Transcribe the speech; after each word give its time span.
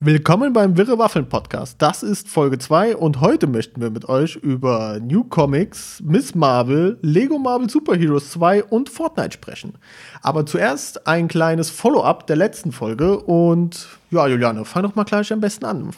Willkommen 0.00 0.52
beim 0.52 0.76
Wirre 0.76 0.96
Waffeln 0.96 1.28
Podcast. 1.28 1.82
Das 1.82 2.04
ist 2.04 2.28
Folge 2.28 2.58
2 2.58 2.94
und 2.94 3.20
heute 3.20 3.48
möchten 3.48 3.80
wir 3.80 3.90
mit 3.90 4.08
euch 4.08 4.36
über 4.36 5.00
New 5.00 5.24
Comics, 5.24 6.00
Miss 6.04 6.36
Marvel, 6.36 7.00
Lego 7.02 7.36
Marvel 7.36 7.68
Super 7.68 7.96
Heroes 7.96 8.30
2 8.30 8.62
und 8.62 8.88
Fortnite 8.88 9.32
sprechen. 9.32 9.76
Aber 10.22 10.46
zuerst 10.46 11.08
ein 11.08 11.26
kleines 11.26 11.70
Follow-up 11.70 12.28
der 12.28 12.36
letzten 12.36 12.70
Folge 12.70 13.18
und 13.18 13.88
ja, 14.12 14.28
Juliane, 14.28 14.64
fang 14.64 14.84
doch 14.84 14.94
mal 14.94 15.02
gleich 15.02 15.32
am 15.32 15.40
besten 15.40 15.64
an. 15.64 15.90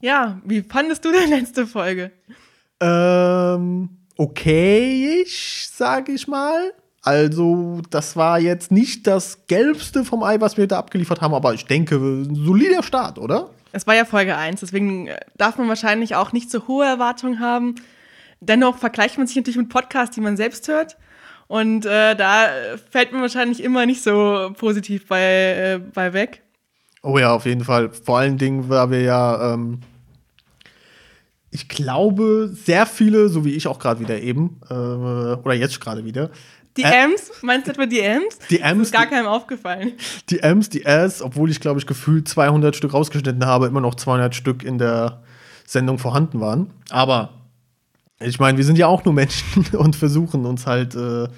Ja, 0.00 0.40
wie 0.44 0.62
fandest 0.62 1.04
du 1.04 1.10
die 1.10 1.28
letzte 1.28 1.66
Folge? 1.66 2.12
Ähm, 2.78 3.88
okay, 4.18 5.20
ich 5.20 5.68
sage 5.68 6.12
ich 6.12 6.28
mal. 6.28 6.72
Also, 7.02 7.82
das 7.90 8.16
war 8.16 8.38
jetzt 8.38 8.70
nicht 8.70 9.08
das 9.08 9.46
Gelbste 9.48 10.04
vom 10.04 10.22
Ei, 10.22 10.40
was 10.40 10.56
wir 10.56 10.68
da 10.68 10.78
abgeliefert 10.78 11.20
haben, 11.20 11.34
aber 11.34 11.52
ich 11.52 11.66
denke, 11.66 11.96
ein 11.96 12.34
solider 12.36 12.84
Start, 12.84 13.18
oder? 13.18 13.50
Es 13.72 13.86
war 13.86 13.94
ja 13.94 14.04
Folge 14.04 14.36
1, 14.36 14.60
deswegen 14.60 15.08
äh, 15.08 15.18
darf 15.36 15.58
man 15.58 15.68
wahrscheinlich 15.68 16.14
auch 16.14 16.32
nicht 16.32 16.50
so 16.50 16.68
hohe 16.68 16.86
Erwartungen 16.86 17.40
haben. 17.40 17.74
Dennoch 18.40 18.78
vergleicht 18.78 19.18
man 19.18 19.26
sich 19.26 19.36
natürlich 19.36 19.56
mit 19.56 19.68
Podcasts, 19.68 20.14
die 20.14 20.20
man 20.20 20.36
selbst 20.36 20.68
hört. 20.68 20.96
Und 21.48 21.84
äh, 21.86 22.14
da 22.14 22.48
fällt 22.90 23.12
man 23.12 23.20
wahrscheinlich 23.20 23.62
immer 23.62 23.84
nicht 23.84 24.02
so 24.02 24.52
positiv 24.56 25.06
bei, 25.06 25.22
äh, 25.22 25.80
bei 25.92 26.12
weg. 26.12 26.42
Oh 27.02 27.18
ja, 27.18 27.32
auf 27.34 27.46
jeden 27.46 27.64
Fall. 27.64 27.90
Vor 27.90 28.18
allen 28.18 28.38
Dingen, 28.38 28.68
weil 28.68 28.90
wir 28.90 29.02
ja, 29.02 29.54
ähm, 29.54 29.80
ich 31.50 31.68
glaube, 31.68 32.48
sehr 32.52 32.86
viele, 32.86 33.28
so 33.28 33.44
wie 33.44 33.54
ich 33.54 33.66
auch 33.66 33.78
gerade 33.78 34.00
wieder 34.00 34.20
eben, 34.20 34.60
äh, 34.70 34.74
oder 34.74 35.52
jetzt 35.52 35.80
gerade 35.80 36.04
wieder, 36.04 36.30
die 36.76 36.82
äh, 36.82 37.04
M's? 37.04 37.30
Meinst 37.42 37.66
du 37.66 37.72
etwa 37.72 37.86
die 37.86 38.00
M's? 38.00 38.38
Die 38.50 38.60
M's. 38.60 38.88
Ist 38.88 38.92
gar 38.92 39.06
keinem 39.06 39.26
aufgefallen. 39.26 39.92
Die 40.30 40.40
M's, 40.40 40.70
die 40.70 40.84
S, 40.84 41.22
obwohl 41.22 41.50
ich, 41.50 41.60
glaube 41.60 41.78
ich, 41.78 41.86
gefühlt 41.86 42.28
200 42.28 42.74
Stück 42.74 42.94
rausgeschnitten 42.94 43.44
habe, 43.44 43.66
immer 43.66 43.80
noch 43.80 43.94
200 43.94 44.34
Stück 44.34 44.62
in 44.62 44.78
der 44.78 45.22
Sendung 45.66 45.98
vorhanden 45.98 46.40
waren. 46.40 46.70
Aber 46.90 47.30
ich 48.20 48.38
meine, 48.38 48.56
wir 48.58 48.64
sind 48.64 48.78
ja 48.78 48.86
auch 48.86 49.04
nur 49.04 49.14
Menschen 49.14 49.66
und 49.76 49.96
versuchen 49.96 50.46
uns 50.46 50.66
halt 50.66 50.94
äh, 50.94 51.28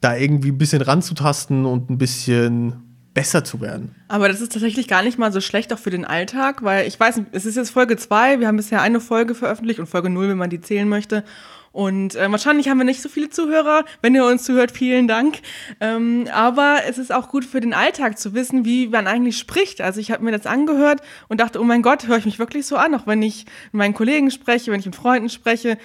da 0.00 0.16
irgendwie 0.16 0.50
ein 0.50 0.58
bisschen 0.58 0.82
ranzutasten 0.82 1.64
und 1.64 1.90
ein 1.90 1.98
bisschen 1.98 2.88
besser 3.14 3.42
zu 3.42 3.60
werden. 3.60 3.94
Aber 4.06 4.28
das 4.28 4.40
ist 4.40 4.52
tatsächlich 4.52 4.86
gar 4.86 5.02
nicht 5.02 5.18
mal 5.18 5.32
so 5.32 5.40
schlecht 5.40 5.72
auch 5.72 5.78
für 5.78 5.90
den 5.90 6.04
Alltag, 6.04 6.62
weil 6.62 6.86
ich 6.86 6.98
weiß, 6.98 7.20
es 7.32 7.46
ist 7.46 7.56
jetzt 7.56 7.70
Folge 7.70 7.96
2, 7.96 8.38
wir 8.38 8.46
haben 8.46 8.56
bisher 8.56 8.80
eine 8.80 9.00
Folge 9.00 9.34
veröffentlicht 9.34 9.80
und 9.80 9.86
Folge 9.86 10.08
0, 10.08 10.28
wenn 10.28 10.38
man 10.38 10.50
die 10.50 10.60
zählen 10.60 10.88
möchte. 10.88 11.24
Und 11.72 12.14
äh, 12.14 12.30
wahrscheinlich 12.30 12.68
haben 12.68 12.78
wir 12.78 12.84
nicht 12.84 13.02
so 13.02 13.08
viele 13.08 13.30
Zuhörer. 13.30 13.84
Wenn 14.02 14.14
ihr 14.14 14.24
uns 14.24 14.44
zuhört, 14.44 14.70
vielen 14.72 15.08
Dank. 15.08 15.40
Ähm, 15.80 16.26
aber 16.32 16.80
es 16.88 16.98
ist 16.98 17.12
auch 17.12 17.28
gut 17.28 17.44
für 17.44 17.60
den 17.60 17.74
Alltag 17.74 18.18
zu 18.18 18.34
wissen, 18.34 18.64
wie 18.64 18.88
man 18.88 19.06
eigentlich 19.06 19.38
spricht. 19.38 19.80
Also 19.80 20.00
ich 20.00 20.10
habe 20.10 20.24
mir 20.24 20.32
das 20.32 20.46
angehört 20.46 21.00
und 21.28 21.40
dachte, 21.40 21.60
oh 21.60 21.64
mein 21.64 21.82
Gott, 21.82 22.06
höre 22.06 22.18
ich 22.18 22.24
mich 22.24 22.38
wirklich 22.38 22.66
so 22.66 22.76
an? 22.76 22.94
Auch 22.94 23.06
wenn 23.06 23.22
ich 23.22 23.44
mit 23.66 23.74
meinen 23.74 23.94
Kollegen 23.94 24.30
spreche, 24.30 24.72
wenn 24.72 24.80
ich 24.80 24.86
mit 24.86 24.96
Freunden 24.96 25.28
spreche, 25.28 25.78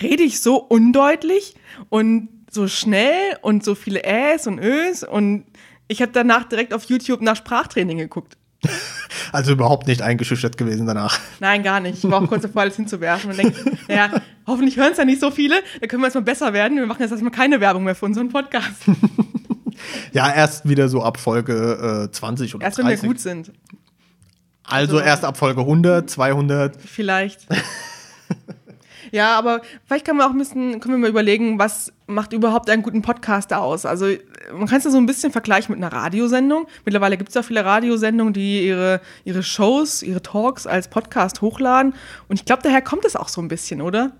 rede 0.00 0.22
ich 0.22 0.40
so 0.40 0.56
undeutlich 0.56 1.54
und 1.88 2.28
so 2.50 2.66
schnell 2.68 3.36
und 3.42 3.64
so 3.64 3.74
viele 3.74 4.02
Äs 4.02 4.46
und 4.46 4.58
Ös. 4.58 5.04
Und 5.04 5.44
ich 5.88 6.02
habe 6.02 6.12
danach 6.12 6.44
direkt 6.44 6.74
auf 6.74 6.84
YouTube 6.84 7.20
nach 7.20 7.36
Sprachtraining 7.36 7.98
geguckt. 7.98 8.36
Also 9.32 9.52
überhaupt 9.52 9.86
nicht 9.86 10.02
eingeschüchtert 10.02 10.56
gewesen 10.56 10.86
danach. 10.86 11.20
Nein, 11.38 11.62
gar 11.62 11.78
nicht. 11.78 12.02
Ich 12.02 12.10
war 12.10 12.22
auch 12.22 12.26
kurz 12.26 12.42
davor, 12.42 12.62
alles 12.62 12.76
hinzuwerfen 12.76 13.30
und 13.30 13.38
denke, 13.38 13.76
naja, 13.86 14.10
hoffentlich 14.46 14.76
hören 14.76 14.92
es 14.92 14.98
ja 14.98 15.04
nicht 15.04 15.20
so 15.20 15.30
viele. 15.30 15.56
Da 15.80 15.86
können 15.86 16.02
wir 16.02 16.08
jetzt 16.08 16.14
mal 16.14 16.22
besser 16.22 16.52
werden. 16.52 16.78
Wir 16.78 16.86
machen 16.86 17.00
jetzt 17.02 17.12
erstmal 17.12 17.30
keine 17.30 17.60
Werbung 17.60 17.84
mehr 17.84 17.94
für 17.94 18.06
unseren 18.06 18.28
Podcast. 18.28 18.82
ja, 20.12 20.32
erst 20.32 20.68
wieder 20.68 20.88
so 20.88 21.02
ab 21.02 21.20
Folge 21.20 22.08
äh, 22.08 22.12
20 22.12 22.56
oder 22.56 22.64
Erst 22.64 22.78
30. 22.78 22.90
wenn 22.90 23.02
wir 23.02 23.08
gut 23.08 23.20
sind. 23.20 23.52
Also, 24.64 24.96
also 24.96 25.06
erst 25.06 25.24
ab 25.24 25.36
Folge 25.36 25.60
100, 25.60 26.10
200. 26.10 26.76
Vielleicht. 26.80 27.46
Ja, 29.12 29.36
aber 29.36 29.62
vielleicht 29.84 30.06
kann 30.06 30.16
man 30.16 30.26
auch 30.26 30.32
ein 30.32 30.38
bisschen, 30.38 30.80
können 30.80 30.94
wir 30.94 30.98
mal 30.98 31.10
überlegen, 31.10 31.58
was 31.58 31.92
macht 32.06 32.32
überhaupt 32.32 32.70
einen 32.70 32.82
guten 32.82 33.02
Podcaster 33.02 33.60
aus? 33.60 33.86
Also 33.86 34.06
man 34.52 34.66
kann 34.66 34.78
es 34.78 34.84
ja 34.84 34.90
so 34.90 34.98
ein 34.98 35.06
bisschen 35.06 35.32
vergleichen 35.32 35.74
mit 35.74 35.82
einer 35.82 35.92
Radiosendung. 35.92 36.66
Mittlerweile 36.84 37.16
gibt 37.16 37.28
es 37.30 37.34
ja 37.34 37.42
viele 37.42 37.64
Radiosendungen, 37.64 38.32
die 38.32 38.66
ihre, 38.66 39.00
ihre 39.24 39.42
Shows, 39.42 40.02
ihre 40.02 40.22
Talks 40.22 40.66
als 40.66 40.88
Podcast 40.88 41.40
hochladen. 41.42 41.94
Und 42.28 42.38
ich 42.38 42.44
glaube, 42.44 42.62
daher 42.62 42.82
kommt 42.82 43.04
es 43.04 43.16
auch 43.16 43.28
so 43.28 43.40
ein 43.40 43.48
bisschen, 43.48 43.80
oder? 43.80 44.12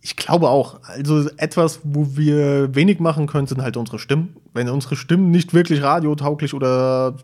Ich 0.00 0.16
glaube 0.16 0.50
auch. 0.50 0.80
Also 0.82 1.30
etwas, 1.38 1.80
wo 1.82 2.16
wir 2.16 2.74
wenig 2.74 3.00
machen 3.00 3.26
können, 3.26 3.46
sind 3.46 3.62
halt 3.62 3.78
unsere 3.78 3.98
Stimmen. 3.98 4.36
Wenn 4.52 4.68
unsere 4.68 4.96
Stimmen 4.96 5.30
nicht 5.30 5.54
wirklich 5.54 5.82
radiotauglich 5.82 6.52
oder 6.52 7.16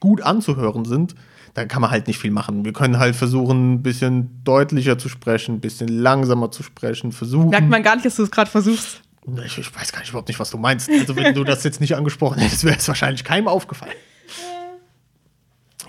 gut 0.00 0.22
anzuhören 0.22 0.86
sind, 0.86 1.14
da 1.54 1.64
kann 1.64 1.80
man 1.80 1.90
halt 1.90 2.08
nicht 2.08 2.18
viel 2.18 2.32
machen. 2.32 2.64
Wir 2.64 2.72
können 2.72 2.98
halt 2.98 3.14
versuchen, 3.14 3.74
ein 3.74 3.82
bisschen 3.82 4.42
deutlicher 4.42 4.98
zu 4.98 5.08
sprechen, 5.08 5.56
ein 5.56 5.60
bisschen 5.60 5.88
langsamer 5.88 6.50
zu 6.50 6.64
sprechen, 6.64 7.12
versuchen. 7.12 7.50
Merkt 7.50 7.68
man 7.68 7.82
gar 7.82 7.94
nicht, 7.94 8.04
dass 8.04 8.16
du 8.16 8.24
es 8.24 8.30
gerade 8.30 8.50
versuchst. 8.50 9.02
Ich, 9.46 9.58
ich, 9.58 9.74
weiß 9.74 9.92
gar 9.92 10.00
nicht 10.00 10.10
überhaupt 10.10 10.28
nicht, 10.28 10.40
was 10.40 10.50
du 10.50 10.58
meinst. 10.58 10.90
Also, 10.90 11.16
wenn 11.16 11.34
du 11.34 11.44
das 11.44 11.64
jetzt 11.64 11.80
nicht 11.80 11.96
angesprochen 11.96 12.40
hättest, 12.40 12.64
wäre 12.64 12.76
es 12.76 12.86
wahrscheinlich 12.86 13.24
keinem 13.24 13.48
aufgefallen. 13.48 13.94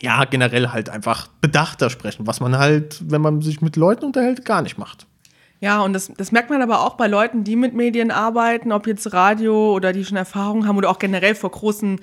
Ja, 0.01 0.23
generell 0.25 0.69
halt 0.69 0.89
einfach 0.89 1.27
bedachter 1.41 1.89
sprechen, 1.89 2.27
was 2.27 2.39
man 2.39 2.57
halt, 2.57 3.01
wenn 3.09 3.21
man 3.21 3.41
sich 3.41 3.61
mit 3.61 3.75
Leuten 3.75 4.05
unterhält, 4.05 4.45
gar 4.45 4.61
nicht 4.61 4.77
macht. 4.77 5.07
Ja, 5.61 5.81
und 5.81 5.93
das, 5.93 6.11
das 6.15 6.31
merkt 6.31 6.49
man 6.49 6.61
aber 6.61 6.81
auch 6.81 6.95
bei 6.95 7.07
Leuten, 7.07 7.43
die 7.43 7.55
mit 7.55 7.73
Medien 7.73 8.11
arbeiten, 8.11 8.71
ob 8.71 8.87
jetzt 8.87 9.11
Radio 9.13 9.73
oder 9.73 9.93
die 9.93 10.05
schon 10.05 10.17
Erfahrung 10.17 10.67
haben 10.67 10.77
oder 10.77 10.89
auch 10.89 10.99
generell 10.99 11.33
vor 11.33 11.49
großen 11.49 11.99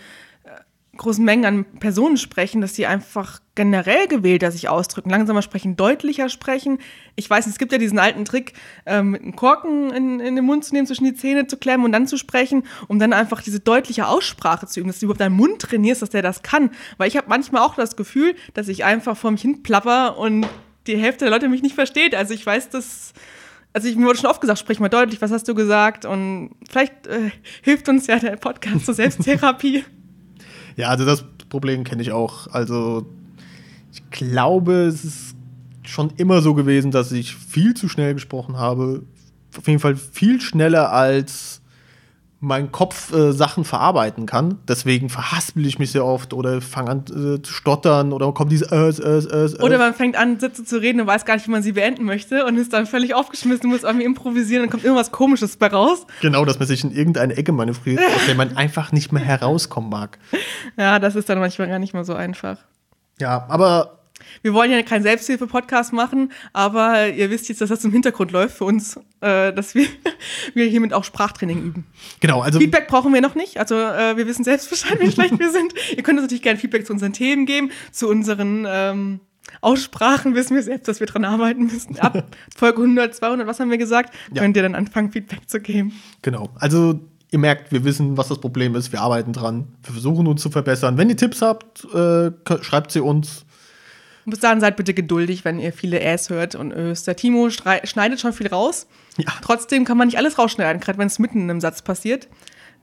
großen 0.97 1.25
Mengen 1.25 1.45
an 1.47 1.65
Personen 1.81 2.19
sprechen, 2.19 2.61
dass 2.61 2.75
sie 2.75 2.87
einfach 2.87 3.41
generell 3.55 4.09
gewählter 4.09 4.51
sich 4.51 4.69
ausdrücken, 4.69 5.09
langsamer 5.09 5.41
sprechen, 5.41 5.75
deutlicher 5.75 6.29
sprechen. 6.29 6.79
Ich 7.17 7.29
weiß, 7.29 7.47
es 7.47 7.59
gibt 7.59 7.73
ja 7.73 7.79
diesen 7.79 7.99
alten 7.99 8.27
Trick, 8.27 8.53
ähm, 8.85 9.13
mit 9.13 9.23
einem 9.23 9.35
Korken 9.35 9.91
in, 9.91 10.21
in, 10.21 10.37
den 10.37 10.45
Mund 10.45 10.65
zu 10.65 10.75
nehmen, 10.75 10.87
zwischen 10.87 11.05
die 11.05 11.15
Zähne 11.15 11.47
zu 11.47 11.57
klemmen 11.57 11.87
und 11.87 11.93
dann 11.93 12.07
zu 12.07 12.19
sprechen, 12.19 12.65
um 12.89 12.99
dann 12.99 13.15
einfach 13.15 13.43
diese 13.43 13.61
deutliche 13.61 14.07
Aussprache 14.07 14.67
zu 14.67 14.81
üben, 14.81 14.89
dass 14.89 15.01
du 15.01 15.07
überhaupt 15.07 15.21
deinen 15.21 15.37
Mund 15.37 15.63
trainierst, 15.63 16.03
dass 16.03 16.11
der 16.11 16.23
das 16.23 16.43
kann. 16.43 16.71
Weil 16.99 17.09
ich 17.09 17.17
habe 17.17 17.29
manchmal 17.29 17.63
auch 17.63 17.75
das 17.75 17.97
Gefühl, 17.97 18.35
dass 18.53 18.69
ich 18.69 18.85
einfach 18.85 19.17
vor 19.17 19.31
mich 19.31 19.43
hin 19.43 19.63
plapper 19.63 20.19
und 20.19 20.47
die 20.87 20.97
Hälfte 20.97 21.25
der 21.25 21.31
Leute 21.31 21.49
mich 21.49 21.63
nicht 21.63 21.75
versteht. 21.75 22.15
Also 22.15 22.35
ich 22.35 22.45
weiß, 22.45 22.69
dass 22.69 23.15
also 23.73 23.89
ich, 23.89 23.97
mir 23.97 24.07
wurde 24.07 24.19
schon 24.19 24.29
oft 24.29 24.43
gesagt, 24.43 24.59
sprich 24.59 24.81
mal 24.81 24.91
deutlich, 24.91 25.23
was 25.23 25.31
hast 25.31 25.49
du 25.49 25.55
gesagt? 25.55 26.05
Und 26.05 26.51
vielleicht 26.69 27.07
äh, 27.07 27.31
hilft 27.63 27.89
uns 27.89 28.07
ja 28.07 28.19
der 28.19 28.37
Podcast 28.37 28.85
zur 28.85 28.95
Selbsttherapie. 28.95 29.85
Ja, 30.77 30.89
also 30.89 31.05
das 31.05 31.25
Problem 31.49 31.85
kenne 31.85 32.03
ich 32.03 32.13
auch. 32.13 32.49
Also 32.49 33.07
ich 33.93 34.09
glaube, 34.11 34.73
es 34.87 35.05
ist 35.05 35.37
schon 35.85 36.11
immer 36.17 36.43
so 36.43 36.55
gewesen, 36.55 36.91
dass 36.91 37.13
ich 37.13 37.35
viel 37.35 37.75
zu 37.75 37.89
schnell 37.89 38.15
gesprochen 38.15 38.57
habe. 38.57 39.03
Auf 39.57 39.67
jeden 39.67 39.81
Fall 39.81 39.97
viel 39.97 40.41
schneller 40.41 40.93
als 40.93 41.62
mein 42.45 42.73
Kopf 42.73 43.13
äh, 43.15 43.33
Sachen 43.33 43.65
verarbeiten 43.65 44.27
kann. 44.27 44.59
Deswegen 44.67 45.11
verhaspel 45.11 45.65
ich 45.65 45.79
mich 45.79 45.93
sehr 45.93 46.05
oft 46.05 46.35
oder 46.35 46.61
fange 46.61 46.91
an 46.91 47.05
äh, 47.09 47.41
zu 47.41 47.53
stottern 47.53 48.13
oder 48.13 48.33
kommt 48.33 48.51
dieses 48.51 48.67
äh, 48.73 48.77
äh, 48.77 49.45
äh, 49.45 49.63
Oder 49.63 49.79
man 49.79 49.95
fängt 49.95 50.17
an, 50.17 50.41
Sätze 50.41 50.65
zu 50.65 50.83
reden 50.83 51.01
und 51.01 51.07
weiß 51.07 51.25
gar 51.25 51.35
nicht, 51.35 51.47
wie 51.47 51.53
man 51.53 51.63
sie 51.63 51.71
beenden 51.71 52.03
möchte 52.03 52.45
und 52.45 52.57
ist 52.57 52.73
dann 52.73 52.87
völlig 52.87 53.15
aufgeschmissen, 53.15 53.71
muss 53.71 53.85
irgendwie 53.85 54.05
improvisieren 54.05 54.65
und 54.65 54.71
kommt 54.71 54.83
irgendwas 54.83 55.13
Komisches 55.13 55.57
bei 55.57 55.69
raus. 55.69 56.05
Genau, 56.21 56.45
dass 56.45 56.59
man 56.59 56.67
sich 56.67 56.83
in 56.83 56.91
irgendeine 56.91 57.37
Ecke 57.37 57.53
manövriert, 57.53 58.01
aus 58.17 58.27
der 58.27 58.35
man 58.35 58.57
einfach 58.57 58.91
nicht 58.91 59.13
mehr 59.13 59.23
herauskommen 59.23 59.89
mag. 59.89 60.19
Ja, 60.77 60.99
das 60.99 61.15
ist 61.15 61.29
dann 61.29 61.39
manchmal 61.39 61.69
gar 61.69 61.79
nicht 61.79 61.95
mal 61.95 62.05
so 62.05 62.15
einfach. 62.15 62.59
Ja, 63.21 63.47
aber 63.51 64.02
wir 64.43 64.55
wollen 64.55 64.71
ja 64.71 64.83
keinen 64.83 65.03
Selbsthilfe-Podcast 65.03 65.93
machen, 65.93 66.33
aber 66.53 67.09
ihr 67.09 67.31
wisst 67.31 67.49
jetzt, 67.49 67.61
dass 67.61 67.71
das 67.71 67.85
im 67.85 67.93
Hintergrund 67.93 68.33
läuft 68.33 68.59
für 68.59 68.65
uns, 68.65 68.97
äh, 69.21 69.53
dass 69.53 69.75
wir, 69.75 69.87
wir 70.55 70.67
hiermit 70.67 70.93
auch 70.93 71.05
Sprachtraining 71.05 71.63
üben. 71.63 71.87
Genau, 72.21 72.41
also. 72.41 72.59
Feedback 72.59 72.89
brauchen 72.89 73.13
wir 73.13 73.21
noch 73.21 73.35
nicht. 73.35 73.59
Also 73.59 73.77
äh, 73.77 74.17
wir 74.17 74.27
wissen 74.27 74.45
selbst 74.45 74.71
Bescheid, 74.71 74.99
wie 75.01 75.11
schlecht 75.11 75.39
wir 75.39 75.51
sind. 75.51 75.75
Ihr 75.97 76.03
könnt 76.03 76.19
uns 76.19 76.25
natürlich 76.25 76.43
gerne 76.43 76.59
Feedback 76.59 76.87
zu 76.87 76.93
unseren 76.93 77.13
Themen 77.13 77.47
geben, 77.47 77.71
zu 77.91 78.09
unseren 78.09 78.67
ähm, 78.69 79.21
Aussprachen 79.61 80.35
wissen 80.35 80.55
wir 80.55 80.63
selbst, 80.63 80.89
dass 80.89 81.01
wir 81.01 81.07
dran 81.07 81.25
arbeiten 81.25 81.67
müssen. 81.67 81.99
Ab 81.99 82.25
Folge 82.57 82.83
100, 82.83 83.15
200, 83.15 83.47
was 83.47 83.61
haben 83.61 83.71
wir 83.71 83.79
gesagt? 83.79 84.15
Ja. 84.33 84.43
Könnt 84.43 84.57
ihr 84.57 84.63
dann 84.63 84.75
anfangen, 84.75 85.13
Feedback 85.13 85.49
zu 85.49 85.61
geben. 85.61 85.93
Genau. 86.23 86.49
Also 86.55 87.01
ihr 87.31 87.39
merkt, 87.39 87.73
wir 87.73 87.85
wissen, 87.85 88.17
was 88.17 88.29
das 88.29 88.39
Problem 88.39 88.75
ist. 88.75 88.93
Wir 88.93 89.01
arbeiten 89.01 89.33
dran. 89.33 89.69
Wir 89.83 89.93
versuchen 89.93 90.27
uns 90.27 90.43
zu 90.43 90.51
verbessern. 90.51 90.97
Wenn 90.97 91.09
ihr 91.09 91.17
Tipps 91.17 91.43
habt, 91.43 91.85
äh, 91.93 92.31
schreibt 92.61 92.93
sie 92.93 93.01
uns. 93.01 93.45
Und 94.25 94.31
bis 94.31 94.41
dahin 94.41 94.61
seid 94.61 94.77
bitte 94.77 94.95
geduldig, 94.95 95.45
wenn 95.45 95.59
ihr 95.59 95.73
viele 95.73 96.01
Äs 96.01 96.31
hört 96.31 96.55
und 96.55 96.73
Ös. 96.73 97.05
Der 97.05 97.17
Timo 97.17 97.51
schneidet 97.51 98.21
schon 98.21 98.33
viel 98.33 98.47
raus. 98.47 98.87
Ja. 99.17 99.33
Trotzdem 99.43 99.85
kann 99.85 99.97
man 99.97 100.09
nicht 100.09 100.19
alles 100.19 100.39
rausschneiden, 100.39 100.81
gerade 100.81 100.99
wenn 100.99 101.09
es 101.09 101.19
mitten 101.19 101.43
in 101.43 101.51
einem 101.51 101.61
Satz 101.61 101.83
passiert. 101.83 102.29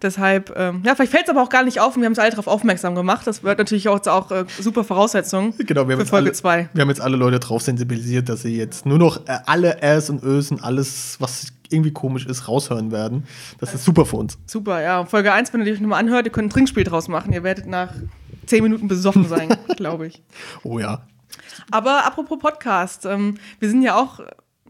Deshalb, 0.01 0.53
ähm, 0.55 0.81
ja, 0.85 0.95
vielleicht 0.95 1.11
fällt 1.11 1.23
es 1.25 1.29
aber 1.29 1.41
auch 1.41 1.49
gar 1.49 1.63
nicht 1.63 1.81
auf 1.81 1.95
und 1.95 2.01
wir 2.01 2.05
haben 2.05 2.13
es 2.13 2.19
alle 2.19 2.29
darauf 2.29 2.47
aufmerksam 2.47 2.95
gemacht. 2.95 3.27
Das 3.27 3.43
wird 3.43 3.57
natürlich 3.57 3.89
auch, 3.89 4.05
auch 4.07 4.31
äh, 4.31 4.45
super 4.59 4.85
Voraussetzung 4.85 5.53
genau, 5.57 5.89
wir 5.89 5.97
für 5.97 6.05
Folge 6.05 6.31
2. 6.31 6.69
Wir 6.73 6.81
haben 6.81 6.89
jetzt 6.89 7.01
alle 7.01 7.17
Leute 7.17 7.39
darauf 7.39 7.61
sensibilisiert, 7.61 8.29
dass 8.29 8.43
sie 8.43 8.55
jetzt 8.55 8.85
nur 8.85 8.97
noch 8.97 9.27
äh, 9.27 9.39
alle 9.45 9.81
Äs 9.81 10.09
und 10.09 10.23
Ös 10.23 10.51
und 10.51 10.63
alles, 10.63 11.17
was 11.19 11.47
irgendwie 11.69 11.91
komisch 11.91 12.25
ist, 12.25 12.47
raushören 12.47 12.91
werden. 12.91 13.25
Das 13.59 13.73
ist 13.73 13.83
super 13.83 14.05
für 14.05 14.15
uns. 14.15 14.37
Super, 14.45 14.81
ja. 14.81 15.05
Folge 15.05 15.33
1, 15.33 15.53
wenn 15.53 15.65
ihr 15.65 15.73
euch 15.73 15.81
nochmal 15.81 15.99
anhört, 15.99 16.25
ihr 16.25 16.31
könnt 16.31 16.47
ein 16.47 16.51
Trinkspiel 16.51 16.85
draus 16.85 17.09
machen. 17.09 17.33
Ihr 17.33 17.43
werdet 17.43 17.67
nach 17.67 17.93
zehn 18.45 18.63
Minuten 18.63 18.87
besoffen 18.87 19.27
sein, 19.27 19.49
glaube 19.75 20.07
ich. 20.07 20.21
Oh 20.63 20.79
ja. 20.79 21.01
Aber 21.71 22.05
apropos 22.05 22.39
Podcast, 22.39 23.05
ähm, 23.05 23.37
wir 23.59 23.69
sind 23.69 23.81
ja 23.81 23.95
auch 23.95 24.19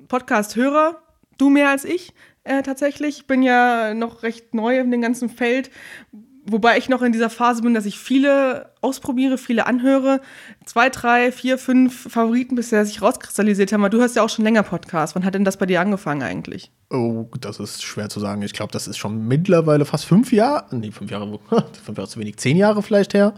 Podcast-Hörer, 0.07 1.01
du 1.37 1.49
mehr 1.49 1.69
als 1.69 1.85
ich 1.85 2.13
äh, 2.43 2.63
tatsächlich. 2.63 3.19
Ich 3.19 3.27
bin 3.27 3.43
ja 3.43 3.93
noch 3.93 4.23
recht 4.23 4.53
neu 4.53 4.79
in 4.79 4.91
dem 4.91 5.01
ganzen 5.01 5.29
Feld, 5.29 5.69
wobei 6.45 6.77
ich 6.77 6.89
noch 6.89 7.01
in 7.01 7.11
dieser 7.11 7.29
Phase 7.29 7.61
bin, 7.61 7.73
dass 7.73 7.85
ich 7.85 7.99
viele 7.99 8.73
ausprobiere, 8.81 9.37
viele 9.37 9.65
anhöre. 9.65 10.21
Zwei, 10.65 10.89
drei, 10.89 11.31
vier, 11.31 11.57
fünf 11.57 12.11
Favoriten 12.11 12.55
bisher 12.55 12.85
sich 12.85 13.01
rauskristallisiert 13.01 13.71
haben. 13.71 13.81
Aber 13.81 13.89
du 13.89 13.99
hörst 13.99 14.15
ja 14.15 14.23
auch 14.23 14.29
schon 14.29 14.45
länger 14.45 14.63
Podcast. 14.63 15.15
Wann 15.15 15.25
hat 15.25 15.35
denn 15.35 15.45
das 15.45 15.57
bei 15.57 15.65
dir 15.65 15.81
angefangen 15.81 16.23
eigentlich? 16.23 16.71
Oh, 16.89 17.25
das 17.39 17.59
ist 17.59 17.83
schwer 17.83 18.09
zu 18.09 18.19
sagen. 18.19 18.41
Ich 18.41 18.53
glaube, 18.53 18.71
das 18.71 18.87
ist 18.87 18.97
schon 18.97 19.27
mittlerweile 19.27 19.85
fast 19.85 20.05
fünf 20.05 20.31
Jahre. 20.31 20.75
Nee, 20.75 20.91
fünf 20.91 21.11
Jahre, 21.11 21.39
fünf 21.83 21.97
Jahre 21.97 22.09
zu 22.09 22.19
wenig, 22.19 22.37
zehn 22.37 22.57
Jahre 22.57 22.81
vielleicht 22.81 23.13
her. 23.13 23.33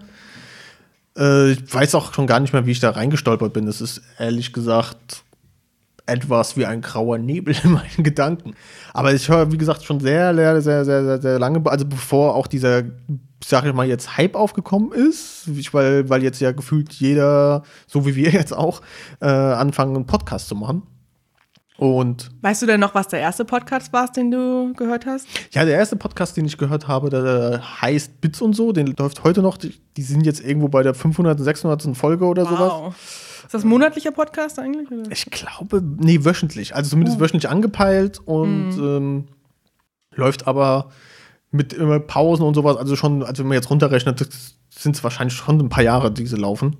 Äh, 1.17 1.51
ich 1.51 1.73
weiß 1.73 1.95
auch 1.95 2.13
schon 2.13 2.27
gar 2.27 2.39
nicht 2.39 2.53
mehr, 2.53 2.65
wie 2.65 2.71
ich 2.71 2.79
da 2.79 2.91
reingestolpert 2.91 3.53
bin. 3.53 3.65
Das 3.65 3.81
ist 3.81 4.01
ehrlich 4.17 4.53
gesagt 4.53 5.23
etwas 6.05 6.57
wie 6.57 6.65
ein 6.65 6.81
grauer 6.81 7.17
Nebel 7.17 7.55
in 7.63 7.71
meinen 7.71 8.03
Gedanken. 8.03 8.53
Aber 8.93 9.13
ich 9.13 9.29
höre, 9.29 9.51
wie 9.51 9.57
gesagt, 9.57 9.83
schon 9.83 9.99
sehr, 9.99 10.33
sehr, 10.35 10.61
sehr, 10.61 10.85
sehr, 10.85 11.21
sehr, 11.21 11.39
lange, 11.39 11.61
also 11.69 11.85
bevor 11.85 12.35
auch 12.35 12.47
dieser, 12.47 12.83
sag 13.43 13.65
ich 13.65 13.73
mal, 13.73 13.87
jetzt 13.87 14.17
Hype 14.17 14.35
aufgekommen 14.35 14.91
ist, 14.91 15.43
weil, 15.73 16.09
weil 16.09 16.23
jetzt 16.23 16.41
ja 16.41 16.51
gefühlt 16.51 16.93
jeder, 16.93 17.63
so 17.87 18.05
wie 18.05 18.15
wir 18.15 18.31
jetzt 18.31 18.53
auch, 18.53 18.81
äh, 19.21 19.27
anfangen, 19.27 19.95
einen 19.95 20.05
Podcast 20.05 20.47
zu 20.47 20.55
machen. 20.55 20.83
Und 21.81 22.29
weißt 22.41 22.61
du 22.61 22.67
denn 22.67 22.79
noch, 22.79 22.93
was 22.93 23.07
der 23.07 23.21
erste 23.21 23.43
Podcast 23.43 23.91
war, 23.91 24.07
den 24.11 24.29
du 24.29 24.71
gehört 24.73 25.07
hast? 25.07 25.25
Ja, 25.49 25.65
der 25.65 25.77
erste 25.77 25.95
Podcast, 25.95 26.37
den 26.37 26.45
ich 26.45 26.59
gehört 26.59 26.87
habe, 26.87 27.09
der 27.09 27.81
heißt 27.81 28.21
Bits 28.21 28.39
und 28.39 28.53
so, 28.53 28.71
den 28.71 28.93
läuft 28.99 29.23
heute 29.23 29.41
noch. 29.41 29.57
Die, 29.57 29.73
die 29.97 30.03
sind 30.03 30.23
jetzt 30.23 30.45
irgendwo 30.45 30.67
bei 30.67 30.83
der 30.83 30.93
500., 30.93 31.39
600. 31.39 31.97
Folge 31.97 32.25
oder 32.25 32.43
wow. 32.43 32.51
sowas. 32.51 32.95
Ist 33.45 33.53
das 33.55 33.63
ein 33.63 33.69
monatlicher 33.69 34.11
Podcast 34.11 34.59
eigentlich? 34.59 34.91
Oder? 34.91 35.09
Ich 35.11 35.25
glaube, 35.31 35.81
nee, 35.81 36.23
wöchentlich. 36.23 36.75
Also 36.75 36.91
zumindest 36.91 37.17
oh. 37.17 37.21
wöchentlich 37.21 37.49
angepeilt 37.49 38.19
und 38.25 38.77
mm. 38.77 38.83
ähm, 38.83 39.27
läuft 40.13 40.45
aber 40.45 40.91
mit 41.49 41.73
immer 41.73 41.99
Pausen 41.99 42.45
und 42.45 42.53
sowas. 42.53 42.77
Also 42.77 42.95
schon, 42.95 43.23
also 43.23 43.41
wenn 43.41 43.47
man 43.47 43.55
jetzt 43.55 43.71
runterrechnet, 43.71 44.29
sind 44.69 44.95
es 44.95 45.03
wahrscheinlich 45.03 45.35
schon 45.35 45.59
ein 45.59 45.69
paar 45.69 45.83
Jahre, 45.83 46.11
die 46.11 46.27
sie 46.27 46.35
laufen. 46.35 46.77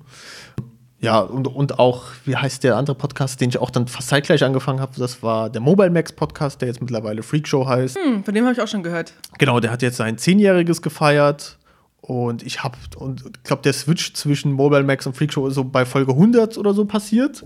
Ja, 1.02 1.18
und, 1.18 1.48
und 1.48 1.80
auch, 1.80 2.04
wie 2.24 2.36
heißt 2.36 2.62
der 2.62 2.76
andere 2.76 2.94
Podcast, 2.94 3.40
den 3.40 3.48
ich 3.48 3.58
auch 3.58 3.70
dann 3.70 3.88
fast 3.88 4.08
zeitgleich 4.08 4.44
angefangen 4.44 4.80
habe? 4.80 4.92
Das 4.96 5.20
war 5.20 5.50
der 5.50 5.60
Mobile 5.60 5.90
Max 5.90 6.12
Podcast, 6.12 6.60
der 6.60 6.68
jetzt 6.68 6.80
mittlerweile 6.80 7.24
Freakshow 7.24 7.66
heißt. 7.66 7.98
Hm, 7.98 8.22
von 8.22 8.32
dem 8.32 8.44
habe 8.44 8.54
ich 8.54 8.60
auch 8.60 8.68
schon 8.68 8.84
gehört. 8.84 9.12
Genau, 9.36 9.58
der 9.58 9.72
hat 9.72 9.82
jetzt 9.82 9.96
sein 9.96 10.16
Zehnjähriges 10.16 10.80
gefeiert. 10.80 11.58
Und 12.02 12.44
ich 12.44 12.62
habe, 12.62 12.76
und 12.96 13.24
ich 13.26 13.42
glaube, 13.42 13.62
der 13.62 13.72
Switch 13.72 14.12
zwischen 14.14 14.52
Mobile 14.52 14.84
Max 14.84 15.04
und 15.04 15.16
Freakshow 15.16 15.48
ist 15.48 15.56
so 15.56 15.64
bei 15.64 15.84
Folge 15.84 16.12
100 16.12 16.56
oder 16.56 16.72
so 16.72 16.84
passiert. 16.84 17.44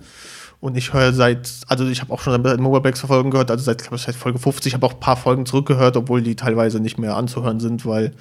Und 0.60 0.76
ich 0.76 0.92
höre 0.92 1.14
seit, 1.14 1.50
also 1.66 1.86
ich 1.86 2.02
habe 2.02 2.12
auch 2.12 2.20
schon 2.20 2.38
Mobile 2.42 2.82
Max 2.82 3.00
Folgen 3.00 3.30
gehört, 3.30 3.50
also 3.50 3.64
seit, 3.64 3.78
glaube 3.78 3.96
ich, 3.96 4.02
seit 4.02 4.16
Folge 4.16 4.38
50. 4.38 4.66
Ich 4.66 4.74
habe 4.74 4.84
auch 4.84 4.94
ein 4.94 5.00
paar 5.00 5.16
Folgen 5.16 5.46
zurückgehört, 5.46 5.96
obwohl 5.96 6.20
die 6.20 6.36
teilweise 6.36 6.78
nicht 6.78 6.98
mehr 6.98 7.16
anzuhören 7.16 7.60
sind, 7.60 7.86
weil 7.86 8.12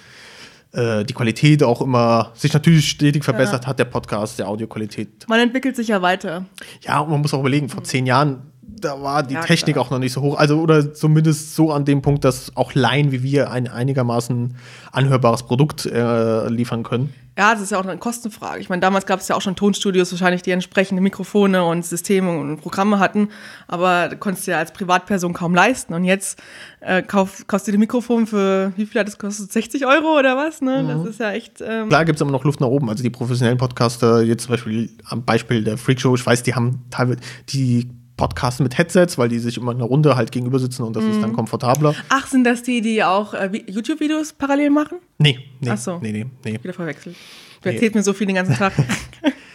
die 0.75 1.13
Qualität 1.13 1.63
auch 1.63 1.81
immer 1.81 2.31
sich 2.33 2.53
natürlich 2.53 2.89
stetig 2.89 3.23
verbessert 3.23 3.63
ja. 3.63 3.69
hat, 3.69 3.79
der 3.79 3.85
Podcast, 3.85 4.39
der 4.39 4.49
Audioqualität. 4.49 5.25
Man 5.27 5.39
entwickelt 5.39 5.75
sich 5.75 5.87
ja 5.87 6.01
weiter. 6.01 6.45
Ja, 6.81 6.99
und 6.99 7.11
man 7.11 7.21
muss 7.21 7.33
auch 7.33 7.39
überlegen, 7.39 7.69
vor 7.69 7.83
zehn 7.83 8.05
Jahren, 8.05 8.51
da 8.79 9.01
war 9.01 9.23
die 9.23 9.35
ja, 9.35 9.41
Technik 9.41 9.75
klar. 9.75 9.85
auch 9.85 9.91
noch 9.91 9.99
nicht 9.99 10.13
so 10.13 10.21
hoch. 10.21 10.37
Also, 10.37 10.59
oder 10.59 10.93
zumindest 10.93 11.55
so 11.55 11.71
an 11.71 11.85
dem 11.85 12.01
Punkt, 12.01 12.23
dass 12.23 12.55
auch 12.55 12.73
Laien 12.73 13.11
wie 13.11 13.23
wir 13.23 13.51
ein 13.51 13.67
einigermaßen 13.67 14.55
anhörbares 14.91 15.43
Produkt 15.43 15.85
äh, 15.85 16.47
liefern 16.49 16.83
können. 16.83 17.13
Ja, 17.37 17.51
das 17.51 17.63
ist 17.63 17.71
ja 17.71 17.79
auch 17.79 17.85
eine 17.85 17.97
Kostenfrage. 17.97 18.61
Ich 18.61 18.69
meine, 18.69 18.79
damals 18.79 19.05
gab 19.05 19.19
es 19.19 19.27
ja 19.27 19.35
auch 19.35 19.41
schon 19.41 19.57
Tonstudios, 19.57 20.09
wahrscheinlich 20.11 20.41
die 20.41 20.51
entsprechende 20.51 21.01
Mikrofone 21.01 21.65
und 21.65 21.85
Systeme 21.85 22.37
und 22.37 22.61
Programme 22.61 22.97
hatten, 22.99 23.27
aber 23.67 24.07
da 24.07 24.15
konntest 24.15 24.47
du 24.47 24.51
ja 24.51 24.59
als 24.59 24.71
Privatperson 24.71 25.33
kaum 25.33 25.53
leisten. 25.53 25.93
Und 25.93 26.05
jetzt 26.05 26.41
äh, 26.79 27.01
kauf, 27.01 27.45
kaufst 27.47 27.67
du 27.67 27.73
dir 27.73 27.77
Mikrofon 27.77 28.25
für, 28.25 28.71
wie 28.77 28.85
viel 28.85 29.01
hat 29.01 29.07
das 29.07 29.17
gekostet? 29.17 29.51
60 29.51 29.85
Euro 29.85 30.17
oder 30.17 30.37
was? 30.37 30.61
Ne? 30.61 30.83
Mhm. 30.83 30.87
Das 30.87 31.07
ist 31.07 31.19
ja 31.19 31.31
echt. 31.31 31.61
Ähm 31.61 31.89
Klar 31.89 32.05
gibt 32.05 32.15
es 32.15 32.21
immer 32.21 32.31
noch 32.31 32.45
Luft 32.45 32.61
nach 32.61 32.67
oben. 32.67 32.89
Also 32.89 33.03
die 33.03 33.09
professionellen 33.09 33.57
Podcaster, 33.57 34.21
jetzt 34.21 34.43
zum 34.43 34.51
Beispiel 34.51 34.89
am 35.03 35.25
Beispiel 35.25 35.61
der 35.61 35.77
Freakshow, 35.77 36.15
ich 36.15 36.25
weiß, 36.25 36.43
die 36.43 36.55
haben 36.55 36.85
teilweise 36.89 37.19
die 37.49 37.89
Podcasten 38.17 38.63
mit 38.63 38.77
Headsets, 38.77 39.17
weil 39.17 39.29
die 39.29 39.39
sich 39.39 39.57
immer 39.57 39.71
in 39.71 39.77
einer 39.77 39.87
Runde 39.87 40.15
halt 40.15 40.31
gegenüber 40.31 40.59
sitzen 40.59 40.83
und 40.83 40.95
das 40.95 41.03
mhm. 41.03 41.11
ist 41.11 41.21
dann 41.21 41.31
mhm. 41.31 41.35
komfortabler. 41.35 41.95
Ach, 42.09 42.27
sind 42.27 42.43
das 42.43 42.63
die, 42.63 42.81
die 42.81 43.03
auch 43.03 43.33
äh, 43.33 43.49
YouTube-Videos 43.67 44.33
parallel 44.33 44.69
machen? 44.69 44.99
Nee, 45.17 45.39
nee. 45.59 45.69
Ach 45.69 45.77
so. 45.77 45.99
Nee, 46.01 46.11
nee, 46.11 46.25
nee. 46.43 46.59
Wieder 46.61 46.73
verwechselt. 46.73 47.15
Du 47.61 47.69
nee. 47.69 47.75
erzählst 47.75 47.95
mir 47.95 48.03
so 48.03 48.13
viel 48.13 48.27
den 48.27 48.35
ganzen 48.35 48.55
Tag. 48.55 48.73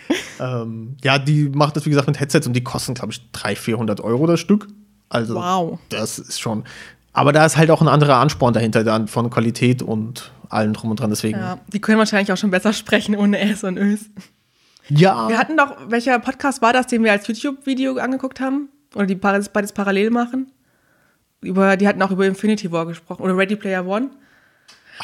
ähm, 0.40 0.96
ja, 1.02 1.18
die 1.18 1.48
macht 1.48 1.76
das, 1.76 1.86
wie 1.86 1.90
gesagt, 1.90 2.08
mit 2.08 2.20
Headsets 2.20 2.46
und 2.46 2.54
die 2.54 2.64
kosten, 2.64 2.94
glaube 2.94 3.12
ich, 3.12 3.30
300, 3.32 3.58
400 3.58 4.00
Euro 4.00 4.26
das 4.26 4.40
Stück. 4.40 4.68
Also, 5.08 5.34
wow. 5.34 5.78
das 5.88 6.18
ist 6.18 6.40
schon. 6.40 6.64
Aber 7.12 7.32
da 7.32 7.44
ist 7.44 7.56
halt 7.56 7.70
auch 7.70 7.80
ein 7.80 7.88
anderer 7.88 8.16
Ansporn 8.16 8.54
dahinter 8.54 8.84
dann 8.84 9.08
von 9.08 9.30
Qualität 9.30 9.82
und 9.82 10.32
allem 10.48 10.72
drum 10.72 10.90
und 10.90 11.00
dran. 11.00 11.10
Deswegen. 11.10 11.38
Ja, 11.38 11.58
die 11.72 11.80
können 11.80 11.98
wahrscheinlich 11.98 12.32
auch 12.32 12.36
schon 12.36 12.50
besser 12.50 12.72
sprechen 12.72 13.16
ohne 13.16 13.38
S 13.38 13.64
und 13.64 13.76
Ös. 13.76 14.10
Ja. 14.90 15.28
Wir 15.28 15.38
hatten 15.38 15.56
doch, 15.56 15.76
welcher 15.88 16.18
Podcast 16.18 16.62
war 16.62 16.72
das, 16.72 16.86
den 16.86 17.04
wir 17.04 17.12
als 17.12 17.26
YouTube-Video 17.26 17.96
angeguckt 17.96 18.40
haben? 18.40 18.68
Oder 18.94 19.06
die 19.06 19.14
beides 19.14 19.48
parallel 19.48 20.10
machen. 20.10 20.50
Über, 21.40 21.76
die 21.76 21.88
hatten 21.88 22.02
auch 22.02 22.10
über 22.10 22.26
Infinity 22.26 22.70
War 22.72 22.86
gesprochen. 22.86 23.22
Oder 23.22 23.36
Ready 23.36 23.56
Player 23.56 23.86
One. 23.86 24.10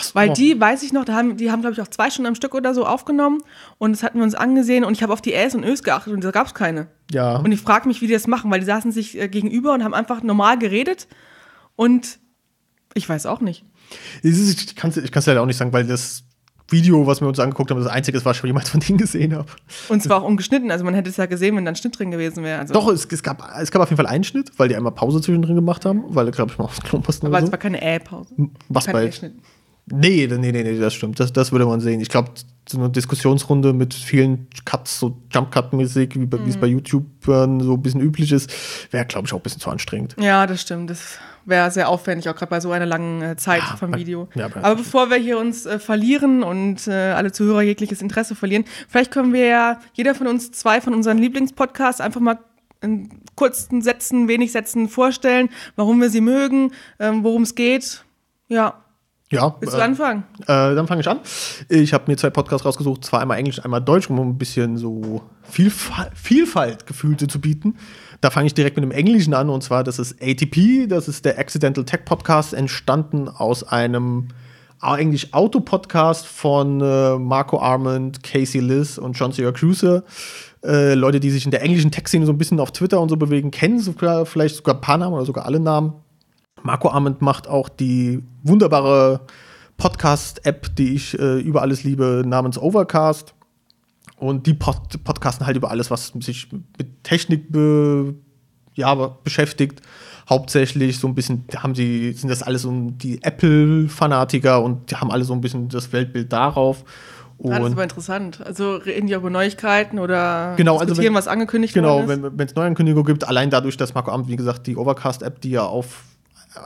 So. 0.01 0.15
Weil 0.15 0.33
die, 0.33 0.61
weiß 0.61 0.83
ich 0.83 0.93
noch, 0.93 1.05
da 1.07 1.15
haben, 1.15 1.37
die 1.37 1.51
haben, 1.51 1.63
glaube 1.63 1.73
ich, 1.73 1.81
auch 1.81 1.89
zwei 1.89 2.11
Stunden 2.11 2.29
am 2.29 2.35
Stück 2.35 2.55
oder 2.55 2.75
so 2.75 2.85
aufgenommen 2.85 3.41
und 3.79 3.93
das 3.93 4.03
hatten 4.03 4.19
wir 4.19 4.25
uns 4.25 4.35
angesehen 4.35 4.85
und 4.85 4.93
ich 4.93 5.03
habe 5.03 5.13
auf 5.13 5.23
die 5.23 5.33
Äs 5.33 5.55
und 5.55 5.65
Ös 5.65 5.83
geachtet 5.83 6.13
und 6.13 6.23
da 6.23 6.31
gab 6.33 6.47
es 6.47 6.53
keine. 6.53 6.89
Ja. 7.11 7.37
Und 7.39 7.51
ich 7.51 7.63
frage 7.63 7.89
mich, 7.89 8.03
wie 8.03 8.07
die 8.07 8.13
das 8.13 8.27
machen, 8.27 8.51
weil 8.51 8.61
die 8.61 8.67
saßen 8.67 8.93
sich 8.93 9.19
äh, 9.19 9.29
gegenüber 9.29 9.73
und 9.73 9.83
haben 9.83 9.95
einfach 9.95 10.23
normal 10.23 10.59
geredet 10.59 11.09
und 11.77 12.19
ich 12.93 13.09
weiß 13.09 13.25
auch 13.25 13.41
nicht. 13.41 13.65
Ich 14.23 14.77
kann 14.77 14.91
es 14.91 15.27
leider 15.27 15.41
auch 15.41 15.47
nicht 15.47 15.57
sagen, 15.57 15.73
weil 15.73 15.87
das 15.87 16.25
Video, 16.69 17.07
was 17.07 17.21
wir 17.21 17.29
uns 17.29 17.39
angeguckt 17.39 17.71
haben, 17.71 17.79
das 17.79 17.91
einzige 17.91 18.23
war, 18.25 18.35
schon 18.35 18.49
jemals 18.49 18.71
von 18.71 18.81
denen 18.81 18.99
gesehen 18.99 19.35
habe. 19.35 19.47
Und 19.89 20.03
zwar 20.03 20.23
auch 20.23 20.27
ungeschnitten, 20.27 20.71
also 20.71 20.85
man 20.85 20.95
hätte 20.95 21.11
es 21.11 21.17
ja 21.17 21.27
gesehen, 21.27 21.57
wenn 21.57 21.65
da 21.65 21.71
ein 21.71 21.77
Schnitt 21.77 21.99
drin 21.99 22.11
gewesen 22.11 22.43
wäre. 22.43 22.61
Also 22.61 22.75
Doch, 22.75 22.89
es, 22.89 23.07
es, 23.07 23.23
gab, 23.23 23.49
es 23.61 23.71
gab 23.71 23.83
auf 23.83 23.91
jeden 23.91 23.97
Fall 23.97 24.07
einen 24.07 24.25
Schnitt, 24.25 24.51
weil 24.57 24.69
die 24.69 24.77
einmal 24.77 24.93
Pause 24.93 25.21
zwischendrin 25.21 25.55
gemacht 25.55 25.85
haben, 25.85 26.05
weil, 26.09 26.31
glaube 26.31 26.53
ich, 26.53 26.59
mal 26.59 26.65
aufs 26.65 26.81
Klo 26.81 27.01
mussten. 27.07 27.27
Aber 27.27 27.39
es 27.39 27.47
so. 27.47 27.53
war 27.53 27.59
keine 27.59 27.81
Äh-Pause. 27.81 28.35
Was 28.69 28.87
bei. 28.87 29.11
Nee, 29.89 30.27
nee, 30.27 30.51
nee, 30.51 30.65
nee, 30.65 30.79
das 30.81 30.95
stimmt. 30.95 31.21
Das, 31.21 31.33
das 31.33 31.53
würde 31.53 31.65
man 31.65 31.81
sehen. 31.81 32.01
Ich 32.01 32.09
glaube, 32.09 32.33
so 32.69 32.79
eine 32.79 32.91
Diskussionsrunde 32.91 33.73
mit 33.73 33.95
vielen 33.95 34.49
Cuts, 34.65 34.99
so 34.99 35.17
Jump-Cut-mäßig, 35.31 36.17
wie, 36.17 36.27
mhm. 36.27 36.49
es 36.49 36.57
bei 36.57 36.67
YouTube 36.67 37.05
so 37.25 37.33
ein 37.35 37.83
bisschen 37.83 38.01
üblich 38.01 38.33
ist, 38.33 38.53
wäre, 38.91 39.05
glaube 39.07 39.29
ich, 39.29 39.33
auch 39.33 39.39
ein 39.39 39.43
bisschen 39.43 39.61
zu 39.61 39.71
anstrengend. 39.71 40.17
Ja, 40.19 40.49
das 40.49 40.63
stimmt. 40.63 40.91
Das 40.91 41.19
wäre 41.47 41.71
sehr 41.71 41.89
aufwendig, 41.89 42.29
auch 42.29 42.35
gerade 42.35 42.51
bei 42.51 42.61
so 42.61 42.73
einer 42.73 42.87
langen 42.87 43.23
äh, 43.23 43.37
Zeit 43.37 43.63
ja, 43.63 43.77
vom 43.77 43.95
Video. 43.95 44.29
Ja, 44.35 44.47
aber, 44.47 44.65
aber 44.65 44.77
bevor 44.77 45.11
wir 45.11 45.17
hier 45.17 45.39
uns 45.39 45.65
äh, 45.65 45.79
verlieren 45.79 46.43
und 46.43 46.87
äh, 46.87 47.13
alle 47.13 47.33
Zuhörer 47.33 47.63
jegliches 47.63 48.03
Interesse 48.03 48.35
verlieren, 48.35 48.65
vielleicht 48.89 49.11
können 49.11 49.33
wir 49.33 49.47
ja 49.47 49.81
jeder 49.95 50.15
von 50.15 50.27
uns 50.27 50.53
zwei 50.53 50.81
von 50.81 50.93
unseren 50.93 51.19
Lieblingspodcasts 51.19 52.01
einfach 52.01 52.21
mal 52.21 52.39
in 52.83 53.09
kurzen 53.37 53.81
Sätzen, 53.81 54.29
wenig 54.29 54.53
Sätzen 54.53 54.89
vorstellen, 54.89 55.49
warum 55.77 56.01
wir 56.01 56.11
sie 56.11 56.21
mögen, 56.21 56.73
ähm, 56.99 57.25
worum 57.25 57.43
es 57.43 57.55
geht. 57.55 58.05
Ja, 58.49 58.75
ja. 59.31 59.57
Willst 59.59 59.75
du 59.75 59.79
äh, 59.79 59.83
anfangen? 59.83 60.25
Äh, 60.43 60.47
dann 60.47 60.87
fange 60.87 61.01
ich 61.01 61.09
an. 61.09 61.21
Ich 61.69 61.93
habe 61.93 62.05
mir 62.07 62.17
zwei 62.17 62.31
Podcasts 62.31 62.65
rausgesucht, 62.65 63.05
zwar 63.05 63.21
einmal 63.21 63.39
Englisch, 63.39 63.65
einmal 63.65 63.81
Deutsch, 63.81 64.09
um 64.09 64.19
ein 64.21 64.39
bisschen 64.39 64.77
so 64.77 65.23
Vielfalt, 65.43 66.13
Vielfalt 66.15 66.87
Gefühlte 66.87 67.27
zu 67.27 67.41
bieten. 67.41 67.77
Da 68.27 68.31
fange 68.31 68.49
ich 68.49 68.55
direkt 68.55 68.77
mit 68.77 68.83
dem 68.83 68.91
Englischen 68.91 69.35
an 69.35 69.49
und 69.49 69.63
zwar, 69.63 69.85
das 69.85 70.01
ist 70.01 70.21
ATP, 70.21 70.89
das 70.89 71.07
ist 71.07 71.25
der 71.25 71.39
Accidental 71.39 71.85
Tech 71.85 72.05
Podcast, 72.05 72.55
entstanden 72.55 73.29
aus 73.29 73.63
einem 73.63 74.27
eigentlich 74.81 75.33
Auto-Podcast 75.33 76.27
von 76.27 76.81
äh, 76.81 77.21
Marco 77.21 77.61
Armand, 77.61 78.25
Casey 78.25 78.61
Liz 78.61 78.99
und 78.99 79.13
John 79.13 79.31
Syracuse. 79.31 80.03
Äh, 80.65 80.95
Leute, 80.95 81.21
die 81.21 81.31
sich 81.31 81.45
in 81.45 81.53
der 81.53 81.63
englischen 81.63 81.93
Tech-Szene 81.93 82.27
so 82.27 82.33
ein 82.33 82.39
bisschen 82.39 82.59
auf 82.59 82.73
Twitter 82.73 83.01
und 83.01 83.11
so 83.11 83.17
bewegen, 83.17 83.53
kennen 83.53 83.79
sogar, 83.79 84.27
vielleicht 84.27 84.57
sogar 84.57 84.75
ein 84.75 84.81
paar 84.81 84.99
Namen 84.99 85.15
oder 85.15 85.25
sogar 85.25 85.47
alle 85.47 85.61
Namen. 85.61 85.93
Marco 86.65 86.89
Arment 86.89 87.23
macht 87.23 87.47
auch 87.47 87.69
die 87.69 88.25
wunderbare 88.43 89.21
Podcast-App, 89.77 90.75
die 90.75 90.97
ich 90.97 91.17
äh, 91.17 91.39
über 91.39 91.63
alles 91.63 91.85
liebe, 91.85 92.25
namens 92.27 92.59
Overcast. 92.59 93.36
Und 94.19 94.47
die 94.47 94.55
Pod 94.55 95.05
podcasten 95.05 95.47
halt 95.47 95.57
über 95.57 95.71
alles, 95.71 95.91
was 95.91 96.13
sich 96.21 96.49
mit 96.51 97.05
Technik 97.05 97.53
be 97.53 98.15
ja, 98.75 98.95
beschäftigt. 98.95 99.81
Hauptsächlich 100.29 100.99
so 100.99 101.07
ein 101.09 101.15
bisschen, 101.15 101.45
haben 101.57 101.75
sie, 101.75 102.13
sind 102.13 102.29
das 102.29 102.43
alles 102.43 102.63
so 102.63 102.91
die 102.91 103.23
Apple-Fanatiker 103.23 104.63
und 104.63 104.91
die 104.91 104.97
haben 104.97 105.11
alle 105.11 105.25
so 105.25 105.33
ein 105.33 105.41
bisschen 105.41 105.69
das 105.69 105.93
Weltbild 105.93 106.33
darauf. 106.33 106.85
Und 107.39 107.53
ah, 107.53 107.59
das 107.59 107.69
ist 107.69 107.73
aber 107.73 107.83
interessant. 107.83 108.41
Also 108.45 108.77
reden 108.77 109.07
die 109.07 109.17
auch 109.17 109.21
über 109.21 109.31
Neuigkeiten 109.31 109.99
oder 109.99 110.55
genau, 110.57 110.75
also 110.75 110.87
diskutieren, 110.87 111.15
also 111.15 111.27
wenn, 111.27 111.27
was 111.27 111.29
angekündigt 111.29 111.75
genau, 111.75 112.07
Genau, 112.07 112.31
wenn 112.35 112.47
es 112.47 112.55
Neuankündigungen 112.55 113.07
gibt, 113.07 113.29
allein 113.29 113.51
dadurch, 113.51 113.77
dass 113.77 113.95
Marco 113.95 114.11
Amt, 114.11 114.29
wie 114.29 114.37
gesagt, 114.37 114.67
die 114.67 114.77
Overcast-App, 114.77 115.41
die 115.43 115.51
ja 115.51 115.65
auf 115.65 116.03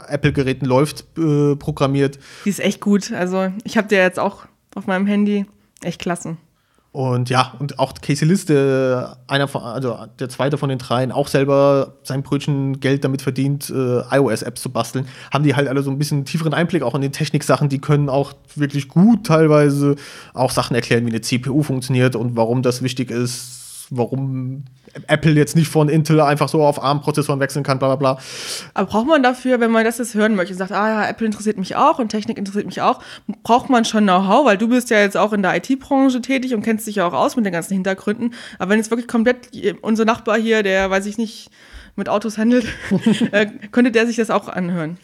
Apple-Geräten 0.08 0.66
läuft, 0.66 1.04
äh, 1.18 1.56
programmiert. 1.56 2.18
Die 2.44 2.50
ist 2.50 2.60
echt 2.60 2.80
gut. 2.80 3.12
Also 3.12 3.52
ich 3.64 3.76
habe 3.76 3.88
die 3.88 3.96
jetzt 3.96 4.18
auch 4.18 4.46
auf 4.74 4.86
meinem 4.86 5.06
Handy. 5.06 5.46
Echt 5.82 6.00
klasse. 6.00 6.36
Und 6.92 7.30
ja, 7.30 7.54
und 7.60 7.78
auch 7.78 7.94
Casey 7.94 8.26
Liste, 8.26 9.16
einer 9.28 9.46
von, 9.46 9.62
also 9.62 9.96
der 10.18 10.28
zweite 10.28 10.58
von 10.58 10.68
den 10.68 10.78
dreien, 10.78 11.12
auch 11.12 11.28
selber 11.28 11.94
sein 12.02 12.24
Brötchen 12.24 12.80
Geld 12.80 13.04
damit 13.04 13.22
verdient, 13.22 13.70
äh, 13.70 14.02
iOS-Apps 14.10 14.60
zu 14.60 14.70
basteln, 14.70 15.06
haben 15.32 15.44
die 15.44 15.54
halt 15.54 15.68
alle 15.68 15.84
so 15.84 15.90
ein 15.92 15.98
bisschen 15.98 16.24
tieferen 16.24 16.52
Einblick 16.52 16.82
auch 16.82 16.96
in 16.96 17.00
den 17.00 17.12
Techniksachen. 17.12 17.68
Die 17.68 17.80
können 17.80 18.08
auch 18.08 18.32
wirklich 18.56 18.88
gut 18.88 19.24
teilweise 19.24 19.94
auch 20.34 20.50
Sachen 20.50 20.74
erklären, 20.74 21.06
wie 21.06 21.10
eine 21.10 21.20
CPU 21.20 21.62
funktioniert 21.62 22.16
und 22.16 22.36
warum 22.36 22.62
das 22.62 22.82
wichtig 22.82 23.12
ist, 23.12 23.86
warum 23.90 24.64
Apple 25.06 25.32
jetzt 25.32 25.56
nicht 25.56 25.68
von 25.68 25.88
Intel 25.88 26.20
einfach 26.20 26.48
so 26.48 26.62
auf 26.62 26.82
ARM-Prozessoren 26.82 27.40
wechseln 27.40 27.62
kann, 27.62 27.78
bla 27.78 27.94
bla 27.94 27.96
bla. 27.96 28.22
Aber 28.74 28.90
braucht 28.90 29.06
man 29.06 29.22
dafür, 29.22 29.60
wenn 29.60 29.70
man 29.70 29.84
das 29.84 29.98
jetzt 29.98 30.14
hören 30.14 30.34
möchte, 30.34 30.54
sagt, 30.54 30.72
ah 30.72 30.88
ja, 30.88 31.08
Apple 31.08 31.26
interessiert 31.26 31.58
mich 31.58 31.76
auch 31.76 31.98
und 31.98 32.08
Technik 32.08 32.38
interessiert 32.38 32.66
mich 32.66 32.80
auch, 32.82 33.00
braucht 33.42 33.70
man 33.70 33.84
schon 33.84 34.04
Know-how, 34.04 34.44
weil 34.44 34.58
du 34.58 34.68
bist 34.68 34.90
ja 34.90 35.00
jetzt 35.00 35.16
auch 35.16 35.32
in 35.32 35.42
der 35.42 35.56
IT-Branche 35.56 36.20
tätig 36.20 36.54
und 36.54 36.62
kennst 36.62 36.86
dich 36.86 36.96
ja 36.96 37.06
auch 37.06 37.12
aus 37.12 37.36
mit 37.36 37.44
den 37.44 37.52
ganzen 37.52 37.74
Hintergründen. 37.74 38.34
Aber 38.58 38.70
wenn 38.70 38.78
jetzt 38.78 38.90
wirklich 38.90 39.08
komplett 39.08 39.50
unser 39.82 40.04
Nachbar 40.04 40.38
hier, 40.38 40.62
der, 40.62 40.90
weiß 40.90 41.06
ich 41.06 41.18
nicht, 41.18 41.50
mit 41.96 42.08
Autos 42.08 42.38
handelt, 42.38 42.66
äh, 43.32 43.46
könnte 43.70 43.90
der 43.90 44.06
sich 44.06 44.16
das 44.16 44.30
auch 44.30 44.48
anhören? 44.48 44.98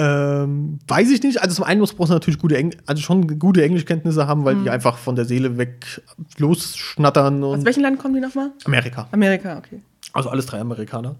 Ähm, 0.00 0.78
weiß 0.86 1.10
ich 1.10 1.22
nicht. 1.22 1.42
Also 1.42 1.56
zum 1.56 1.64
einen 1.64 1.80
muss 1.80 1.92
brauchst 1.92 2.10
du 2.10 2.14
natürlich 2.14 2.38
gute 2.38 2.56
Engl 2.56 2.76
also 2.86 3.02
schon 3.02 3.38
gute 3.38 3.64
Englischkenntnisse 3.64 4.26
haben, 4.28 4.44
weil 4.44 4.54
Mhm. 4.54 4.64
die 4.64 4.70
einfach 4.70 4.96
von 4.96 5.16
der 5.16 5.24
Seele 5.24 5.58
weg 5.58 6.00
losschnattern 6.38 7.42
und 7.42 7.58
Aus 7.60 7.64
welchem 7.64 7.82
Land 7.82 7.98
kommen 7.98 8.14
die 8.14 8.20
nochmal? 8.20 8.52
Amerika. 8.64 9.08
Amerika, 9.10 9.58
okay. 9.58 9.80
Also 10.12 10.30
alles 10.30 10.46
drei 10.46 10.60
Amerikaner. 10.60 11.16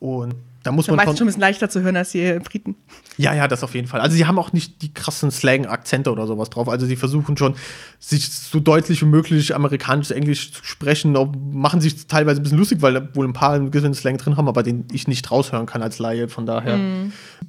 Und 0.00 0.34
da 0.62 0.72
muss 0.72 0.86
Da 0.86 0.92
man 0.92 0.98
meistens 0.98 1.18
schon, 1.18 1.26
ein 1.26 1.28
bisschen 1.28 1.40
leichter 1.40 1.70
zu 1.70 1.80
hören 1.82 1.96
als 1.96 2.10
die 2.10 2.38
Briten. 2.38 2.76
Ja, 3.16 3.34
ja, 3.34 3.48
das 3.48 3.62
auf 3.62 3.74
jeden 3.74 3.88
Fall. 3.88 4.00
Also 4.00 4.16
sie 4.16 4.26
haben 4.26 4.38
auch 4.38 4.52
nicht 4.52 4.82
die 4.82 4.92
krassen 4.92 5.30
Slang-Akzente 5.30 6.10
oder 6.12 6.26
sowas 6.26 6.50
drauf. 6.50 6.68
Also 6.68 6.86
sie 6.86 6.96
versuchen 6.96 7.36
schon, 7.36 7.54
sich 7.98 8.30
so 8.30 8.60
deutlich 8.60 9.00
wie 9.00 9.06
möglich 9.06 9.54
amerikanisches 9.54 10.10
Englisch 10.10 10.52
zu 10.52 10.64
sprechen, 10.64 11.16
machen 11.52 11.80
sich 11.80 12.06
teilweise 12.06 12.40
ein 12.40 12.42
bisschen 12.42 12.58
lustig, 12.58 12.82
weil 12.82 12.94
da 12.94 13.14
wohl 13.14 13.26
ein 13.26 13.32
paar 13.32 13.52
einen 13.52 13.70
gewissen 13.70 13.94
Slang 13.94 14.18
drin 14.18 14.36
haben, 14.36 14.48
aber 14.48 14.62
den 14.62 14.86
ich 14.92 15.08
nicht 15.08 15.30
raushören 15.30 15.66
kann 15.66 15.82
als 15.82 15.98
Laie. 15.98 16.28
Von 16.28 16.46
daher 16.46 16.78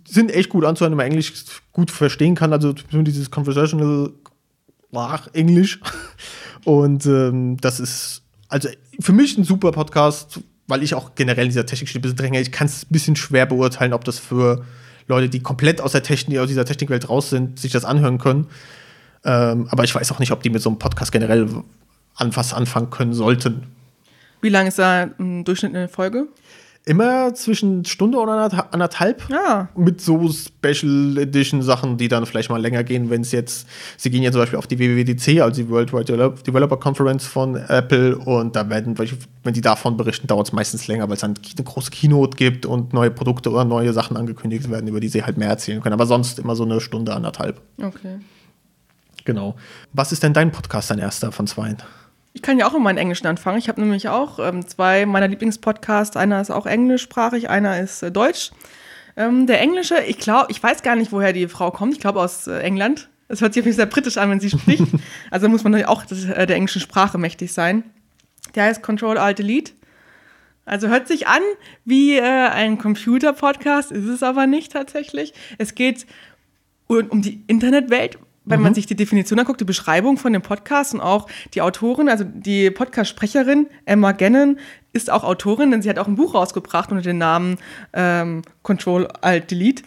sind 0.07 0.33
echt 0.33 0.49
gut 0.49 0.65
anzuhören, 0.65 0.91
wenn 0.93 0.97
man 0.97 1.07
Englisch 1.07 1.33
gut 1.73 1.91
verstehen 1.91 2.35
kann. 2.35 2.53
Also 2.53 2.73
so 2.91 3.01
dieses 3.01 3.29
Conversational 3.29 4.11
ach, 4.93 5.27
Englisch. 5.33 5.79
Und 6.65 7.05
ähm, 7.05 7.57
das 7.57 7.79
ist 7.79 8.21
also 8.47 8.69
für 8.99 9.13
mich 9.13 9.37
ein 9.37 9.43
super 9.43 9.71
Podcast, 9.71 10.41
weil 10.71 10.83
ich 10.83 10.95
auch 10.95 11.15
generell 11.15 11.43
in 11.43 11.49
dieser 11.49 11.65
Technik 11.65 11.93
ein 11.93 12.01
bisschen 12.01 12.15
drin 12.15 12.25
hänge. 12.27 12.41
Ich 12.41 12.51
kann 12.51 12.65
es 12.65 12.83
ein 12.83 12.91
bisschen 12.91 13.17
schwer 13.17 13.45
beurteilen, 13.45 13.91
ob 13.91 14.05
das 14.05 14.19
für 14.19 14.63
Leute, 15.07 15.27
die 15.27 15.41
komplett 15.41 15.81
aus 15.81 15.91
der 15.91 16.01
Technik, 16.01 16.39
aus 16.39 16.47
dieser 16.47 16.63
Technikwelt 16.63 17.09
raus 17.09 17.29
sind, 17.29 17.59
sich 17.59 17.73
das 17.73 17.83
anhören 17.83 18.17
können. 18.17 18.47
Ähm, 19.25 19.67
aber 19.69 19.83
ich 19.83 19.93
weiß 19.93 20.11
auch 20.13 20.19
nicht, 20.19 20.31
ob 20.31 20.41
die 20.41 20.49
mit 20.49 20.61
so 20.61 20.69
einem 20.69 20.79
Podcast 20.79 21.11
generell 21.11 21.47
an 22.15 22.35
was 22.35 22.53
anfangen 22.53 22.89
können 22.89 23.13
sollten. 23.13 23.63
Wie 24.41 24.47
lange 24.47 24.69
ist 24.69 24.79
da 24.79 25.03
im 25.03 25.43
Durchschnitt 25.43 25.75
eine 25.75 25.89
Folge? 25.89 26.27
Immer 26.83 27.35
zwischen 27.35 27.85
Stunde 27.85 28.17
oder 28.17 28.31
anderth- 28.31 28.73
anderthalb. 28.73 29.29
Ja. 29.29 29.69
Mit 29.75 30.01
so 30.01 30.27
Special 30.31 31.15
Edition 31.19 31.61
Sachen, 31.61 31.97
die 31.97 32.07
dann 32.07 32.25
vielleicht 32.25 32.49
mal 32.49 32.59
länger 32.59 32.83
gehen, 32.83 33.11
wenn 33.11 33.21
es 33.21 33.31
jetzt, 33.31 33.67
sie 33.97 34.09
gehen 34.09 34.23
ja 34.23 34.31
zum 34.31 34.41
Beispiel 34.41 34.57
auf 34.57 34.65
die 34.65 34.79
WWDC, 34.79 35.41
also 35.41 35.61
die 35.61 35.69
Worldwide 35.69 36.05
Develop- 36.05 36.43
Developer 36.43 36.77
Conference 36.77 37.25
von 37.27 37.55
Apple 37.55 38.17
und 38.17 38.55
da 38.55 38.67
werden, 38.67 38.97
wenn 38.97 39.53
die 39.53 39.61
davon 39.61 39.95
berichten, 39.95 40.25
dauert 40.25 40.47
es 40.47 40.53
meistens 40.53 40.87
länger, 40.87 41.07
weil 41.07 41.13
es 41.15 41.21
dann 41.21 41.35
eine 41.35 41.63
große 41.63 41.91
Keynote 41.91 42.35
gibt 42.35 42.65
und 42.65 42.93
neue 42.93 43.11
Produkte 43.11 43.51
oder 43.51 43.63
neue 43.63 43.93
Sachen 43.93 44.17
angekündigt 44.17 44.71
werden, 44.71 44.87
über 44.87 44.99
die 44.99 45.09
sie 45.09 45.23
halt 45.23 45.37
mehr 45.37 45.49
erzählen 45.49 45.81
können. 45.81 45.93
Aber 45.93 46.07
sonst 46.07 46.39
immer 46.39 46.55
so 46.55 46.63
eine 46.63 46.81
Stunde, 46.81 47.13
anderthalb. 47.13 47.61
Okay. 47.79 48.17
Genau. 49.23 49.55
Was 49.93 50.11
ist 50.11 50.23
denn 50.23 50.33
dein 50.33 50.51
Podcast, 50.51 50.89
dein 50.89 50.97
erster 50.97 51.31
von 51.31 51.45
zweien? 51.45 51.77
Ich 52.33 52.41
kann 52.41 52.57
ja 52.57 52.67
auch 52.67 52.73
immer 52.73 52.89
in 52.89 52.97
Englisch 52.97 53.23
anfangen. 53.25 53.57
Ich 53.57 53.67
habe 53.67 53.81
nämlich 53.81 54.07
auch 54.07 54.39
ähm, 54.39 54.65
zwei 54.65 55.05
meiner 55.05 55.27
Lieblingspodcasts. 55.27 56.15
Einer 56.15 56.39
ist 56.39 56.49
auch 56.49 56.65
englischsprachig, 56.65 57.49
einer 57.49 57.79
ist 57.79 58.03
äh, 58.03 58.11
deutsch. 58.11 58.51
Ähm, 59.17 59.47
der 59.47 59.59
englische, 59.59 60.01
ich 60.03 60.17
glaube, 60.17 60.47
ich 60.49 60.61
weiß 60.61 60.83
gar 60.83 60.95
nicht, 60.95 61.11
woher 61.11 61.33
die 61.33 61.47
Frau 61.47 61.71
kommt. 61.71 61.93
Ich 61.93 61.99
glaube 61.99 62.21
aus 62.21 62.47
äh, 62.47 62.59
England. 62.59 63.09
Es 63.27 63.41
hört 63.41 63.53
sich 63.53 63.61
auf 63.61 63.65
jeden 63.65 63.77
Fall 63.77 63.85
sehr 63.85 63.93
britisch 63.93 64.17
an, 64.17 64.29
wenn 64.29 64.39
sie 64.39 64.49
spricht. 64.49 64.83
also 65.31 65.49
muss 65.49 65.63
man 65.63 65.71
natürlich 65.71 65.89
auch 65.89 66.05
des, 66.05 66.25
äh, 66.25 66.47
der 66.47 66.55
englischen 66.55 66.81
Sprache 66.81 67.17
mächtig 67.17 67.51
sein. 67.53 67.83
Der 68.55 68.65
heißt 68.65 68.81
Control 68.81 69.17
Alt 69.17 69.39
Delete. 69.39 69.73
Also 70.65 70.87
hört 70.87 71.07
sich 71.07 71.27
an 71.27 71.41
wie 71.85 72.17
äh, 72.17 72.21
ein 72.21 72.77
Computer-Podcast, 72.77 73.91
ist 73.91 74.05
es 74.05 74.23
aber 74.23 74.47
nicht 74.47 74.71
tatsächlich. 74.71 75.33
Es 75.57 75.75
geht 75.75 76.05
um 76.87 77.21
die 77.21 77.41
Internetwelt, 77.47 78.19
wenn 78.43 78.61
man 78.61 78.73
sich 78.73 78.87
die 78.87 78.95
Definition 78.95 79.39
anguckt, 79.39 79.61
die 79.61 79.65
Beschreibung 79.65 80.17
von 80.17 80.33
dem 80.33 80.41
Podcast 80.41 80.93
und 80.93 81.01
auch 81.01 81.27
die 81.53 81.61
Autorin, 81.61 82.09
also 82.09 82.23
die 82.23 82.71
Podcast-Sprecherin 82.71 83.67
Emma 83.85 84.13
Gannon 84.13 84.57
ist 84.93 85.11
auch 85.11 85.23
Autorin, 85.23 85.71
denn 85.71 85.81
sie 85.81 85.89
hat 85.89 85.99
auch 85.99 86.07
ein 86.07 86.15
Buch 86.15 86.33
rausgebracht 86.33 86.91
unter 86.91 87.03
dem 87.03 87.19
Namen 87.19 87.57
ähm, 87.93 88.41
Control 88.63 89.07
Alt 89.21 89.51
Delete. 89.51 89.83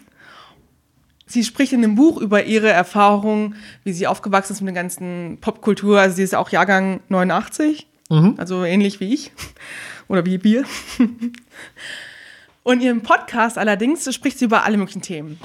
Sie 1.26 1.42
spricht 1.42 1.72
in 1.72 1.82
dem 1.82 1.96
Buch 1.96 2.20
über 2.20 2.44
ihre 2.44 2.70
Erfahrungen, 2.70 3.56
wie 3.82 3.92
sie 3.92 4.06
aufgewachsen 4.06 4.52
ist 4.52 4.60
mit 4.60 4.74
der 4.74 4.82
ganzen 4.82 5.38
Popkultur. 5.40 5.98
Also 5.98 6.16
sie 6.16 6.22
ist 6.22 6.34
auch 6.34 6.50
Jahrgang 6.50 7.00
89, 7.08 7.88
also 8.36 8.64
ähnlich 8.64 9.00
wie 9.00 9.12
ich 9.12 9.32
oder 10.08 10.24
wie 10.26 10.44
wir. 10.44 10.64
Und 12.62 12.80
ihren 12.80 13.02
Podcast 13.02 13.58
allerdings 13.58 14.12
spricht 14.14 14.38
sie 14.38 14.44
über 14.44 14.64
alle 14.64 14.76
möglichen 14.76 15.02
Themen. 15.02 15.40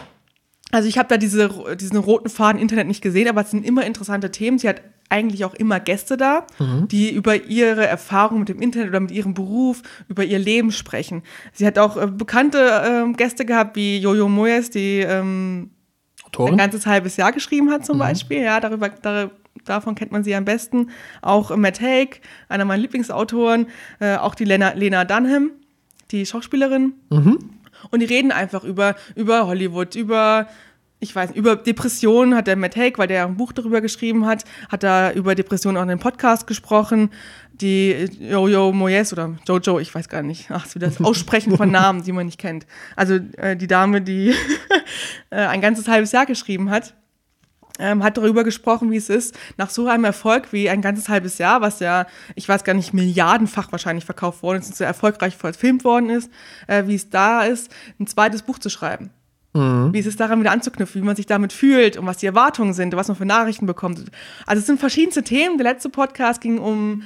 Also 0.72 0.88
ich 0.88 0.98
habe 0.98 1.10
da 1.10 1.18
diese, 1.18 1.50
diesen 1.80 1.98
roten 1.98 2.30
Faden 2.30 2.62
Internet 2.62 2.88
nicht 2.88 3.02
gesehen, 3.02 3.28
aber 3.28 3.42
es 3.42 3.52
sind 3.52 3.66
immer 3.66 3.86
interessante 3.86 4.32
Themen. 4.32 4.60
Sie 4.60 4.70
hat 4.70 4.82
eigentlich 5.10 5.44
auch 5.44 5.56
immer 5.56 5.80
Gäste 5.80 6.16
da, 6.18 6.46
die 6.86 7.12
über 7.12 7.46
ihre 7.46 7.88
Erfahrungen 7.88 8.42
mit 8.42 8.50
dem 8.50 8.62
Internet 8.62 8.90
oder 8.90 9.00
mit 9.00 9.10
ihrem 9.12 9.34
Beruf, 9.34 9.82
über 10.08 10.24
ihr 10.24 10.38
Leben 10.38 10.72
sprechen. 10.72 11.24
Sie 11.54 11.66
hat 11.66 11.80
auch 11.80 11.98
äh, 11.98 12.06
bekannte 12.06 12.84
ähm, 12.86 13.16
Gäste 13.16 13.46
gehabt, 13.46 13.76
wie 13.76 13.98
Jojo 13.98 14.30
Moyes, 14.30 14.70
die 14.70 15.00
ähm, 15.00 15.72
ein 16.38 16.58
ganzes 16.58 16.86
halbes 16.86 17.18
Jahr 17.18 17.32
geschrieben 17.32 17.72
hat 17.72 17.86
zum 17.86 17.98
Beispiel. 17.98 18.44
Ja, 18.44 18.60
darüber, 18.60 18.90
dar, 18.90 19.32
davon 19.66 19.96
kennt 19.96 20.12
man 20.12 20.24
sie 20.24 20.36
am 20.36 20.46
besten. 20.46 20.92
Auch 21.24 21.50
äh, 21.50 21.58
Matt 21.58 21.82
Haig, 21.82 22.22
einer 22.48 22.66
meiner 22.66 22.82
Lieblingsautoren, 22.84 23.66
äh, 24.00 24.16
auch 24.18 24.36
die 24.36 24.46
Lena, 24.46 24.74
Lena 24.74 25.06
Dunham, 25.06 25.50
die 26.12 26.28
Schauspielerin. 26.28 26.94
Und 27.92 28.00
die 28.02 28.06
reden 28.06 28.32
einfach 28.32 28.64
über, 28.64 28.96
über 29.16 29.48
Hollywood, 29.48 29.96
über, 29.96 30.48
ich 31.00 31.16
weiß 31.16 31.32
über 31.32 31.56
Depressionen 31.56 32.36
hat 32.36 32.48
der 32.48 32.56
Matt 32.56 32.76
Haig, 32.76 32.98
weil 32.98 33.08
der 33.08 33.26
ein 33.26 33.38
Buch 33.38 33.52
darüber 33.52 33.82
geschrieben 33.82 34.26
hat, 34.26 34.44
hat 34.70 34.84
da 34.84 35.12
über 35.12 35.36
Depressionen 35.36 35.78
auch 35.78 35.84
in 35.84 35.90
einem 35.90 36.00
Podcast 36.00 36.48
gesprochen. 36.48 37.12
Die 37.54 38.08
Jojo 38.20 38.72
Moyes 38.72 39.12
oder 39.12 39.36
Jojo, 39.48 39.80
ich 39.80 39.94
weiß 39.94 40.08
gar 40.08 40.22
nicht, 40.22 40.50
ach, 40.50 40.66
so 40.66 40.80
das 40.80 41.02
Aussprechen 41.04 41.58
von 41.58 41.72
Namen, 41.72 42.04
die 42.04 42.12
man 42.12 42.26
nicht 42.26 42.40
kennt. 42.40 42.66
Also 42.96 43.16
äh, 43.38 43.56
die 43.56 43.68
Dame, 43.68 44.02
die 44.02 44.34
äh, 45.30 45.36
ein 45.36 45.62
ganzes 45.62 45.88
halbes 45.88 46.12
Jahr 46.12 46.26
geschrieben 46.26 46.70
hat, 46.70 46.94
ähm, 47.80 48.04
hat 48.04 48.18
darüber 48.18 48.44
gesprochen, 48.44 48.92
wie 48.92 48.98
es 48.98 49.10
ist, 49.10 49.38
nach 49.58 49.70
so 49.70 49.88
einem 49.88 50.04
Erfolg 50.04 50.52
wie 50.52 50.70
ein 50.70 50.82
ganzes 50.82 51.10
halbes 51.10 51.38
Jahr, 51.38 51.62
was 51.62 51.80
ja, 51.80 52.06
ich 52.36 52.48
weiß 52.48 52.64
gar 52.64 52.74
nicht, 52.74 52.94
milliardenfach 52.94 53.72
wahrscheinlich 53.72 54.06
verkauft 54.06 54.44
worden 54.44 54.60
ist 54.60 54.68
und 54.68 54.76
so 54.76 54.84
erfolgreich 54.84 55.36
verfilmt 55.36 55.84
worden 55.84 56.10
ist, 56.10 56.30
äh, 56.68 56.84
wie 56.86 56.96
es 56.96 57.10
da 57.10 57.44
ist, 57.44 57.74
ein 58.00 58.08
zweites 58.08 58.44
Buch 58.44 58.60
zu 58.60 58.70
schreiben. 58.70 59.12
Wie 59.94 60.00
es 60.00 60.06
ist, 60.06 60.20
daran 60.20 60.40
wieder 60.40 60.52
anzuknüpfen, 60.52 61.02
wie 61.02 61.06
man 61.06 61.16
sich 61.16 61.26
damit 61.26 61.54
fühlt 61.54 61.98
und 61.98 62.06
was 62.06 62.18
die 62.18 62.28
Erwartungen 62.28 62.74
sind, 62.74 62.96
was 62.96 63.08
man 63.08 63.18
für 63.18 63.26
Nachrichten 63.26 63.66
bekommt. 63.66 64.04
Also 64.46 64.60
es 64.60 64.68
sind 64.68 64.80
verschiedenste 64.80 65.24
Themen. 65.24 65.58
Der 65.58 65.66
letzte 65.66 65.90
Podcast 65.90 66.40
ging 66.40 66.60
um, 66.60 67.02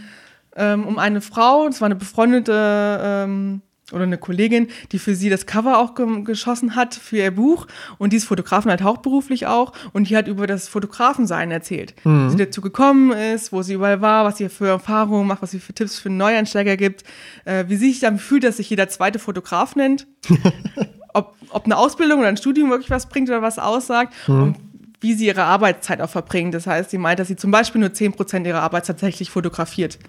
ähm, 0.57 0.85
um 0.85 0.99
eine 0.99 1.21
Frau, 1.21 1.67
es 1.67 1.79
war 1.79 1.85
eine 1.85 1.95
befreundete 1.95 2.99
ähm, 3.01 3.61
oder 3.93 4.03
eine 4.03 4.17
Kollegin, 4.17 4.67
die 4.91 4.99
für 4.99 5.15
sie 5.15 5.29
das 5.29 5.45
Cover 5.45 5.77
auch 5.79 5.95
ge 5.95 6.23
geschossen 6.23 6.75
hat 6.75 6.95
für 6.95 7.17
ihr 7.17 7.31
Buch. 7.31 7.67
Und 7.97 8.13
die 8.13 8.17
ist 8.17 8.25
Fotografin 8.25 8.69
halt 8.69 8.81
hauptberuflich 8.81 9.47
auch. 9.47 9.73
Und 9.93 10.09
die 10.09 10.17
hat 10.17 10.27
über 10.27 10.47
das 10.47 10.67
Fotografensein 10.67 11.51
erzählt. 11.51 11.95
Wie 12.27 12.29
sie 12.31 12.37
dazu 12.37 12.61
gekommen 12.61 13.11
ist, 13.11 13.51
wo 13.51 13.61
sie 13.61 13.73
überall 13.73 14.01
war, 14.01 14.25
was 14.25 14.37
sie 14.37 14.49
für 14.49 14.67
Erfahrungen 14.67 15.27
macht, 15.27 15.41
was 15.41 15.51
sie 15.51 15.59
für 15.59 15.73
Tipps 15.73 15.99
für 15.99 16.09
Neueinsteiger 16.09 16.77
gibt, 16.77 17.03
äh, 17.45 17.65
wie 17.67 17.75
sie 17.75 17.91
sich 17.91 17.99
dann 17.99 18.19
fühlt, 18.19 18.43
dass 18.43 18.57
sich 18.57 18.69
jeder 18.69 18.89
zweite 18.89 19.19
Fotograf 19.19 19.75
nennt. 19.75 20.07
ob, 21.13 21.35
ob 21.49 21.65
eine 21.65 21.77
Ausbildung 21.77 22.19
oder 22.19 22.29
ein 22.29 22.37
Studium 22.37 22.69
wirklich 22.69 22.89
was 22.89 23.07
bringt 23.07 23.29
oder 23.29 23.41
was 23.41 23.59
aussagt. 23.59 24.13
Und 24.27 24.55
wie 25.03 25.13
sie 25.13 25.27
ihre 25.27 25.43
Arbeitszeit 25.43 26.01
auch 26.01 26.09
verbringt. 26.09 26.53
Das 26.55 26.65
heißt, 26.65 26.89
sie 26.89 26.97
meint, 26.97 27.19
dass 27.19 27.27
sie 27.27 27.35
zum 27.35 27.51
Beispiel 27.51 27.81
nur 27.81 27.89
10% 27.89 28.47
ihrer 28.47 28.61
Arbeit 28.61 28.87
tatsächlich 28.87 29.29
fotografiert. 29.29 29.99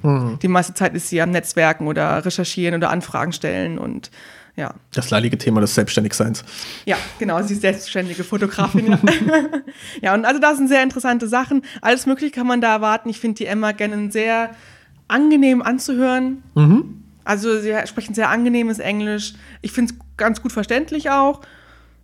Die 0.40 0.48
meiste 0.48 0.72
Zeit 0.72 0.94
ist 0.94 1.08
sie 1.08 1.20
am 1.20 1.30
Netzwerken 1.30 1.88
oder 1.88 2.24
recherchieren 2.24 2.76
oder 2.76 2.90
Anfragen 2.90 3.32
stellen 3.32 3.78
und 3.78 4.10
ja. 4.56 4.72
Das 4.92 5.10
leidige 5.10 5.36
Thema 5.36 5.60
des 5.60 5.74
Selbstständigseins. 5.74 6.44
Ja, 6.84 6.96
genau, 7.18 7.42
sie 7.42 7.54
ist 7.54 7.62
selbstständige 7.62 8.22
Fotografin. 8.22 8.92
Ja. 8.92 8.98
ja, 10.00 10.14
und 10.14 10.24
also 10.24 10.40
das 10.40 10.58
sind 10.58 10.68
sehr 10.68 10.82
interessante 10.82 11.26
Sachen. 11.26 11.62
Alles 11.80 12.06
Mögliche 12.06 12.32
kann 12.32 12.46
man 12.46 12.60
da 12.60 12.74
erwarten. 12.74 13.08
Ich 13.08 13.18
finde 13.18 13.38
die 13.38 13.46
Emma 13.46 13.72
Gannon 13.72 14.12
sehr 14.12 14.50
angenehm 15.08 15.60
anzuhören. 15.60 16.44
Also 17.24 17.60
sie 17.60 17.74
sprechen 17.86 18.14
sehr 18.14 18.28
angenehmes 18.28 18.78
Englisch. 18.78 19.34
Ich 19.60 19.72
finde 19.72 19.92
es 19.92 20.00
ganz 20.16 20.40
gut 20.40 20.52
verständlich 20.52 21.10
auch. 21.10 21.40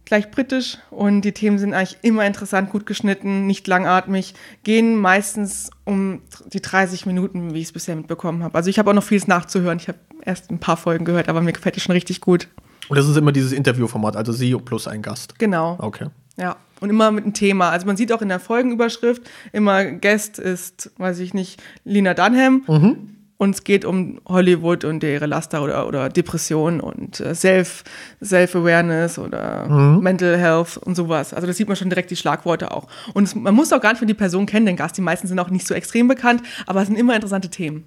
Gleich 0.05 0.31
britisch 0.31 0.79
und 0.91 1.23
die 1.23 1.33
Themen 1.33 1.59
sind 1.59 1.73
eigentlich 1.73 1.99
immer 2.03 2.27
interessant, 2.27 2.71
gut 2.71 2.87
geschnitten, 2.87 3.47
nicht 3.47 3.67
langatmig, 3.67 4.35
gehen 4.65 4.97
meistens 4.97 5.71
um 5.85 6.23
die 6.53 6.61
30 6.61 7.07
Minuten, 7.07 7.55
wie 7.55 7.59
ich 7.59 7.67
es 7.67 7.73
bisher 7.73 7.97
mitbekommen 7.97 8.43
habe. 8.43 8.55
Also 8.57 8.71
ich 8.71 8.79
habe 8.79 8.91
auch 8.91 8.95
noch 8.95 9.05
vieles 9.05 9.29
nachzuhören. 9.29 9.79
Ich 9.79 9.89
habe 9.89 9.99
erst 10.25 10.51
ein 10.51 10.59
paar 10.59 10.77
Folgen 10.77 11.05
gehört, 11.05 11.29
aber 11.29 11.41
mir 11.41 11.53
gefällt 11.53 11.77
die 11.77 11.81
schon 11.81 11.93
richtig 11.93 12.21
gut. 12.21 12.49
Und 12.89 12.97
das 12.97 13.09
ist 13.09 13.17
immer 13.17 13.31
dieses 13.31 13.53
Interviewformat, 13.53 14.17
also 14.17 14.33
Sie 14.33 14.53
plus 14.57 14.89
ein 14.89 15.01
Gast. 15.01 15.39
Genau. 15.39 15.77
Okay. 15.79 16.09
Ja, 16.37 16.57
und 16.81 16.91
immer 16.91 17.13
mit 17.13 17.25
einem 17.25 17.35
Thema. 17.35 17.71
Also 17.71 17.87
man 17.87 17.97
sieht 17.97 18.13
auch 18.13 18.23
in 18.23 18.29
der 18.29 18.41
Folgenüberschrift 18.41 19.23
immer 19.53 19.85
Guest 19.85 20.39
ist, 20.39 20.91
weiß 20.99 21.21
ich 21.21 21.35
nicht, 21.35 21.63
Lina 21.85 22.15
Dunham. 22.15 22.65
Mhm. 22.67 23.17
Und 23.41 23.55
es 23.55 23.65
geht 23.65 23.87
um 23.87 24.21
Hollywood 24.29 24.85
und 24.85 25.03
ihre 25.03 25.25
Laster 25.25 25.63
oder, 25.63 25.89
oder 25.89 26.11
Depression 26.11 26.79
und 26.79 27.21
äh, 27.21 27.35
Self, 27.35 27.85
Self-Awareness 28.23 29.19
oder 29.19 29.67
Mhm. 29.67 30.03
Mental 30.03 30.37
Health 30.37 30.77
und 30.77 30.95
sowas. 30.95 31.33
Also 31.33 31.47
das 31.47 31.57
sieht 31.57 31.67
man 31.67 31.75
schon 31.75 31.89
direkt 31.89 32.11
die 32.11 32.17
Schlagworte 32.17 32.71
auch. 32.71 32.87
Und 33.15 33.25
es, 33.25 33.35
man 33.35 33.55
muss 33.55 33.73
auch 33.73 33.81
gar 33.81 33.93
nicht 33.93 33.99
für 34.01 34.05
die 34.05 34.13
Person 34.13 34.45
kennen, 34.45 34.67
den 34.67 34.77
Gast. 34.77 34.99
Die 34.99 35.01
meisten 35.01 35.27
sind 35.27 35.39
auch 35.39 35.49
nicht 35.49 35.67
so 35.67 35.73
extrem 35.73 36.07
bekannt, 36.07 36.43
aber 36.67 36.83
es 36.83 36.89
sind 36.89 36.97
immer 36.97 37.15
interessante 37.15 37.49
Themen. 37.49 37.85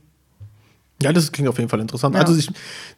Ja, 1.04 1.14
das 1.14 1.32
klingt 1.32 1.48
auf 1.48 1.60
jeden 1.60 1.70
Fall 1.70 1.82
interessant. 1.82 2.16
Ja. 2.16 2.22
Also 2.22 2.36
ich, 2.36 2.50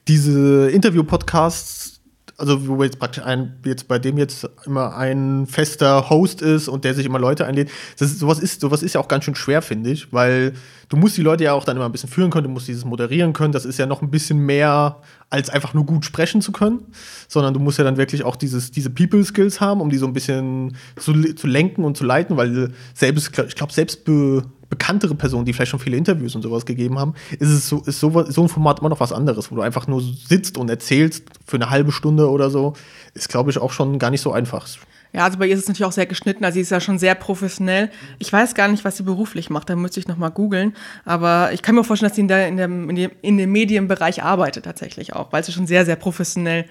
diese 0.07 0.69
Interview-Podcasts, 0.69 1.94
also 2.37 2.67
wo 2.67 2.83
jetzt 2.83 2.99
praktisch 2.99 3.23
ein, 3.23 3.55
jetzt 3.63 3.87
bei 3.87 3.97
dem 3.97 4.17
jetzt 4.17 4.49
immer 4.65 4.97
ein 4.97 5.47
fester 5.47 6.09
Host 6.09 6.41
ist 6.41 6.67
und 6.67 6.83
der 6.83 6.93
sich 6.93 7.05
immer 7.05 7.19
Leute 7.19 7.45
einlädt, 7.45 7.69
das 7.97 8.11
ist, 8.11 8.19
sowas 8.19 8.39
ist, 8.39 8.59
sowas 8.59 8.83
ist 8.83 8.93
ja 8.93 9.01
auch 9.01 9.07
ganz 9.07 9.23
schön 9.23 9.35
schwer, 9.35 9.61
finde 9.61 9.91
ich, 9.91 10.11
weil 10.11 10.53
du 10.89 10.97
musst 10.97 11.15
die 11.15 11.21
Leute 11.21 11.45
ja 11.45 11.53
auch 11.53 11.63
dann 11.63 11.77
immer 11.77 11.85
ein 11.85 11.91
bisschen 11.91 12.09
führen 12.09 12.31
können, 12.31 12.45
du 12.45 12.49
musst 12.49 12.67
dieses 12.67 12.83
moderieren 12.83 13.31
können, 13.31 13.53
das 13.53 13.63
ist 13.63 13.79
ja 13.79 13.85
noch 13.85 14.01
ein 14.01 14.11
bisschen 14.11 14.39
mehr 14.39 15.01
als 15.29 15.49
einfach 15.49 15.73
nur 15.73 15.85
gut 15.85 16.03
sprechen 16.03 16.41
zu 16.41 16.51
können, 16.51 16.81
sondern 17.29 17.53
du 17.53 17.59
musst 17.59 17.77
ja 17.77 17.83
dann 17.83 17.97
wirklich 17.97 18.23
auch 18.23 18.35
dieses, 18.35 18.69
diese 18.69 18.89
People-Skills 18.89 19.61
haben, 19.61 19.79
um 19.79 19.89
die 19.89 19.97
so 19.97 20.05
ein 20.05 20.13
bisschen 20.13 20.75
zu, 20.97 21.13
zu 21.35 21.47
lenken 21.47 21.85
und 21.85 21.95
zu 21.95 22.03
leiten, 22.03 22.35
weil 22.35 22.71
selbst, 22.93 23.31
ich 23.47 23.55
glaube, 23.55 23.71
selbst 23.71 24.03
be, 24.03 24.43
bekanntere 24.77 25.15
Personen, 25.15 25.46
die 25.46 25.53
vielleicht 25.53 25.72
schon 25.72 25.79
viele 25.79 25.98
Interviews 25.98 26.36
und 26.36 26.41
sowas 26.41 26.65
gegeben 26.65 27.00
haben, 27.00 27.13
ist 27.32 27.50
es 27.50 27.70
so, 27.70 27.82
ist 27.86 28.00
so, 28.00 28.25
so 28.29 28.41
ein 28.44 28.50
Format 28.50 28.79
immer 28.79 28.89
noch 28.89 29.00
was 29.00 29.13
anderes, 29.13 29.51
wo 29.51 29.55
du 29.55 29.62
einfach 29.62 29.88
nur 29.88 30.01
sitzt 30.01 30.58
und 30.58 30.70
erzählst 30.70 31.24
für 31.46 31.55
eine 31.55 31.70
halbe 31.70 31.91
Stunde 31.91 32.29
oder 32.29 32.50
so, 32.50 32.74
ist, 33.13 33.29
glaube 33.29 33.51
ich, 33.51 33.58
auch 33.58 33.72
schon 33.72 34.00
gar 34.00 34.12
nicht 34.12 34.22
so 34.22 34.32
einfach. 34.32 34.67
Ja, 35.13 35.24
also 35.24 35.38
bei 35.38 35.48
ihr 35.48 35.53
ist 35.53 35.62
es 35.62 35.67
natürlich 35.70 35.86
auch 35.86 35.94
sehr 35.94 36.08
geschnitten, 36.08 36.44
also 36.44 36.55
sie 36.55 36.62
ist 36.62 36.72
ja 36.72 36.82
schon 36.82 37.00
sehr 37.00 37.15
professionell. 37.15 37.89
Ich 38.20 38.34
weiß 38.34 38.53
gar 38.53 38.67
nicht, 38.67 38.84
was 38.84 38.98
sie 38.98 39.03
beruflich 39.03 39.50
macht, 39.50 39.70
da 39.70 39.75
müsste 39.77 40.01
ich 40.01 40.10
nochmal 40.10 40.32
googeln. 40.32 40.75
Aber 41.05 41.53
ich 41.53 41.62
kann 41.62 41.74
mir 41.75 41.86
vorstellen, 41.86 42.10
dass 42.10 42.15
sie 42.15 42.22
in, 42.22 42.27
der, 42.27 42.48
in, 42.50 42.58
dem, 42.58 42.89
in, 42.89 42.96
dem, 42.98 43.12
in 43.22 43.38
dem 43.38 43.51
Medienbereich 43.51 44.24
arbeitet 44.24 44.65
tatsächlich 44.65 45.13
auch, 45.13 45.32
weil 45.32 45.44
sie 45.44 45.53
schon 45.53 45.67
sehr, 45.67 45.86
sehr 45.86 45.96
professionell 45.96 46.65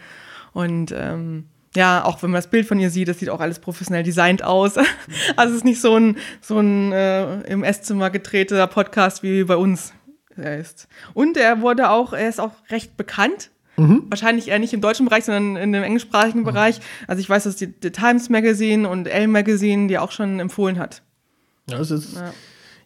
und 0.52 0.94
ähm, 0.96 1.46
ja, 1.76 2.04
auch 2.04 2.22
wenn 2.22 2.30
man 2.30 2.38
das 2.38 2.48
Bild 2.48 2.66
von 2.66 2.78
ihr 2.78 2.90
sieht, 2.90 3.08
das 3.08 3.18
sieht 3.18 3.30
auch 3.30 3.40
alles 3.40 3.58
professionell 3.58 4.02
designt 4.02 4.42
aus. 4.42 4.74
Also 5.36 5.52
es 5.52 5.58
ist 5.58 5.64
nicht 5.64 5.80
so 5.80 5.96
ein, 5.96 6.16
so 6.40 6.58
ein 6.58 6.92
äh, 6.92 7.40
im 7.42 7.64
Esszimmer 7.64 8.10
gedrehter 8.10 8.66
Podcast 8.66 9.22
wie 9.22 9.44
bei 9.44 9.56
uns 9.56 9.92
er 10.36 10.58
ist. 10.58 10.88
Und 11.14 11.36
er 11.36 11.60
wurde 11.60 11.90
auch, 11.90 12.12
er 12.12 12.28
ist 12.28 12.40
auch 12.40 12.52
recht 12.70 12.96
bekannt. 12.96 13.50
Wahrscheinlich 14.08 14.48
eher 14.48 14.60
nicht 14.60 14.72
im 14.72 14.80
deutschen 14.80 15.06
Bereich, 15.06 15.24
sondern 15.24 15.56
in 15.56 15.72
dem 15.72 15.82
englischsprachigen 15.82 16.44
Bereich. 16.44 16.80
Also 17.08 17.20
ich 17.20 17.28
weiß, 17.28 17.44
dass 17.44 17.56
die, 17.56 17.68
die 17.68 17.90
Times 17.90 18.28
Magazine 18.30 18.88
und 18.88 19.08
Elle 19.08 19.26
Magazine 19.26 19.88
die 19.88 19.98
auch 19.98 20.12
schon 20.12 20.38
empfohlen 20.38 20.78
hat. 20.78 21.02
Ja, 21.68 21.80
es 21.80 21.90
ist, 21.90 22.14
Ja. 22.14 22.32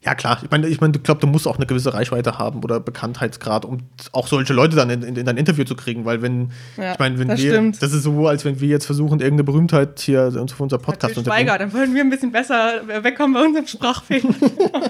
Ja. 0.04 0.14
klar, 0.14 0.40
ich 0.42 0.50
meine, 0.50 0.66
ich 0.68 0.80
meine, 0.80 0.96
ich 0.96 1.02
glaube, 1.02 1.20
du 1.20 1.26
musst 1.26 1.46
auch 1.46 1.56
eine 1.56 1.66
gewisse 1.66 1.94
Reichweite 1.94 2.38
haben 2.38 2.62
oder 2.62 2.80
Bekanntheitsgrad, 2.80 3.64
um 3.64 3.78
auch 4.12 4.26
solche 4.26 4.52
Leute 4.52 4.76
dann 4.76 4.90
in, 4.90 5.02
in, 5.02 5.16
in 5.16 5.26
dein 5.26 5.36
Interview 5.36 5.64
zu 5.64 5.74
kriegen, 5.74 6.04
weil 6.04 6.22
wenn, 6.22 6.50
Ja, 6.76 6.92
ich 6.92 6.98
meine, 6.98 7.18
wenn 7.18 7.28
das 7.28 7.40
wir, 7.40 7.52
stimmt. 7.52 7.82
das 7.82 7.92
ist 7.92 8.02
so, 8.02 8.26
als 8.26 8.44
wenn 8.44 8.60
wir 8.60 8.68
jetzt 8.68 8.86
versuchen, 8.86 9.20
irgendeine 9.20 9.44
Berühmtheit 9.44 10.00
hier 10.00 10.30
für 10.32 10.62
unser 10.62 10.78
Podcast 10.78 11.14
Til 11.14 11.24
Schweiger, 11.24 11.58
dann 11.58 11.72
würden 11.72 11.94
wir 11.94 12.02
ein 12.02 12.10
bisschen 12.10 12.32
besser 12.32 12.82
wegkommen 13.02 13.34
bei 13.34 13.44
unserem 13.44 13.66
Sprachfehler. 13.66 14.34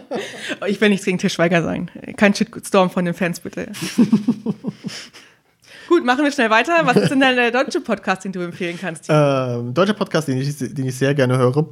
ich 0.66 0.80
will 0.80 0.88
nichts 0.90 1.04
gegen 1.04 1.18
Til 1.18 1.30
Schweiger 1.30 1.62
sagen. 1.62 1.90
Kein 2.16 2.34
Shitstorm 2.34 2.90
von 2.90 3.04
den 3.04 3.14
Fans, 3.14 3.40
bitte. 3.40 3.68
Gut, 5.88 6.04
machen 6.04 6.22
wir 6.22 6.30
schnell 6.30 6.50
weiter. 6.50 6.80
Was 6.84 6.96
ist 6.96 7.10
denn 7.10 7.20
denn 7.20 7.36
der 7.36 7.50
deutsche 7.50 7.80
Podcast, 7.80 8.24
den 8.24 8.32
du 8.32 8.40
empfehlen 8.40 8.78
kannst? 8.78 9.06
Ähm, 9.08 9.72
deutscher 9.72 9.94
Podcast, 9.94 10.28
den 10.28 10.36
ich, 10.36 10.56
den 10.58 10.86
ich 10.86 10.96
sehr 10.96 11.14
gerne 11.14 11.38
höre. 11.38 11.66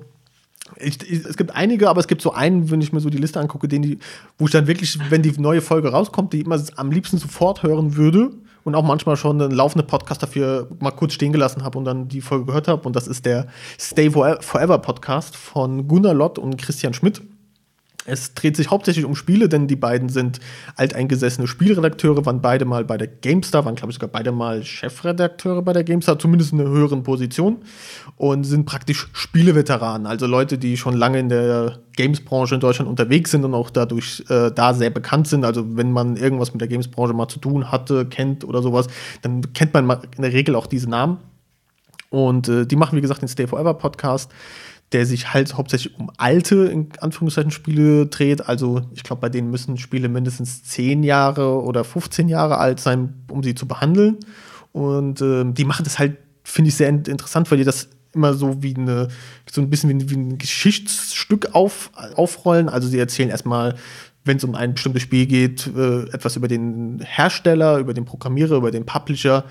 Ich, 0.78 1.00
ich, 1.10 1.24
es 1.24 1.36
gibt 1.36 1.54
einige, 1.54 1.88
aber 1.88 2.00
es 2.00 2.08
gibt 2.08 2.22
so 2.22 2.32
einen, 2.32 2.70
wenn 2.70 2.80
ich 2.80 2.92
mir 2.92 3.00
so 3.00 3.10
die 3.10 3.18
Liste 3.18 3.40
angucke, 3.40 3.68
den 3.68 3.82
die, 3.82 3.98
wo 4.38 4.46
ich 4.46 4.52
dann 4.52 4.66
wirklich, 4.66 4.98
wenn 5.10 5.22
die 5.22 5.32
neue 5.40 5.60
Folge 5.60 5.88
rauskommt, 5.88 6.32
die 6.32 6.40
immer 6.40 6.60
am 6.76 6.90
liebsten 6.90 7.18
sofort 7.18 7.62
hören 7.62 7.96
würde 7.96 8.32
und 8.64 8.74
auch 8.74 8.82
manchmal 8.82 9.16
schon 9.16 9.40
einen 9.40 9.52
laufenden 9.52 9.86
Podcast 9.86 10.22
dafür 10.22 10.68
mal 10.80 10.90
kurz 10.90 11.14
stehen 11.14 11.32
gelassen 11.32 11.62
habe 11.62 11.78
und 11.78 11.84
dann 11.84 12.08
die 12.08 12.20
Folge 12.20 12.46
gehört 12.46 12.68
habe. 12.68 12.86
Und 12.86 12.96
das 12.96 13.06
ist 13.06 13.24
der 13.24 13.46
Stay 13.78 14.10
Forever 14.10 14.78
Podcast 14.78 15.36
von 15.36 15.86
Gunnar 15.86 16.14
Lott 16.14 16.38
und 16.38 16.58
Christian 16.58 16.92
Schmidt. 16.92 17.22
Es 18.06 18.34
dreht 18.34 18.56
sich 18.56 18.70
hauptsächlich 18.70 19.04
um 19.04 19.14
Spiele, 19.14 19.48
denn 19.48 19.66
die 19.66 19.76
beiden 19.76 20.08
sind 20.08 20.40
alteingesessene 20.76 21.46
Spielredakteure, 21.46 22.24
waren 22.24 22.40
beide 22.40 22.64
mal 22.64 22.84
bei 22.84 22.96
der 22.96 23.08
GameStar, 23.08 23.64
waren 23.64 23.74
glaube 23.74 23.90
ich 23.90 23.96
sogar 23.96 24.10
beide 24.10 24.32
mal 24.32 24.62
Chefredakteure 24.64 25.62
bei 25.62 25.72
der 25.72 25.84
GameStar, 25.84 26.18
zumindest 26.18 26.52
in 26.52 26.60
einer 26.60 26.70
höheren 26.70 27.02
Position 27.02 27.58
und 28.16 28.44
sind 28.44 28.64
praktisch 28.64 29.08
Spieleveteranen, 29.12 30.06
also 30.06 30.26
Leute, 30.26 30.58
die 30.58 30.76
schon 30.76 30.94
lange 30.96 31.18
in 31.18 31.28
der 31.28 31.80
Games-Branche 31.96 32.54
in 32.54 32.60
Deutschland 32.60 32.88
unterwegs 32.88 33.30
sind 33.30 33.44
und 33.44 33.54
auch 33.54 33.70
dadurch 33.70 34.22
äh, 34.28 34.50
da 34.52 34.74
sehr 34.74 34.90
bekannt 34.90 35.26
sind. 35.26 35.44
Also 35.44 35.76
wenn 35.76 35.90
man 35.90 36.16
irgendwas 36.16 36.52
mit 36.52 36.60
der 36.60 36.68
Games-Branche 36.68 37.14
mal 37.14 37.28
zu 37.28 37.40
tun 37.40 37.72
hatte, 37.72 38.06
kennt 38.06 38.44
oder 38.44 38.62
sowas, 38.62 38.86
dann 39.22 39.52
kennt 39.52 39.74
man 39.74 39.90
in 40.16 40.22
der 40.22 40.32
Regel 40.32 40.54
auch 40.54 40.66
diese 40.66 40.88
Namen. 40.88 41.18
Und 42.10 42.48
äh, 42.48 42.66
die 42.66 42.76
machen, 42.76 42.96
wie 42.96 43.00
gesagt, 43.00 43.22
den 43.22 43.28
Stay 43.28 43.46
Forever 43.46 43.74
Podcast, 43.74 44.30
der 44.92 45.04
sich 45.04 45.32
halt 45.34 45.54
hauptsächlich 45.56 45.98
um 45.98 46.10
alte, 46.16 46.66
in 46.66 46.88
Anführungszeichen, 47.00 47.50
Spiele 47.50 48.06
dreht. 48.06 48.48
Also 48.48 48.82
ich 48.94 49.02
glaube, 49.02 49.20
bei 49.20 49.28
denen 49.28 49.50
müssen 49.50 49.78
Spiele 49.78 50.08
mindestens 50.08 50.62
10 50.64 51.02
Jahre 51.02 51.62
oder 51.62 51.82
15 51.84 52.28
Jahre 52.28 52.58
alt 52.58 52.78
sein, 52.80 53.14
um 53.30 53.42
sie 53.42 53.54
zu 53.54 53.66
behandeln. 53.66 54.16
Und 54.72 55.20
ähm, 55.22 55.54
die 55.54 55.64
machen 55.64 55.84
das 55.84 55.98
halt, 55.98 56.16
finde 56.44 56.68
ich, 56.68 56.76
sehr 56.76 56.88
in- 56.88 57.02
interessant, 57.04 57.50
weil 57.50 57.58
die 57.58 57.64
das 57.64 57.88
immer 58.12 58.32
so 58.34 58.62
wie 58.62 58.74
eine, 58.76 59.08
so 59.50 59.60
ein 59.60 59.68
bisschen 59.70 59.90
wie, 60.00 60.10
wie 60.10 60.16
ein 60.16 60.38
Geschichtsstück 60.38 61.54
auf, 61.54 61.90
aufrollen. 62.14 62.68
Also 62.68 62.88
sie 62.88 62.98
erzählen 62.98 63.28
erstmal, 63.28 63.74
wenn 64.24 64.38
es 64.38 64.44
um 64.44 64.54
ein 64.54 64.74
bestimmtes 64.74 65.02
Spiel 65.02 65.26
geht, 65.26 65.66
äh, 65.76 66.02
etwas 66.12 66.36
über 66.36 66.48
den 66.48 67.00
Hersteller, 67.04 67.78
über 67.78 67.94
den 67.94 68.04
Programmierer, 68.04 68.56
über 68.56 68.70
den 68.70 68.86
Publisher, 68.86 69.44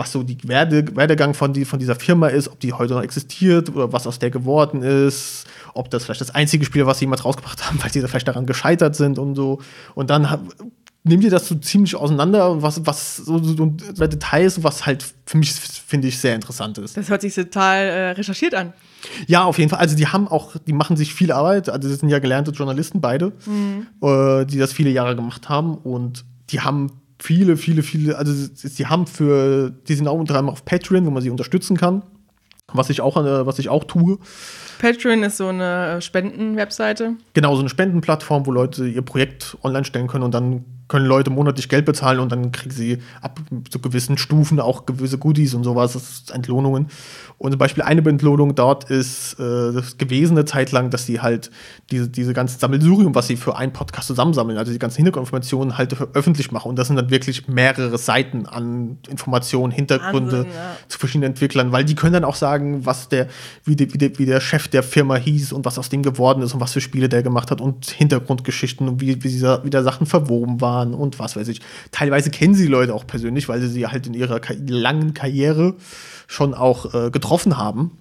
was 0.00 0.12
so 0.12 0.22
die 0.22 0.36
Werde, 0.48 0.96
Werdegang 0.96 1.34
von, 1.34 1.52
die, 1.52 1.66
von 1.66 1.78
dieser 1.78 1.94
Firma 1.94 2.28
ist, 2.28 2.48
ob 2.48 2.58
die 2.58 2.72
heute 2.72 2.94
noch 2.94 3.02
existiert 3.02 3.68
oder 3.68 3.92
was 3.92 4.06
aus 4.06 4.18
der 4.18 4.30
geworden 4.30 4.82
ist, 4.82 5.46
ob 5.74 5.90
das 5.90 6.04
vielleicht 6.04 6.22
das 6.22 6.34
einzige 6.34 6.64
Spiel, 6.64 6.86
was 6.86 6.98
sie 6.98 7.04
jemals 7.04 7.22
rausgebracht 7.24 7.66
haben, 7.66 7.78
weil 7.82 7.92
sie 7.92 8.00
da 8.00 8.08
vielleicht 8.08 8.26
daran 8.26 8.46
gescheitert 8.46 8.96
sind 8.96 9.18
und 9.18 9.34
so. 9.34 9.60
Und 9.94 10.08
dann 10.08 10.48
nimmt 11.04 11.22
ihr 11.22 11.30
das 11.30 11.48
so 11.48 11.54
ziemlich 11.54 11.96
auseinander, 11.96 12.62
was, 12.62 12.86
was 12.86 13.18
so, 13.18 13.42
so, 13.42 13.54
so 13.54 14.06
Details, 14.06 14.62
was 14.62 14.86
halt 14.86 15.04
für 15.26 15.36
mich, 15.36 15.52
finde 15.52 16.08
ich, 16.08 16.18
sehr 16.18 16.34
interessant 16.34 16.78
ist. 16.78 16.96
Das 16.96 17.10
hört 17.10 17.20
sich 17.20 17.34
total 17.34 17.84
äh, 17.84 18.10
recherchiert 18.12 18.54
an. 18.54 18.72
Ja, 19.26 19.44
auf 19.44 19.58
jeden 19.58 19.68
Fall. 19.68 19.80
Also 19.80 19.96
die 19.96 20.06
haben 20.06 20.28
auch, 20.28 20.56
die 20.66 20.72
machen 20.72 20.96
sich 20.96 21.12
viel 21.12 21.30
Arbeit. 21.30 21.68
Also 21.68 21.90
das 21.90 22.00
sind 22.00 22.08
ja 22.08 22.20
gelernte 22.20 22.52
Journalisten 22.52 23.02
beide, 23.02 23.32
äh, 24.02 24.46
die 24.46 24.58
das 24.58 24.72
viele 24.72 24.90
Jahre 24.90 25.14
gemacht 25.14 25.50
haben 25.50 25.76
und 25.76 26.24
die 26.50 26.60
haben 26.60 26.99
viele, 27.22 27.56
viele, 27.56 27.82
viele. 27.82 28.16
Also 28.16 28.32
sie 28.54 28.86
haben 28.86 29.06
für, 29.06 29.70
die 29.70 29.94
sind 29.94 30.08
auch 30.08 30.18
unter 30.18 30.34
anderem 30.34 30.50
auf 30.50 30.64
Patreon, 30.64 31.06
wo 31.06 31.10
man 31.10 31.22
sie 31.22 31.30
unterstützen 31.30 31.76
kann, 31.76 32.02
was 32.72 32.90
ich 32.90 33.00
auch, 33.00 33.16
äh, 33.16 33.46
was 33.46 33.58
ich 33.58 33.68
auch 33.68 33.84
tue. 33.84 34.18
Patreon 34.80 35.22
ist 35.22 35.36
so 35.36 35.48
eine 35.48 35.96
äh, 35.96 36.00
Spenden-Webseite. 36.00 37.16
Genau, 37.34 37.54
so 37.54 37.60
eine 37.60 37.68
Spendenplattform, 37.68 38.46
wo 38.46 38.52
Leute 38.52 38.86
ihr 38.86 39.02
Projekt 39.02 39.56
online 39.62 39.84
stellen 39.84 40.06
können 40.06 40.24
und 40.24 40.32
dann 40.32 40.64
können 40.90 41.06
Leute 41.06 41.30
monatlich 41.30 41.68
Geld 41.68 41.84
bezahlen 41.84 42.18
und 42.18 42.32
dann 42.32 42.50
kriegen 42.50 42.74
sie 42.74 42.98
ab 43.22 43.38
zu 43.70 43.78
gewissen 43.78 44.18
Stufen 44.18 44.58
auch 44.58 44.86
gewisse 44.86 45.18
Goodies 45.18 45.54
und 45.54 45.62
sowas, 45.62 45.92
das 45.92 46.02
ist 46.02 46.30
Entlohnungen. 46.32 46.88
Und 47.38 47.52
zum 47.52 47.58
Beispiel 47.58 47.84
eine 47.84 48.06
Entlohnung 48.06 48.54
dort 48.54 48.90
ist 48.90 49.34
äh, 49.34 49.72
das 49.72 49.96
gewesen 49.96 50.36
eine 50.36 50.44
Zeit 50.44 50.72
lang, 50.72 50.90
dass 50.90 51.06
sie 51.06 51.20
halt 51.20 51.50
diese, 51.90 52.08
diese 52.08 52.34
ganze 52.34 52.58
Sammelsurium, 52.58 53.14
was 53.14 53.28
sie 53.28 53.36
für 53.36 53.56
einen 53.56 53.72
Podcast 53.72 54.08
zusammensammeln, 54.08 54.58
also 54.58 54.72
die 54.72 54.78
ganzen 54.78 54.96
Hintergrundinformationen 54.96 55.78
halt 55.78 55.96
öffentlich 56.14 56.50
machen. 56.50 56.68
Und 56.70 56.78
das 56.78 56.88
sind 56.88 56.96
dann 56.96 57.08
wirklich 57.10 57.46
mehrere 57.46 57.96
Seiten 57.96 58.46
an 58.46 58.98
Informationen, 59.08 59.72
Hintergründe 59.72 60.38
Wahnsinn, 60.38 60.52
ja. 60.52 60.76
zu 60.88 60.98
verschiedenen 60.98 61.30
Entwicklern, 61.30 61.70
weil 61.70 61.84
die 61.84 61.94
können 61.94 62.14
dann 62.14 62.24
auch 62.24 62.34
sagen, 62.34 62.84
was 62.84 63.08
der, 63.08 63.28
wie, 63.64 63.76
der, 63.76 63.94
wie, 63.94 63.98
der, 63.98 64.18
wie 64.18 64.26
der 64.26 64.40
Chef 64.40 64.66
der 64.66 64.82
Firma 64.82 65.14
hieß 65.14 65.52
und 65.52 65.64
was 65.64 65.78
aus 65.78 65.88
dem 65.88 66.02
geworden 66.02 66.42
ist 66.42 66.52
und 66.52 66.60
was 66.60 66.72
für 66.72 66.80
Spiele 66.80 67.08
der 67.08 67.22
gemacht 67.22 67.52
hat 67.52 67.60
und 67.60 67.90
Hintergrundgeschichten 67.90 68.88
und 68.88 69.00
wie, 69.00 69.22
wie, 69.22 69.28
dieser, 69.28 69.64
wie 69.64 69.70
da 69.70 69.84
Sachen 69.84 70.06
verwoben 70.06 70.60
waren 70.60 70.79
und 70.88 71.18
was 71.18 71.36
weiß 71.36 71.48
ich. 71.48 71.60
Teilweise 71.92 72.30
kennen 72.30 72.54
sie 72.54 72.64
die 72.64 72.70
Leute 72.70 72.94
auch 72.94 73.06
persönlich, 73.06 73.48
weil 73.48 73.60
sie 73.60 73.68
sie 73.68 73.86
halt 73.86 74.06
in 74.06 74.14
ihrer 74.14 74.40
langen 74.66 75.14
Karriere 75.14 75.74
schon 76.26 76.54
auch 76.54 76.94
äh, 76.94 77.10
getroffen 77.10 77.56
haben 77.56 77.92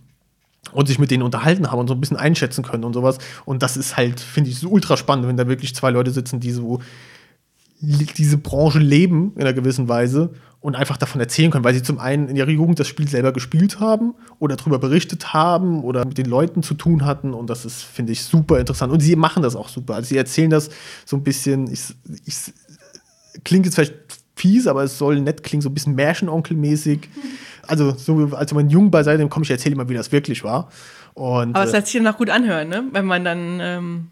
und 0.72 0.88
sich 0.88 1.00
mit 1.00 1.12
denen 1.12 1.24
unterhalten 1.24 1.72
haben 1.72 1.80
und 1.80 1.88
so 1.88 1.94
ein 1.94 2.02
bisschen 2.02 2.18
einschätzen 2.18 2.64
können 2.64 2.84
und 2.84 2.94
sowas. 2.94 3.18
Und 3.46 3.64
das 3.64 3.78
ist 3.78 3.98
halt, 3.98 4.20
finde 4.20 4.50
ich, 4.50 4.60
so 4.60 4.70
ultra 4.70 4.98
spannend, 4.98 5.28
wenn 5.28 5.38
da 5.38 5.48
wirklich 5.48 5.76
zwei 5.76 5.92
Leute 5.92 6.12
sitzen, 6.12 6.40
die 6.40 6.52
so 6.52 6.80
diese 7.82 8.38
Branche 8.38 8.80
leben 8.80 9.32
in 9.36 9.42
einer 9.42 9.54
gewissen 9.54 9.88
Weise 9.88 10.32
und 10.62 10.76
einfach 10.76 10.98
davon 10.98 11.22
erzählen 11.22 11.52
können, 11.52 11.64
weil 11.64 11.74
sie 11.74 11.84
zum 11.84 12.00
einen 12.00 12.28
in 12.28 12.36
ihrer 12.36 12.50
Jugend 12.50 12.80
das 12.80 12.88
Spiel 12.88 13.08
selber 13.08 13.32
gespielt 13.32 13.80
haben 13.80 14.16
oder 14.40 14.58
darüber 14.58 14.80
berichtet 14.80 15.34
haben 15.34 15.84
oder 15.84 16.06
mit 16.06 16.18
den 16.18 16.26
Leuten 16.26 16.62
zu 16.62 16.74
tun 16.74 17.06
hatten 17.06 17.34
und 17.34 17.50
das 17.50 17.64
ist, 17.64 17.82
finde 17.82 18.12
ich, 18.12 18.24
super 18.24 18.60
interessant. 18.60 18.92
Und 18.92 19.00
sie 19.00 19.16
machen 19.16 19.42
das 19.42 19.56
auch 19.56 19.70
super. 19.70 19.96
Also 19.96 20.10
sie 20.10 20.18
erzählen 20.18 20.50
das 20.50 20.70
so 21.06 21.16
ein 21.16 21.24
bisschen, 21.24 21.72
ich, 21.72 21.96
ich 22.26 22.36
klingt 23.44 23.66
jetzt 23.66 23.76
vielleicht 23.76 23.96
fies, 24.36 24.68
aber 24.68 24.84
es 24.84 24.98
soll 24.98 25.20
nett 25.20 25.44
klingen, 25.44 25.62
so 25.62 25.70
ein 25.70 25.74
bisschen 25.74 25.96
Märchenonkel-mäßig. 25.96 27.02
Also, 27.68 27.94
so, 27.96 28.30
als 28.36 28.54
man 28.54 28.70
jung 28.70 28.90
beiseite 28.90 29.28
komme 29.28 29.44
ich 29.44 29.52
erzähle 29.52 29.76
mal, 29.76 29.90
wie 29.90 29.94
das 29.94 30.12
wirklich 30.12 30.44
war. 30.44 30.70
Und, 31.14 31.56
aber 31.56 31.66
es 31.66 31.74
äh, 31.74 31.78
lässt 31.78 31.88
sich 31.88 32.02
dann 32.02 32.12
auch 32.12 32.18
gut 32.18 32.30
anhören, 32.30 32.70
ne? 32.70 32.84
Wenn 32.92 33.06
man 33.06 33.24
dann. 33.24 33.60
Ähm 33.62 34.08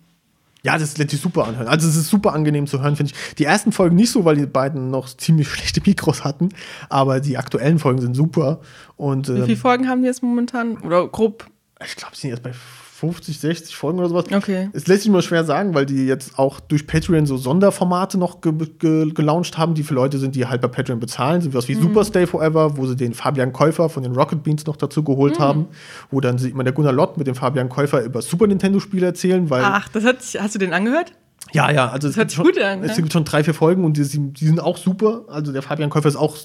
ja, 0.64 0.78
das 0.78 0.98
lässt 0.98 1.12
sich 1.12 1.22
super 1.22 1.48
anhören. 1.48 1.68
Also 1.68 1.88
es 1.88 1.96
ist 1.96 2.10
super 2.10 2.34
angenehm 2.34 2.68
zu 2.68 2.82
hören, 2.82 2.96
finde 2.96 3.14
ich. 3.14 3.36
Die 3.36 3.46
ersten 3.46 3.72
Folgen 3.72 3.96
nicht 3.96 4.12
so, 4.12 4.26
weil 4.26 4.36
die 4.36 4.46
beiden 4.46 4.90
noch 4.90 5.08
ziemlich 5.08 5.48
schlechte 5.52 5.82
Mikros 5.86 6.24
hatten, 6.24 6.50
aber 6.90 7.20
die 7.20 7.38
aktuellen 7.38 7.80
Folgen 7.80 8.02
sind 8.02 8.16
super. 8.16 8.60
Und, 8.98 9.30
Wie 9.30 9.42
viele 9.42 9.54
ähm, 9.54 9.58
Folgen 9.58 9.88
haben 9.88 10.02
die 10.02 10.08
jetzt 10.08 10.22
momentan? 10.22 10.78
Oder 10.80 11.08
grob? 11.08 11.46
ich 11.86 11.96
glaube, 11.96 12.16
sie 12.16 12.22
sind 12.22 12.32
jetzt 12.32 12.44
bei 12.44 12.54
50, 13.00 13.40
60 13.40 13.76
Folgen 13.76 14.00
oder 14.00 14.10
sowas. 14.10 14.26
Okay. 14.34 14.70
Es 14.74 14.88
lässt 14.88 15.04
sich 15.04 15.10
immer 15.10 15.22
schwer 15.22 15.44
sagen, 15.44 15.76
weil 15.76 15.86
die 15.86 16.08
jetzt 16.08 16.40
auch 16.40 16.60
durch 16.60 16.88
Patreon 16.88 17.28
so 17.28 17.38
Sonderformate 17.38 18.18
noch 18.18 18.42
ge 18.42 18.52
ge 18.80 19.12
gelauncht 19.12 19.56
haben, 19.56 19.76
die 19.76 19.84
für 19.84 19.94
Leute 19.94 20.18
sind, 20.18 20.36
die 20.36 20.48
halt 20.48 20.62
bei 20.62 20.68
Patreon 20.68 21.00
bezahlen. 21.00 21.42
So 21.42 21.54
was 21.54 21.68
wie 21.68 21.76
Super 21.76 22.04
Stay 22.04 22.26
Forever, 22.26 22.76
wo 22.76 22.88
sie 22.88 22.96
den 22.96 23.14
Fabian 23.14 23.54
Käufer 23.54 23.90
von 23.90 24.02
den 24.02 24.14
Rocket 24.14 24.42
Beans 24.42 24.66
noch 24.66 24.78
dazu 24.78 25.04
geholt 25.04 25.40
haben, 25.40 25.68
wo 26.10 26.22
dann 26.22 26.40
sieht 26.40 26.56
man 26.56 26.66
der 26.66 26.74
Gunnar 26.74 26.92
Lott 26.92 27.18
mit 27.18 27.28
dem 27.28 27.36
Fabian 27.36 27.70
Käufer 27.70 28.04
über 28.04 28.24
Super 28.24 28.48
Nintendo-Spiele 28.48 29.06
erzählen, 29.06 29.48
weil. 29.52 29.64
Ach, 29.64 29.88
das 29.90 30.04
hat, 30.04 30.18
hast 30.40 30.56
du 30.56 30.60
den 30.60 30.74
angehört? 30.74 31.14
Ja, 31.54 31.70
ja, 31.70 31.90
also 31.90 32.08
es 32.08 32.16
hört 32.16 32.30
gibt, 32.30 32.32
sich 32.32 32.38
schon, 32.38 32.46
gut 32.46 32.60
an, 32.60 32.84
es 32.84 32.98
ne? 32.98 33.04
gibt 33.04 33.14
schon 33.14 33.26
drei, 33.26 33.44
vier 33.44 33.54
Folgen 33.54 33.86
und 33.86 33.96
die, 33.96 34.04
die 34.34 34.46
sind 34.46 34.60
auch 34.60 34.76
super. 34.76 35.26
Also 35.28 35.54
der 35.54 35.62
Fabian 35.62 35.92
Käufer 35.92 36.10
ist 36.10 36.16
auch 36.16 36.36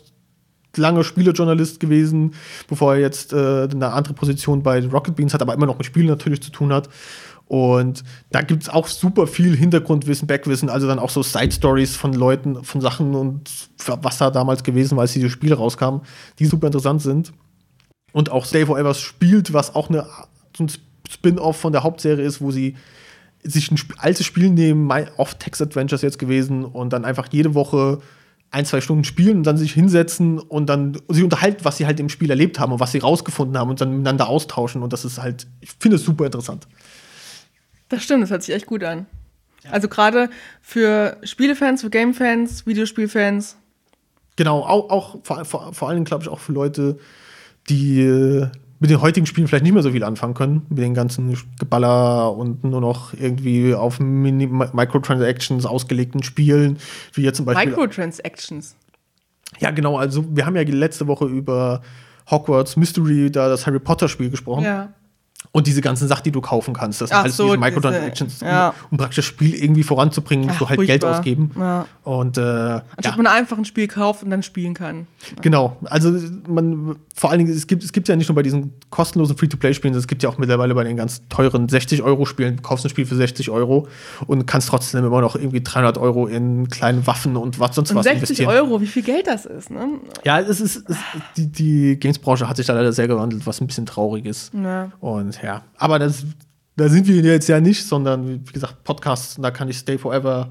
lange 0.76 1.04
Spielejournalist 1.04 1.80
gewesen, 1.80 2.34
bevor 2.68 2.94
er 2.94 3.00
jetzt 3.00 3.32
äh, 3.32 3.68
eine 3.70 3.92
andere 3.92 4.14
Position 4.14 4.62
bei 4.62 4.84
Rocket 4.86 5.16
Beans 5.16 5.34
hat, 5.34 5.42
aber 5.42 5.54
immer 5.54 5.66
noch 5.66 5.78
mit 5.78 5.86
Spielen 5.86 6.06
natürlich 6.06 6.42
zu 6.42 6.50
tun 6.50 6.72
hat. 6.72 6.88
Und 7.46 8.02
da 8.30 8.40
gibt 8.40 8.62
es 8.62 8.68
auch 8.70 8.86
super 8.86 9.26
viel 9.26 9.54
Hintergrundwissen, 9.54 10.26
Backwissen, 10.26 10.70
also 10.70 10.86
dann 10.86 10.98
auch 10.98 11.10
so 11.10 11.22
Side-Stories 11.22 11.96
von 11.96 12.14
Leuten, 12.14 12.64
von 12.64 12.80
Sachen 12.80 13.14
und 13.14 13.50
was 13.86 14.18
da 14.18 14.30
damals 14.30 14.62
gewesen 14.62 14.96
war, 14.96 15.02
als 15.02 15.12
diese 15.12 15.28
Spiele 15.28 15.56
rauskamen, 15.56 16.00
die 16.38 16.46
super 16.46 16.68
interessant 16.68 17.02
sind. 17.02 17.32
Und 18.12 18.30
auch 18.30 18.46
Stay 18.46 18.64
Forever 18.64 18.94
spielt, 18.94 19.52
was 19.52 19.74
auch 19.74 19.90
eine, 19.90 20.06
so 20.56 20.64
ein 20.64 20.72
Spin-off 21.10 21.58
von 21.58 21.72
der 21.72 21.82
Hauptserie 21.82 22.24
ist, 22.24 22.40
wo 22.40 22.50
sie 22.50 22.76
sich 23.42 23.70
ein 23.70 23.78
altes 23.98 24.24
Spiel 24.24 24.48
nehmen, 24.48 24.86
My 24.86 25.04
Off-Text 25.16 25.60
Adventures 25.60 26.02
jetzt 26.02 26.18
gewesen, 26.18 26.64
und 26.64 26.92
dann 26.92 27.04
einfach 27.04 27.28
jede 27.32 27.54
Woche 27.54 28.00
ein, 28.52 28.66
zwei 28.66 28.80
Stunden 28.82 29.04
spielen 29.04 29.38
und 29.38 29.44
dann 29.44 29.56
sich 29.56 29.72
hinsetzen 29.72 30.38
und 30.38 30.66
dann 30.66 30.98
sich 31.08 31.24
unterhalten, 31.24 31.64
was 31.64 31.78
sie 31.78 31.86
halt 31.86 31.98
im 31.98 32.10
Spiel 32.10 32.28
erlebt 32.28 32.60
haben 32.60 32.72
und 32.72 32.80
was 32.80 32.92
sie 32.92 32.98
rausgefunden 32.98 33.56
haben 33.58 33.70
und 33.70 33.80
dann 33.80 33.90
miteinander 33.90 34.28
austauschen. 34.28 34.82
Und 34.82 34.92
das 34.92 35.04
ist 35.04 35.20
halt, 35.20 35.46
ich 35.60 35.70
finde 35.78 35.96
es 35.96 36.04
super 36.04 36.26
interessant. 36.26 36.68
Das 37.88 38.04
stimmt, 38.04 38.22
das 38.22 38.30
hört 38.30 38.42
sich 38.42 38.54
echt 38.54 38.66
gut 38.66 38.84
an. 38.84 39.06
Also 39.70 39.88
gerade 39.88 40.28
für 40.60 41.16
Spielefans, 41.22 41.80
für 41.80 41.90
Gamefans, 41.90 42.66
Videospielfans. 42.66 43.56
Genau, 44.36 44.60
auch, 44.60 44.90
auch 44.90 45.18
vor, 45.22 45.44
vor, 45.44 45.72
vor 45.72 45.88
allem, 45.88 46.04
glaube 46.04 46.24
ich, 46.24 46.28
auch 46.28 46.40
für 46.40 46.52
Leute, 46.52 46.98
die 47.68 48.00
äh, 48.00 48.48
mit 48.82 48.90
den 48.90 49.00
heutigen 49.00 49.26
Spielen 49.26 49.46
vielleicht 49.46 49.62
nicht 49.62 49.74
mehr 49.74 49.82
so 49.84 49.92
viel 49.92 50.02
anfangen 50.02 50.34
können, 50.34 50.66
mit 50.68 50.78
den 50.78 50.92
ganzen 50.92 51.38
Geballer 51.60 52.36
und 52.36 52.64
nur 52.64 52.80
noch 52.80 53.14
irgendwie 53.14 53.76
auf 53.76 54.00
Mini 54.00 54.48
Microtransactions 54.48 55.66
ausgelegten 55.66 56.24
Spielen, 56.24 56.78
wie 57.14 57.22
jetzt 57.22 57.36
zum 57.36 57.46
Beispiel. 57.46 57.70
Microtransactions. 57.70 58.74
Ja, 59.60 59.70
genau, 59.70 59.98
also 59.98 60.24
wir 60.34 60.46
haben 60.46 60.56
ja 60.56 60.62
letzte 60.62 61.06
Woche 61.06 61.26
über 61.26 61.80
Hogwarts 62.28 62.76
Mystery, 62.76 63.30
da 63.30 63.48
das 63.48 63.68
Harry 63.68 63.78
Potter 63.78 64.08
Spiel 64.08 64.30
gesprochen. 64.30 64.64
Ja. 64.64 64.92
Und 65.50 65.66
diese 65.66 65.80
ganzen 65.82 66.08
Sachen, 66.08 66.22
die 66.22 66.30
du 66.32 66.40
kaufen 66.40 66.72
kannst. 66.72 67.00
Das 67.00 67.10
sind 67.10 67.18
Ach 67.18 67.24
alles 67.24 67.36
so, 67.36 67.44
diese 67.44 67.56
diese- 67.56 67.60
Microtransactions, 67.66 68.40
ja. 68.40 68.68
um, 68.68 68.74
um 68.92 68.96
praktisch 68.98 69.16
das 69.16 69.24
Spiel 69.26 69.54
irgendwie 69.54 69.82
voranzubringen, 69.82 70.46
musst 70.46 70.56
Ach, 70.56 70.60
du 70.64 70.68
halt 70.70 70.80
Geld 70.80 71.02
furchtbar. 71.02 71.18
ausgeben. 71.18 71.50
Ja. 71.58 71.86
Und 72.04 72.38
äh, 72.38 72.40
Anstatt 72.40 73.04
ja. 73.04 73.16
man 73.16 73.26
einfach 73.26 73.58
ein 73.58 73.64
Spiel 73.64 73.86
kauft 73.88 74.22
und 74.22 74.30
dann 74.30 74.42
spielen 74.42 74.72
kann. 74.74 75.06
Genau, 75.42 75.76
also 75.84 76.10
man 76.48 76.96
vor 77.14 77.30
allen 77.30 77.40
Dingen, 77.40 77.52
es 77.52 77.66
gibt, 77.66 77.84
es 77.84 77.92
gibt 77.92 78.08
ja 78.08 78.16
nicht 78.16 78.28
nur 78.28 78.34
bei 78.34 78.42
diesen 78.42 78.72
kostenlosen 78.90 79.36
Free-to-Play-Spielen, 79.36 79.94
es 79.94 80.06
gibt 80.06 80.22
ja 80.22 80.28
auch 80.30 80.38
mittlerweile 80.38 80.74
bei 80.74 80.84
den 80.84 80.96
ganz 80.96 81.20
teuren 81.28 81.66
60-Euro-Spielen, 81.68 82.56
du 82.56 82.62
kaufst 82.62 82.86
ein 82.86 82.88
Spiel 82.88 83.04
für 83.06 83.14
60 83.16 83.50
Euro 83.50 83.88
und 84.26 84.46
kannst 84.46 84.68
trotzdem 84.68 85.04
immer 85.04 85.20
noch 85.20 85.36
irgendwie 85.36 85.60
300 85.60 85.98
Euro 85.98 86.26
in 86.26 86.68
kleine 86.70 87.06
Waffen 87.06 87.36
und 87.36 87.60
was 87.60 87.74
sonst 87.76 87.90
Und 87.90 87.96
was 87.98 88.04
60 88.04 88.22
investieren. 88.40 88.50
Euro, 88.50 88.80
wie 88.80 88.86
viel 88.86 89.02
Geld 89.02 89.26
das 89.26 89.44
ist, 89.44 89.70
ne? 89.70 89.86
Ja, 90.24 90.40
es 90.40 90.60
ist, 90.60 90.88
es, 90.88 90.96
die, 91.36 91.46
die 91.52 91.96
Games-Branche 92.00 92.48
hat 92.48 92.56
sich 92.56 92.66
da 92.66 92.72
leider 92.72 92.92
sehr 92.92 93.06
gewandelt, 93.06 93.46
was 93.46 93.60
ein 93.60 93.66
bisschen 93.66 93.86
traurig 93.86 94.24
ist. 94.24 94.52
Ja. 94.54 94.90
Und 95.00 95.31
ja, 95.42 95.62
aber 95.76 95.98
das, 95.98 96.24
da 96.76 96.88
sind 96.88 97.06
wir 97.06 97.22
jetzt 97.22 97.48
ja 97.48 97.60
nicht, 97.60 97.84
sondern 97.86 98.46
wie 98.48 98.52
gesagt, 98.52 98.84
Podcasts, 98.84 99.36
und 99.36 99.42
da 99.42 99.50
kann 99.50 99.68
ich 99.68 99.78
Stay 99.78 99.98
Forever 99.98 100.50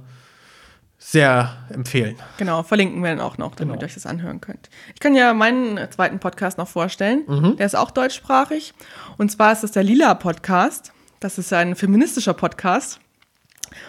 sehr 0.98 1.58
empfehlen. 1.74 2.16
Genau, 2.38 2.62
verlinken 2.62 3.02
wir 3.04 3.10
dann 3.10 3.22
auch 3.22 3.38
noch, 3.40 3.56
damit 3.56 3.74
Genau. 3.74 3.82
ihr 3.82 3.86
euch 3.86 3.96
das 3.96 4.06
anhören 4.06 4.40
könnt. 4.40 4.70
Ich 4.94 5.00
kann 5.00 5.16
ja 5.16 5.34
meinen 5.34 5.80
zweiten 5.92 6.20
Podcast 6.20 6.60
noch 6.60 6.68
vorstellen. 6.68 7.24
Mhm. 7.28 7.58
Der 7.58 7.66
ist 7.66 7.76
auch 7.76 7.90
deutschsprachig. 7.92 8.74
Und 9.18 9.32
zwar 9.32 9.52
ist 9.52 9.64
das 9.64 9.72
der 9.72 9.84
Lila 9.84 10.14
Podcast. 10.14 10.94
Das 11.20 11.40
ist 11.40 11.52
ein 11.54 11.76
feministischer 11.76 12.34
Podcast. 12.36 13.00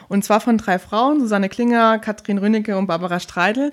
Und 0.08 0.24
zwar 0.24 0.40
von 0.40 0.56
drei 0.56 0.78
Frauen, 0.78 1.20
Susanne 1.20 1.50
Klinger, 1.50 1.98
Katrin 1.98 2.38
Rönecke 2.38 2.78
und 2.78 2.86
Barbara 2.86 3.20
Streidel. 3.20 3.72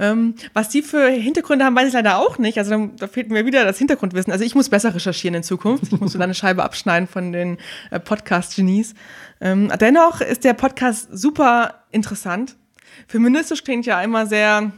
Ähm, 0.00 0.34
was 0.54 0.70
die 0.70 0.80
für 0.80 1.10
Hintergründe 1.10 1.66
haben, 1.66 1.76
weiß 1.76 1.88
ich 1.88 1.92
leider 1.92 2.18
auch 2.18 2.38
nicht. 2.38 2.56
Also 2.56 2.90
da, 2.96 3.06
fehlt 3.06 3.30
mir 3.30 3.44
wieder 3.44 3.64
das 3.64 3.76
Hintergrundwissen. 3.76 4.32
Also 4.32 4.44
ich 4.44 4.54
muss 4.54 4.70
besser 4.70 4.94
recherchieren 4.94 5.34
in 5.34 5.42
Zukunft. 5.42 5.92
Ich 5.92 6.00
muss 6.00 6.12
so 6.12 6.18
eine 6.18 6.32
Scheibe 6.32 6.64
abschneiden 6.64 7.06
von 7.06 7.32
den 7.32 7.58
äh, 7.90 8.00
Podcast-Genies. 8.00 8.94
Ähm, 9.42 9.70
dennoch 9.78 10.22
ist 10.22 10.44
der 10.44 10.54
Podcast 10.54 11.08
super 11.12 11.84
interessant. 11.90 12.56
Feministisch 13.08 13.62
klingt 13.62 13.84
ja 13.84 14.00
immer 14.02 14.26
sehr, 14.26 14.72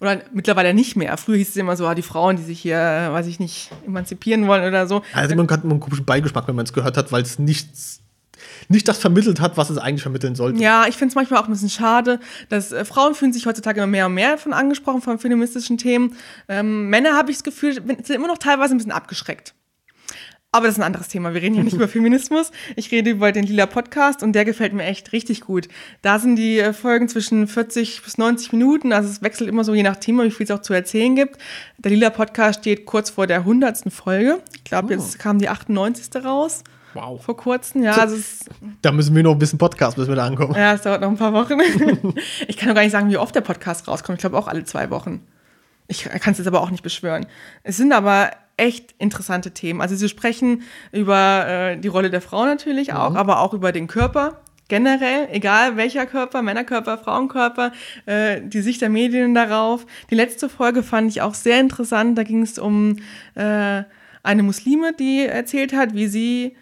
oder 0.00 0.20
mittlerweile 0.32 0.74
nicht 0.74 0.96
mehr. 0.96 1.16
Früher 1.16 1.36
hieß 1.36 1.50
es 1.50 1.56
immer 1.56 1.76
so, 1.76 1.86
ah, 1.86 1.94
die 1.94 2.02
Frauen, 2.02 2.36
die 2.36 2.42
sich 2.42 2.58
hier, 2.58 2.76
äh, 2.76 3.12
weiß 3.12 3.28
ich 3.28 3.38
nicht, 3.38 3.70
emanzipieren 3.86 4.48
wollen 4.48 4.66
oder 4.66 4.88
so. 4.88 5.02
Also 5.12 5.36
man 5.36 5.48
hat 5.48 5.62
einen 5.62 5.78
komischen 5.78 6.04
Beigeschmack, 6.04 6.48
wenn 6.48 6.56
man 6.56 6.66
es 6.66 6.72
gehört 6.72 6.96
hat, 6.96 7.12
weil 7.12 7.22
es 7.22 7.38
nichts, 7.38 8.02
nicht 8.68 8.88
das 8.88 8.98
vermittelt 8.98 9.40
hat, 9.40 9.56
was 9.56 9.70
es 9.70 9.78
eigentlich 9.78 10.02
vermitteln 10.02 10.34
sollte. 10.34 10.60
Ja, 10.62 10.86
ich 10.86 10.96
finde 10.96 11.10
es 11.10 11.14
manchmal 11.14 11.40
auch 11.40 11.46
ein 11.46 11.52
bisschen 11.52 11.70
schade, 11.70 12.20
dass 12.48 12.72
äh, 12.72 12.84
Frauen 12.84 13.14
fühlen 13.14 13.32
sich 13.32 13.46
heutzutage 13.46 13.80
immer 13.80 13.86
mehr 13.86 14.06
und 14.06 14.14
mehr 14.14 14.38
von 14.38 14.52
angesprochen, 14.52 15.02
von 15.02 15.18
feministischen 15.18 15.78
Themen. 15.78 16.16
Ähm, 16.48 16.88
Männer, 16.88 17.14
habe 17.14 17.30
ich 17.30 17.38
das 17.38 17.44
Gefühl, 17.44 17.74
sind 17.74 18.10
immer 18.10 18.28
noch 18.28 18.38
teilweise 18.38 18.74
ein 18.74 18.78
bisschen 18.78 18.92
abgeschreckt. 18.92 19.54
Aber 20.56 20.68
das 20.68 20.76
ist 20.76 20.80
ein 20.80 20.86
anderes 20.86 21.08
Thema. 21.08 21.34
Wir 21.34 21.42
reden 21.42 21.54
hier 21.54 21.64
nicht 21.64 21.74
über 21.74 21.86
Feminismus. 21.86 22.50
Ich 22.76 22.90
rede 22.90 23.10
über 23.10 23.30
den 23.30 23.44
Lila 23.44 23.66
Podcast 23.66 24.22
und 24.22 24.32
der 24.32 24.46
gefällt 24.46 24.72
mir 24.72 24.84
echt 24.84 25.12
richtig 25.12 25.42
gut. 25.42 25.68
Da 26.00 26.18
sind 26.18 26.36
die 26.36 26.58
äh, 26.58 26.72
Folgen 26.72 27.08
zwischen 27.08 27.46
40 27.46 28.02
bis 28.02 28.16
90 28.16 28.52
Minuten. 28.52 28.94
Also 28.94 29.10
es 29.10 29.20
wechselt 29.20 29.50
immer 29.50 29.64
so 29.64 29.74
je 29.74 29.82
nach 29.82 29.96
Thema, 29.96 30.24
wie 30.24 30.30
viel 30.30 30.44
es 30.44 30.50
auch 30.50 30.62
zu 30.62 30.72
erzählen 30.72 31.14
gibt. 31.14 31.36
Der 31.76 31.90
Lila 31.90 32.08
Podcast 32.08 32.60
steht 32.60 32.86
kurz 32.86 33.10
vor 33.10 33.26
der 33.26 33.40
100. 33.40 33.92
Folge. 33.92 34.40
Ich 34.54 34.64
glaube, 34.64 34.94
jetzt 34.94 35.18
kam 35.18 35.38
die 35.38 35.50
98. 35.50 36.24
raus. 36.24 36.64
Wow. 36.94 37.22
Vor 37.22 37.36
kurzem. 37.36 37.82
Ja, 37.82 37.92
also 37.92 38.16
Da 38.82 38.92
müssen 38.92 39.14
wir 39.14 39.22
noch 39.22 39.32
ein 39.32 39.38
bisschen 39.38 39.58
Podcast, 39.58 39.96
bis 39.96 40.08
wir 40.08 40.14
da 40.14 40.26
ankommen. 40.26 40.54
ja, 40.54 40.72
es 40.74 40.82
dauert 40.82 41.00
noch 41.00 41.08
ein 41.08 41.16
paar 41.16 41.32
Wochen. 41.32 41.60
ich 42.48 42.56
kann 42.56 42.68
doch 42.68 42.74
gar 42.74 42.82
nicht 42.82 42.92
sagen, 42.92 43.10
wie 43.10 43.18
oft 43.18 43.34
der 43.34 43.42
Podcast 43.42 43.86
rauskommt. 43.88 44.18
Ich 44.18 44.20
glaube 44.22 44.38
auch 44.38 44.48
alle 44.48 44.64
zwei 44.64 44.90
Wochen. 44.90 45.26
Ich 45.88 46.04
kann 46.04 46.32
es 46.32 46.38
jetzt 46.38 46.46
aber 46.46 46.62
auch 46.62 46.70
nicht 46.70 46.82
beschwören. 46.82 47.26
Es 47.62 47.76
sind 47.76 47.92
aber 47.92 48.30
echt 48.56 48.94
interessante 48.98 49.52
Themen. 49.52 49.80
Also 49.80 49.94
sie 49.94 50.08
sprechen 50.08 50.62
über 50.92 51.46
äh, 51.46 51.76
die 51.76 51.88
Rolle 51.88 52.10
der 52.10 52.20
Frau 52.20 52.44
natürlich 52.44 52.92
auch, 52.92 53.14
aber 53.14 53.40
auch 53.40 53.52
über 53.52 53.72
den 53.72 53.86
Körper. 53.86 54.40
Generell, 54.68 55.28
egal 55.30 55.76
welcher 55.76 56.06
Körper, 56.06 56.42
Männerkörper, 56.42 56.98
Frauenkörper, 56.98 57.70
äh, 58.06 58.40
die 58.42 58.62
Sicht 58.62 58.80
der 58.80 58.88
Medien 58.88 59.32
darauf. 59.32 59.86
Die 60.10 60.16
letzte 60.16 60.48
Folge 60.48 60.82
fand 60.82 61.10
ich 61.10 61.22
auch 61.22 61.34
sehr 61.34 61.60
interessant. 61.60 62.18
Da 62.18 62.24
ging 62.24 62.42
es 62.42 62.58
um 62.58 62.96
äh, 63.36 63.84
eine 64.24 64.42
Muslime, 64.42 64.92
die 64.92 65.24
erzählt 65.24 65.72
hat, 65.72 65.94
wie 65.94 66.08
sie 66.08 66.56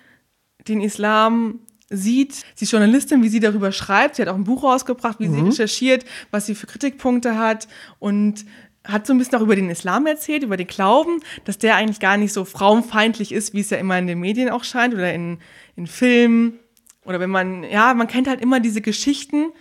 den 0.69 0.81
Islam 0.81 1.61
sieht. 1.91 2.35
Sie 2.55 2.65
ist 2.65 2.73
Journalistin, 2.73 3.23
wie 3.23 3.29
sie 3.29 3.41
darüber 3.41 3.73
schreibt. 3.73 4.17
Sie 4.17 4.23
hat 4.23 4.29
auch 4.29 4.35
ein 4.35 4.45
Buch 4.45 4.63
rausgebracht, 4.63 5.21
wie 5.21 5.29
sie 5.29 5.41
recherchiert, 5.41 6.05
was 6.31 6.47
sie 6.47 6.55
für 6.55 6.67
Kritikpunkte 6.67 7.39
hat 7.39 7.69
und 7.99 8.45
hat 8.87 9.07
so 9.07 9.15
ein 9.15 9.19
bisschen 9.19 9.39
auch 9.39 9.43
über 9.43 9.57
den 9.57 9.71
Islam 9.71 10.07
erzählt, 10.07 10.43
über 10.43 10.57
den 10.57 10.67
Glauben, 10.67 11.21
dass 11.45 11.59
der 11.59 11.77
eigentlich 11.77 12.01
gar 12.01 12.17
nicht 12.17 12.33
so 12.33 12.45
frauenfeindlich 12.45 13.33
ist, 13.33 13.55
wie 13.55 13.61
es 13.61 13.71
ja 13.71 13.79
immer 13.79 13.99
in 13.99 14.07
den 14.07 14.21
Medien 14.21 14.51
auch 14.51 14.65
scheint 14.65 14.95
oder 14.95 15.13
in, 15.13 15.39
in 15.77 15.87
Filmen. 15.87 16.59
Oder 17.05 17.21
wenn 17.21 17.31
man, 17.31 17.65
ja, 17.65 17.95
man 17.95 18.09
kennt 18.09 18.29
halt 18.29 18.41
immer 18.41 18.61
diese 18.61 18.81
Geschichten, 18.81 19.53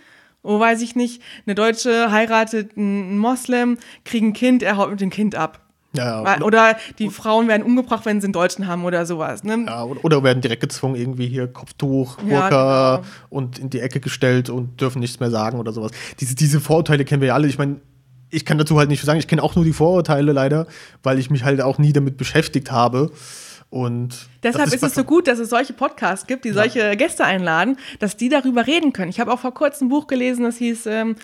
wo 0.42 0.60
weiß 0.60 0.82
ich 0.82 0.94
nicht, 0.94 1.22
eine 1.46 1.54
Deutsche 1.54 2.10
heiratet 2.10 2.76
einen 2.76 3.18
Moslem, 3.18 3.78
kriegt 4.04 4.24
ein 4.24 4.32
Kind, 4.34 4.62
er 4.62 4.76
haut 4.76 4.90
mit 4.90 5.00
dem 5.00 5.10
Kind 5.10 5.34
ab. 5.34 5.63
Ja, 5.96 6.40
Oder 6.42 6.76
die 6.98 7.08
Frauen 7.08 7.46
werden 7.48 7.62
umgebracht, 7.62 8.04
wenn 8.04 8.20
sie 8.20 8.26
einen 8.26 8.32
Deutschen 8.32 8.66
haben 8.66 8.84
oder 8.84 9.06
sowas. 9.06 9.44
Ne? 9.44 9.64
ja, 9.66 9.84
oder, 9.84 10.22
werden 10.22 10.40
direkt 10.40 10.62
gezwungen, 10.62 10.96
irgendwie 10.96 11.28
hier 11.28 11.46
Kopftuch, 11.46 12.16
Burka 12.16 12.96
genau. 12.96 13.08
und 13.30 13.58
in 13.58 13.70
die 13.70 13.80
Ecke 13.80 14.00
gestellt 14.00 14.50
und 14.50 14.80
dürfen 14.80 14.98
nichts 15.00 15.20
mehr 15.20 15.30
sagen 15.30 15.58
oder 15.58 15.72
sowas. 15.72 15.92
Diese, 16.20 16.34
diese 16.34 16.60
Vorurteile 16.60 17.04
kennen 17.04 17.20
wir 17.20 17.28
ja 17.28 17.34
alle. 17.34 17.46
Ich 17.46 17.58
meine, 17.58 17.76
ich 18.30 18.44
kann 18.44 18.58
dazu 18.58 18.78
halt 18.78 18.88
nicht 18.88 19.04
sagen, 19.04 19.18
ich 19.18 19.28
kenne 19.28 19.42
auch 19.42 19.54
nur 19.54 19.64
die 19.64 19.72
Vorurteile 19.72 20.32
leider, 20.32 20.66
weil 21.02 21.18
ich 21.18 21.30
mich 21.30 21.44
halt 21.44 21.60
auch 21.60 21.78
nie 21.78 21.92
damit 21.92 22.16
beschäftigt 22.16 22.72
habe. 22.72 23.12
Und 23.70 24.28
Deshalb 24.42 24.68
ist, 24.68 24.74
ist 24.74 24.82
es 24.82 24.94
so 24.94 25.04
gut, 25.04 25.26
dass 25.26 25.38
es 25.38 25.50
solche 25.50 25.72
Podcasts 25.72 26.26
gibt, 26.26 26.44
die 26.44 26.52
solche 26.52 26.96
Gäste 26.96 27.24
einladen, 27.24 27.76
dass 27.98 28.16
die 28.16 28.28
darüber 28.28 28.66
reden 28.66 28.92
können. 28.92 29.10
Ich 29.10 29.18
habe 29.18 29.32
auch 29.32 29.40
vor 29.40 29.52
kurzem 29.52 29.86
ein 29.86 29.90
Buch 29.90 30.06
gelesen, 30.06 30.44
das 30.44 30.58
hieß 30.58 30.86
ähm, 30.86 31.16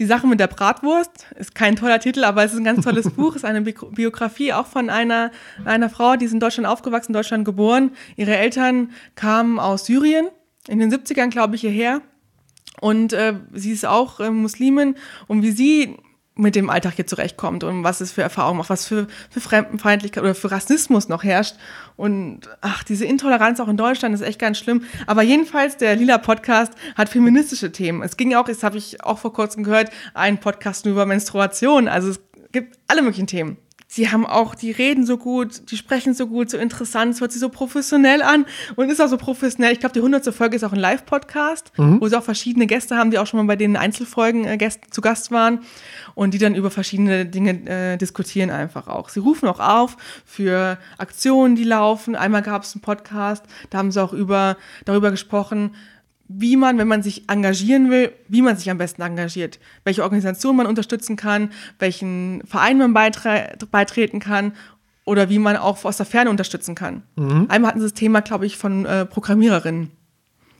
Die 0.00 0.06
Sache 0.06 0.26
mit 0.26 0.40
der 0.40 0.46
Bratwurst. 0.46 1.26
Ist 1.38 1.54
kein 1.54 1.76
toller 1.76 2.00
Titel, 2.00 2.24
aber 2.24 2.42
es 2.42 2.52
ist 2.52 2.58
ein 2.58 2.64
ganz 2.64 2.84
tolles 2.84 3.10
Buch. 3.16 3.36
Ist 3.36 3.44
eine 3.44 3.60
Bi 3.60 3.74
Biografie 3.92 4.52
auch 4.54 4.66
von 4.66 4.88
einer, 4.90 5.30
einer 5.66 5.90
Frau, 5.90 6.16
die 6.16 6.24
ist 6.24 6.32
in 6.32 6.40
Deutschland 6.40 6.66
aufgewachsen, 6.66 7.12
in 7.12 7.14
Deutschland 7.14 7.44
geboren. 7.44 7.92
Ihre 8.16 8.34
Eltern 8.34 8.92
kamen 9.14 9.58
aus 9.58 9.84
Syrien, 9.84 10.28
in 10.66 10.78
den 10.78 10.90
70ern, 10.90 11.28
glaube 11.28 11.54
ich, 11.54 11.60
hierher. 11.60 12.00
Und 12.80 13.12
äh, 13.12 13.34
sie 13.52 13.72
ist 13.72 13.84
auch 13.84 14.20
äh, 14.20 14.30
Muslimin. 14.30 14.96
Und 15.28 15.42
wie 15.42 15.50
sie 15.50 15.96
mit 16.40 16.56
dem 16.56 16.70
Alltag 16.70 16.94
hier 16.96 17.06
zurechtkommt 17.06 17.64
und 17.64 17.84
was 17.84 18.00
es 18.00 18.12
für 18.12 18.22
Erfahrungen 18.22 18.58
macht, 18.58 18.70
was 18.70 18.86
für, 18.86 19.06
für 19.30 19.40
Fremdenfeindlichkeit 19.40 20.22
oder 20.22 20.34
für 20.34 20.50
Rassismus 20.50 21.08
noch 21.08 21.22
herrscht. 21.22 21.56
Und 21.96 22.48
ach, 22.60 22.82
diese 22.82 23.04
Intoleranz 23.04 23.60
auch 23.60 23.68
in 23.68 23.76
Deutschland 23.76 24.14
ist 24.14 24.22
echt 24.22 24.38
ganz 24.38 24.58
schlimm. 24.58 24.84
Aber 25.06 25.22
jedenfalls, 25.22 25.76
der 25.76 25.96
Lila 25.96 26.18
Podcast 26.18 26.72
hat 26.96 27.08
feministische 27.08 27.72
Themen. 27.72 28.02
Es 28.02 28.16
ging 28.16 28.34
auch, 28.34 28.44
das 28.44 28.62
habe 28.62 28.78
ich 28.78 29.04
auch 29.04 29.18
vor 29.18 29.32
kurzem 29.32 29.64
gehört, 29.64 29.90
ein 30.14 30.38
Podcast 30.38 30.84
nur 30.84 30.94
über 30.94 31.06
Menstruation. 31.06 31.88
Also 31.88 32.10
es 32.10 32.20
gibt 32.52 32.78
alle 32.88 33.02
möglichen 33.02 33.26
Themen 33.26 33.58
sie 33.90 34.08
haben 34.08 34.24
auch, 34.24 34.54
die 34.54 34.70
reden 34.70 35.04
so 35.04 35.18
gut, 35.18 35.68
die 35.72 35.76
sprechen 35.76 36.14
so 36.14 36.28
gut, 36.28 36.48
so 36.48 36.56
interessant, 36.56 37.14
es 37.14 37.20
hört 37.20 37.32
sich 37.32 37.40
so 37.40 37.48
professionell 37.48 38.22
an 38.22 38.46
und 38.76 38.88
ist 38.88 39.00
auch 39.00 39.08
so 39.08 39.16
professionell. 39.16 39.72
Ich 39.72 39.80
glaube, 39.80 39.92
die 39.94 39.98
100. 39.98 40.32
Folge 40.32 40.54
ist 40.54 40.62
auch 40.62 40.72
ein 40.72 40.78
Live-Podcast, 40.78 41.72
mhm. 41.76 42.00
wo 42.00 42.06
sie 42.06 42.16
auch 42.16 42.22
verschiedene 42.22 42.68
Gäste 42.68 42.96
haben, 42.96 43.10
die 43.10 43.18
auch 43.18 43.26
schon 43.26 43.38
mal 43.38 43.46
bei 43.46 43.56
den 43.56 43.76
Einzelfolgen 43.76 44.44
äh, 44.44 44.56
Gäste, 44.58 44.88
zu 44.90 45.00
Gast 45.00 45.32
waren 45.32 45.62
und 46.14 46.34
die 46.34 46.38
dann 46.38 46.54
über 46.54 46.70
verschiedene 46.70 47.26
Dinge 47.26 47.68
äh, 47.68 47.96
diskutieren 47.96 48.50
einfach 48.50 48.86
auch. 48.86 49.08
Sie 49.08 49.18
rufen 49.18 49.48
auch 49.48 49.58
auf 49.58 49.96
für 50.24 50.78
Aktionen, 50.96 51.56
die 51.56 51.64
laufen. 51.64 52.14
Einmal 52.14 52.42
gab 52.42 52.62
es 52.62 52.76
einen 52.76 52.82
Podcast, 52.82 53.44
da 53.70 53.78
haben 53.78 53.90
sie 53.90 54.00
auch 54.00 54.12
über, 54.12 54.56
darüber 54.84 55.10
gesprochen, 55.10 55.74
wie 56.32 56.56
man, 56.56 56.78
wenn 56.78 56.86
man 56.86 57.02
sich 57.02 57.28
engagieren 57.28 57.90
will, 57.90 58.12
wie 58.28 58.42
man 58.42 58.56
sich 58.56 58.70
am 58.70 58.78
besten 58.78 59.02
engagiert, 59.02 59.58
welche 59.84 60.04
Organisation 60.04 60.56
man 60.56 60.66
unterstützen 60.66 61.16
kann, 61.16 61.50
welchen 61.78 62.42
Verein 62.46 62.78
man 62.78 62.94
beitre 62.94 63.56
beitreten 63.70 64.20
kann 64.20 64.52
oder 65.04 65.28
wie 65.28 65.40
man 65.40 65.56
auch 65.56 65.84
aus 65.84 65.96
der 65.96 66.06
Ferne 66.06 66.30
unterstützen 66.30 66.76
kann. 66.76 67.02
Mhm. 67.16 67.46
Einmal 67.48 67.70
hatten 67.70 67.80
sie 67.80 67.86
das 67.86 67.94
Thema, 67.94 68.20
glaube 68.20 68.46
ich, 68.46 68.56
von 68.56 68.86
äh, 68.86 69.06
Programmiererinnen. 69.06 69.90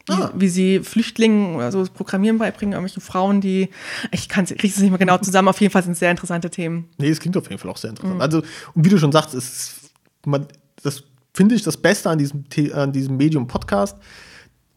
Wie, 0.08 0.12
ah. 0.14 0.32
wie, 0.34 0.48
sie 0.48 0.80
Flüchtlingen 0.80 1.54
oder 1.54 1.70
so 1.70 1.80
das 1.80 1.90
Programmieren 1.90 2.38
beibringen, 2.38 2.72
irgendwelchen 2.72 3.02
Frauen, 3.02 3.40
die, 3.40 3.68
ich 4.10 4.28
kann 4.28 4.44
es 4.44 4.50
nicht 4.50 4.80
mehr 4.80 4.98
genau 4.98 5.18
zusammen, 5.18 5.48
auf 5.48 5.60
jeden 5.60 5.72
Fall 5.72 5.84
sind 5.84 5.92
es 5.92 6.00
sehr 6.00 6.10
interessante 6.10 6.50
Themen. 6.50 6.88
Nee, 6.98 7.10
es 7.10 7.20
klingt 7.20 7.36
auf 7.36 7.48
jeden 7.48 7.60
Fall 7.60 7.70
auch 7.70 7.76
sehr 7.76 7.90
interessant. 7.90 8.16
Mhm. 8.16 8.20
Also, 8.20 8.38
und 8.74 8.84
wie 8.84 8.88
du 8.88 8.98
schon 8.98 9.12
sagst, 9.12 9.34
ist, 9.34 9.92
man, 10.26 10.46
das 10.82 11.04
finde 11.32 11.54
ich 11.54 11.62
das 11.62 11.76
Beste 11.76 12.10
an 12.10 12.18
diesem, 12.18 12.44
an 12.72 12.92
diesem 12.92 13.16
Medium 13.16 13.46
Podcast, 13.46 13.98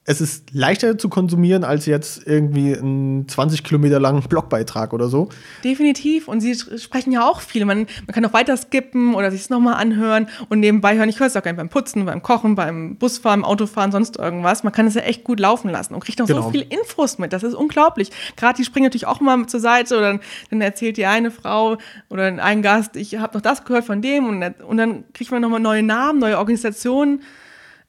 es 0.06 0.20
ist 0.20 0.54
leichter 0.54 0.98
zu 0.98 1.08
konsumieren 1.08 1.64
als 1.64 1.86
jetzt 1.86 2.28
irgendwie 2.28 2.76
einen 2.76 3.28
20 3.28 3.64
Kilometer 3.64 4.02
langen 4.02 4.22
Blogbeitrag 4.22 4.92
oder 4.92 5.08
so. 5.08 5.30
Definitiv. 5.64 6.28
Und 6.28 6.42
sie 6.42 6.56
sprechen 6.56 7.14
ja 7.14 7.26
auch 7.26 7.40
viel. 7.40 7.64
Man, 7.64 7.88
man 8.06 8.14
kann 8.14 8.26
auch 8.26 8.34
weiter 8.34 8.58
skippen 8.58 9.16
oder 9.16 9.32
sich 9.32 9.42
es 9.42 9.50
nochmal 9.50 9.76
anhören 9.76 10.28
und 10.50 10.60
nebenbei 10.60 10.98
hören. 10.98 11.08
Ich 11.08 11.20
höre 11.20 11.28
es 11.28 11.38
auch 11.38 11.44
gerne 11.44 11.56
beim 11.56 11.70
Putzen, 11.70 12.06
beim 12.06 12.22
Kochen, 12.22 12.56
beim 12.56 12.98
Busfahren, 12.98 13.46
Autofahren, 13.46 13.94
sonst 13.94 14.18
irgendwas. 14.18 14.64
Man 14.64 14.74
kann 14.74 14.88
es 14.88 14.96
ja 14.96 15.02
echt 15.02 15.24
gut 15.24 15.40
laufen 15.40 15.70
lassen 15.70 15.94
und 15.94 16.04
kriegt 16.04 16.22
auch 16.22 16.28
genau. 16.28 16.42
so 16.42 16.50
viele 16.50 16.66
Infos 16.66 17.18
mit. 17.18 17.32
Das 17.32 17.44
ist 17.44 17.54
unglaublich. 17.54 18.12
Gerade 18.36 18.58
die 18.58 18.66
springen 18.66 18.86
natürlich 18.86 19.08
auch 19.08 19.22
mal 19.22 19.46
zur 19.46 19.62
Seite 19.62 19.98
oder 19.98 20.20
dann 20.50 20.62
erzählt 20.62 20.98
die 20.98 21.06
eine 21.06 21.32
Frau 21.32 21.78
oder 22.10 22.26
ein 22.44 22.62
Gast, 22.62 22.98
ich 22.98 23.18
habe 23.18 23.38
noch 23.38 23.42
das 23.42 23.64
gehört 23.64 23.86
von 23.86 24.02
dem 24.02 24.28
und, 24.28 24.62
und 24.64 24.78
dann 24.78 25.06
kriegt 25.14 25.32
man 25.32 25.42
nochmal 25.42 25.62
neue 25.62 25.84
Namen, 25.84 26.20
neue 26.20 26.38
Organisationen 26.38 27.22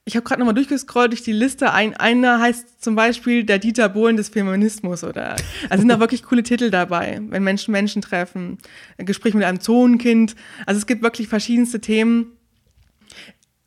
ich 0.06 0.16
habe 0.16 0.24
gerade 0.24 0.40
nochmal 0.40 0.54
durchgescrollt 0.54 1.12
durch 1.12 1.22
die 1.22 1.32
Liste. 1.32 1.72
Ein, 1.72 1.94
einer 1.94 2.38
heißt 2.38 2.82
zum 2.82 2.94
Beispiel 2.94 3.44
der 3.44 3.58
Dieter 3.58 3.88
Bohlen 3.88 4.18
des 4.18 4.28
Feminismus 4.28 5.02
oder 5.02 5.36
also 5.70 5.80
sind 5.80 5.88
da 5.88 5.98
wirklich 5.98 6.22
coole 6.22 6.42
Titel 6.42 6.70
dabei, 6.70 7.20
wenn 7.30 7.42
Menschen 7.42 7.72
Menschen 7.72 8.02
treffen, 8.02 8.58
ein 8.98 9.06
Gespräch 9.06 9.32
mit 9.32 9.44
einem 9.44 9.60
Zonenkind. 9.60 10.34
Also 10.66 10.78
es 10.78 10.86
gibt 10.86 11.02
wirklich 11.02 11.28
verschiedenste 11.28 11.80
Themen. 11.80 12.32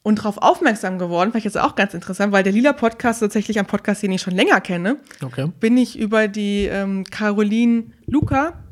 Und 0.04 0.20
darauf 0.20 0.38
aufmerksam 0.38 1.00
geworden, 1.00 1.32
vielleicht 1.32 1.44
jetzt 1.44 1.58
auch 1.58 1.76
ganz 1.76 1.94
interessant, 1.94 2.32
weil 2.32 2.42
der 2.42 2.54
Lila 2.54 2.72
Podcast 2.72 3.20
tatsächlich 3.20 3.60
ein 3.60 3.66
Podcast, 3.66 4.04
den 4.04 4.14
ich 4.14 4.22
schon 4.22 4.36
länger 4.36 4.62
kenne. 4.62 5.00
Okay. 5.22 5.52
Bin 5.60 5.76
ich 5.76 6.00
über 6.00 6.30
die 6.30 6.64
ähm, 6.66 7.04
Caroline 7.04 7.92
Luca, 8.06 8.64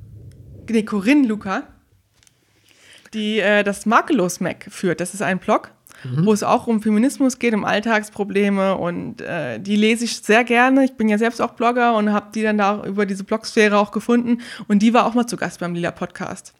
nee, 0.69 0.83
Corinne 0.83 1.27
Luca, 1.27 1.63
die 3.13 3.39
äh, 3.39 3.63
das 3.63 3.85
Makellos 3.85 4.39
Mac 4.39 4.65
führt. 4.69 5.01
Das 5.01 5.13
ist 5.13 5.21
ein 5.21 5.39
Blog 5.39 5.74
mhm. 6.11 6.25
wo 6.25 6.33
es 6.33 6.43
auch 6.43 6.67
um 6.67 6.81
Feminismus 6.81 7.39
geht, 7.39 7.53
um 7.53 7.65
Alltagsprobleme 7.65 8.75
und 8.77 9.21
äh, 9.21 9.59
die 9.59 9.75
lese 9.75 10.05
ich 10.05 10.17
sehr 10.17 10.43
gerne. 10.43 10.85
Ich 10.85 10.93
bin 10.93 11.09
ja 11.09 11.17
selbst 11.17 11.41
auch 11.41 11.51
Blogger 11.51 11.95
und 11.95 12.11
habe 12.11 12.27
die 12.33 12.43
dann 12.43 12.57
da 12.57 12.83
über 12.83 13.05
diese 13.05 13.23
Blogsphäre 13.23 13.77
auch 13.77 13.91
gefunden 13.91 14.41
und 14.67 14.79
die 14.79 14.93
war 14.93 15.05
auch 15.05 15.13
mal 15.13 15.27
zu 15.27 15.37
Gast 15.37 15.59
beim 15.59 15.73
Lila 15.73 15.91
Podcast. 15.91 16.53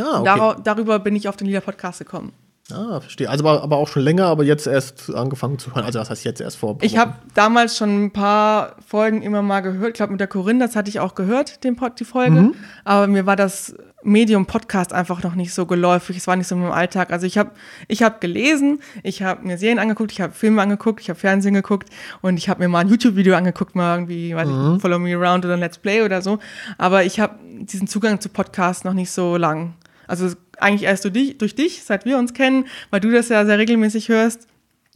Ah, 0.00 0.20
okay. 0.20 0.24
Dar 0.24 0.60
darüber 0.62 0.98
bin 0.98 1.16
ich 1.16 1.28
auf 1.28 1.36
den 1.36 1.46
Lila 1.46 1.60
Podcast 1.60 1.98
gekommen. 1.98 2.32
Ah, 2.70 3.00
verstehe. 3.00 3.30
Also 3.30 3.46
aber, 3.46 3.62
aber 3.62 3.76
auch 3.78 3.88
schon 3.88 4.02
länger, 4.02 4.26
aber 4.26 4.44
jetzt 4.44 4.66
erst 4.66 5.14
angefangen 5.14 5.58
zu 5.58 5.74
hören. 5.74 5.84
Also 5.84 6.00
was 6.00 6.10
heißt 6.10 6.24
jetzt 6.24 6.40
erst 6.40 6.58
vor? 6.58 6.76
Ich 6.82 6.98
habe 6.98 7.14
damals 7.34 7.78
schon 7.78 8.04
ein 8.04 8.10
paar 8.12 8.76
Folgen 8.86 9.22
immer 9.22 9.40
mal 9.40 9.60
gehört. 9.60 9.88
Ich 9.88 9.94
glaube 9.94 10.12
mit 10.12 10.20
der 10.20 10.28
Corinne, 10.28 10.66
das 10.66 10.76
hatte 10.76 10.90
ich 10.90 11.00
auch 11.00 11.14
gehört, 11.14 11.64
den 11.64 11.76
Pod, 11.76 11.98
die 11.98 12.04
Folge. 12.04 12.42
Mhm. 12.42 12.54
Aber 12.84 13.06
mir 13.06 13.24
war 13.24 13.36
das 13.36 13.74
Medium 14.04 14.46
Podcast 14.46 14.92
einfach 14.92 15.22
noch 15.22 15.34
nicht 15.34 15.52
so 15.52 15.66
geläufig. 15.66 16.16
Es 16.16 16.26
war 16.26 16.36
nicht 16.36 16.46
so 16.46 16.54
meinem 16.54 16.72
Alltag. 16.72 17.10
Also 17.12 17.26
ich 17.26 17.36
habe 17.36 17.50
ich 17.88 18.02
hab 18.02 18.20
gelesen, 18.20 18.80
ich 19.02 19.22
habe 19.22 19.46
mir 19.46 19.58
Serien 19.58 19.78
angeguckt, 19.78 20.12
ich 20.12 20.20
habe 20.20 20.32
Filme 20.32 20.62
angeguckt, 20.62 21.00
ich 21.00 21.10
habe 21.10 21.18
Fernsehen 21.18 21.54
geguckt 21.54 21.88
und 22.20 22.36
ich 22.36 22.48
habe 22.48 22.62
mir 22.62 22.68
mal 22.68 22.80
ein 22.80 22.88
YouTube-Video 22.88 23.34
angeguckt, 23.34 23.74
mal 23.74 23.96
irgendwie, 23.96 24.34
weiß 24.34 24.48
mhm. 24.48 24.74
ich, 24.76 24.82
Follow 24.82 24.98
Me 24.98 25.16
Around 25.16 25.44
oder 25.44 25.56
Let's 25.56 25.78
Play 25.78 26.02
oder 26.02 26.22
so. 26.22 26.38
Aber 26.78 27.04
ich 27.04 27.18
habe 27.18 27.38
diesen 27.60 27.88
Zugang 27.88 28.20
zu 28.20 28.28
Podcasts 28.28 28.84
noch 28.84 28.94
nicht 28.94 29.10
so 29.10 29.36
lang. 29.36 29.74
Also 30.06 30.30
eigentlich 30.58 30.84
erst 30.84 31.04
durch 31.04 31.12
dich, 31.12 31.38
durch 31.38 31.54
dich, 31.54 31.82
seit 31.82 32.04
wir 32.04 32.18
uns 32.18 32.34
kennen, 32.34 32.66
weil 32.90 33.00
du 33.00 33.10
das 33.10 33.28
ja 33.28 33.44
sehr 33.44 33.58
regelmäßig 33.58 34.08
hörst. 34.08 34.46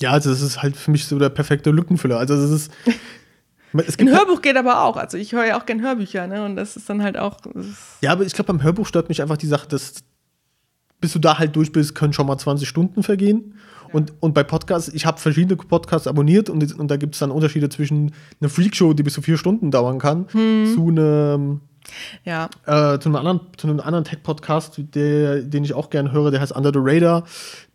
Ja, 0.01 0.11
also 0.11 0.31
das 0.31 0.43
ist 0.43 0.62
halt 0.62 0.77
für 0.77 0.91
mich 0.91 1.07
so 1.07 1.19
der 1.19 1.29
perfekte 1.29 1.71
Lückenfüller. 1.71 2.19
Also 2.19 2.35
das 2.35 2.51
ist. 2.51 2.73
Ein 3.73 4.11
Hörbuch 4.11 4.43
geht 4.43 4.57
aber 4.57 4.83
auch. 4.83 4.97
Also 4.97 5.17
ich 5.17 5.33
höre 5.33 5.47
ja 5.47 5.61
auch 5.61 5.67
gerne 5.67 5.83
Hörbücher, 5.83 6.27
ne? 6.27 6.45
Und 6.45 6.57
das 6.57 6.77
ist 6.77 6.89
dann 6.91 7.03
halt 7.03 7.17
auch. 7.17 7.39
Ja, 8.01 8.13
aber 8.13 8.25
ich 8.25 8.35
glaube, 8.35 8.53
beim 8.53 8.63
Hörbuch 8.63 8.87
stört 8.87 9.09
mich 9.09 9.23
einfach 9.23 9.37
die 9.37 9.47
Sache, 9.47 9.69
dass 9.69 10.03
bis 11.03 11.13
du 11.13 11.19
da 11.19 11.39
halt 11.39 11.55
durch 11.57 11.73
bist, 11.73 11.95
können 11.95 12.15
schon 12.15 12.27
mal 12.27 12.39
20 12.39 12.67
Stunden 12.67 13.03
vergehen. 13.03 13.55
Ja. 13.89 13.95
Und, 13.95 14.15
und 14.21 14.35
bei 14.35 14.45
Podcasts, 14.45 14.89
ich 14.95 15.05
habe 15.05 15.21
verschiedene 15.21 15.57
Podcasts 15.57 16.07
abonniert 16.07 16.49
und, 16.49 16.79
und 16.79 16.91
da 16.91 16.97
gibt 16.97 17.15
es 17.15 17.19
dann 17.19 17.31
Unterschiede 17.31 17.69
zwischen 17.69 18.13
einer 18.41 18.49
Freakshow, 18.49 18.95
die 18.95 19.03
bis 19.03 19.15
zu 19.15 19.21
vier 19.21 19.37
Stunden 19.37 19.71
dauern 19.71 19.99
kann, 19.99 20.29
hm. 20.31 20.73
zu 20.75 20.89
einem 20.89 21.61
ja. 22.25 22.49
Äh, 22.65 23.01
zu 23.01 23.09
einem 23.09 23.17
anderen, 23.17 23.41
zu 23.57 23.67
einem 23.67 23.81
anderen 23.81 24.05
Tech-Podcast, 24.05 24.81
den 24.95 25.65
ich 25.65 25.75
auch 25.75 25.91
gerne 25.91 26.13
höre, 26.13 26.31
der 26.31 26.41
heißt 26.41 26.53
Under 26.53 26.71
the 26.73 26.79
Radar, 26.81 27.25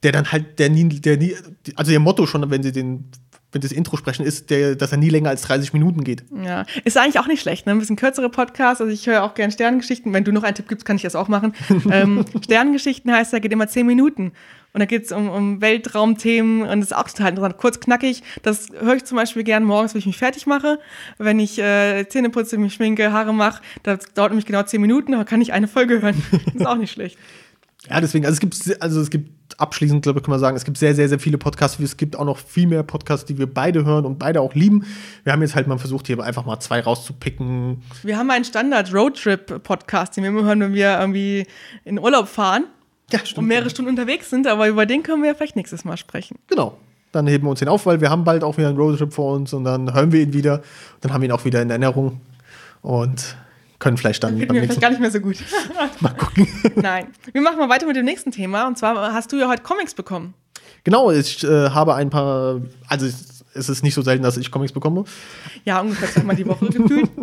der 0.01 0.13
dann 0.13 0.31
halt, 0.31 0.59
der 0.59 0.69
nie, 0.69 0.87
der 0.87 1.17
nie, 1.17 1.35
also 1.75 1.91
ihr 1.91 1.99
Motto 1.99 2.25
schon, 2.25 2.49
wenn 2.49 2.63
sie 2.63 2.71
den 2.71 3.11
wenn 3.51 3.61
das 3.61 3.71
Intro 3.71 3.95
sprechen, 3.95 4.25
ist, 4.25 4.49
der, 4.49 4.75
dass 4.75 4.91
er 4.91 4.97
nie 4.97 5.09
länger 5.09 5.29
als 5.29 5.41
30 5.43 5.71
Minuten 5.71 6.03
geht. 6.03 6.25
Ja, 6.43 6.65
ist 6.83 6.97
eigentlich 6.97 7.19
auch 7.19 7.27
nicht 7.27 7.41
schlecht, 7.41 7.65
ne? 7.65 7.71
Ein 7.71 7.79
bisschen 7.79 7.95
kürzere 7.95 8.29
Podcast. 8.29 8.81
Also 8.81 8.91
ich 8.91 9.07
höre 9.07 9.23
auch 9.23 9.35
gerne 9.35 9.53
Sternengeschichten. 9.53 10.13
Wenn 10.13 10.25
du 10.25 10.33
noch 10.33 10.43
einen 10.43 10.55
Tipp 10.55 10.67
gibst, 10.67 10.85
kann 10.85 10.97
ich 10.97 11.03
das 11.03 11.15
auch 11.15 11.29
machen. 11.29 11.53
ähm, 11.91 12.25
Sternengeschichten 12.43 13.11
heißt, 13.11 13.31
da 13.31 13.39
geht 13.39 13.53
immer 13.53 13.67
10 13.67 13.87
Minuten. 13.87 14.33
Und 14.73 14.79
da 14.81 14.85
geht 14.85 15.05
es 15.05 15.11
um, 15.11 15.29
um 15.29 15.61
Weltraumthemen 15.61 16.61
und 16.61 16.81
das 16.81 16.91
ist 16.91 16.95
auch 16.95 17.07
total 17.07 17.29
interessant. 17.29 17.57
Kurz, 17.57 17.79
knackig. 17.79 18.21
Das 18.43 18.67
höre 18.79 18.95
ich 18.95 19.05
zum 19.05 19.15
Beispiel 19.15 19.43
gern 19.43 19.63
morgens, 19.63 19.93
wenn 19.93 19.99
ich 19.99 20.05
mich 20.05 20.17
fertig 20.17 20.45
mache. 20.45 20.77
Wenn 21.17 21.39
ich 21.39 21.57
äh, 21.57 22.07
Zähne 22.09 22.29
putze, 22.29 22.57
mich 22.57 22.73
schminke, 22.73 23.11
Haare 23.11 23.33
mache, 23.33 23.63
das 23.83 24.13
dauert 24.13 24.31
nämlich 24.31 24.45
genau 24.45 24.61
10 24.61 24.79
Minuten, 24.81 25.13
aber 25.13 25.25
kann 25.25 25.41
ich 25.41 25.53
eine 25.53 25.67
Folge 25.67 26.01
hören. 26.01 26.21
das 26.45 26.55
ist 26.55 26.67
auch 26.67 26.77
nicht 26.77 26.91
schlecht. 26.91 27.17
Ja, 27.89 28.01
deswegen, 28.01 28.25
also 28.25 28.33
es 28.33 28.39
gibt, 28.39 28.81
also 28.81 28.99
es 28.99 29.09
gibt 29.09 29.29
abschließend, 29.57 30.03
glaube 30.03 30.19
ich, 30.19 30.23
kann 30.23 30.31
man 30.31 30.39
sagen, 30.39 30.55
es 30.55 30.63
gibt 30.63 30.77
sehr, 30.77 30.95
sehr, 30.95 31.09
sehr 31.09 31.19
viele 31.19 31.37
Podcasts. 31.37 31.79
Es 31.79 31.97
gibt 31.97 32.15
auch 32.15 32.25
noch 32.25 32.37
viel 32.37 32.67
mehr 32.67 32.83
Podcasts, 32.83 33.25
die 33.25 33.37
wir 33.37 33.51
beide 33.51 33.85
hören 33.85 34.05
und 34.05 34.19
beide 34.19 34.41
auch 34.41 34.53
lieben. 34.53 34.85
Wir 35.23 35.33
haben 35.33 35.41
jetzt 35.41 35.55
halt 35.55 35.67
mal 35.67 35.77
versucht, 35.77 36.07
hier 36.07 36.19
einfach 36.19 36.45
mal 36.45 36.59
zwei 36.59 36.79
rauszupicken. 36.79 37.81
Wir 38.03 38.17
haben 38.17 38.29
einen 38.29 38.45
Standard-Roadtrip-Podcast, 38.45 40.15
den 40.15 40.23
wir 40.23 40.29
immer 40.29 40.43
hören, 40.43 40.59
wenn 40.59 40.73
wir 40.73 40.99
irgendwie 40.99 41.47
in 41.83 41.99
Urlaub 41.99 42.27
fahren. 42.27 42.65
Ja, 43.11 43.19
stimmt. 43.19 43.39
Und 43.39 43.45
mehrere 43.47 43.69
Stunden 43.69 43.89
unterwegs 43.89 44.29
sind, 44.29 44.47
aber 44.47 44.67
über 44.67 44.85
den 44.85 45.01
können 45.01 45.23
wir 45.23 45.29
ja 45.29 45.35
vielleicht 45.35 45.55
nächstes 45.55 45.85
Mal 45.85 45.97
sprechen. 45.97 46.37
Genau. 46.47 46.77
Dann 47.13 47.25
heben 47.25 47.45
wir 47.45 47.51
uns 47.51 47.59
den 47.59 47.69
auf, 47.69 47.85
weil 47.85 48.01
wir 48.01 48.09
haben 48.09 48.25
bald 48.25 48.43
auch 48.43 48.57
wieder 48.57 48.67
einen 48.67 48.77
Roadtrip 48.77 49.13
vor 49.13 49.33
uns 49.33 49.53
und 49.53 49.63
dann 49.63 49.93
hören 49.93 50.11
wir 50.11 50.21
ihn 50.21 50.33
wieder. 50.33 50.61
Dann 51.01 51.13
haben 51.13 51.21
wir 51.21 51.29
ihn 51.29 51.31
auch 51.31 51.45
wieder 51.45 51.61
in 51.61 51.69
Erinnerung. 51.69 52.19
Und 52.81 53.37
können 53.79 53.97
vielleicht 53.97 54.23
dann. 54.23 54.37
Finden 54.37 54.53
wir 54.53 54.63
vielleicht 54.63 54.81
gar 54.81 54.89
nicht 54.89 54.99
mehr 54.99 55.11
so 55.11 55.19
gut. 55.19 55.37
mal 55.99 56.13
gucken. 56.13 56.47
Nein. 56.75 57.07
Wir 57.31 57.41
machen 57.41 57.57
mal 57.57 57.69
weiter 57.69 57.85
mit 57.85 57.95
dem 57.95 58.05
nächsten 58.05 58.31
Thema. 58.31 58.67
Und 58.67 58.77
zwar 58.77 59.13
hast 59.13 59.31
du 59.31 59.37
ja 59.37 59.47
heute 59.47 59.63
Comics 59.63 59.93
bekommen. 59.93 60.33
Genau, 60.83 61.11
ich 61.11 61.43
äh, 61.43 61.69
habe 61.69 61.95
ein 61.95 62.09
paar. 62.09 62.61
Also, 62.87 63.05
es 63.53 63.69
ist 63.69 63.83
nicht 63.83 63.93
so 63.93 64.01
selten, 64.01 64.23
dass 64.23 64.37
ich 64.37 64.51
Comics 64.51 64.71
bekomme. 64.71 65.05
Ja, 65.65 65.81
ungefähr 65.81 66.09
zweimal 66.09 66.35
die 66.35 66.47
Woche 66.47 66.67
gefühlt. 66.67 67.09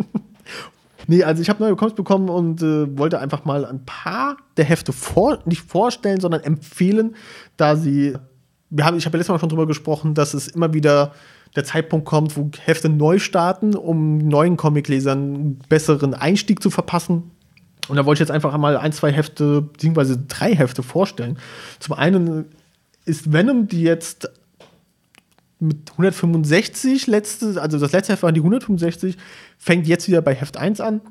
Nee, 1.07 1.23
also 1.23 1.39
ich 1.39 1.49
habe 1.49 1.61
neue 1.61 1.75
Comics 1.75 1.95
bekommen 1.95 2.29
und 2.29 2.63
äh, 2.63 2.97
wollte 2.97 3.19
einfach 3.19 3.45
mal 3.45 3.63
ein 3.63 3.85
paar 3.85 4.37
der 4.57 4.65
Hefte 4.65 4.91
vor, 4.91 5.37
nicht 5.45 5.61
vorstellen, 5.61 6.19
sondern 6.19 6.41
empfehlen, 6.41 7.15
da 7.57 7.75
sie, 7.75 8.17
wir 8.71 8.85
haben, 8.85 8.97
ich 8.97 9.05
habe 9.05 9.15
ja 9.15 9.19
letztes 9.19 9.31
Mal 9.31 9.39
schon 9.39 9.49
drüber 9.49 9.67
gesprochen, 9.67 10.15
dass 10.15 10.33
es 10.33 10.47
immer 10.47 10.73
wieder 10.73 11.13
der 11.55 11.63
Zeitpunkt 11.63 12.05
kommt, 12.05 12.35
wo 12.35 12.49
Hefte 12.63 12.89
neu 12.89 13.19
starten, 13.19 13.75
um 13.75 14.17
neuen 14.17 14.57
Comiclesern 14.57 15.35
einen 15.35 15.59
besseren 15.69 16.13
Einstieg 16.13 16.61
zu 16.61 16.69
verpassen. 16.69 17.31
Und 17.87 17.97
da 17.97 18.05
wollte 18.05 18.17
ich 18.17 18.27
jetzt 18.27 18.35
einfach 18.35 18.55
mal 18.57 18.77
ein, 18.77 18.91
zwei 18.91 19.11
Hefte, 19.11 19.61
beziehungsweise 19.61 20.17
drei 20.17 20.55
Hefte 20.55 20.83
vorstellen. 20.83 21.37
Zum 21.79 21.95
einen 21.95 22.45
ist 23.05 23.31
Venom, 23.31 23.67
die 23.67 23.83
jetzt 23.83 24.29
mit 25.59 25.91
165 25.91 27.07
letzte, 27.07 27.61
also 27.61 27.79
das 27.79 27.91
letzte 27.91 28.13
Heft 28.13 28.23
waren 28.23 28.33
die 28.33 28.41
165, 28.41 29.17
fängt 29.57 29.87
jetzt 29.87 30.07
wieder 30.07 30.21
bei 30.21 30.33
Heft 30.33 30.57
1 30.57 30.81
an. 30.81 31.01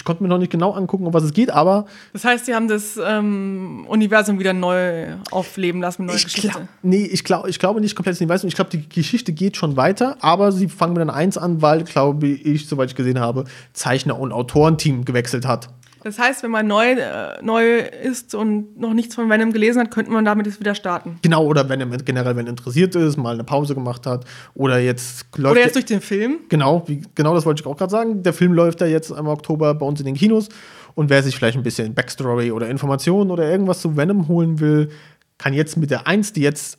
Ich 0.00 0.04
konnte 0.04 0.22
mir 0.22 0.30
noch 0.30 0.38
nicht 0.38 0.50
genau 0.50 0.72
angucken, 0.72 1.06
um 1.06 1.12
was 1.12 1.24
es 1.24 1.34
geht, 1.34 1.50
aber. 1.50 1.84
Das 2.14 2.24
heißt, 2.24 2.46
sie 2.46 2.54
haben 2.54 2.68
das 2.68 2.98
ähm, 3.04 3.84
Universum 3.86 4.38
wieder 4.38 4.54
neu 4.54 5.08
aufleben 5.30 5.82
lassen 5.82 6.06
mit 6.06 6.14
neuer 6.14 6.22
Geschichte. 6.22 6.48
Glaub, 6.48 6.62
nee, 6.80 7.04
ich, 7.04 7.22
glaub, 7.22 7.46
ich 7.46 7.58
glaube 7.58 7.82
nicht 7.82 7.94
komplett 7.94 8.18
Universum. 8.18 8.48
Ich 8.48 8.54
glaube, 8.54 8.70
die 8.70 8.88
Geschichte 8.88 9.34
geht 9.34 9.58
schon 9.58 9.76
weiter, 9.76 10.16
aber 10.20 10.52
sie 10.52 10.70
fangen 10.70 10.94
mit 10.94 11.02
einer 11.02 11.12
1 11.12 11.36
an, 11.36 11.60
weil, 11.60 11.84
glaube 11.84 12.28
ich, 12.28 12.66
soweit 12.66 12.88
ich 12.88 12.96
gesehen 12.96 13.20
habe, 13.20 13.44
Zeichner- 13.74 14.18
und 14.18 14.32
Autorenteam 14.32 15.04
gewechselt 15.04 15.46
hat. 15.46 15.68
Das 16.02 16.18
heißt, 16.18 16.42
wenn 16.42 16.50
man 16.50 16.66
neu, 16.66 16.92
äh, 16.92 17.42
neu 17.42 17.78
ist 17.78 18.34
und 18.34 18.78
noch 18.78 18.94
nichts 18.94 19.14
von 19.14 19.28
Venom 19.28 19.52
gelesen 19.52 19.80
hat, 19.80 19.90
könnte 19.90 20.10
man 20.10 20.24
damit 20.24 20.46
jetzt 20.46 20.60
wieder 20.60 20.74
starten. 20.74 21.18
Genau, 21.22 21.44
oder 21.44 21.68
wenn 21.68 21.80
er 21.80 21.86
generell 21.98 22.36
wenn 22.36 22.46
er 22.46 22.50
interessiert 22.50 22.94
ist, 22.94 23.16
mal 23.16 23.34
eine 23.34 23.44
Pause 23.44 23.74
gemacht 23.74 24.06
hat 24.06 24.24
oder 24.54 24.78
jetzt 24.78 25.26
läuft. 25.36 25.52
Oder 25.52 25.60
jetzt 25.64 25.74
durch 25.74 25.84
den 25.84 26.00
Film. 26.00 26.38
Genau, 26.48 26.84
wie, 26.86 27.02
genau 27.14 27.34
das 27.34 27.44
wollte 27.44 27.62
ich 27.62 27.66
auch 27.66 27.76
gerade 27.76 27.90
sagen. 27.90 28.22
Der 28.22 28.32
Film 28.32 28.52
läuft 28.52 28.80
ja 28.80 28.86
jetzt 28.86 29.10
im 29.10 29.26
Oktober 29.26 29.74
bei 29.74 29.86
uns 29.86 30.00
in 30.00 30.06
den 30.06 30.14
Kinos 30.14 30.48
und 30.94 31.10
wer 31.10 31.22
sich 31.22 31.36
vielleicht 31.36 31.56
ein 31.56 31.62
bisschen 31.62 31.94
Backstory 31.94 32.52
oder 32.52 32.68
Informationen 32.68 33.30
oder 33.30 33.48
irgendwas 33.48 33.80
zu 33.80 33.96
Venom 33.96 34.28
holen 34.28 34.60
will, 34.60 34.90
kann 35.38 35.54
jetzt 35.54 35.76
mit 35.76 35.90
der 35.90 36.06
1, 36.06 36.34
die 36.34 36.42
jetzt, 36.42 36.78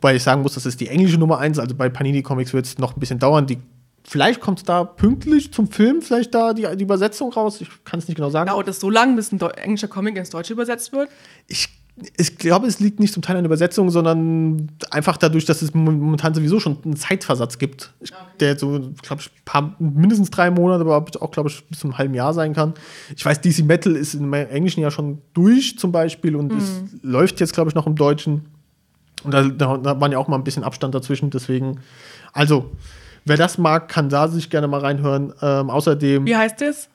weil 0.00 0.16
ich 0.16 0.22
sagen 0.22 0.42
muss, 0.42 0.54
das 0.54 0.66
ist 0.66 0.80
die 0.80 0.88
englische 0.88 1.18
Nummer 1.18 1.38
1, 1.38 1.58
also 1.58 1.74
bei 1.74 1.88
Panini 1.88 2.22
Comics 2.22 2.52
wird 2.52 2.66
es 2.66 2.78
noch 2.78 2.94
ein 2.96 3.00
bisschen 3.00 3.18
dauern, 3.18 3.46
die 3.46 3.58
Vielleicht 4.02 4.40
kommt 4.40 4.58
es 4.58 4.64
da 4.64 4.84
pünktlich 4.84 5.52
zum 5.52 5.70
Film, 5.70 6.02
vielleicht 6.02 6.34
da 6.34 6.52
die, 6.52 6.66
die 6.76 6.84
Übersetzung 6.84 7.32
raus. 7.32 7.60
Ich 7.60 7.68
kann 7.84 8.00
es 8.00 8.08
nicht 8.08 8.16
genau 8.16 8.30
sagen. 8.30 8.48
Dauert 8.48 8.68
es 8.68 8.80
so 8.80 8.90
lange, 8.90 9.16
bis 9.16 9.30
ein 9.30 9.40
englischer 9.40 9.88
Comic 9.88 10.16
ins 10.16 10.30
Deutsche 10.30 10.54
übersetzt 10.54 10.92
wird? 10.92 11.10
Ich, 11.46 11.68
ich 12.16 12.38
glaube, 12.38 12.66
es 12.66 12.80
liegt 12.80 12.98
nicht 12.98 13.12
zum 13.12 13.22
Teil 13.22 13.36
an 13.36 13.42
der 13.42 13.48
Übersetzung, 13.48 13.90
sondern 13.90 14.72
einfach 14.90 15.16
dadurch, 15.16 15.44
dass 15.44 15.60
es 15.62 15.74
momentan 15.74 16.34
sowieso 16.34 16.60
schon 16.60 16.78
einen 16.82 16.96
Zeitversatz 16.96 17.58
gibt, 17.58 17.92
okay. 18.00 18.14
der 18.40 18.58
so, 18.58 18.90
glaube 19.02 19.22
ich, 19.22 19.30
paar, 19.44 19.76
mindestens 19.78 20.30
drei 20.30 20.50
Monate, 20.50 20.80
aber 20.80 20.96
auch, 20.96 21.30
glaube 21.30 21.50
ich, 21.50 21.62
bis 21.68 21.80
zu 21.80 21.86
einem 21.86 21.98
halben 21.98 22.14
Jahr 22.14 22.32
sein 22.32 22.54
kann. 22.54 22.74
Ich 23.14 23.24
weiß, 23.24 23.42
DC 23.42 23.64
Metal 23.64 23.94
ist 23.94 24.14
im 24.14 24.32
Englischen 24.32 24.80
ja 24.80 24.90
schon 24.90 25.18
durch, 25.34 25.78
zum 25.78 25.92
Beispiel, 25.92 26.36
und 26.36 26.52
mhm. 26.52 26.58
es 26.58 26.82
läuft 27.02 27.38
jetzt, 27.38 27.52
glaube 27.52 27.68
ich, 27.68 27.74
noch 27.74 27.86
im 27.86 27.96
Deutschen. 27.96 28.46
Und 29.22 29.34
da, 29.34 29.42
da, 29.42 29.76
da 29.76 30.00
waren 30.00 30.10
ja 30.10 30.18
auch 30.18 30.28
mal 30.28 30.36
ein 30.36 30.44
bisschen 30.44 30.64
Abstand 30.64 30.94
dazwischen, 30.94 31.30
deswegen. 31.30 31.80
Also, 32.32 32.70
Wer 33.24 33.36
das 33.36 33.58
mag, 33.58 33.88
kann 33.88 34.08
da 34.08 34.28
sich 34.28 34.50
gerne 34.50 34.68
mal 34.68 34.80
reinhören. 34.80 35.32
Ähm, 35.42 35.70
außerdem. 35.70 36.26
Wie 36.26 36.36
heißt 36.36 36.62
es? 36.62 36.88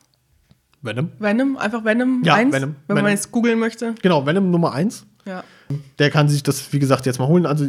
Venom. 0.81 1.11
Venom, 1.19 1.57
einfach 1.57 1.83
Venom 1.83 2.21
ja, 2.23 2.35
1, 2.35 2.53
Venom, 2.53 2.75
wenn 2.87 2.95
Venom. 2.95 3.03
man 3.03 3.11
jetzt 3.11 3.31
googeln 3.31 3.59
möchte. 3.59 3.95
Genau, 4.01 4.25
Venom 4.25 4.51
Nummer 4.51 4.73
1. 4.73 5.05
Ja. 5.25 5.43
Der 5.97 6.11
kann 6.11 6.29
sich 6.29 6.43
das, 6.43 6.71
wie 6.71 6.79
gesagt, 6.79 7.05
jetzt 7.05 7.19
mal 7.19 7.27
holen. 7.27 7.45
Also 7.45 7.67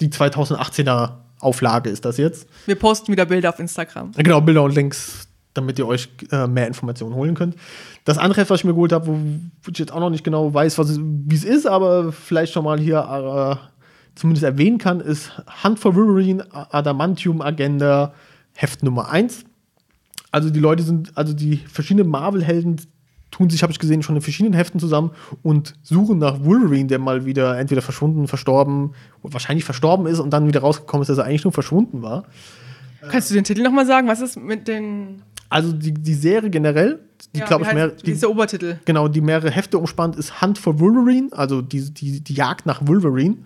die 0.00 0.08
2018er 0.08 1.12
Auflage 1.40 1.88
ist 1.88 2.04
das 2.04 2.18
jetzt. 2.18 2.46
Wir 2.66 2.74
posten 2.74 3.10
wieder 3.12 3.24
Bilder 3.24 3.48
auf 3.48 3.58
Instagram. 3.58 4.12
Genau, 4.12 4.40
Bilder 4.42 4.62
und 4.62 4.74
Links, 4.74 5.26
damit 5.54 5.78
ihr 5.78 5.86
euch 5.86 6.10
äh, 6.30 6.46
mehr 6.46 6.66
Informationen 6.66 7.14
holen 7.14 7.34
könnt. 7.34 7.56
Das 8.04 8.18
andere, 8.18 8.48
was 8.48 8.60
ich 8.60 8.64
mir 8.64 8.74
geholt 8.74 8.92
habe, 8.92 9.06
wo 9.06 9.70
ich 9.70 9.78
jetzt 9.78 9.92
auch 9.92 10.00
noch 10.00 10.10
nicht 10.10 10.24
genau 10.24 10.52
weiß, 10.52 10.78
wie 10.78 11.34
es 11.34 11.44
ist, 11.44 11.66
aber 11.66 12.12
vielleicht 12.12 12.52
schon 12.52 12.64
mal 12.64 12.78
hier 12.78 12.98
äh, 12.98 13.69
zumindest 14.20 14.44
erwähnen 14.44 14.76
kann, 14.76 15.00
ist 15.00 15.32
Hunt 15.64 15.78
for 15.78 15.96
Wolverine, 15.96 16.44
Adamantium 16.52 17.40
Agenda, 17.40 18.12
Heft 18.54 18.82
Nummer 18.82 19.10
1. 19.10 19.44
Also 20.30 20.50
die 20.50 20.60
Leute 20.60 20.82
sind, 20.82 21.16
also 21.16 21.32
die 21.32 21.56
verschiedenen 21.56 22.10
Marvel-Helden 22.10 22.76
tun 23.30 23.48
sich, 23.48 23.62
habe 23.62 23.72
ich 23.72 23.78
gesehen, 23.78 24.02
schon 24.02 24.16
in 24.16 24.22
verschiedenen 24.22 24.52
Heften 24.52 24.78
zusammen 24.78 25.12
und 25.42 25.74
suchen 25.82 26.18
nach 26.18 26.44
Wolverine, 26.44 26.86
der 26.86 26.98
mal 26.98 27.24
wieder 27.24 27.58
entweder 27.58 27.80
verschwunden, 27.80 28.28
verstorben, 28.28 28.92
wahrscheinlich 29.22 29.64
verstorben 29.64 30.06
ist 30.06 30.18
und 30.18 30.30
dann 30.30 30.46
wieder 30.46 30.60
rausgekommen 30.60 31.00
ist, 31.00 31.08
dass 31.08 31.16
er 31.16 31.24
eigentlich 31.24 31.44
nur 31.44 31.54
verschwunden 31.54 32.02
war. 32.02 32.24
Kannst 33.08 33.30
du 33.30 33.34
den 33.34 33.44
Titel 33.44 33.62
nochmal 33.62 33.86
sagen? 33.86 34.06
Was 34.06 34.20
ist 34.20 34.38
mit 34.38 34.68
den. 34.68 35.22
Also 35.48 35.72
die, 35.72 35.94
die 35.94 36.14
Serie 36.14 36.50
generell, 36.50 37.00
die 37.34 37.38
ja, 37.38 37.46
glaube 37.46 37.64
ich 37.64 37.72
mehr. 37.72 37.88
Die, 37.88 38.04
dieser 38.04 38.28
Obertitel. 38.28 38.78
Genau, 38.84 39.08
die 39.08 39.22
mehrere 39.22 39.50
Hefte 39.50 39.78
umspannt, 39.78 40.16
ist 40.16 40.42
Hunt 40.42 40.58
for 40.58 40.78
Wolverine, 40.78 41.28
also 41.32 41.62
die, 41.62 41.90
die, 41.90 42.20
die 42.20 42.34
Jagd 42.34 42.66
nach 42.66 42.86
Wolverine. 42.86 43.38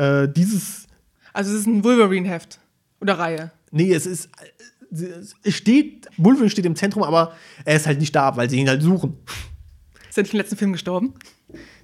Äh, 0.00 0.28
dieses. 0.28 0.86
Also 1.32 1.52
es 1.52 1.60
ist 1.60 1.66
ein 1.66 1.84
Wolverine-Heft 1.84 2.58
oder 3.00 3.18
Reihe. 3.18 3.50
Nee, 3.70 3.92
es 3.92 4.06
ist. 4.06 4.30
Es 4.90 5.54
steht, 5.54 6.08
Wolverine 6.16 6.50
steht 6.50 6.66
im 6.66 6.74
Zentrum, 6.74 7.04
aber 7.04 7.32
er 7.64 7.76
ist 7.76 7.86
halt 7.86 8.00
nicht 8.00 8.16
da, 8.16 8.36
weil 8.36 8.50
sie 8.50 8.58
ihn 8.58 8.68
halt 8.68 8.82
suchen. 8.82 9.18
Ist 10.08 10.18
er 10.18 10.24
nicht 10.24 10.32
im 10.32 10.38
letzten 10.38 10.56
Film 10.56 10.72
gestorben? 10.72 11.14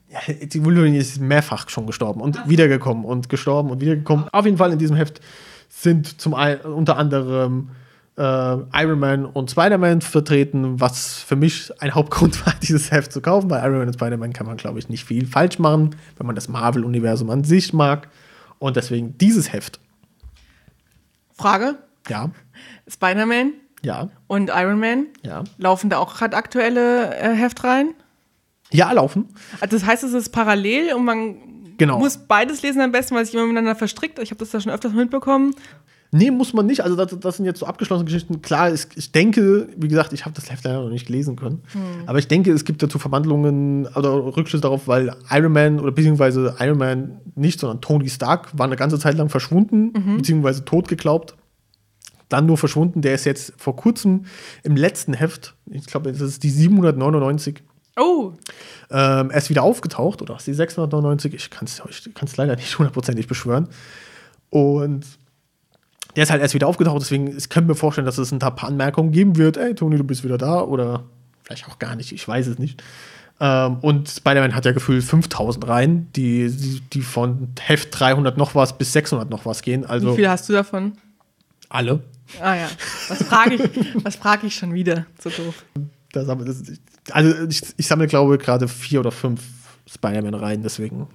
Ja, 0.08 0.18
die 0.44 0.64
Wolverine 0.64 0.98
ist 0.98 1.20
mehrfach 1.20 1.68
schon 1.68 1.86
gestorben 1.86 2.20
und 2.20 2.36
Ach. 2.40 2.48
wiedergekommen 2.48 3.04
und 3.04 3.28
gestorben 3.28 3.70
und 3.70 3.80
wiedergekommen. 3.80 4.28
Auf 4.32 4.44
jeden 4.44 4.56
Fall 4.56 4.72
in 4.72 4.80
diesem 4.80 4.96
Heft 4.96 5.20
sind 5.68 6.20
zum 6.20 6.34
einen 6.34 6.62
unter 6.62 6.96
anderem 6.96 7.70
äh, 8.16 8.22
Iron 8.22 8.98
Man 8.98 9.26
und 9.26 9.50
Spider-Man 9.50 10.00
vertreten, 10.00 10.80
was 10.80 11.14
für 11.14 11.36
mich 11.36 11.70
ein 11.80 11.94
Hauptgrund 11.94 12.44
war, 12.46 12.54
dieses 12.62 12.90
Heft 12.90 13.12
zu 13.12 13.20
kaufen. 13.20 13.48
Bei 13.48 13.60
Iron 13.60 13.78
Man 13.78 13.88
und 13.88 13.94
Spider-Man 13.94 14.32
kann 14.32 14.46
man, 14.46 14.56
glaube 14.56 14.78
ich, 14.78 14.88
nicht 14.88 15.04
viel 15.04 15.26
falsch 15.26 15.58
machen, 15.58 15.96
wenn 16.16 16.26
man 16.26 16.34
das 16.34 16.48
Marvel-Universum 16.48 17.30
an 17.30 17.44
sich 17.44 17.72
mag. 17.72 18.08
Und 18.58 18.76
deswegen 18.76 19.18
dieses 19.18 19.52
Heft. 19.52 19.80
Frage? 21.34 21.76
Ja. 22.08 22.30
Spider-Man? 22.88 23.52
Ja. 23.82 24.08
Und 24.26 24.50
Iron 24.54 24.80
Man? 24.80 25.06
Ja. 25.22 25.44
Laufen 25.58 25.90
da 25.90 25.98
auch 25.98 26.16
gerade 26.16 26.36
aktuelle 26.36 27.14
äh, 27.16 27.34
Heftreihen? 27.34 27.94
Ja, 28.72 28.90
laufen. 28.92 29.28
Also 29.60 29.76
das 29.76 29.86
heißt, 29.86 30.02
es 30.02 30.12
ist 30.12 30.30
parallel 30.30 30.94
und 30.94 31.04
man 31.04 31.36
genau. 31.76 31.98
muss 31.98 32.16
beides 32.16 32.62
lesen 32.62 32.80
am 32.80 32.92
besten, 32.92 33.14
weil 33.14 33.24
sich 33.24 33.34
immer 33.34 33.44
miteinander 33.44 33.76
verstrickt. 33.76 34.18
Ich 34.18 34.30
habe 34.30 34.38
das 34.38 34.52
ja 34.52 34.60
schon 34.60 34.72
öfters 34.72 34.92
mitbekommen. 34.92 35.54
Nee, 36.16 36.30
muss 36.30 36.52
man 36.52 36.66
nicht. 36.66 36.82
Also, 36.82 36.96
das, 36.96 37.18
das 37.18 37.36
sind 37.36 37.46
jetzt 37.46 37.60
so 37.60 37.66
abgeschlossene 37.66 38.04
Geschichten. 38.06 38.40
Klar, 38.42 38.72
ich, 38.72 38.86
ich 38.94 39.12
denke, 39.12 39.68
wie 39.76 39.88
gesagt, 39.88 40.12
ich 40.12 40.24
habe 40.24 40.34
das 40.34 40.50
Heft 40.50 40.64
leider 40.64 40.82
noch 40.82 40.90
nicht 40.90 41.08
lesen 41.08 41.36
können. 41.36 41.62
Hm. 41.72 41.80
Aber 42.06 42.18
ich 42.18 42.28
denke, 42.28 42.52
es 42.52 42.64
gibt 42.64 42.82
dazu 42.82 42.98
Verwandlungen 42.98 43.86
oder 43.94 44.12
Rückschlüsse 44.36 44.62
darauf, 44.62 44.88
weil 44.88 45.14
Iron 45.30 45.52
Man 45.52 45.80
oder 45.80 45.92
beziehungsweise 45.92 46.56
Iron 46.58 46.78
Man 46.78 47.20
nicht, 47.34 47.60
sondern 47.60 47.80
Tony 47.80 48.08
Stark 48.08 48.56
war 48.56 48.66
eine 48.66 48.76
ganze 48.76 48.98
Zeit 48.98 49.16
lang 49.16 49.28
verschwunden, 49.28 49.92
mhm. 49.94 50.16
beziehungsweise 50.18 50.64
tot 50.64 50.88
geglaubt. 50.88 51.36
Dann 52.28 52.46
nur 52.46 52.58
verschwunden. 52.58 53.02
Der 53.02 53.14
ist 53.14 53.24
jetzt 53.24 53.52
vor 53.56 53.76
kurzem 53.76 54.24
im 54.64 54.76
letzten 54.76 55.12
Heft, 55.12 55.54
ich 55.70 55.86
glaube, 55.86 56.10
das 56.10 56.20
ist 56.20 56.42
die 56.42 56.50
799. 56.50 57.62
Oh. 57.98 58.32
Ähm, 58.90 59.30
er 59.30 59.38
ist 59.38 59.48
wieder 59.48 59.62
aufgetaucht, 59.62 60.22
oder 60.22 60.36
ist 60.36 60.46
die 60.46 60.54
699? 60.54 61.34
Ich 61.34 61.50
kann 61.50 61.66
es 61.66 62.36
leider 62.36 62.56
nicht 62.56 62.78
hundertprozentig 62.78 63.26
beschwören. 63.26 63.68
Und 64.50 65.04
der 66.16 66.22
ist 66.22 66.30
halt 66.30 66.40
erst 66.40 66.54
wieder 66.54 66.66
aufgetaucht, 66.66 67.02
deswegen 67.02 67.36
ich 67.36 67.48
könnte 67.50 67.68
mir 67.68 67.74
vorstellen, 67.74 68.06
dass 68.06 68.18
es 68.18 68.32
ein 68.32 68.38
paar 68.38 68.64
Anmerkungen 68.64 69.12
geben 69.12 69.36
wird. 69.36 69.58
Ey, 69.58 69.74
Toni, 69.74 69.98
du 69.98 70.04
bist 70.04 70.24
wieder 70.24 70.38
da 70.38 70.62
oder 70.62 71.04
vielleicht 71.42 71.68
auch 71.68 71.78
gar 71.78 71.94
nicht, 71.94 72.12
ich 72.12 72.26
weiß 72.26 72.46
es 72.46 72.58
nicht. 72.58 72.82
Ähm, 73.38 73.76
und 73.82 74.08
Spider-Man 74.08 74.54
hat 74.54 74.64
ja 74.64 74.72
gefühlt 74.72 75.04
5000 75.04 75.68
Reihen, 75.68 76.12
die, 76.16 76.50
die, 76.50 76.80
die, 76.80 77.02
von 77.02 77.48
Heft 77.60 77.88
300 78.00 78.38
noch 78.38 78.54
was 78.54 78.78
bis 78.78 78.94
600 78.94 79.28
noch 79.28 79.44
was 79.44 79.60
gehen. 79.60 79.84
Also 79.84 80.12
Wie 80.12 80.16
viel 80.16 80.28
hast 80.30 80.48
du 80.48 80.54
davon? 80.54 80.96
Alle. 81.68 82.02
Ah 82.40 82.54
ja, 82.54 82.68
was 83.08 83.22
frage 83.24 83.56
ich, 83.56 84.16
frag 84.16 84.42
ich 84.42 84.54
schon 84.54 84.72
wieder? 84.72 85.04
So 85.22 85.28
doof. 85.28 85.64
Das, 86.12 86.28
also 87.10 87.46
ich, 87.48 87.62
ich 87.76 87.86
sammle, 87.86 88.06
glaube 88.06 88.36
ich, 88.36 88.42
gerade 88.42 88.68
vier 88.68 89.00
oder 89.00 89.12
fünf 89.12 89.42
Spider-Man-Reihen, 89.86 90.62
deswegen. 90.62 91.06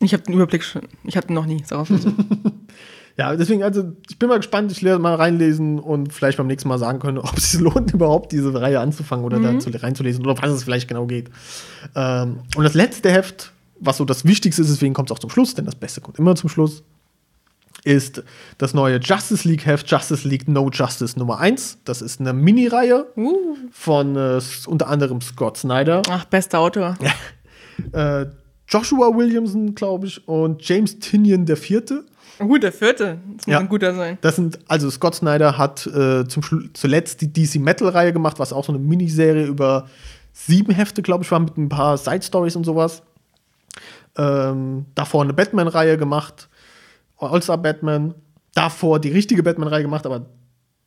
Ich 0.00 0.14
habe 0.14 0.22
den 0.22 0.34
Überblick 0.34 0.64
schon, 0.64 0.88
ich 1.04 1.16
hatte 1.16 1.32
noch 1.32 1.44
nie, 1.44 1.62
darauf 1.68 1.88
ja, 3.16 3.36
deswegen, 3.36 3.62
also 3.62 3.92
ich 4.08 4.18
bin 4.18 4.28
mal 4.28 4.38
gespannt, 4.38 4.72
ich 4.72 4.82
werde 4.82 5.00
mal 5.00 5.14
reinlesen 5.14 5.78
und 5.78 6.12
vielleicht 6.12 6.38
beim 6.38 6.46
nächsten 6.46 6.68
Mal 6.68 6.78
sagen 6.78 6.98
können, 6.98 7.18
ob 7.18 7.36
es 7.36 7.52
sich 7.52 7.60
lohnt, 7.60 7.90
überhaupt 7.94 8.32
diese 8.32 8.58
Reihe 8.58 8.80
anzufangen 8.80 9.24
oder 9.24 9.38
mhm. 9.38 9.60
da 9.60 9.78
reinzulesen 9.78 10.24
oder 10.24 10.40
was 10.40 10.50
es 10.50 10.64
vielleicht 10.64 10.88
genau 10.88 11.06
geht. 11.06 11.30
Ähm, 11.94 12.40
und 12.56 12.64
das 12.64 12.74
letzte 12.74 13.10
Heft, 13.10 13.52
was 13.80 13.96
so 13.96 14.04
das 14.04 14.24
Wichtigste 14.24 14.62
ist, 14.62 14.70
deswegen 14.70 14.94
kommt 14.94 15.10
es 15.10 15.16
auch 15.16 15.18
zum 15.18 15.30
Schluss, 15.30 15.54
denn 15.54 15.64
das 15.64 15.74
Beste 15.74 16.00
kommt 16.00 16.18
immer 16.18 16.34
zum 16.36 16.48
Schluss, 16.48 16.82
ist 17.84 18.22
das 18.58 18.74
neue 18.74 18.98
Justice 18.98 19.46
League 19.48 19.66
Heft, 19.66 19.90
Justice 19.90 20.26
League 20.26 20.46
No 20.46 20.70
Justice 20.70 21.18
Nummer 21.18 21.40
1. 21.40 21.78
Das 21.84 22.00
ist 22.00 22.20
eine 22.20 22.32
Mini-Reihe 22.32 23.06
uh. 23.16 23.56
von 23.72 24.16
äh, 24.16 24.40
unter 24.66 24.88
anderem 24.88 25.20
Scott 25.20 25.56
Snyder. 25.56 26.02
Ach, 26.08 26.24
bester 26.26 26.60
Autor. 26.60 26.96
äh, 27.92 28.26
Joshua 28.68 29.14
Williamson, 29.14 29.74
glaube 29.74 30.06
ich, 30.06 30.26
und 30.28 30.66
James 30.66 30.98
Tinian 30.98 31.44
der 31.44 31.56
Vierte. 31.56 32.04
Gut, 32.38 32.62
der 32.62 32.72
vierte. 32.72 33.18
Das 33.36 33.46
muss 33.46 33.52
Ja. 33.52 33.58
ein 33.60 33.68
guter 33.68 33.94
sein. 33.94 34.18
Das 34.20 34.36
sind, 34.36 34.58
also 34.68 34.90
Scott 34.90 35.14
Snyder 35.14 35.56
hat 35.58 35.86
äh, 35.86 36.26
zum 36.26 36.42
Schlu- 36.42 36.70
zuletzt 36.74 37.20
die 37.20 37.32
DC 37.32 37.56
Metal-Reihe 37.60 38.12
gemacht, 38.12 38.38
was 38.38 38.52
auch 38.52 38.64
so 38.64 38.72
eine 38.72 38.80
Miniserie 38.80 39.46
über 39.46 39.86
sieben 40.32 40.72
Hefte, 40.72 41.02
glaube 41.02 41.24
ich, 41.24 41.30
war, 41.30 41.40
mit 41.40 41.56
ein 41.56 41.68
paar 41.68 41.96
Side-Stories 41.98 42.56
und 42.56 42.64
sowas. 42.64 43.02
Ähm, 44.16 44.86
davor 44.94 45.22
eine 45.22 45.32
Batman-Reihe 45.32 45.96
gemacht, 45.96 46.48
All-Star 47.18 47.58
Batman. 47.58 48.14
Davor 48.54 48.98
die 49.00 49.10
richtige 49.10 49.42
Batman-Reihe 49.42 49.82
gemacht, 49.82 50.04
aber 50.04 50.26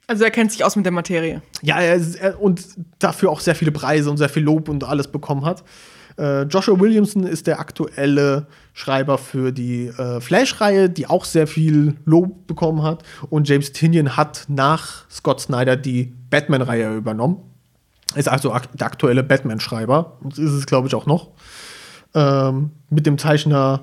Also 0.08 0.24
er 0.24 0.30
kennt 0.32 0.52
sich 0.52 0.64
aus 0.64 0.76
mit 0.76 0.86
der 0.86 0.92
Materie. 0.92 1.42
ja, 1.64 1.80
er, 1.80 2.00
er 2.22 2.40
und 2.40 2.64
dafür 3.00 3.32
auch 3.32 3.40
sehr 3.40 3.56
viele 3.56 3.72
Preise 3.72 4.12
und 4.12 4.18
sehr 4.18 4.30
viel 4.30 4.44
Lob 4.44 4.70
und 4.70 4.84
alles 4.84 5.08
bekommen 5.08 5.46
hat. 5.46 5.64
Äh, 6.18 6.44
Joshua 6.44 6.80
Williamson 6.80 7.24
ist 7.24 7.48
der 7.48 7.60
aktuelle 7.60 8.48
Schreiber 8.74 9.18
für 9.18 9.52
die 9.52 9.88
äh, 9.88 10.22
Flash-Reihe, 10.22 10.90
die 10.90 11.08
auch 11.08 11.26
sehr 11.26 11.48
viel 11.48 11.96
Lob 12.06 12.48
bekommen 12.48 12.84
hat. 12.84 13.04
Und 13.30 13.48
James 13.50 13.72
Tinian 13.72 14.16
hat 14.16 14.46
nach 14.48 15.10
Scott 15.10 15.42
Snyder 15.42 15.76
die 15.76 16.14
Batman-Reihe 16.30 16.96
übernommen. 16.96 17.38
Ist 18.16 18.30
also 18.30 18.54
ak 18.54 18.70
der 18.78 18.88
aktuelle 18.88 19.24
Batman-Schreiber. 19.24 20.18
Und 20.22 20.38
ist 20.38 20.52
es, 20.52 20.66
glaube 20.66 20.88
ich, 20.88 20.96
auch 20.96 21.06
noch. 21.06 21.32
Ähm, 22.14 22.72
mit 22.90 23.06
dem 23.06 23.18
Zeichner 23.18 23.82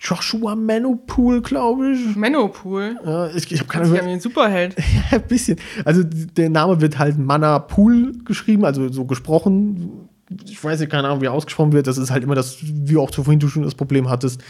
Joshua 0.00 0.56
Manopool, 0.56 1.42
glaube 1.42 1.92
ich. 1.92 2.16
Menopool. 2.16 2.98
Ja, 3.04 3.28
ich 3.28 3.52
ich 3.52 3.60
habe 3.60 3.68
keine 3.68 3.84
Das 3.84 3.92
Ahnung. 3.92 4.06
wie 4.08 4.12
ein 4.14 4.20
Superheld. 4.20 4.74
Ja, 5.10 5.18
ein 5.18 5.22
bisschen. 5.28 5.58
Also 5.84 6.02
der 6.02 6.48
Name 6.50 6.80
wird 6.80 6.98
halt 6.98 7.18
Mana 7.18 7.58
Pool 7.58 8.14
geschrieben, 8.24 8.64
also 8.64 8.90
so 8.90 9.04
gesprochen. 9.04 10.08
Ich 10.44 10.62
weiß 10.62 10.80
nicht, 10.80 10.90
keine 10.90 11.08
Ahnung, 11.08 11.20
wie 11.20 11.26
er 11.26 11.32
ausgesprochen 11.32 11.72
wird. 11.72 11.86
Das 11.86 11.98
ist 11.98 12.10
halt 12.10 12.22
immer 12.22 12.34
das, 12.34 12.58
wie 12.60 12.96
auch 12.96 13.12
vorhin 13.12 13.40
du 13.40 13.48
schon 13.48 13.62
das 13.62 13.74
Problem 13.74 14.08
hattest. 14.08 14.42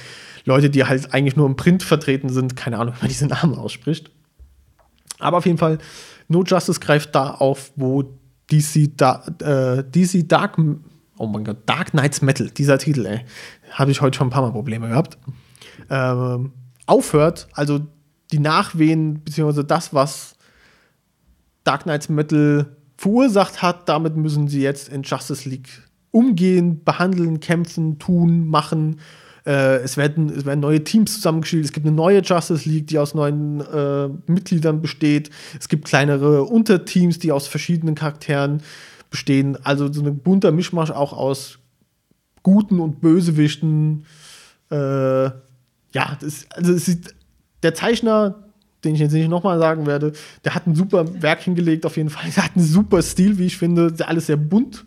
Leute, 0.45 0.71
die 0.71 0.85
halt 0.85 1.13
eigentlich 1.15 1.37
nur 1.37 1.47
im 1.47 1.57
Print 1.57 1.83
vertreten 1.83 2.29
sind, 2.29 2.57
keine 2.57 2.79
Ahnung, 2.79 2.95
wie 2.97 3.03
man 3.03 3.09
diesen 3.09 3.29
Namen 3.29 3.55
ausspricht. 3.55 4.11
Aber 5.19 5.39
auf 5.39 5.47
jeden 5.47 5.59
Fall, 5.59 5.79
No 6.29 6.43
Justice 6.45 6.81
greift 6.81 7.15
da 7.15 7.31
auf, 7.33 7.73
wo 7.77 8.03
DC, 8.51 8.97
da, 8.97 9.25
äh, 9.41 9.85
DC 9.85 10.29
Dark, 10.29 10.59
oh 11.19 11.27
mein 11.27 11.45
Gott, 11.45 11.59
Dark 11.67 11.91
Knights 11.91 12.23
Metal, 12.23 12.51
dieser 12.51 12.79
Titel, 12.79 13.07
ey, 13.07 13.25
habe 13.71 13.91
ich 13.91 14.01
heute 14.01 14.17
schon 14.17 14.29
ein 14.29 14.31
paar 14.31 14.43
Mal 14.43 14.53
Probleme 14.53 14.89
gehabt, 14.89 15.19
ähm, 15.89 16.53
aufhört. 16.87 17.49
Also 17.53 17.81
die 18.33 18.39
Nachwehen, 18.39 19.23
beziehungsweise 19.25 19.65
das, 19.65 19.95
was 19.95 20.37
Dark 21.65 21.83
Knights 21.83 22.09
Metal 22.09 22.77
verursacht 23.01 23.63
hat, 23.63 23.89
damit 23.89 24.15
müssen 24.17 24.47
sie 24.47 24.61
jetzt 24.61 24.91
in 24.91 25.05
Justice 25.05 25.49
League 25.49 25.71
umgehen, 26.11 26.85
behandeln, 26.85 27.41
kämpfen, 27.41 27.99
tun, 27.99 28.47
machen. 28.47 29.01
Äh, 29.47 29.77
es, 29.77 29.97
werden, 29.97 30.29
es 30.29 30.45
werden 30.45 30.61
neue 30.61 30.85
Teams 30.85 31.15
zusammengestellt. 31.15 31.65
Es 31.65 31.73
gibt 31.73 31.87
eine 31.87 31.97
neue 31.97 32.21
Justice 32.21 32.69
League, 32.69 32.89
die 32.89 32.99
aus 32.99 33.15
neuen 33.15 33.63
äh, 33.63 34.09
Mitgliedern 34.27 34.83
besteht. 34.83 35.31
Es 35.59 35.69
gibt 35.69 35.87
kleinere 35.87 36.45
Unterteams, 36.45 37.19
die 37.19 37.33
aus 37.33 37.47
verschiedenen 37.47 37.95
Charakteren 37.95 38.63
bestehen. 39.09 39.57
Also 39.65 39.91
so 39.91 40.05
ein 40.05 40.19
bunter 40.19 40.53
Mischmasch 40.53 40.91
auch 40.91 41.15
aus 41.15 41.59
Guten 42.43 42.81
und 42.81 43.01
Bösewichten. 43.01 44.05
Äh, 44.71 44.77
ja, 44.77 46.19
das, 46.21 46.45
also 46.51 46.75
es 46.75 46.85
sieht, 46.85 47.15
der 47.63 47.73
Zeichner, 47.73 48.50
den 48.85 48.95
ich 48.95 49.01
jetzt 49.01 49.13
nicht 49.13 49.29
nochmal 49.29 49.59
sagen 49.59 49.87
werde, 49.87 50.13
der 50.45 50.55
hat 50.55 50.67
ein 50.67 50.75
super 50.75 51.23
Werk 51.23 51.43
hingelegt, 51.43 51.87
auf 51.87 51.97
jeden 51.97 52.11
Fall. 52.11 52.31
Der 52.35 52.45
hat 52.45 52.53
einen 52.57 52.65
super 52.65 53.03
Stil, 53.03 53.39
wie 53.39 53.47
ich 53.47 53.57
finde. 53.57 53.95
Alles 54.07 54.27
sehr 54.27 54.37
bunt. 54.37 54.85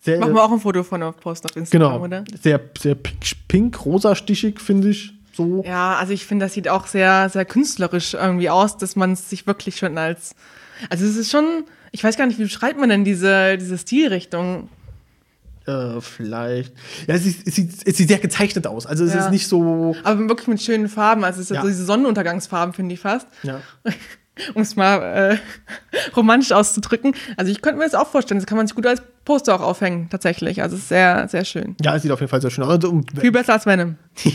Sehr, 0.00 0.18
Machen 0.18 0.34
wir 0.34 0.42
auch 0.42 0.50
ein 0.50 0.58
Foto 0.58 0.82
von 0.82 1.02
auf 1.04 1.16
Post 1.18 1.44
auf 1.44 1.56
Instagram, 1.56 1.92
genau. 1.92 2.04
oder? 2.04 2.24
Sehr, 2.40 2.60
sehr 2.76 2.96
pink, 2.96 3.20
pink 3.46 3.84
rosa 3.84 4.16
stichig, 4.16 4.60
finde 4.60 4.88
ich. 4.88 5.12
So. 5.32 5.62
Ja, 5.64 5.94
also 5.94 6.12
ich 6.12 6.26
finde, 6.26 6.46
das 6.46 6.54
sieht 6.54 6.68
auch 6.68 6.86
sehr, 6.86 7.28
sehr 7.28 7.44
künstlerisch 7.44 8.14
irgendwie 8.14 8.50
aus, 8.50 8.76
dass 8.76 8.96
man 8.96 9.12
es 9.12 9.30
sich 9.30 9.46
wirklich 9.46 9.76
schon 9.76 9.96
als. 9.98 10.34
Also 10.90 11.04
es 11.04 11.16
ist 11.16 11.30
schon, 11.30 11.64
ich 11.92 12.02
weiß 12.02 12.16
gar 12.16 12.26
nicht, 12.26 12.38
wie 12.38 12.44
beschreibt 12.44 12.80
man 12.80 12.88
denn 12.88 13.04
diese, 13.04 13.56
diese 13.56 13.78
Stilrichtung? 13.78 14.68
Äh, 15.66 16.00
vielleicht. 16.00 16.72
Ja, 17.06 17.14
es 17.14 17.24
sieht, 17.24 17.46
es, 17.46 17.54
sieht, 17.54 17.70
es 17.86 17.96
sieht 17.96 18.08
sehr 18.08 18.18
gezeichnet 18.18 18.66
aus. 18.66 18.86
Also 18.86 19.04
es 19.04 19.14
Ja. 19.14 19.24
ist 19.26 19.30
nicht 19.30 19.46
so. 19.46 19.94
Aber 20.04 20.28
wirklich 20.28 20.48
mit 20.48 20.60
schönen 20.62 20.88
Farben. 20.88 21.24
Also 21.24 21.40
es 21.40 21.48
sind 21.48 21.56
Ja. 21.56 21.62
so 21.62 21.68
diese 21.68 21.84
Sonnenuntergangsfarben, 21.84 22.74
finde 22.74 22.94
ich 22.94 23.00
fast. 23.00 23.26
Ja. 23.42 23.60
Um 24.54 24.62
es 24.62 24.76
mal 24.76 25.02
äh, 25.02 25.38
romantisch 26.16 26.52
auszudrücken. 26.52 27.14
Also 27.36 27.52
ich 27.52 27.60
könnte 27.60 27.78
mir 27.78 27.84
das 27.84 27.94
auch 27.94 28.08
vorstellen. 28.08 28.40
Das 28.40 28.46
kann 28.46 28.56
man 28.56 28.66
sich 28.66 28.74
gut 28.74 28.86
als 28.86 29.02
Poster 29.26 29.54
auch 29.54 29.60
aufhängen, 29.60 30.08
tatsächlich. 30.08 30.62
Also 30.62 30.74
es 30.76 30.82
ist 30.84 30.88
sehr, 30.88 31.28
sehr 31.28 31.44
schön. 31.44 31.76
ja, 31.82 31.94
es 31.96 32.00
sieht 32.02 32.10
auf 32.10 32.18
jeden 32.20 32.30
Fall 32.30 32.40
sehr 32.40 32.48
schön 32.50 32.64
aus. 32.64 32.82
Und 32.82 33.10
Viel 33.20 33.30
besser 33.30 33.52
als 33.52 33.66
Venom. 33.66 33.96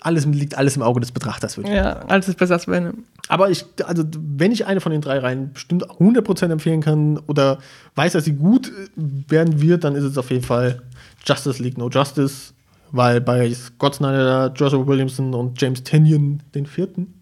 alles, 0.00 0.26
liegt 0.26 0.56
alles 0.56 0.76
im 0.76 0.82
Auge 0.82 1.00
des 1.00 1.12
Betrachters, 1.12 1.56
würde 1.56 1.70
ich 1.70 1.76
Ja, 1.76 2.00
alles 2.08 2.28
ist 2.28 2.38
besser 2.38 2.54
als 2.54 2.68
Venom. 2.68 3.04
Aber 3.28 3.50
ich, 3.50 3.64
also, 3.84 4.04
wenn 4.16 4.52
ich 4.52 4.66
eine 4.66 4.80
von 4.80 4.92
den 4.92 5.00
drei 5.00 5.18
Reihen 5.18 5.52
bestimmt 5.52 5.84
100% 5.84 6.50
empfehlen 6.50 6.80
kann 6.80 7.18
oder 7.26 7.58
weiß, 7.94 8.12
dass 8.12 8.24
sie 8.24 8.34
gut 8.34 8.70
werden 8.96 9.60
wird, 9.60 9.84
dann 9.84 9.94
ist 9.94 10.04
es 10.04 10.18
auf 10.18 10.30
jeden 10.30 10.44
Fall 10.44 10.82
Justice 11.24 11.62
League 11.62 11.78
No 11.78 11.88
Justice, 11.88 12.52
weil 12.96 13.20
bei 13.20 13.52
Scott 13.52 13.96
Snyder, 13.96 14.52
Joshua 14.54 14.86
Williamson 14.86 15.34
und 15.34 15.60
James 15.60 15.82
Tinian, 15.82 16.42
den 16.54 16.66
vierten, 16.66 17.20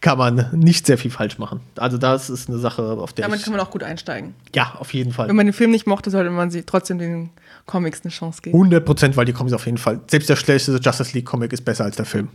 kann 0.00 0.18
man 0.18 0.48
nicht 0.52 0.86
sehr 0.86 0.98
viel 0.98 1.10
falsch 1.10 1.38
machen. 1.38 1.60
Also, 1.76 1.98
das 1.98 2.30
ist 2.30 2.48
eine 2.48 2.58
Sache, 2.58 2.82
auf 2.82 3.12
der 3.12 3.26
Damit 3.26 3.42
kann 3.42 3.52
man 3.52 3.60
auch 3.60 3.70
gut 3.70 3.82
einsteigen. 3.82 4.34
ja, 4.54 4.74
auf 4.78 4.94
jeden 4.94 5.12
Fall. 5.12 5.28
Wenn 5.28 5.36
man 5.36 5.46
den 5.46 5.52
Film 5.52 5.70
nicht 5.70 5.86
mochte, 5.86 6.10
sollte 6.10 6.30
man 6.30 6.50
sie 6.50 6.62
trotzdem 6.62 6.98
den 6.98 7.30
Comics 7.66 8.02
eine 8.02 8.10
Chance 8.10 8.42
geben. 8.42 8.58
100%, 8.58 9.16
weil 9.16 9.24
die 9.24 9.32
Comics 9.32 9.54
auf 9.54 9.66
jeden 9.66 9.78
Fall, 9.78 10.00
selbst 10.08 10.28
der 10.28 10.36
schlechteste 10.36 10.80
Justice 10.80 11.12
League 11.14 11.26
Comic 11.26 11.52
ist 11.52 11.64
besser 11.64 11.84
als 11.84 11.96
der 11.96 12.06
Film. 12.06 12.28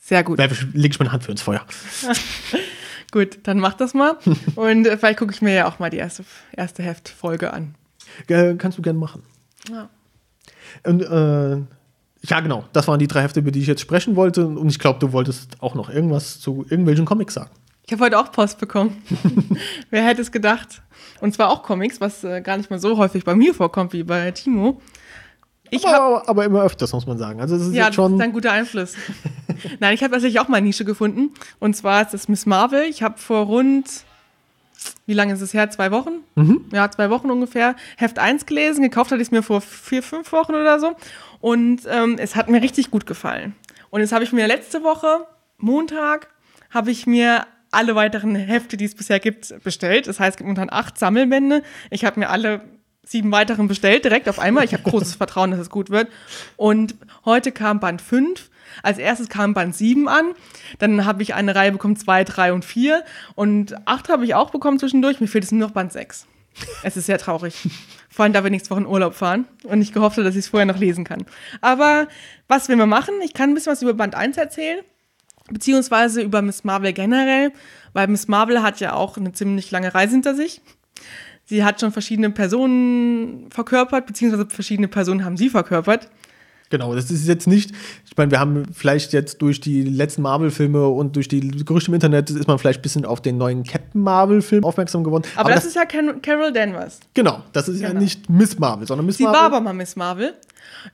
Sehr 0.00 0.22
gut. 0.22 0.38
Da 0.38 0.44
lege 0.72 0.92
ich 0.94 0.98
meine 1.00 1.10
Hand 1.10 1.24
für 1.24 1.32
ins 1.32 1.42
Feuer. 1.42 1.64
Gut, 3.12 3.38
dann 3.44 3.58
mach 3.58 3.74
das 3.74 3.94
mal. 3.94 4.18
Und 4.56 4.86
äh, 4.86 4.98
vielleicht 4.98 5.18
gucke 5.18 5.32
ich 5.32 5.42
mir 5.42 5.54
ja 5.54 5.66
auch 5.68 5.78
mal 5.78 5.90
die 5.90 5.96
erste, 5.96 6.24
erste 6.52 6.82
Heftfolge 6.82 7.52
an. 7.52 7.74
Kannst 8.26 8.78
du 8.78 8.82
gerne 8.82 8.98
machen. 8.98 9.22
Ja. 9.70 9.88
Und, 10.84 11.02
äh, 11.02 11.62
ja, 12.28 12.40
genau. 12.40 12.64
Das 12.72 12.88
waren 12.88 12.98
die 12.98 13.06
drei 13.06 13.22
Hefte, 13.22 13.40
über 13.40 13.50
die 13.50 13.60
ich 13.60 13.66
jetzt 13.66 13.80
sprechen 13.80 14.16
wollte. 14.16 14.46
Und 14.46 14.68
ich 14.68 14.78
glaube, 14.78 14.98
du 14.98 15.12
wolltest 15.12 15.62
auch 15.62 15.74
noch 15.74 15.90
irgendwas 15.90 16.40
zu 16.40 16.66
irgendwelchen 16.68 17.04
Comics 17.04 17.34
sagen. 17.34 17.50
Ich 17.86 17.92
habe 17.92 18.04
heute 18.04 18.18
auch 18.18 18.32
Post 18.32 18.58
bekommen. 18.58 19.02
Wer 19.90 20.04
hätte 20.04 20.20
es 20.20 20.32
gedacht? 20.32 20.82
Und 21.20 21.34
zwar 21.34 21.50
auch 21.50 21.62
Comics, 21.62 22.00
was 22.00 22.24
äh, 22.24 22.40
gar 22.40 22.56
nicht 22.56 22.68
mal 22.68 22.80
so 22.80 22.98
häufig 22.98 23.24
bei 23.24 23.34
mir 23.34 23.54
vorkommt 23.54 23.92
wie 23.92 24.02
bei 24.02 24.30
Timo. 24.32 24.80
Ich 25.70 25.84
habe 25.84 25.96
aber, 25.96 26.28
aber 26.28 26.44
immer 26.44 26.62
öfters, 26.62 26.92
muss 26.92 27.06
man 27.06 27.18
sagen. 27.18 27.40
Also, 27.40 27.56
das 27.56 27.68
ist 27.68 27.74
ja, 27.74 27.84
jetzt 27.84 27.88
das 27.88 27.94
schon. 27.96 28.14
ist 28.14 28.20
ein 28.20 28.32
guter 28.32 28.52
Einfluss. 28.52 28.94
Nein, 29.80 29.94
ich 29.94 30.02
habe 30.02 30.12
tatsächlich 30.12 30.40
auch 30.40 30.48
mal 30.48 30.58
eine 30.58 30.66
Nische 30.66 30.84
gefunden. 30.84 31.30
Und 31.58 31.74
zwar 31.76 32.02
ist 32.02 32.14
das 32.14 32.28
Miss 32.28 32.46
Marvel. 32.46 32.84
Ich 32.84 33.02
habe 33.02 33.18
vor 33.18 33.46
rund, 33.46 34.04
wie 35.06 35.14
lange 35.14 35.32
ist 35.32 35.40
es 35.40 35.54
her? 35.54 35.70
Zwei 35.70 35.90
Wochen? 35.90 36.22
Ja, 36.72 36.90
zwei 36.90 37.10
Wochen 37.10 37.30
ungefähr. 37.30 37.74
Heft 37.96 38.18
1 38.18 38.46
gelesen. 38.46 38.82
Gekauft 38.82 39.10
hatte 39.10 39.22
ich 39.22 39.28
es 39.28 39.32
mir 39.32 39.42
vor 39.42 39.60
vier, 39.60 40.02
fünf 40.02 40.32
Wochen 40.32 40.54
oder 40.54 40.78
so. 40.78 40.96
Und 41.46 41.82
ähm, 41.88 42.16
es 42.18 42.34
hat 42.34 42.50
mir 42.50 42.60
richtig 42.60 42.90
gut 42.90 43.06
gefallen. 43.06 43.54
Und 43.90 44.00
jetzt 44.00 44.10
habe 44.10 44.24
ich 44.24 44.32
mir 44.32 44.48
letzte 44.48 44.82
Woche, 44.82 45.28
Montag, 45.58 46.26
habe 46.70 46.90
ich 46.90 47.06
mir 47.06 47.46
alle 47.70 47.94
weiteren 47.94 48.34
Hefte, 48.34 48.76
die 48.76 48.84
es 48.84 48.96
bisher 48.96 49.20
gibt, 49.20 49.54
bestellt. 49.62 50.08
Das 50.08 50.18
heißt, 50.18 50.30
es 50.30 50.36
gibt 50.38 50.48
momentan 50.48 50.76
acht 50.76 50.98
Sammelbände. 50.98 51.62
Ich 51.90 52.04
habe 52.04 52.18
mir 52.18 52.30
alle 52.30 52.62
sieben 53.04 53.30
weiteren 53.30 53.68
bestellt, 53.68 54.04
direkt 54.04 54.28
auf 54.28 54.40
einmal. 54.40 54.64
Ich 54.64 54.72
habe 54.72 54.82
großes 54.82 55.14
Vertrauen, 55.18 55.52
dass 55.52 55.60
es 55.60 55.70
gut 55.70 55.88
wird. 55.90 56.08
Und 56.56 56.96
heute 57.24 57.52
kam 57.52 57.78
Band 57.78 58.02
5. 58.02 58.50
Als 58.82 58.98
erstes 58.98 59.28
kam 59.28 59.54
Band 59.54 59.76
7 59.76 60.08
an. 60.08 60.32
Dann 60.80 61.04
habe 61.04 61.22
ich 61.22 61.34
eine 61.34 61.54
Reihe 61.54 61.70
bekommen, 61.70 61.94
2, 61.94 62.24
3 62.24 62.54
und 62.54 62.64
4. 62.64 63.04
Und 63.36 63.86
8 63.86 64.08
habe 64.08 64.24
ich 64.24 64.34
auch 64.34 64.50
bekommen 64.50 64.80
zwischendurch. 64.80 65.20
Mir 65.20 65.28
fehlt 65.28 65.44
jetzt 65.44 65.52
nur 65.52 65.68
noch 65.68 65.74
Band 65.74 65.92
6. 65.92 66.26
Es 66.82 66.96
ist 66.96 67.06
sehr 67.06 67.18
traurig. 67.18 67.54
Vor 68.10 68.24
allem, 68.24 68.32
da 68.32 68.42
wir 68.42 68.50
nächste 68.50 68.70
Woche 68.70 68.80
in 68.80 68.86
Urlaub 68.86 69.14
fahren 69.14 69.46
und 69.64 69.82
ich 69.82 69.92
gehofft 69.92 70.16
habe, 70.16 70.24
dass 70.24 70.34
ich 70.34 70.44
es 70.44 70.48
vorher 70.48 70.66
noch 70.66 70.78
lesen 70.78 71.04
kann. 71.04 71.26
Aber 71.60 72.08
was 72.48 72.68
will 72.68 72.76
man 72.76 72.88
machen? 72.88 73.14
Ich 73.22 73.34
kann 73.34 73.50
ein 73.50 73.54
bisschen 73.54 73.72
was 73.72 73.82
über 73.82 73.92
Band 73.94 74.14
1 74.14 74.36
erzählen, 74.38 74.80
beziehungsweise 75.50 76.22
über 76.22 76.40
Miss 76.40 76.64
Marvel 76.64 76.92
generell, 76.92 77.52
weil 77.92 78.08
Miss 78.08 78.26
Marvel 78.28 78.62
hat 78.62 78.80
ja 78.80 78.94
auch 78.94 79.16
eine 79.18 79.32
ziemlich 79.32 79.70
lange 79.70 79.94
Reise 79.94 80.12
hinter 80.12 80.34
sich. 80.34 80.62
Sie 81.44 81.62
hat 81.62 81.80
schon 81.80 81.92
verschiedene 81.92 82.30
Personen 82.30 83.50
verkörpert, 83.50 84.06
beziehungsweise 84.06 84.48
verschiedene 84.48 84.88
Personen 84.88 85.24
haben 85.24 85.36
sie 85.36 85.50
verkörpert. 85.50 86.08
Genau, 86.70 86.94
das 86.94 87.10
ist 87.10 87.26
jetzt 87.28 87.46
nicht. 87.46 87.70
Ich 88.06 88.16
meine, 88.16 88.30
wir 88.30 88.40
haben 88.40 88.64
vielleicht 88.72 89.12
jetzt 89.12 89.40
durch 89.42 89.60
die 89.60 89.82
letzten 89.82 90.22
Marvel-Filme 90.22 90.86
und 90.88 91.14
durch 91.16 91.28
die 91.28 91.40
Gerüchte 91.40 91.90
im 91.90 91.94
Internet 91.94 92.28
ist 92.30 92.48
man 92.48 92.58
vielleicht 92.58 92.80
ein 92.80 92.82
bisschen 92.82 93.04
auf 93.04 93.20
den 93.20 93.38
neuen 93.38 93.62
Captain 93.62 94.00
Marvel-Film 94.02 94.64
aufmerksam 94.64 95.04
geworden. 95.04 95.24
Aber, 95.36 95.50
das, 95.50 95.64
ist 95.64 95.76
ja 95.76 95.84
Car 95.84 96.02
Carol 96.22 96.52
Danvers. 96.52 97.00
Genau, 97.14 97.42
das 97.52 97.68
ist 97.68 97.80
ja 97.80 97.88
Genau. 97.90 98.00
nicht 98.00 98.28
Miss 98.28 98.58
Marvel, 98.58 98.86
sondern 98.86 99.06
Miss 99.06 99.16
Sie 99.18 99.24
Marvel. 99.24 99.38
war 99.40 99.46
aber 99.46 99.60
mal 99.60 99.72
Miss 99.74 99.94
Marvel. 99.96 100.34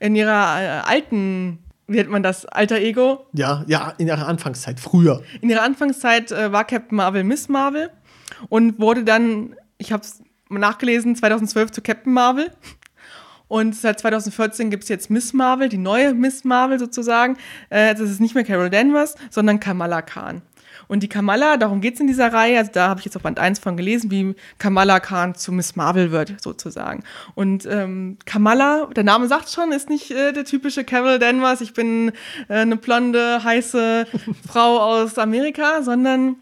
In 0.00 0.14
ihrer 0.14 0.30
äh, 0.62 0.66
alten, 0.84 1.58
wie 1.86 1.96
nennt 1.96 2.10
man 2.10 2.22
das, 2.22 2.44
alter 2.44 2.78
Ego. 2.78 3.26
ja, 3.32 3.64
ja, 3.66 3.94
in 3.98 4.08
ihrer 4.08 4.26
Anfangszeit, 4.28 4.78
früher. 4.78 5.22
In 5.40 5.48
ihrer 5.48 5.62
Anfangszeit 5.62 6.30
äh, 6.32 6.52
war 6.52 6.64
Captain 6.64 6.96
Marvel 6.96 7.24
Miss 7.24 7.48
Marvel 7.48 7.88
und 8.50 8.78
wurde 8.78 9.04
dann, 9.04 9.54
ich 9.78 9.92
habe 9.92 10.02
es 10.02 10.20
nachgelesen, 10.50 11.16
2012 11.16 11.70
zu 11.70 11.80
Captain 11.80 12.12
Marvel. 12.12 12.50
Und 13.52 13.76
seit 13.76 14.00
2014 14.00 14.70
gibt 14.70 14.84
es 14.84 14.88
jetzt 14.88 15.10
Miss 15.10 15.34
Marvel, 15.34 15.68
die 15.68 15.76
neue 15.76 16.14
Miss 16.14 16.42
Marvel 16.42 16.78
sozusagen. 16.78 17.36
Äh, 17.68 17.94
das 17.94 18.08
ist 18.08 18.18
nicht 18.18 18.34
mehr 18.34 18.44
Carol 18.44 18.70
Danvers, 18.70 19.14
sondern 19.28 19.60
Kamala 19.60 20.00
Khan. 20.00 20.40
Und 20.88 21.02
die 21.02 21.08
Kamala, 21.10 21.58
darum 21.58 21.82
geht 21.82 21.92
es 21.92 22.00
in 22.00 22.06
dieser 22.06 22.32
Reihe, 22.32 22.56
also 22.56 22.70
da 22.72 22.88
habe 22.88 23.00
ich 23.00 23.04
jetzt 23.04 23.14
auf 23.14 23.20
Band 23.20 23.38
1 23.38 23.58
von 23.58 23.76
gelesen, 23.76 24.10
wie 24.10 24.34
Kamala 24.56 25.00
Khan 25.00 25.34
zu 25.34 25.52
Miss 25.52 25.76
Marvel 25.76 26.12
wird, 26.12 26.40
sozusagen. 26.40 27.04
Und 27.34 27.66
ähm, 27.66 28.16
Kamala, 28.24 28.86
der 28.96 29.04
Name 29.04 29.28
sagt 29.28 29.50
schon, 29.50 29.70
ist 29.70 29.90
nicht 29.90 30.10
äh, 30.12 30.32
der 30.32 30.46
typische 30.46 30.82
Carol 30.84 31.18
Danvers, 31.18 31.60
ich 31.60 31.74
bin 31.74 32.12
äh, 32.48 32.54
eine 32.54 32.76
blonde, 32.76 33.44
heiße 33.44 34.06
Frau 34.48 34.78
aus 34.78 35.18
Amerika, 35.18 35.82
sondern 35.82 36.36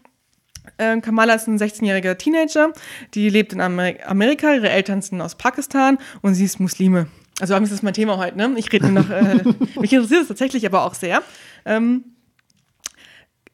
äh, 0.81 0.99
Kamala 1.01 1.35
ist 1.35 1.47
ein 1.47 1.57
16-jähriger 1.57 2.17
Teenager, 2.17 2.73
die 3.13 3.29
lebt 3.29 3.53
in 3.53 3.61
Amer 3.61 3.93
Amerika, 4.05 4.53
ihre 4.53 4.69
Eltern 4.69 5.01
sind 5.01 5.21
aus 5.21 5.35
Pakistan 5.35 5.97
und 6.21 6.33
sie 6.33 6.45
ist 6.45 6.59
Muslime. 6.59 7.07
Also 7.39 7.53
eigentlich 7.53 7.71
ist 7.71 7.77
das 7.77 7.83
mein 7.83 7.93
Thema 7.93 8.17
heute, 8.17 8.37
ne? 8.37 8.53
Ich 8.57 8.71
rede 8.71 8.89
nur 8.89 9.03
noch, 9.03 9.09
äh, 9.09 9.43
mich 9.79 9.93
interessiert 9.93 10.23
es 10.23 10.27
tatsächlich 10.27 10.65
aber 10.65 10.85
auch 10.85 10.93
sehr. 10.93 11.23
Ähm, 11.65 12.03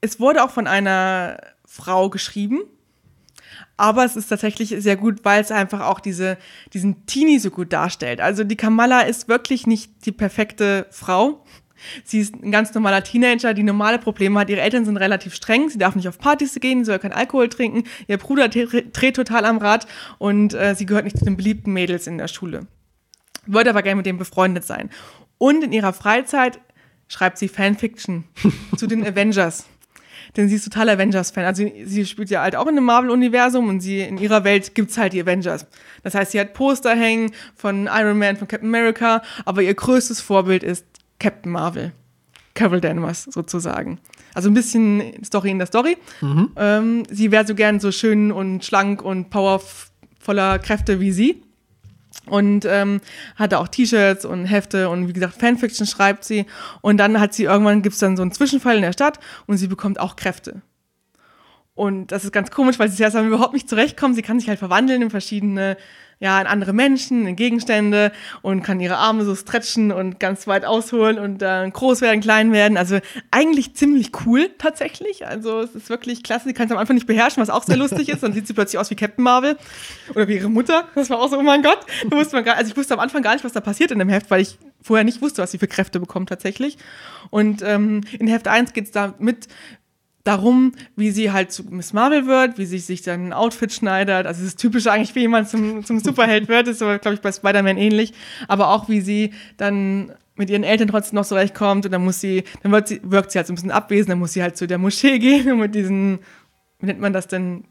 es 0.01 0.19
wurde 0.19 0.43
auch 0.43 0.51
von 0.51 0.67
einer 0.67 1.37
Frau 1.65 2.09
geschrieben, 2.09 2.61
aber 3.75 4.05
es 4.05 4.15
ist 4.15 4.27
tatsächlich 4.27 4.75
sehr 4.77 4.95
gut, 4.95 5.23
weil 5.23 5.41
es 5.41 5.51
einfach 5.51 5.81
auch 5.81 5.99
diese, 5.99 6.37
diesen 6.73 7.05
Teenie 7.05 7.39
so 7.39 7.51
gut 7.51 7.73
darstellt. 7.73 8.21
Also 8.21 8.43
die 8.43 8.55
Kamala 8.55 9.01
ist 9.01 9.27
wirklich 9.27 9.67
nicht 9.67 10.05
die 10.05 10.11
perfekte 10.11 10.87
Frau. 10.91 11.43
Sie 12.03 12.19
ist 12.19 12.35
ein 12.35 12.51
ganz 12.51 12.73
normaler 12.73 13.03
Teenager, 13.03 13.53
die 13.53 13.63
normale 13.63 13.99
Probleme 13.99 14.39
hat. 14.39 14.49
Ihre 14.49 14.61
Eltern 14.61 14.85
sind 14.85 14.97
relativ 14.97 15.35
streng. 15.35 15.69
Sie 15.69 15.77
darf 15.77 15.95
nicht 15.95 16.07
auf 16.07 16.19
Partys 16.19 16.55
gehen, 16.55 16.79
sie 16.79 16.91
soll 16.91 16.99
keinen 16.99 17.13
Alkohol 17.13 17.49
trinken. 17.49 17.83
Ihr 18.07 18.17
Bruder 18.17 18.49
dreht 18.49 19.15
total 19.15 19.45
am 19.45 19.57
Rad 19.57 19.87
und 20.17 20.53
äh, 20.53 20.75
sie 20.75 20.85
gehört 20.85 21.05
nicht 21.05 21.17
zu 21.17 21.25
den 21.25 21.37
beliebten 21.37 21.73
Mädels 21.73 22.07
in 22.07 22.17
der 22.17 22.27
Schule. 22.27 22.67
Wollte 23.45 23.69
aber 23.69 23.81
gerne 23.81 23.97
mit 23.97 24.05
dem 24.05 24.17
befreundet 24.17 24.65
sein. 24.65 24.89
Und 25.37 25.63
in 25.63 25.71
ihrer 25.71 25.93
Freizeit 25.93 26.59
schreibt 27.07 27.37
sie 27.37 27.47
Fanfiction 27.47 28.25
zu 28.75 28.87
den 28.87 29.05
Avengers 29.07 29.65
denn 30.35 30.49
sie 30.49 30.55
ist 30.55 30.65
total 30.65 30.89
Avengers-Fan. 30.89 31.45
Also 31.45 31.65
sie 31.85 32.05
spielt 32.05 32.29
ja 32.29 32.41
halt 32.41 32.55
auch 32.55 32.67
in 32.67 32.77
einem 32.77 32.85
Marvel-Universum 32.85 33.69
und 33.69 33.79
sie 33.79 34.01
in 34.01 34.17
ihrer 34.17 34.43
Welt 34.43 34.75
gibt's 34.75 34.97
halt 34.97 35.13
die 35.13 35.21
Avengers. 35.21 35.65
Das 36.03 36.15
heißt, 36.15 36.31
sie 36.31 36.39
hat 36.39 36.53
Poster 36.53 36.95
hängen 36.95 37.31
von 37.55 37.87
Iron 37.91 38.17
Man, 38.17 38.37
von 38.37 38.47
Captain 38.47 38.69
America, 38.69 39.21
aber 39.45 39.61
ihr 39.61 39.73
größtes 39.73 40.21
Vorbild 40.21 40.63
ist 40.63 40.85
Captain 41.19 41.51
Marvel. 41.51 41.93
Carol 42.57 42.81
Danvers 42.81 43.23
sozusagen. 43.23 43.99
Also 44.33 44.49
ein 44.49 44.55
bisschen 44.55 45.23
Story 45.23 45.51
in 45.51 45.59
der 45.59 45.67
Story. 45.67 45.95
Mhm. 46.21 46.51
Ähm, 46.55 47.03
sie 47.09 47.31
wäre 47.31 47.45
so 47.45 47.53
gern 47.53 47.79
so 47.79 47.91
schön 47.91 48.31
und 48.31 48.65
schlank 48.65 49.03
und 49.03 49.29
powervoller 49.29 50.57
Kräfte 50.57 50.99
wie 50.99 51.11
sie 51.11 51.43
und 52.25 52.65
ähm, 52.65 52.99
hatte 53.35 53.59
auch 53.59 53.67
T-Shirts 53.67 54.25
und 54.25 54.45
Hefte 54.45 54.89
und 54.89 55.07
wie 55.07 55.13
gesagt 55.13 55.39
Fanfiction 55.39 55.85
schreibt 55.85 56.23
sie 56.23 56.45
und 56.81 56.97
dann 56.97 57.19
hat 57.19 57.33
sie 57.33 57.43
irgendwann 57.43 57.83
gibt 57.83 57.93
es 57.93 57.99
dann 57.99 58.17
so 58.17 58.23
einen 58.23 58.31
Zwischenfall 58.31 58.75
in 58.75 58.81
der 58.81 58.93
Stadt 58.93 59.19
und 59.45 59.57
sie 59.57 59.67
bekommt 59.67 59.99
auch 59.99 60.15
Kräfte 60.15 60.61
und 61.77 62.07
das 62.07 62.23
ist 62.23 62.31
ganz 62.33 62.49
komisch, 62.49 62.79
weil 62.79 62.89
sie 62.89 63.03
erst 63.03 63.15
einmal 63.15 63.31
überhaupt 63.31 63.53
nicht 63.53 63.69
zurechtkommt. 63.69 64.15
Sie 64.15 64.23
kann 64.23 64.39
sich 64.39 64.49
halt 64.49 64.57
verwandeln 64.57 65.03
in 65.03 65.09
verschiedene, 65.11 65.77
ja, 66.19 66.41
in 66.41 66.47
andere 66.47 66.73
Menschen, 66.73 67.27
in 67.27 67.35
Gegenstände 67.35 68.11
und 68.41 68.63
kann 68.63 68.79
ihre 68.79 68.97
Arme 68.97 69.23
so 69.25 69.35
stretchen 69.35 69.91
und 69.91 70.19
ganz 70.19 70.47
weit 70.47 70.65
ausholen 70.65 71.19
und 71.19 71.37
dann 71.37 71.71
groß 71.71 72.01
werden, 72.01 72.19
klein 72.19 72.51
werden. 72.51 72.77
Also 72.77 72.97
eigentlich 73.29 73.75
ziemlich 73.75 74.09
cool 74.25 74.49
tatsächlich. 74.57 75.27
Also 75.27 75.61
es 75.61 75.75
ist 75.75 75.91
wirklich 75.91 76.23
klasse. 76.23 76.47
Sie 76.47 76.55
kann 76.55 76.65
es 76.65 76.71
am 76.71 76.79
Anfang 76.79 76.95
nicht 76.95 77.05
beherrschen, 77.05 77.43
was 77.43 77.51
auch 77.51 77.63
sehr 77.63 77.77
lustig 77.77 78.09
ist. 78.09 78.23
Dann 78.23 78.33
sieht 78.33 78.47
sie 78.47 78.53
plötzlich 78.53 78.79
aus 78.79 78.89
wie 78.89 78.95
Captain 78.95 79.23
Marvel 79.23 79.55
oder 80.15 80.27
wie 80.27 80.37
ihre 80.37 80.49
Mutter. 80.49 80.85
Das 80.95 81.11
war 81.11 81.19
auch 81.19 81.29
so, 81.29 81.37
oh 81.37 81.43
mein 81.43 81.61
Gott. 81.61 81.85
Da 82.09 82.17
wusste 82.17 82.37
man 82.37 82.43
gar, 82.43 82.57
also 82.57 82.71
ich 82.71 82.75
wusste 82.75 82.95
am 82.95 82.99
Anfang 82.99 83.21
gar 83.21 83.33
nicht, 83.33 83.45
was 83.45 83.53
da 83.53 83.61
passiert 83.61 83.91
in 83.91 83.99
dem 83.99 84.09
Heft, 84.09 84.31
weil 84.31 84.41
ich 84.41 84.57
vorher 84.81 85.03
nicht 85.03 85.21
wusste, 85.21 85.43
was 85.43 85.51
sie 85.51 85.59
für 85.59 85.67
Kräfte 85.67 85.99
bekommt 85.99 86.29
tatsächlich. 86.29 86.77
Und 87.29 87.61
ähm, 87.61 88.01
in 88.17 88.27
Heft 88.27 88.47
1 88.47 88.73
geht 88.73 88.85
es 88.85 88.91
da 88.91 89.13
mit 89.19 89.47
darum, 90.27 90.73
wie 90.95 91.11
sie 91.11 91.31
halt 91.31 91.51
zu 91.51 91.63
Miss 91.63 91.93
Marvel 91.93 92.27
wird, 92.27 92.57
wie 92.57 92.65
sie 92.65 92.79
sich 92.79 93.01
dann 93.01 93.27
ein 93.27 93.33
Outfit 93.33 93.71
schneidet. 93.71 94.25
Also 94.25 94.41
das 94.41 94.49
ist 94.49 94.59
typisch 94.59 94.87
eigentlich, 94.87 95.15
wie 95.15 95.21
jemand 95.21 95.49
zum, 95.49 95.85
zum 95.85 95.99
Superheld 95.99 96.49
wird, 96.49 96.67
ist 96.67 96.81
aber, 96.81 96.99
glaube 96.99 97.15
ich, 97.15 97.21
bei 97.21 97.31
Spider-Man 97.31 97.77
ähnlich. 97.77 98.13
Aber 98.47 98.69
auch, 98.69 98.89
wie 98.89 99.01
sie 99.01 99.31
dann 99.55 100.11
mit 100.35 100.49
ihren 100.49 100.63
Eltern 100.63 100.89
trotzdem 100.89 101.15
noch 101.15 101.23
so 101.23 101.35
recht 101.35 101.55
kommt 101.55 101.85
und 101.85 101.91
dann 101.91 102.03
muss 102.03 102.19
sie, 102.19 102.43
dann 102.61 102.71
wird 102.71 102.89
sie, 102.89 103.01
wirkt 103.03 103.31
sie 103.31 103.39
halt 103.39 103.47
so 103.47 103.53
ein 103.53 103.55
bisschen 103.55 103.71
abwesend, 103.71 104.09
dann 104.09 104.19
muss 104.19 104.33
sie 104.33 104.43
halt 104.43 104.57
zu 104.57 104.67
der 104.67 104.77
Moschee 104.77 105.17
gehen 105.19 105.51
und 105.51 105.59
mit 105.59 105.73
diesen, 105.73 106.19
wie 106.79 106.85
nennt 106.85 106.99
man 106.99 107.13
das 107.13 107.27
denn, 107.27 107.63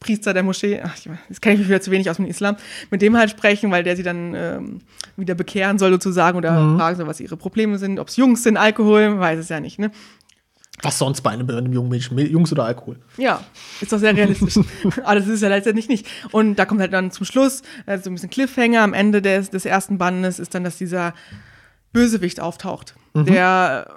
Priester 0.00 0.32
der 0.32 0.42
Moschee, 0.42 0.80
ach, 0.82 0.96
das 1.28 1.42
kenne 1.42 1.54
ich 1.54 1.60
mich 1.60 1.68
wieder 1.68 1.82
zu 1.82 1.90
wenig 1.90 2.08
aus 2.08 2.16
dem 2.16 2.24
Islam, 2.24 2.56
mit 2.90 3.02
dem 3.02 3.18
halt 3.18 3.28
sprechen, 3.28 3.70
weil 3.70 3.84
der 3.84 3.96
sie 3.96 4.02
dann 4.02 4.34
ähm, 4.34 4.78
wieder 5.18 5.34
bekehren 5.34 5.78
soll 5.78 5.90
sozusagen 5.90 6.38
oder 6.38 6.58
mhm. 6.58 6.78
fragen 6.78 6.96
soll, 6.96 7.06
was 7.06 7.20
ihre 7.20 7.36
Probleme 7.36 7.76
sind, 7.76 7.98
ob 7.98 8.08
es 8.08 8.16
Jungs 8.16 8.42
sind, 8.42 8.56
Alkohol, 8.56 9.18
weiß 9.18 9.38
es 9.38 9.50
ja 9.50 9.60
nicht, 9.60 9.78
ne? 9.78 9.90
Was 10.82 10.98
sonst 10.98 11.20
bei 11.20 11.30
einem, 11.30 11.46
bei 11.46 11.56
einem 11.56 11.72
jungen 11.72 11.90
Menschen? 11.90 12.18
Jungs 12.18 12.52
oder 12.52 12.64
Alkohol? 12.64 12.98
Ja, 13.16 13.44
ist 13.80 13.92
doch 13.92 13.98
sehr 13.98 14.16
realistisch. 14.16 14.56
Aber 15.04 15.16
das 15.16 15.28
ist 15.28 15.42
ja 15.42 15.48
letztendlich 15.48 15.88
nicht. 15.88 16.06
Und 16.32 16.56
da 16.56 16.64
kommt 16.64 16.80
halt 16.80 16.92
dann 16.92 17.10
zum 17.10 17.26
Schluss 17.26 17.62
äh, 17.86 17.98
so 17.98 18.10
ein 18.10 18.14
bisschen 18.14 18.30
Cliffhanger. 18.30 18.82
Am 18.82 18.94
Ende 18.94 19.20
des, 19.20 19.50
des 19.50 19.64
ersten 19.64 19.98
Bandes 19.98 20.38
ist 20.38 20.54
dann, 20.54 20.64
dass 20.64 20.78
dieser 20.78 21.14
Bösewicht 21.92 22.40
auftaucht. 22.40 22.94
Mhm. 23.14 23.26
Der, 23.26 23.94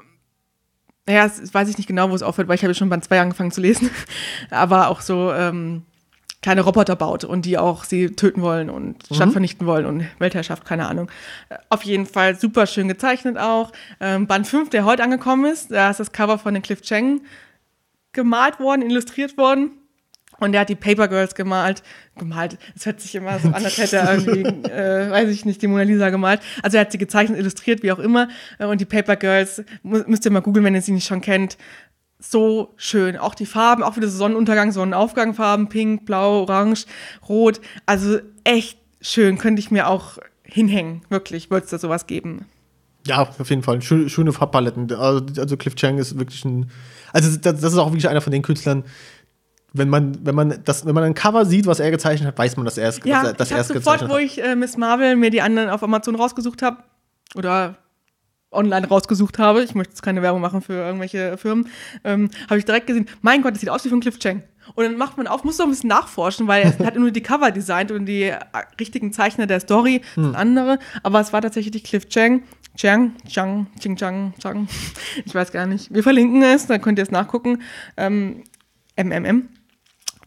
naja, 1.06 1.30
weiß 1.52 1.70
ich 1.70 1.78
nicht 1.78 1.88
genau, 1.88 2.10
wo 2.10 2.16
es 2.16 2.24
aufhört, 2.24 2.48
weil 2.48 2.56
ich 2.56 2.64
habe 2.64 2.74
schon 2.74 2.90
Band 2.90 3.06
2 3.06 3.22
angefangen 3.22 3.52
zu 3.52 3.62
lesen. 3.62 3.90
Aber 4.50 4.90
auch 4.90 5.02
so, 5.02 5.32
ähm, 5.32 5.84
kleine 6.44 6.62
Roboter 6.62 6.96
baut 6.96 7.24
und 7.24 7.46
die 7.46 7.58
auch 7.58 7.86
sie 7.86 8.10
töten 8.10 8.42
wollen 8.42 8.70
und 8.70 9.10
mhm. 9.10 9.16
Stadt 9.16 9.32
vernichten 9.32 9.66
wollen 9.66 9.86
und 9.86 10.06
Weltherrschaft, 10.20 10.66
keine 10.66 10.88
Ahnung. 10.88 11.10
Auf 11.70 11.84
jeden 11.84 12.06
Fall 12.06 12.36
super 12.36 12.68
schön 12.68 12.88
gezeichnet 12.88 13.38
auch. 13.38 13.72
Ähm, 14.00 14.28
Band 14.28 14.46
5, 14.46 14.70
der 14.70 14.86
heute 14.86 15.04
angekommen 15.04 15.46
ist, 15.52 15.72
da 15.72 15.90
ist 15.90 16.00
das 16.00 16.12
Cover 16.12 16.38
von 16.38 16.54
den 16.54 16.62
Cliff 16.62 16.82
Chang 16.82 17.22
gemalt 18.12 18.60
worden, 18.60 18.84
illustriert 18.84 19.38
worden. 19.38 19.72
Und 20.40 20.52
der 20.52 20.62
hat 20.62 20.70
die 20.70 20.76
Paper 20.76 21.08
Girls 21.08 21.36
gemalt. 21.36 21.84
Gemalt, 22.18 22.58
es 22.76 22.86
hört 22.86 23.00
sich 23.00 23.16
immer 23.16 23.40
so 23.40 23.48
an, 23.48 23.64
als 23.64 23.78
hätte 23.78 23.98
er 23.98 24.14
irgendwie, 24.14 24.42
äh, 24.70 25.10
weiß 25.10 25.30
ich 25.30 25.46
nicht, 25.46 25.62
die 25.62 25.68
Mona 25.68 25.84
Lisa 25.84 26.10
gemalt. 26.10 26.42
Also 26.62 26.78
er 26.78 26.82
hat 26.82 26.92
sie 26.92 26.98
gezeichnet, 26.98 27.40
illustriert, 27.40 27.82
wie 27.84 27.92
auch 27.92 28.00
immer. 28.00 28.28
Und 28.60 28.82
die 28.82 28.86
Paper 28.86 29.16
Girls, 29.16 29.64
müsst 29.84 30.26
ihr 30.26 30.32
mal 30.32 30.42
googeln, 30.42 30.66
wenn 30.66 30.76
ihr 30.76 30.82
sie 30.82 30.92
nicht 30.92 31.08
schon 31.08 31.22
kennt 31.22 31.58
so 32.24 32.74
schön. 32.78 33.18
Auch 33.18 33.36
die 33.36 33.46
Farben, 33.46 33.84
auch 33.84 33.96
wieder 33.98 34.08
so 34.08 34.18
Sonnenuntergang, 34.18 34.72
Sonnenaufgangfarben, 34.72 35.70
pink, 35.70 36.06
blau, 36.06 36.42
orange, 36.42 36.86
rot. 37.28 37.62
Also 37.86 38.20
echt 38.44 38.78
schön, 39.02 39.38
könnte 39.38 39.60
ich 39.60 39.72
mir 39.72 39.88
auch 39.88 40.18
hinhängen. 40.44 41.02
Wirklich, 41.10 41.50
würde 41.52 41.66
es 41.66 41.72
da 41.72 41.78
sowas 41.78 42.08
geben. 42.08 42.46
Ja, 43.06 43.22
auf 43.22 43.50
jeden 43.50 43.64
Fall. 43.64 43.82
Schöne, 43.82 44.10
schöne 44.10 44.32
Farbpaletten. 44.32 44.92
Also, 44.94 45.26
also 45.38 45.58
Cliff 45.58 45.76
Chang 45.76 45.98
ist 45.98 46.18
wirklich 46.18 46.46
ein. 46.46 46.70
Also, 47.12 47.38
das, 47.38 47.60
das 47.60 47.74
ist 47.74 47.78
auch 47.78 47.92
wirklich 47.92 48.08
einer 48.08 48.22
von 48.22 48.32
den 48.32 48.42
Künstlern, 48.42 48.86
wenn 49.74 49.90
man, 49.90 50.26
wenn 50.26 50.36
man 50.36 50.62
das, 50.64 50.86
wenn 50.86 50.96
man 50.96 51.04
ein 51.04 51.14
Cover 51.14 51.46
sieht, 51.46 51.66
was 51.66 51.80
er 51.80 51.92
gezeichnet 51.92 52.28
hat, 52.28 52.38
weiß 52.38 52.56
man, 52.56 52.66
dass 52.66 52.78
er 52.78 52.90
es, 52.90 53.02
ja, 53.04 53.34
dass 53.34 53.52
er 53.52 53.60
es 53.60 53.68
gezeichnet 53.68 53.86
hat. 53.86 54.00
Sofort, 54.00 54.12
wo 54.12 54.18
ich 54.18 54.42
äh, 54.42 54.56
Miss 54.56 54.78
Marvel 54.78 55.16
mir 55.18 55.32
die 55.32 55.42
anderen 55.42 55.70
auf 55.70 55.84
Amazon 55.84 56.16
rausgesucht 56.16 56.62
habe, 56.62 56.78
oder 57.36 57.76
online 58.54 58.88
rausgesucht 58.88 59.40
habe, 59.40 59.64
ich 59.64 59.76
möchte 59.76 59.94
jetzt 59.94 60.02
keine 60.02 60.22
Werbung 60.22 60.42
machen 60.42 60.62
für 60.62 60.74
irgendwelche 60.74 61.38
Firmen, 61.38 61.70
ähm, 62.04 62.30
habe 62.50 62.60
ich 62.60 62.66
direkt 62.66 62.88
gesehen, 62.88 63.08
mein 63.22 63.42
Gott, 63.42 63.54
das 63.54 63.62
sieht 63.62 63.70
aus 63.70 63.84
wie 63.86 63.90
von 63.90 64.00
Cliff 64.00 64.20
Chang. 64.20 64.44
Und 64.76 64.86
dann 64.86 64.98
macht 64.98 65.18
man 65.18 65.28
auf, 65.28 65.44
muss 65.44 65.58
doch 65.58 65.66
ein 65.66 65.72
bisschen 65.72 65.90
nachforschen, 65.90 66.48
weil 66.48 66.64
er 66.64 66.86
hat 66.86 66.96
nur 66.96 67.12
die 67.12 67.22
Cover 67.22 67.52
designt 67.52 67.92
und 67.92 68.06
die 68.06 68.24
äh, 68.24 68.40
richtigen 68.80 69.12
Zeichner 69.12 69.46
der 69.46 69.60
Story 69.60 70.02
hm. 70.16 70.24
sind 70.24 70.36
andere. 70.36 70.80
Aber 71.04 71.20
es 71.20 71.34
war 71.34 71.42
tatsächlich 71.42 71.84
Cliff 71.84 72.08
Chang. 72.08 72.44
Chang, 72.76 73.14
Chang, 73.28 73.68
Ching 73.80 73.96
Chang, 73.98 74.34
Chang. 74.40 74.68
Ich 75.26 75.36
weiß 75.36 75.52
gar 75.52 75.68
nicht. 75.68 75.94
Wir 75.94 76.02
verlinken 76.02 76.42
es, 76.42 76.66
dann 76.66 76.82
könnt 76.82 76.98
ihr 76.98 77.04
es 77.04 77.12
nachgucken. 77.12 77.62
Ähm, 77.98 78.44
MMM 78.96 79.50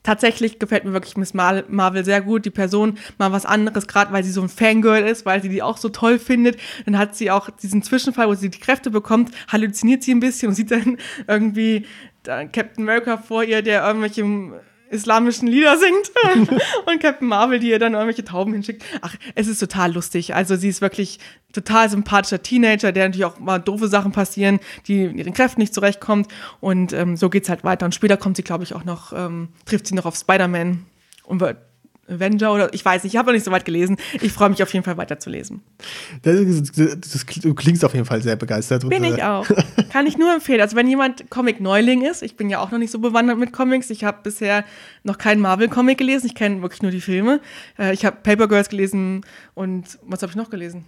tatsächlich 0.07 0.59
gefällt 0.59 0.85
mir 0.85 0.93
wirklich 0.93 1.17
Miss 1.17 1.35
Marvel 1.35 2.05
sehr 2.05 2.23
gut. 2.23 2.45
Die 2.47 2.51
Person 2.51 2.97
mal 3.19 3.33
was 3.33 3.45
anderes, 3.45 3.87
gerade 3.87 4.13
weil 4.13 4.25
sie 4.25 4.31
so 4.31 4.41
ein 4.41 4.49
Fangirl 4.49 5.03
ist, 5.03 5.27
weil 5.27 5.43
sie 5.43 5.49
die 5.49 5.63
auch 5.63 5.77
so 5.77 5.89
toll 5.89 6.19
findet. 6.19 6.59
Dann 6.87 6.97
hat 6.97 7.17
sie 7.17 7.31
auch 7.31 7.51
diesen 7.51 7.83
Zwischenfall, 7.83 8.29
wo 8.29 8.35
sie 8.35 8.49
die 8.49 8.61
Kräfte 8.61 8.91
bekommt, 8.91 9.33
halluziniert 9.49 10.03
sie 10.03 10.13
ein 10.13 10.21
bisschen 10.21 10.49
und 10.49 10.55
sieht 10.55 10.71
dann 10.71 10.99
irgendwie 11.27 11.85
Captain 12.25 12.85
America 12.85 13.19
vor 13.19 13.45
ihr, 13.45 13.63
der 13.63 13.87
irgendwelche 13.87 14.23
islamischen 14.91 15.49
Lieder 15.49 15.77
singt 15.79 16.11
und 16.87 17.01
Captain 17.01 17.29
Marvel, 17.29 17.59
die 17.59 17.71
ihr 17.71 17.79
dann 17.79 17.95
irgendwelche 17.95 18.25
Tauben 18.25 18.53
hinschickt. 18.53 18.85
Ach, 19.03 19.15
es 19.35 19.49
ist 19.49 19.59
total 19.59 19.93
lustig. 19.93 20.35
Also 20.35 20.57
sie 20.57 20.69
ist 20.69 20.81
wirklich 20.81 21.19
total 21.53 21.89
sympathischer 21.89 22.43
Teenager, 22.43 22.93
der 22.93 23.09
natürlich 23.09 23.25
auch 23.25 23.39
mal 23.39 23.59
doofe 23.59 23.89
Sachen 23.89 24.13
passieren, 24.13 24.61
die 24.87 25.05
in 25.05 25.19
ihren 25.19 25.35
Kräften 25.35 25.61
nicht 25.61 25.75
zurechtkommt. 25.75 26.29
Und 26.61 26.93
ähm, 26.93 27.17
so 27.17 27.31
geht's 27.31 27.49
halt 27.49 27.65
weiter. 27.65 27.87
Und 27.87 27.95
später 27.95 28.17
kommt 28.17 28.37
sie, 28.37 28.43
glaube 28.43 28.65
ich, 28.65 28.75
auch 28.75 28.85
noch, 28.85 29.13
ähm, 29.13 29.49
trifft 29.65 29.87
sie 29.87 29.95
noch 29.95 30.07
auf 30.07 30.17
Spider-Man 30.17 30.85
und 31.25 31.41
wird 31.41 31.59
Avenger 32.09 32.53
oder 32.53 32.73
ich 32.75 32.85
weiß 32.85 33.05
nicht, 33.05 33.15
ich 33.15 33.19
habe 33.19 33.29
noch 33.29 33.35
nicht 33.35 33.45
so 33.45 33.51
weit 33.51 33.65
gelesen. 33.65 33.97
Ich 34.21 34.33
freue 34.33 34.51
mich 34.51 34.63
auf 34.63 34.73
jeden 34.73 34.85
Fall 34.85 34.97
weiterzulesen. 34.97 35.63
Das, 36.23 36.37
das, 36.73 37.01
das, 37.01 37.27
du 37.27 37.55
klingst 37.55 37.85
auf 37.85 37.95
jeden 37.95 38.07
Fall 38.07 38.23
sehr 38.23 38.37
begeistert. 38.37 38.89
Bin 38.89 39.05
ich 39.05 39.23
auch. 39.23 39.47
Kann 39.91 40.07
ich 40.07 40.17
nur 40.17 40.33
empfehlen. 40.33 40.61
Also 40.61 40.77
wenn 40.77 40.89
jemand 40.89 41.31
Comic-Neuling 41.31 42.03
ist, 42.03 42.23
ich 42.23 42.37
bin 42.37 42.51
ja 42.51 42.61
auch 42.61 42.71
noch 42.71 42.79
nicht 42.79 42.91
so 42.91 42.99
bewandert 42.99 43.39
mit 43.39 43.53
Comics. 43.53 43.91
Ich 43.91 44.05
habe 44.05 44.19
bisher 44.23 44.65
noch 45.03 45.19
keinen 45.19 45.41
Marvel-Comic 45.41 45.99
gelesen. 45.99 46.27
Ich 46.27 46.35
kenne 46.35 46.63
wirklich 46.63 46.83
nur 46.83 46.91
die 46.91 47.01
Filme. 47.01 47.41
Äh, 47.79 47.93
ich 47.95 48.05
habe 48.05 48.17
Paper 48.23 48.49
Girls 48.49 48.69
gelesen 48.69 49.25
und 49.55 49.99
was 50.03 50.23
habe 50.23 50.31
ich 50.31 50.37
noch 50.37 50.51
gelesen? 50.51 50.85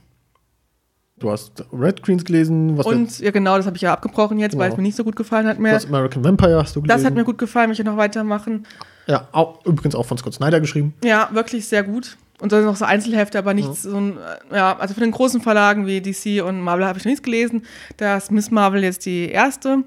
Du 1.18 1.30
hast 1.30 1.64
Red 1.72 2.02
Queens 2.02 2.24
gelesen. 2.24 2.78
Was 2.78 2.86
und 2.86 3.18
ja, 3.18 3.30
genau, 3.30 3.56
das 3.56 3.66
habe 3.66 3.76
ich 3.76 3.82
ja 3.82 3.92
abgebrochen 3.92 4.38
jetzt, 4.38 4.52
genau. 4.52 4.64
weil 4.64 4.70
es 4.70 4.76
mir 4.76 4.82
nicht 4.82 4.96
so 4.96 5.04
gut 5.04 5.16
gefallen 5.16 5.46
hat 5.46 5.58
mehr. 5.58 5.78
Du 5.78 5.86
American 5.88 6.24
Vampire 6.24 6.56
hast 6.56 6.76
du 6.76 6.82
gelesen. 6.82 6.98
Das 6.98 7.04
hat 7.04 7.14
mir 7.14 7.24
gut 7.24 7.38
gefallen, 7.38 7.68
möchte 7.68 7.82
ich 7.82 7.86
noch 7.86 7.96
weitermachen. 7.96 8.66
Ja, 9.06 9.26
auch, 9.32 9.64
übrigens 9.64 9.94
auch 9.94 10.04
von 10.04 10.18
Scott 10.18 10.34
Snyder 10.34 10.60
geschrieben. 10.60 10.94
Ja, 11.02 11.28
wirklich 11.32 11.66
sehr 11.66 11.82
gut. 11.82 12.16
Und 12.40 12.52
dann 12.52 12.64
noch 12.64 12.76
so 12.76 12.84
Einzelhefte, 12.84 13.38
aber 13.38 13.52
nichts 13.52 13.82
ja. 13.82 13.90
so 13.90 13.96
ein, 13.96 14.18
ja, 14.52 14.76
also 14.78 14.94
von 14.94 15.02
den 15.02 15.10
großen 15.10 15.40
Verlagen 15.40 15.86
wie 15.86 16.00
DC 16.00 16.44
und 16.44 16.60
Marvel 16.60 16.86
habe 16.86 16.98
ich 16.98 17.04
noch 17.04 17.10
nichts 17.10 17.22
gelesen. 17.22 17.62
Da 17.96 18.16
ist 18.16 18.30
Miss 18.30 18.50
Marvel 18.50 18.84
jetzt 18.84 19.06
die 19.06 19.28
erste. 19.28 19.82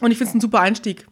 Und 0.00 0.10
ich 0.10 0.18
finde 0.18 0.30
es 0.30 0.34
ein 0.34 0.40
super 0.40 0.60
Einstieg. 0.60 1.06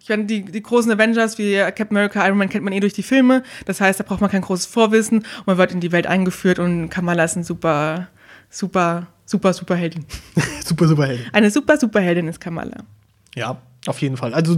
Ich 0.00 0.08
meine, 0.08 0.24
die, 0.24 0.44
die 0.44 0.62
großen 0.62 0.90
Avengers 0.90 1.38
wie 1.38 1.56
Captain 1.56 1.96
America, 1.96 2.26
Iron 2.26 2.38
Man 2.38 2.48
kennt 2.48 2.64
man 2.64 2.72
eh 2.72 2.80
durch 2.80 2.94
die 2.94 3.02
Filme. 3.02 3.42
Das 3.66 3.80
heißt, 3.80 4.00
da 4.00 4.04
braucht 4.04 4.20
man 4.20 4.30
kein 4.30 4.42
großes 4.42 4.66
Vorwissen 4.66 5.18
und 5.18 5.46
man 5.46 5.58
wird 5.58 5.72
in 5.72 5.80
die 5.80 5.92
Welt 5.92 6.06
eingeführt 6.06 6.58
und 6.58 6.88
Kamala 6.88 7.24
ist 7.24 7.36
ein 7.36 7.44
super 7.44 8.08
super, 8.50 9.06
super, 9.24 9.52
super 9.52 9.76
Heldin. 9.76 10.04
super, 10.64 10.88
super 10.88 11.06
Heldin. 11.06 11.26
Eine 11.32 11.50
super, 11.50 11.76
super 11.78 12.00
Heldin 12.00 12.28
ist 12.28 12.40
Kamala. 12.40 12.84
Ja, 13.34 13.58
auf 13.86 14.00
jeden 14.00 14.16
Fall. 14.16 14.34
Also, 14.34 14.56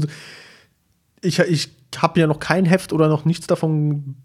ich, 1.21 1.39
ich 1.39 1.71
habe 1.97 2.21
ja 2.21 2.27
noch 2.27 2.39
kein 2.39 2.65
Heft 2.65 2.93
oder 2.93 3.09
noch 3.09 3.25
nichts 3.25 3.47
davon 3.47 4.17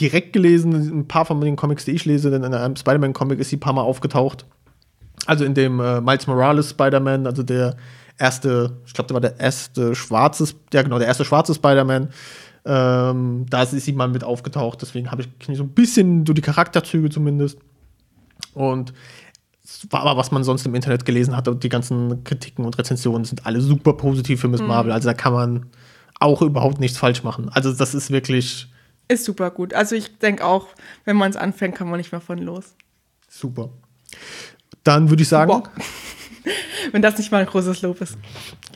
direkt 0.00 0.32
gelesen. 0.32 0.72
Ein 0.72 1.08
paar 1.08 1.24
von 1.24 1.40
den 1.40 1.56
Comics, 1.56 1.84
die 1.84 1.92
ich 1.92 2.04
lese, 2.04 2.30
denn 2.30 2.42
in 2.42 2.54
einem 2.54 2.76
Spider-Man-Comic 2.76 3.38
ist 3.38 3.50
sie 3.50 3.56
ein 3.56 3.60
paar 3.60 3.72
Mal 3.72 3.82
aufgetaucht. 3.82 4.46
Also 5.26 5.44
in 5.44 5.54
dem 5.54 5.80
äh, 5.80 6.00
Miles 6.00 6.26
Morales 6.26 6.70
Spider-Man, 6.70 7.26
also 7.26 7.42
der 7.42 7.76
erste, 8.18 8.78
ich 8.86 8.94
glaube, 8.94 9.08
der 9.08 9.14
war 9.14 9.20
der 9.20 9.40
erste 9.40 9.94
schwarze, 9.94 10.52
ja 10.72 10.82
genau, 10.82 10.98
der 10.98 11.08
erste 11.08 11.24
schwarze 11.24 11.54
Spider-Man. 11.54 12.08
Ähm, 12.66 13.46
da 13.50 13.62
ist 13.62 13.72
sie 13.72 13.92
mal 13.92 14.08
mit 14.08 14.24
aufgetaucht, 14.24 14.80
deswegen 14.80 15.10
habe 15.10 15.22
ich 15.22 15.56
so 15.56 15.62
ein 15.62 15.70
bisschen 15.70 16.24
so 16.26 16.32
die 16.32 16.40
Charakterzüge 16.40 17.10
zumindest. 17.10 17.58
Und 18.52 18.92
war 19.90 20.00
aber, 20.00 20.16
was 20.16 20.30
man 20.30 20.44
sonst 20.44 20.66
im 20.66 20.74
Internet 20.74 21.04
gelesen 21.04 21.36
hat, 21.36 21.48
und 21.48 21.64
die 21.64 21.68
ganzen 21.68 22.24
Kritiken 22.24 22.64
und 22.64 22.78
Rezensionen 22.78 23.24
sind 23.24 23.46
alle 23.46 23.60
super 23.60 23.94
positiv 23.94 24.40
für 24.40 24.48
Miss 24.48 24.60
mhm. 24.60 24.68
Marvel. 24.68 24.92
Also 24.92 25.08
da 25.08 25.14
kann 25.14 25.32
man 25.32 25.66
auch 26.20 26.42
überhaupt 26.42 26.80
nichts 26.80 26.98
falsch 26.98 27.22
machen. 27.22 27.48
Also 27.50 27.72
das 27.72 27.94
ist 27.94 28.10
wirklich. 28.10 28.68
Ist 29.08 29.24
super 29.24 29.50
gut. 29.50 29.74
Also 29.74 29.96
ich 29.96 30.18
denke 30.18 30.44
auch, 30.44 30.68
wenn 31.04 31.16
man 31.16 31.30
es 31.30 31.36
anfängt, 31.36 31.74
kann 31.74 31.88
man 31.88 31.98
nicht 31.98 32.12
mehr 32.12 32.20
von 32.20 32.38
los. 32.38 32.74
Super. 33.28 33.70
Dann 34.82 35.10
würde 35.10 35.22
ich 35.22 35.28
sagen. 35.28 35.50
Wow. 35.50 35.68
wenn 36.92 37.02
das 37.02 37.18
nicht 37.18 37.32
mal 37.32 37.38
ein 37.38 37.46
großes 37.46 37.82
Lob 37.82 38.00
ist. 38.00 38.16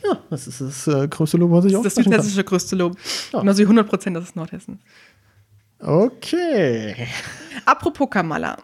Ja, 0.03 0.19
das 0.29 0.47
ist 0.47 0.61
das 0.61 0.87
äh, 0.87 1.07
größte 1.07 1.37
Lob, 1.37 1.51
was 1.51 1.65
ich 1.65 1.75
auch 1.75 1.83
Das 1.83 1.93
ist 1.93 1.97
das 1.97 2.05
südhessische 2.05 2.43
größte 2.43 2.75
Lob. 2.75 2.97
Ja. 3.31 3.39
Genauso 3.39 3.59
wie 3.59 3.63
100 3.63 3.87
Prozent, 3.87 4.15
das 4.15 4.25
ist 4.25 4.35
Nordhessen. 4.35 4.79
Okay. 5.79 7.07
Apropos 7.65 8.09
Kamala 8.09 8.57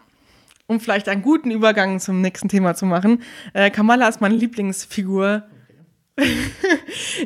um 0.66 0.80
vielleicht 0.80 1.08
einen 1.08 1.22
guten 1.22 1.50
Übergang 1.50 2.00
zum 2.00 2.20
nächsten 2.20 2.48
Thema 2.48 2.74
zu 2.74 2.86
machen. 2.86 3.22
Äh, 3.52 3.70
Kamala 3.70 4.08
ist 4.08 4.20
meine 4.20 4.34
Lieblingsfigur 4.34 5.44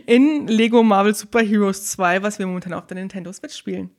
in 0.06 0.46
Lego 0.46 0.82
Marvel 0.82 1.14
Super 1.14 1.40
Heroes 1.40 1.86
2, 1.86 2.22
was 2.22 2.38
wir 2.38 2.46
momentan 2.46 2.72
auf 2.72 2.86
der 2.86 2.96
Nintendo 2.96 3.32
Switch 3.32 3.56
spielen. 3.56 3.90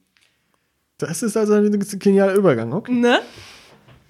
Das 0.97 1.23
ist 1.23 1.35
also 1.35 1.53
ein 1.53 1.79
genialer 1.99 2.35
Übergang, 2.35 2.73
okay. 2.73 2.91
Ne? 2.91 3.19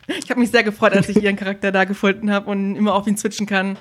Ich 0.07 0.29
habe 0.29 0.39
mich 0.39 0.51
sehr 0.51 0.63
gefreut, 0.63 0.93
als 0.93 1.07
ich 1.07 1.17
ihren 1.23 1.35
Charakter 1.35 1.71
da 1.71 1.85
gefunden 1.85 2.31
habe 2.31 2.49
und 2.49 2.75
immer 2.75 2.93
auf 2.93 3.07
ihn 3.07 3.15
switchen 3.15 3.45
kann. 3.45 3.77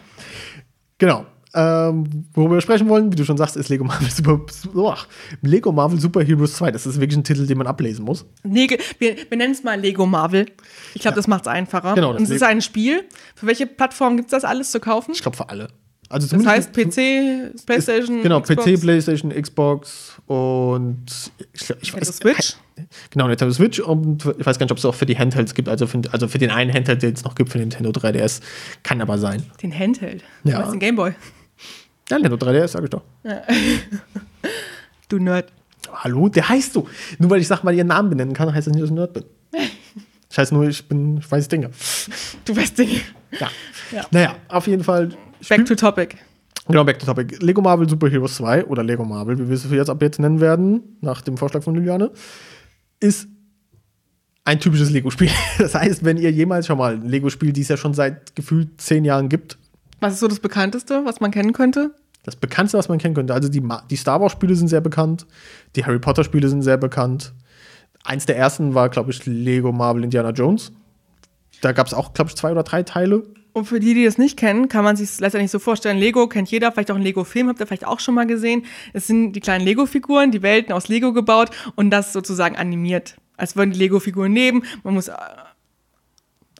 Genau. 0.98 1.26
Ähm, 1.52 2.26
worüber 2.32 2.54
wir 2.54 2.60
sprechen 2.60 2.88
wollen, 2.88 3.10
wie 3.12 3.16
du 3.16 3.24
schon 3.24 3.36
sagst, 3.36 3.56
ist 3.56 3.68
Lego 3.68 3.84
Marvel 3.84 4.10
Super, 4.10 4.40
oh, 4.74 4.94
Lego 5.42 5.72
Marvel 5.72 5.98
Super 5.98 6.22
Heroes 6.22 6.54
2. 6.54 6.70
Das 6.70 6.86
ist 6.86 7.00
wirklich 7.00 7.18
ein 7.18 7.24
Titel, 7.24 7.46
den 7.46 7.58
man 7.58 7.66
ablesen 7.66 8.04
muss. 8.04 8.24
Nee, 8.44 8.68
wir, 8.98 9.16
wir 9.28 9.36
nennen 9.36 9.52
es 9.52 9.64
mal 9.64 9.80
Lego 9.80 10.06
Marvel. 10.06 10.46
Ich 10.94 11.02
glaube, 11.02 11.14
ja. 11.14 11.16
das 11.16 11.26
macht 11.26 11.42
es 11.42 11.48
einfacher. 11.48 11.94
Genau, 11.94 12.10
Und 12.10 12.22
es 12.22 12.30
ist 12.30 12.42
ein 12.42 12.62
Spiel. 12.62 13.04
Für 13.34 13.46
welche 13.46 13.66
Plattform 13.66 14.16
gibt 14.16 14.28
es 14.28 14.30
das 14.30 14.44
alles 14.44 14.70
zu 14.70 14.80
kaufen? 14.80 15.12
Ich 15.12 15.22
glaube, 15.22 15.36
für 15.36 15.48
alle. 15.48 15.68
Also 16.10 16.36
das 16.36 16.44
heißt 16.44 16.72
PC, 16.72 17.64
PlayStation, 17.66 18.16
ist, 18.16 18.22
genau 18.24 18.40
Xbox. 18.40 18.64
PC, 18.64 18.80
PlayStation, 18.80 19.30
Xbox 19.30 20.20
und 20.26 21.04
ich, 21.52 21.72
ich 21.82 21.94
weiß, 21.94 22.16
Switch. 22.16 22.56
Genau 23.10 23.28
Nintendo 23.28 23.54
Switch 23.54 23.78
und 23.78 24.24
ich 24.36 24.44
weiß 24.44 24.58
gar 24.58 24.64
nicht, 24.64 24.72
ob 24.72 24.78
es 24.78 24.84
auch 24.84 24.94
für 24.94 25.06
die 25.06 25.16
Handhelds 25.16 25.54
gibt. 25.54 25.68
Also 25.68 25.86
für, 25.86 26.02
also 26.10 26.26
für 26.26 26.38
den 26.38 26.50
einen 26.50 26.74
Handheld, 26.74 27.04
den 27.04 27.14
es 27.14 27.22
noch 27.22 27.36
gibt 27.36 27.50
für 27.50 27.58
Nintendo 27.58 27.90
3DS, 27.90 28.40
kann 28.82 29.00
aber 29.00 29.18
sein. 29.18 29.44
Den 29.62 29.72
Handheld. 29.72 30.24
Ja. 30.42 30.58
Was 30.58 30.68
ist 30.68 30.72
ein 30.74 30.80
Gameboy? 30.80 31.12
Ja, 32.10 32.18
Nintendo 32.18 32.44
3DS, 32.44 32.68
sag 32.68 32.84
ich 32.84 32.90
doch. 32.90 33.02
Ja. 33.22 33.42
du 35.08 35.18
Nerd. 35.18 35.52
Hallo, 35.92 36.28
der 36.28 36.48
heißt 36.48 36.72
so. 36.72 36.88
Nur 37.18 37.30
weil 37.30 37.40
ich 37.40 37.48
sag 37.48 37.62
mal 37.62 37.74
ihren 37.74 37.86
Namen 37.86 38.10
benennen 38.10 38.34
kann, 38.34 38.52
heißt 38.52 38.66
das 38.66 38.74
nicht, 38.74 38.82
dass 38.82 38.90
ich 38.90 38.92
ein 38.92 38.96
Nerd 38.96 39.12
bin. 39.12 39.24
Ich 40.32 40.38
heiße 40.38 40.54
nur, 40.54 40.68
ich 40.68 40.86
bin, 40.86 41.18
ich 41.18 41.28
weiß 41.28 41.48
Dinge. 41.48 41.70
Du 42.44 42.56
weißt 42.56 42.78
Dinge. 42.78 43.00
Ja. 43.32 43.50
ja. 43.90 44.06
Naja, 44.12 44.36
auf 44.46 44.68
jeden 44.68 44.84
Fall. 44.84 45.08
Back 45.48 45.66
to 45.66 45.74
topic. 45.74 46.18
Genau, 46.68 46.84
back 46.84 47.00
to 47.00 47.06
topic. 47.06 47.36
Lego 47.42 47.60
Marvel 47.60 47.88
Super 47.88 48.08
Heroes 48.08 48.36
2 48.36 48.66
oder 48.66 48.84
Lego 48.84 49.04
Marvel, 49.04 49.36
wie 49.40 49.48
wir 49.48 49.56
es 49.56 49.68
jetzt 49.68 49.90
ab 49.90 50.00
jetzt 50.00 50.20
nennen 50.20 50.40
werden, 50.40 50.98
nach 51.00 51.20
dem 51.22 51.36
Vorschlag 51.36 51.64
von 51.64 51.74
Juliane, 51.74 52.12
ist 53.00 53.26
ein 54.44 54.60
typisches 54.60 54.90
Lego-Spiel. 54.90 55.30
Das 55.58 55.74
heißt, 55.74 56.04
wenn 56.04 56.16
ihr 56.16 56.30
jemals 56.30 56.68
schon 56.68 56.78
mal 56.78 56.94
ein 56.94 57.08
Lego-Spiel, 57.08 57.52
die 57.52 57.62
es 57.62 57.68
ja 57.68 57.76
schon 57.76 57.94
seit 57.94 58.36
gefühlt 58.36 58.80
zehn 58.80 59.04
Jahren 59.04 59.28
gibt. 59.28 59.58
Was 60.00 60.14
ist 60.14 60.20
so 60.20 60.28
das 60.28 60.40
bekannteste, 60.40 61.04
was 61.04 61.20
man 61.20 61.30
kennen 61.30 61.52
könnte? 61.52 61.94
Das 62.24 62.36
bekannteste, 62.36 62.78
was 62.78 62.88
man 62.88 62.98
kennen 62.98 63.14
könnte. 63.14 63.32
Also 63.32 63.48
die, 63.48 63.62
die 63.90 63.96
Star 63.96 64.20
Wars-Spiele 64.20 64.54
sind 64.54 64.68
sehr 64.68 64.80
bekannt, 64.80 65.26
die 65.76 65.84
Harry 65.84 65.98
Potter-Spiele 65.98 66.48
sind 66.48 66.62
sehr 66.62 66.76
bekannt. 66.76 67.32
Eins 68.04 68.26
der 68.26 68.36
ersten 68.36 68.74
war, 68.74 68.88
glaube 68.88 69.10
ich, 69.10 69.24
Lego 69.26 69.72
Marvel 69.72 70.04
Indiana 70.04 70.30
Jones. 70.30 70.72
Da 71.60 71.72
gab 71.72 71.86
es 71.86 71.94
auch, 71.94 72.14
glaube 72.14 72.30
ich, 72.30 72.36
zwei 72.36 72.52
oder 72.52 72.62
drei 72.62 72.82
Teile. 72.82 73.22
Und 73.52 73.66
für 73.66 73.80
die, 73.80 73.94
die 73.94 74.04
das 74.04 74.16
nicht 74.16 74.38
kennen, 74.38 74.68
kann 74.68 74.84
man 74.84 74.96
sich 74.96 75.18
letztendlich 75.18 75.50
so 75.50 75.58
vorstellen, 75.58 75.98
Lego 75.98 76.28
kennt 76.28 76.50
jeder, 76.50 76.70
vielleicht 76.70 76.90
auch 76.90 76.94
einen 76.94 77.04
Lego-Film, 77.04 77.48
habt 77.48 77.60
ihr 77.60 77.66
vielleicht 77.66 77.86
auch 77.86 78.00
schon 78.00 78.14
mal 78.14 78.26
gesehen. 78.26 78.64
Es 78.92 79.06
sind 79.06 79.32
die 79.32 79.40
kleinen 79.40 79.64
Lego-Figuren, 79.64 80.30
die 80.30 80.42
Welten 80.42 80.72
aus 80.72 80.88
Lego 80.88 81.12
gebaut 81.12 81.50
und 81.74 81.90
das 81.90 82.12
sozusagen 82.12 82.56
animiert. 82.56 83.16
Als 83.36 83.56
würden 83.56 83.72
die 83.72 83.78
Lego-Figuren 83.78 84.32
leben. 84.32 84.62
Man 84.84 84.94
muss 84.94 85.08
äh, 85.08 85.14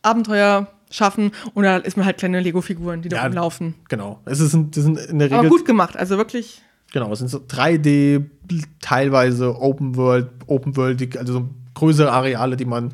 Abenteuer 0.02 0.66
schaffen 0.90 1.32
und 1.54 1.64
da 1.64 1.78
ist 1.78 1.96
man 1.96 2.06
halt 2.06 2.18
kleine 2.18 2.40
Lego-Figuren, 2.40 3.02
die 3.02 3.08
da 3.08 3.16
ja, 3.16 3.24
rumlaufen. 3.24 3.74
Genau. 3.88 4.20
Es 4.24 4.40
ist, 4.40 4.54
das 4.54 4.84
sind 4.84 4.98
in 4.98 5.18
der 5.18 5.28
Regel. 5.28 5.38
Aber 5.38 5.48
gut 5.48 5.64
gemacht, 5.64 5.96
also 5.96 6.16
wirklich. 6.16 6.60
Genau, 6.92 7.12
es 7.12 7.20
sind 7.20 7.28
so 7.28 7.38
3D, 7.38 8.24
teilweise 8.80 9.60
Open 9.60 9.96
World, 9.96 10.28
Open 10.46 10.76
World, 10.76 11.16
also 11.16 11.32
so 11.32 11.48
größere 11.74 12.10
Areale, 12.10 12.56
die 12.56 12.64
man 12.64 12.92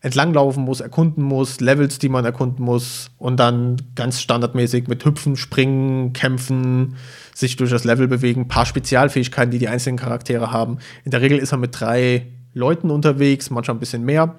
entlanglaufen 0.00 0.64
muss, 0.64 0.80
erkunden 0.80 1.24
muss, 1.24 1.60
Levels, 1.60 1.98
die 1.98 2.08
man 2.08 2.24
erkunden 2.24 2.64
muss 2.64 3.10
und 3.18 3.38
dann 3.38 3.76
ganz 3.94 4.20
standardmäßig 4.20 4.88
mit 4.88 5.04
Hüpfen, 5.04 5.36
Springen, 5.36 6.12
Kämpfen, 6.12 6.96
sich 7.34 7.56
durch 7.56 7.70
das 7.70 7.84
Level 7.84 8.06
bewegen, 8.06 8.42
ein 8.42 8.48
paar 8.48 8.66
Spezialfähigkeiten, 8.66 9.50
die 9.50 9.58
die 9.58 9.68
einzelnen 9.68 9.98
Charaktere 9.98 10.52
haben. 10.52 10.78
In 11.04 11.10
der 11.10 11.22
Regel 11.22 11.38
ist 11.38 11.50
man 11.50 11.60
mit 11.60 11.78
drei 11.78 12.26
Leuten 12.52 12.90
unterwegs, 12.90 13.50
manchmal 13.50 13.76
ein 13.76 13.80
bisschen 13.80 14.04
mehr, 14.04 14.36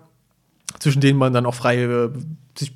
zwischen 0.79 1.01
denen 1.01 1.17
man 1.17 1.33
dann 1.33 1.45
auch 1.45 1.55
frei 1.55 1.83
äh, 1.83 2.09
sich 2.57 2.73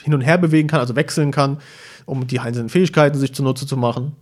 hin 0.00 0.14
und 0.14 0.20
her 0.20 0.38
bewegen 0.38 0.68
kann, 0.68 0.80
also 0.80 0.96
wechseln 0.96 1.30
kann, 1.30 1.58
um 2.04 2.26
die 2.26 2.40
einzelnen 2.40 2.68
Fähigkeiten 2.68 3.18
sich 3.18 3.34
zunutze 3.34 3.66
zu 3.66 3.76
machen. 3.76 4.14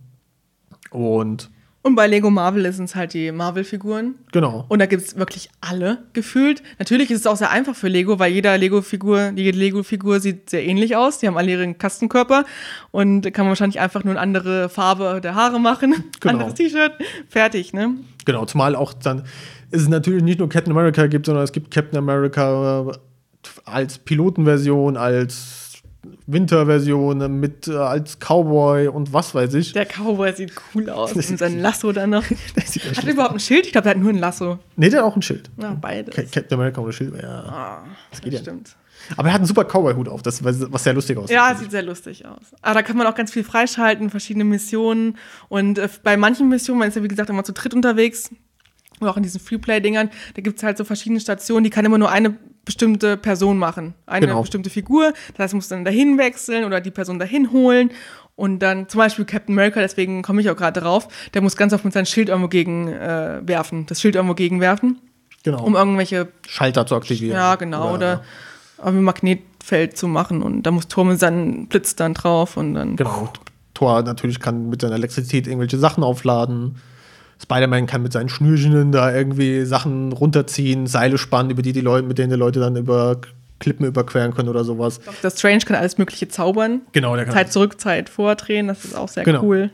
Und 0.89 1.49
und 1.85 1.93
bei 1.93 2.07
Lego 2.07 2.31
Marvel 2.31 2.73
sind 2.73 2.85
es 2.85 2.95
halt 2.95 3.13
die 3.13 3.31
Marvel-Figuren. 3.31 4.15
Genau. 4.31 4.65
Und 4.69 4.79
da 4.79 4.87
gibt 4.87 5.03
es 5.03 5.19
wirklich 5.19 5.51
alle 5.61 5.99
gefühlt. 6.13 6.63
Natürlich 6.79 7.11
ist 7.11 7.19
es 7.19 7.27
auch 7.27 7.35
sehr 7.35 7.51
einfach 7.51 7.75
für 7.75 7.89
Lego, 7.89 8.17
weil 8.17 8.31
jeder 8.31 8.57
Lego-Figur, 8.57 9.33
jede 9.35 9.55
Lego-Figur 9.55 10.19
sieht 10.19 10.49
sehr 10.49 10.65
ähnlich 10.65 10.95
aus. 10.95 11.19
Die 11.19 11.27
haben 11.27 11.37
alle 11.37 11.51
ihren 11.51 11.77
Kastenkörper 11.77 12.45
und 12.89 13.31
kann 13.33 13.45
man 13.45 13.49
wahrscheinlich 13.49 13.79
einfach 13.79 14.03
nur 14.03 14.13
eine 14.13 14.19
andere 14.19 14.67
Farbe 14.67 15.21
der 15.21 15.35
Haare 15.35 15.59
machen. 15.59 15.93
Genau. 16.21 16.33
Anderes 16.33 16.55
T-Shirt. 16.55 16.93
Fertig, 17.29 17.73
ne? 17.73 17.93
Genau, 18.25 18.45
zumal 18.45 18.75
auch 18.75 18.93
dann 18.93 19.19
ist 19.69 19.81
es 19.81 19.87
natürlich 19.87 20.23
nicht 20.23 20.39
nur 20.39 20.49
Captain 20.49 20.71
America 20.71 21.05
gibt, 21.05 21.27
sondern 21.27 21.43
es 21.43 21.51
gibt 21.51 21.69
Captain 21.69 21.99
America 21.99 22.93
als 23.65 23.99
Pilotenversion, 23.99 24.97
als 24.97 25.64
Winterversion 26.27 27.39
mit 27.39 27.67
äh, 27.67 27.75
als 27.75 28.19
Cowboy 28.19 28.87
und 28.87 29.13
was 29.13 29.35
weiß 29.35 29.53
ich. 29.55 29.73
Der 29.73 29.85
Cowboy 29.85 30.33
sieht 30.33 30.53
cool 30.73 30.89
aus. 30.89 31.13
und 31.15 31.37
sein 31.37 31.59
Lasso 31.59 31.91
dann 31.91 32.11
noch. 32.11 32.23
hat 32.25 33.03
er 33.03 33.11
überhaupt 33.11 33.33
ein 33.33 33.39
Schild? 33.39 33.65
Ich 33.65 33.71
glaube, 33.71 33.83
der 33.83 33.91
hat 33.91 33.99
nur 33.99 34.11
ein 34.11 34.17
Lasso. 34.17 34.59
Nee, 34.75 34.89
der 34.89 34.99
hat 34.99 35.11
auch 35.11 35.15
ein 35.15 35.21
Schild. 35.21 35.49
Ja, 35.61 35.73
beides. 35.73 36.15
Captain 36.15 36.53
America 36.53 36.81
ohne 36.81 36.93
Schild, 36.93 37.15
ja. 37.21 37.29
Ah, 37.29 37.83
das 38.11 38.21
geht 38.21 38.33
das 38.33 38.39
ja. 38.41 38.43
Stimmt. 38.45 38.75
Aber 39.17 39.27
er 39.27 39.33
hat 39.33 39.39
einen 39.39 39.47
super 39.47 39.65
Cowboy-Hut 39.65 40.09
auf, 40.09 40.21
das, 40.23 40.43
was 40.43 40.83
sehr 40.83 40.93
lustig 40.93 41.17
aussieht. 41.17 41.35
Ja, 41.35 41.53
sieht 41.55 41.71
sehr 41.71 41.83
lustig 41.83 42.25
aus. 42.25 42.55
Aber 42.61 42.75
da 42.75 42.81
kann 42.81 42.97
man 42.97 43.07
auch 43.07 43.15
ganz 43.15 43.31
viel 43.31 43.43
freischalten, 43.43 44.09
verschiedene 44.09 44.45
Missionen. 44.45 45.17
Und 45.47 45.77
äh, 45.77 45.87
bei 46.03 46.17
manchen 46.17 46.49
Missionen, 46.49 46.79
man 46.79 46.87
ist 46.87 46.95
ja 46.95 47.03
wie 47.03 47.07
gesagt 47.07 47.29
immer 47.29 47.43
zu 47.43 47.53
dritt 47.53 47.73
unterwegs, 47.73 48.31
Und 48.99 49.07
auch 49.07 49.17
in 49.17 49.23
diesen 49.23 49.39
Freeplay-Dingern, 49.39 50.09
da 50.33 50.41
gibt 50.41 50.57
es 50.57 50.63
halt 50.63 50.77
so 50.77 50.83
verschiedene 50.83 51.19
Stationen, 51.19 51.63
die 51.63 51.69
kann 51.69 51.85
immer 51.85 51.97
nur 51.97 52.09
eine 52.09 52.37
bestimmte 52.65 53.15
Person 53.17 53.57
machen. 53.57 53.93
Eine 54.05 54.27
Genau. 54.27 54.41
bestimmte 54.41 54.69
Figur. 54.69 55.13
Das 55.33 55.39
heißt, 55.45 55.53
du 55.53 55.57
musst 55.57 55.71
dann 55.71 55.85
dahin 55.85 56.17
wechseln 56.17 56.65
oder 56.65 56.81
die 56.81 56.91
Person 56.91 57.19
dahin 57.19 57.51
holen. 57.51 57.91
Und 58.35 58.59
dann 58.59 58.89
zum 58.89 58.97
Beispiel 58.97 59.23
Captain 59.23 59.53
America, 59.55 59.79
deswegen 59.79 60.21
komme 60.21 60.41
ich 60.41 60.49
auch 60.49 60.57
gerade 60.57 60.81
drauf, 60.81 61.07
der 61.33 61.41
muss 61.41 61.55
ganz 61.55 61.71
oft 61.71 61.85
mit 61.85 61.93
seinem 61.93 62.05
Schild 62.05 62.27
irgendwo 62.27 62.49
gegen 62.49 62.89
äh, 62.89 63.39
werfen, 63.45 63.85
das 63.85 64.01
Schild 64.01 64.15
irgendwo 64.15 64.33
gegen 64.35 64.59
werfen, 64.59 64.99
Genau. 65.43 65.63
um 65.63 65.75
irgendwelche 65.75 66.27
Schalter 66.45 66.85
zu 66.85 66.95
aktivieren. 66.95 67.35
ja, 67.37 67.55
genau. 67.55 67.93
Oder, 67.93 68.23
ein 68.83 69.01
Magnetfeld 69.03 69.95
zu 69.97 70.09
machen. 70.09 70.41
Und 70.41 70.63
da 70.63 70.71
muss 70.71 70.89
Tor 70.89 71.05
mit 71.05 71.17
seinem 71.17 71.67
Blitz 71.67 71.95
dann 71.95 72.13
drauf 72.13 72.57
und 72.57 72.73
dann. 72.73 72.97
Genau. 72.97 73.29
Thor 73.73 74.01
natürlich 74.03 74.39
kann 74.41 74.69
mit 74.69 74.81
seiner 74.81 74.95
Elektrizität 74.95 75.47
irgendwelche 75.47 75.77
Sachen 75.77 76.03
aufladen. 76.03 76.75
Spider-Man 77.41 77.85
kann 77.85 78.01
mit 78.01 78.13
seinen 78.13 78.29
Schnürchen 78.29 78.91
da 78.91 79.13
irgendwie 79.13 79.65
Sachen 79.65 80.11
runterziehen, 80.11 80.87
Seile 80.87 81.17
spannen, 81.17 81.51
über 81.51 81.61
die 81.61 81.73
die 81.73 81.81
Leute, 81.81 82.07
mit 82.07 82.17
denen 82.17 82.29
die 82.29 82.35
Leute 82.37 82.59
dann 82.59 82.75
über 82.75 83.17
Klippen 83.59 83.85
überqueren 83.85 84.33
können 84.33 84.49
oder 84.49 84.63
sowas. 84.63 84.99
Doctor 84.99 85.31
Strange 85.31 85.59
kann 85.59 85.75
alles 85.77 85.97
Mögliche 85.97 86.27
zaubern. 86.27 86.81
Genau, 86.91 87.15
der 87.15 87.25
kann 87.25 87.33
Zeit 87.33 87.51
zurück, 87.53 87.79
Zeit 87.79 88.09
vordrehen. 88.09 88.67
Das 88.67 88.83
ist 88.85 88.95
auch 88.95 89.07
sehr 89.07 89.23
Genau. 89.23 89.43
cool. 89.43 89.71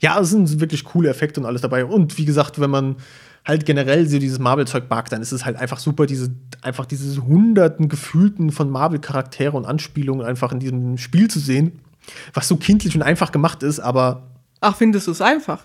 Ja, 0.00 0.18
es 0.20 0.30
sind 0.30 0.60
wirklich 0.60 0.84
coole 0.84 1.08
Effekte 1.08 1.40
und 1.40 1.46
alles 1.46 1.60
dabei. 1.62 1.84
Und 1.84 2.18
wie 2.18 2.24
gesagt, 2.24 2.60
wenn 2.60 2.70
man 2.70 2.96
halt 3.44 3.66
generell 3.66 4.06
so 4.08 4.18
dieses 4.18 4.38
Marvel-Zeug 4.38 4.84
mag, 4.90 5.08
dann 5.10 5.22
ist 5.22 5.32
es 5.32 5.44
halt 5.44 5.56
einfach 5.56 5.78
super, 5.78 6.06
diese, 6.06 6.30
einfach 6.62 6.86
diese 6.86 7.22
hunderten 7.24 7.88
gefühlten 7.88 8.50
von 8.50 8.68
Marvel-Charaktere 8.70 9.56
und 9.56 9.64
Anspielungen 9.64 10.26
einfach 10.26 10.52
in 10.52 10.58
diesem 10.58 10.98
Spiel 10.98 11.28
zu 11.28 11.38
sehen, 11.38 11.80
was 12.34 12.48
so 12.48 12.56
kindlich 12.56 12.94
und 12.96 13.02
einfach 13.02 13.32
gemacht 13.32 13.62
ist, 13.62 13.80
aber 13.80 14.22
Ach, 14.60 14.76
findest 14.76 15.06
du 15.06 15.12
es 15.12 15.22
einfach? 15.22 15.62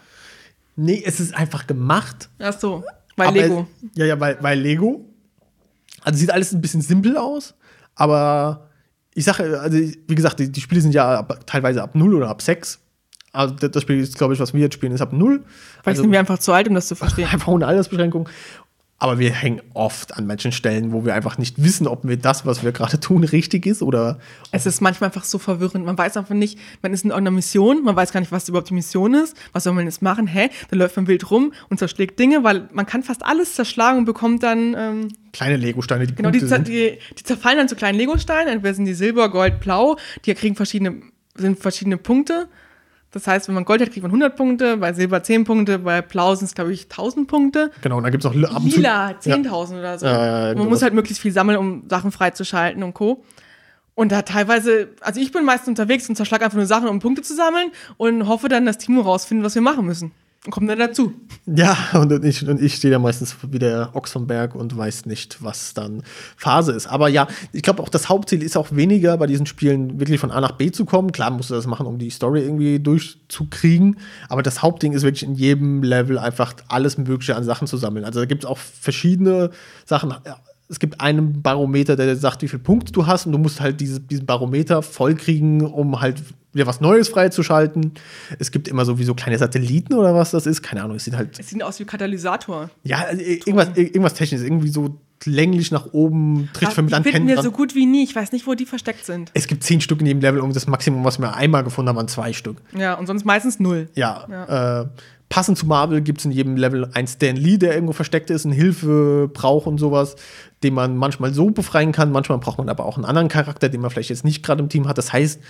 Nee, 0.76 1.04
es 1.06 1.20
ist 1.20 1.34
einfach 1.34 1.68
gemacht. 1.68 2.30
Ach 2.40 2.58
so, 2.58 2.84
bei 3.16 3.28
aber, 3.28 3.42
Lego. 3.42 3.68
Ja, 3.96 4.06
ja, 4.06 4.20
weil, 4.20 4.38
weil 4.42 4.60
Lego. 4.60 5.06
Also 6.04 6.20
sieht 6.20 6.32
alles 6.32 6.54
ein 6.54 6.62
bisschen 6.62 6.82
simpel 6.82 7.18
aus, 7.18 7.56
aber 7.96 8.70
ich 9.16 9.24
sage, 9.24 9.60
also 9.60 9.78
wie 9.78 10.16
gesagt, 10.16 10.40
die, 10.40 10.52
die 10.52 10.62
Spiele 10.62 10.82
sind 10.82 10.94
ja 10.94 11.20
ab, 11.20 11.48
teilweise 11.48 11.82
ab 11.82 11.96
0 11.96 12.14
oder 12.14 12.30
ab 12.30 12.42
6. 12.42 12.80
Also 13.32 13.56
das 13.56 13.72
das 13.72 13.84
Spiel 13.84 14.00
ist, 14.00 14.18
glaube 14.18 14.34
ich, 14.34 14.40
was 14.40 14.54
wir 14.54 14.62
jetzt 14.62 14.76
spielen, 14.76 14.92
ist 14.92 15.02
ab 15.02 15.14
0. 15.14 15.40
Vielleicht 15.40 15.88
also, 15.88 16.02
sind 16.04 16.12
wir 16.12 16.20
einfach 16.20 16.40
zu 16.40 16.54
alt, 16.54 16.68
um 16.68 16.76
das 16.76 16.88
zu 16.88 16.96
verstehen. 16.96 17.28
einfach 17.32 17.48
ohne 17.48 17.66
Altersbeschränkung. 17.66 18.30
Aber 19.06 19.20
wir 19.20 19.32
hängen 19.32 19.62
oft 19.76 20.18
an 20.18 20.26
manchen 20.26 20.52
Stellen, 20.52 20.92
wo 20.92 21.06
wir 21.06 21.14
einfach 21.14 21.38
nicht 21.38 21.62
wissen, 21.62 21.86
ob 21.86 22.08
wir 22.08 22.18
das, 22.18 22.44
was 22.48 22.64
wir 22.64 22.72
gerade 22.72 23.00
tun, 23.00 23.24
richtig 23.24 23.68
ist 23.68 23.84
oder 23.84 24.18
Es 24.50 24.66
ist 24.66 24.82
manchmal 24.82 25.10
einfach 25.10 25.26
so 25.26 25.38
verwirrend. 25.38 25.86
Man 25.86 25.96
weiß 25.96 26.18
einfach 26.18 26.34
nicht, 26.34 26.58
man 26.82 26.92
ist 26.92 27.06
in 27.06 27.12
einer 27.12 27.30
Mission, 27.30 27.84
man 27.84 27.96
weiß 27.96 28.12
gar 28.12 28.20
nicht, 28.20 28.32
was 28.32 28.50
überhaupt 28.50 28.72
die 28.72 28.74
Mission 28.74 29.14
ist. 29.14 29.38
Was 29.54 29.66
soll 29.66 29.74
man 29.74 29.86
jetzt 29.86 30.02
machen? 30.02 30.26
Hä? 30.26 30.50
Dann 30.72 30.80
läuft 30.80 30.96
man 30.96 31.06
wild 31.06 31.30
rum 31.30 31.54
und 31.70 31.78
zerschlägt 31.78 32.18
Dinge, 32.18 32.44
weil 32.44 32.68
man 32.74 32.88
kann 32.88 33.04
fast 33.04 33.24
alles 33.24 33.54
zerschlagen 33.54 34.00
und 34.00 34.06
bekommt 34.06 34.42
dann 34.42 34.74
ähm, 34.76 35.10
kleine 35.34 35.58
Lego-Steine, 35.58 36.08
die 36.08 36.16
Genau, 36.16 36.32
die, 36.32 36.40
sind. 36.40 36.68
die, 36.68 36.98
die 37.16 37.24
zerfallen 37.24 37.60
dann 37.60 37.70
zu 37.70 37.76
kleinen 37.76 38.00
Lego-Steinen. 38.00 38.52
Entweder 38.56 38.74
sind 38.74 38.86
die 38.86 38.96
Silber, 38.96 39.30
Gold, 39.30 39.60
Blau. 39.60 39.98
Die 40.26 40.34
kriegen 40.34 40.56
verschiedene, 40.56 40.96
sind 41.36 41.60
verschiedene 41.60 41.98
Punkte. 41.98 42.48
Das 43.16 43.28
heißt, 43.28 43.48
wenn 43.48 43.56
man 43.56 43.64
Gold 43.64 43.80
hat, 43.80 43.92
kriegt 43.92 44.04
man 44.04 44.12
100 44.12 44.36
Punkte, 44.36 44.76
bei 44.76 44.92
Silber 44.92 45.24
10 45.24 45.46
Punkte, 45.46 45.80
bei 45.80 46.02
Blau 46.02 46.36
sind 46.36 46.48
es, 46.48 46.54
glaube 46.54 46.74
ich, 46.74 46.84
1000 46.84 47.30
Punkte. 47.30 47.72
Genau, 47.82 47.96
und 47.96 48.04
dann 48.04 48.12
gibt 48.12 48.26
es 48.26 48.30
noch 48.30 48.50
ab 48.52 48.62
und. 48.62 48.76
Lila, 48.76 49.12
Ja. 49.12 49.36
10.000 49.38 49.80
oder 49.80 49.98
so. 49.98 50.06
Ja, 50.06 50.12
ja, 50.26 50.48
ja, 50.50 50.56
man 50.56 50.68
muss 50.68 50.82
halt 50.82 50.94
möglichst 50.94 51.22
viel 51.22 51.32
sammeln, 51.32 51.58
um 51.58 51.84
Sachen 51.90 52.12
freizuschalten 52.12 52.84
und 52.84 52.94
Co. 52.94 53.24
Und 53.94 54.12
da 54.12 54.24
teilweise, 54.24 54.90
also 55.00 55.22
ich 55.22 55.32
bin 55.32 55.46
meistens 55.46 55.70
unterwegs 55.70 56.10
und 56.10 56.16
zerschlag 56.18 56.44
einfach 56.44 56.58
nur 56.58 56.66
Sachen, 56.66 56.90
um 56.90 57.00
Punkte 57.00 57.22
zu 57.22 57.34
sammeln 57.34 57.72
und 57.96 58.28
hoffe 58.28 58.50
dann, 58.50 58.66
dass 58.66 58.80
Timo 58.80 59.00
rausfindet, 59.00 59.46
was 59.46 59.56
wir 59.56 59.62
machen 59.62 59.86
müssen. 59.86 60.12
Kommt 60.52 60.70
dann 60.70 60.78
dazu. 60.78 61.12
Ja, 61.48 61.76
und 61.94 62.24
ich, 62.24 62.48
und 62.48 62.62
ich 62.62 62.76
stehe 62.76 62.92
da 62.92 63.00
meistens 63.00 63.36
wie 63.50 63.58
der 63.58 63.90
Ochs 63.94 64.12
vom 64.12 64.28
Berg 64.28 64.54
und 64.54 64.78
weiß 64.78 65.08
nicht, 65.08 65.44
was 65.44 65.74
dann 65.74 66.04
Phase 66.38 66.72
ist. 66.72 66.86
Aber 66.88 67.10
ja, 67.10 67.28
ich 67.52 67.64
glaube 67.64 67.82
auch 67.82 67.90
das 67.90 68.10
Hauptziel 68.10 68.44
ist 68.44 68.56
auch 68.56 68.72
weniger 68.72 69.18
bei 69.18 69.26
diesen 69.26 69.48
Spielen 69.48 70.00
wirklich 70.00 70.20
von 70.20 70.30
A 70.30 70.40
nach 70.42 70.52
B 70.52 70.72
zu 70.72 70.86
kommen. 70.86 71.12
Klar 71.12 71.32
musst 71.32 71.50
du 71.50 71.56
das 71.56 71.66
machen, 71.66 71.88
um 71.88 71.98
die 71.98 72.12
Story 72.12 72.42
irgendwie 72.42 72.80
durchzukriegen. 72.80 73.98
Aber 74.30 74.44
das 74.44 74.62
Hauptding 74.62 74.94
ist 74.94 75.02
wirklich 75.02 75.24
in 75.24 75.34
jedem 75.34 75.82
Level 75.82 76.20
einfach 76.20 76.54
alles 76.68 76.98
Mögliche 76.98 77.36
an 77.36 77.44
Sachen 77.44 77.68
zu 77.68 77.78
sammeln. 77.78 78.06
Also 78.06 78.20
da 78.20 78.26
gibt 78.26 78.44
es 78.44 78.50
auch 78.50 78.60
verschiedene 78.60 79.50
Sachen. 79.86 80.14
Ja, 80.68 80.72
Es 80.72 80.80
gibt 80.80 81.02
einen 81.02 81.42
Barometer, 81.42 81.96
der 81.96 82.16
sagt, 82.16 82.42
wie 82.42 82.48
viel 82.48 82.60
Punkte 82.60 82.92
du 82.92 83.06
hast, 83.06 83.26
und 83.26 83.32
du 83.32 83.38
musst 83.38 83.62
halt 83.62 83.80
diese, 83.82 84.00
diesen 84.00 84.26
Barometer 84.26 84.82
vollkriegen, 84.82 85.62
um 85.62 86.00
halt 86.02 86.22
wieder 86.54 86.68
was 86.68 86.80
Neues 86.82 87.10
freizuschalten. 87.10 87.92
Es 88.40 88.50
gibt 88.52 88.68
immer 88.68 88.86
so 88.86 88.98
wie 88.98 89.04
so 89.04 89.14
kleine 89.14 89.38
Satelliten 89.38 89.94
oder 89.94 90.16
was 90.16 90.32
das 90.32 90.46
ist. 90.46 90.62
Keine 90.62 90.84
Ahnung, 90.84 90.96
es 90.96 91.04
sieht 91.04 91.16
halt 91.16 91.38
Es 91.38 91.50
sieht 91.50 91.62
aus 91.62 91.80
wie 91.80 91.86
Katalysator. 91.86 92.70
ja, 92.84 93.00
also 93.00 93.22
irgendwas, 93.22 93.70
irgendwas 93.76 94.14
Technisches, 94.14 94.46
irgendwie 94.46 94.70
so 94.70 94.98
länglich 95.26 95.72
nach 95.72 95.88
oben, 95.94 96.50
Ach, 96.54 96.62
mit 96.78 96.90
die 96.92 96.94
Antennen 96.94 97.04
finden 97.04 97.28
wir 97.28 97.42
so 97.42 97.52
gut 97.52 97.74
wie 97.74 97.86
nie. 97.86 98.04
Ich 98.04 98.16
weiß 98.16 98.32
nicht, 98.32 98.48
wo 98.48 98.54
die 98.54 98.66
versteckt 98.66 99.06
sind. 99.06 99.32
es 99.34 99.48
gibt 99.48 99.64
zehn 99.64 99.82
Stück 99.82 100.00
in 100.02 100.08
jedem 100.08 100.22
Level 100.22 100.40
und 100.42 100.56
das 100.56 100.68
Maximum, 100.68 101.04
was 101.04 101.20
wir 101.20 101.34
einmal 101.36 101.64
gefunden 101.64 101.90
haben, 101.90 101.96
waren 101.96 102.08
zwei 102.08 102.32
Stück. 102.34 102.58
Ja, 102.78 102.94
und 102.96 103.08
sonst 103.08 103.26
meistens 103.26 103.60
null. 103.60 103.90
Ja. 103.96 104.82
Äh, 104.82 104.86
passend 105.36 105.58
zu 105.58 105.66
Marvel 105.66 106.00
gibt 106.00 106.20
es 106.20 106.26
in 106.26 106.32
jedem 106.32 106.56
Level 106.56 106.90
einen 106.94 107.08
Stan 107.08 107.36
Lee, 107.36 107.58
der 107.58 107.74
irgendwo 107.74 107.92
versteckt 107.92 108.30
ist, 108.30 108.46
eine 108.46 108.56
Hilfe 108.56 109.30
braucht 109.34 109.68
und 109.68 109.78
sowas, 109.78 110.16
den 110.64 110.74
man 110.74 110.96
manchmal 110.96 111.34
so 111.34 111.50
befreien 111.50 111.92
kann. 111.92 112.10
Manchmal 112.10 112.38
braucht 112.38 112.58
man 112.58 112.70
aber 112.70 112.86
auch 112.86 112.96
einen 112.96 113.04
anderen 113.04 113.28
Charakter, 113.28 113.68
den 113.68 113.82
man 113.82 113.92
vielleicht 113.92 114.12
jetzt 114.12 114.24
nicht 114.24 114.44
gerade 114.44 114.64
im 114.64 114.70
Team 114.70 114.88
hat. 114.88 114.98
Das 114.98 115.12
heißt, 115.12 115.42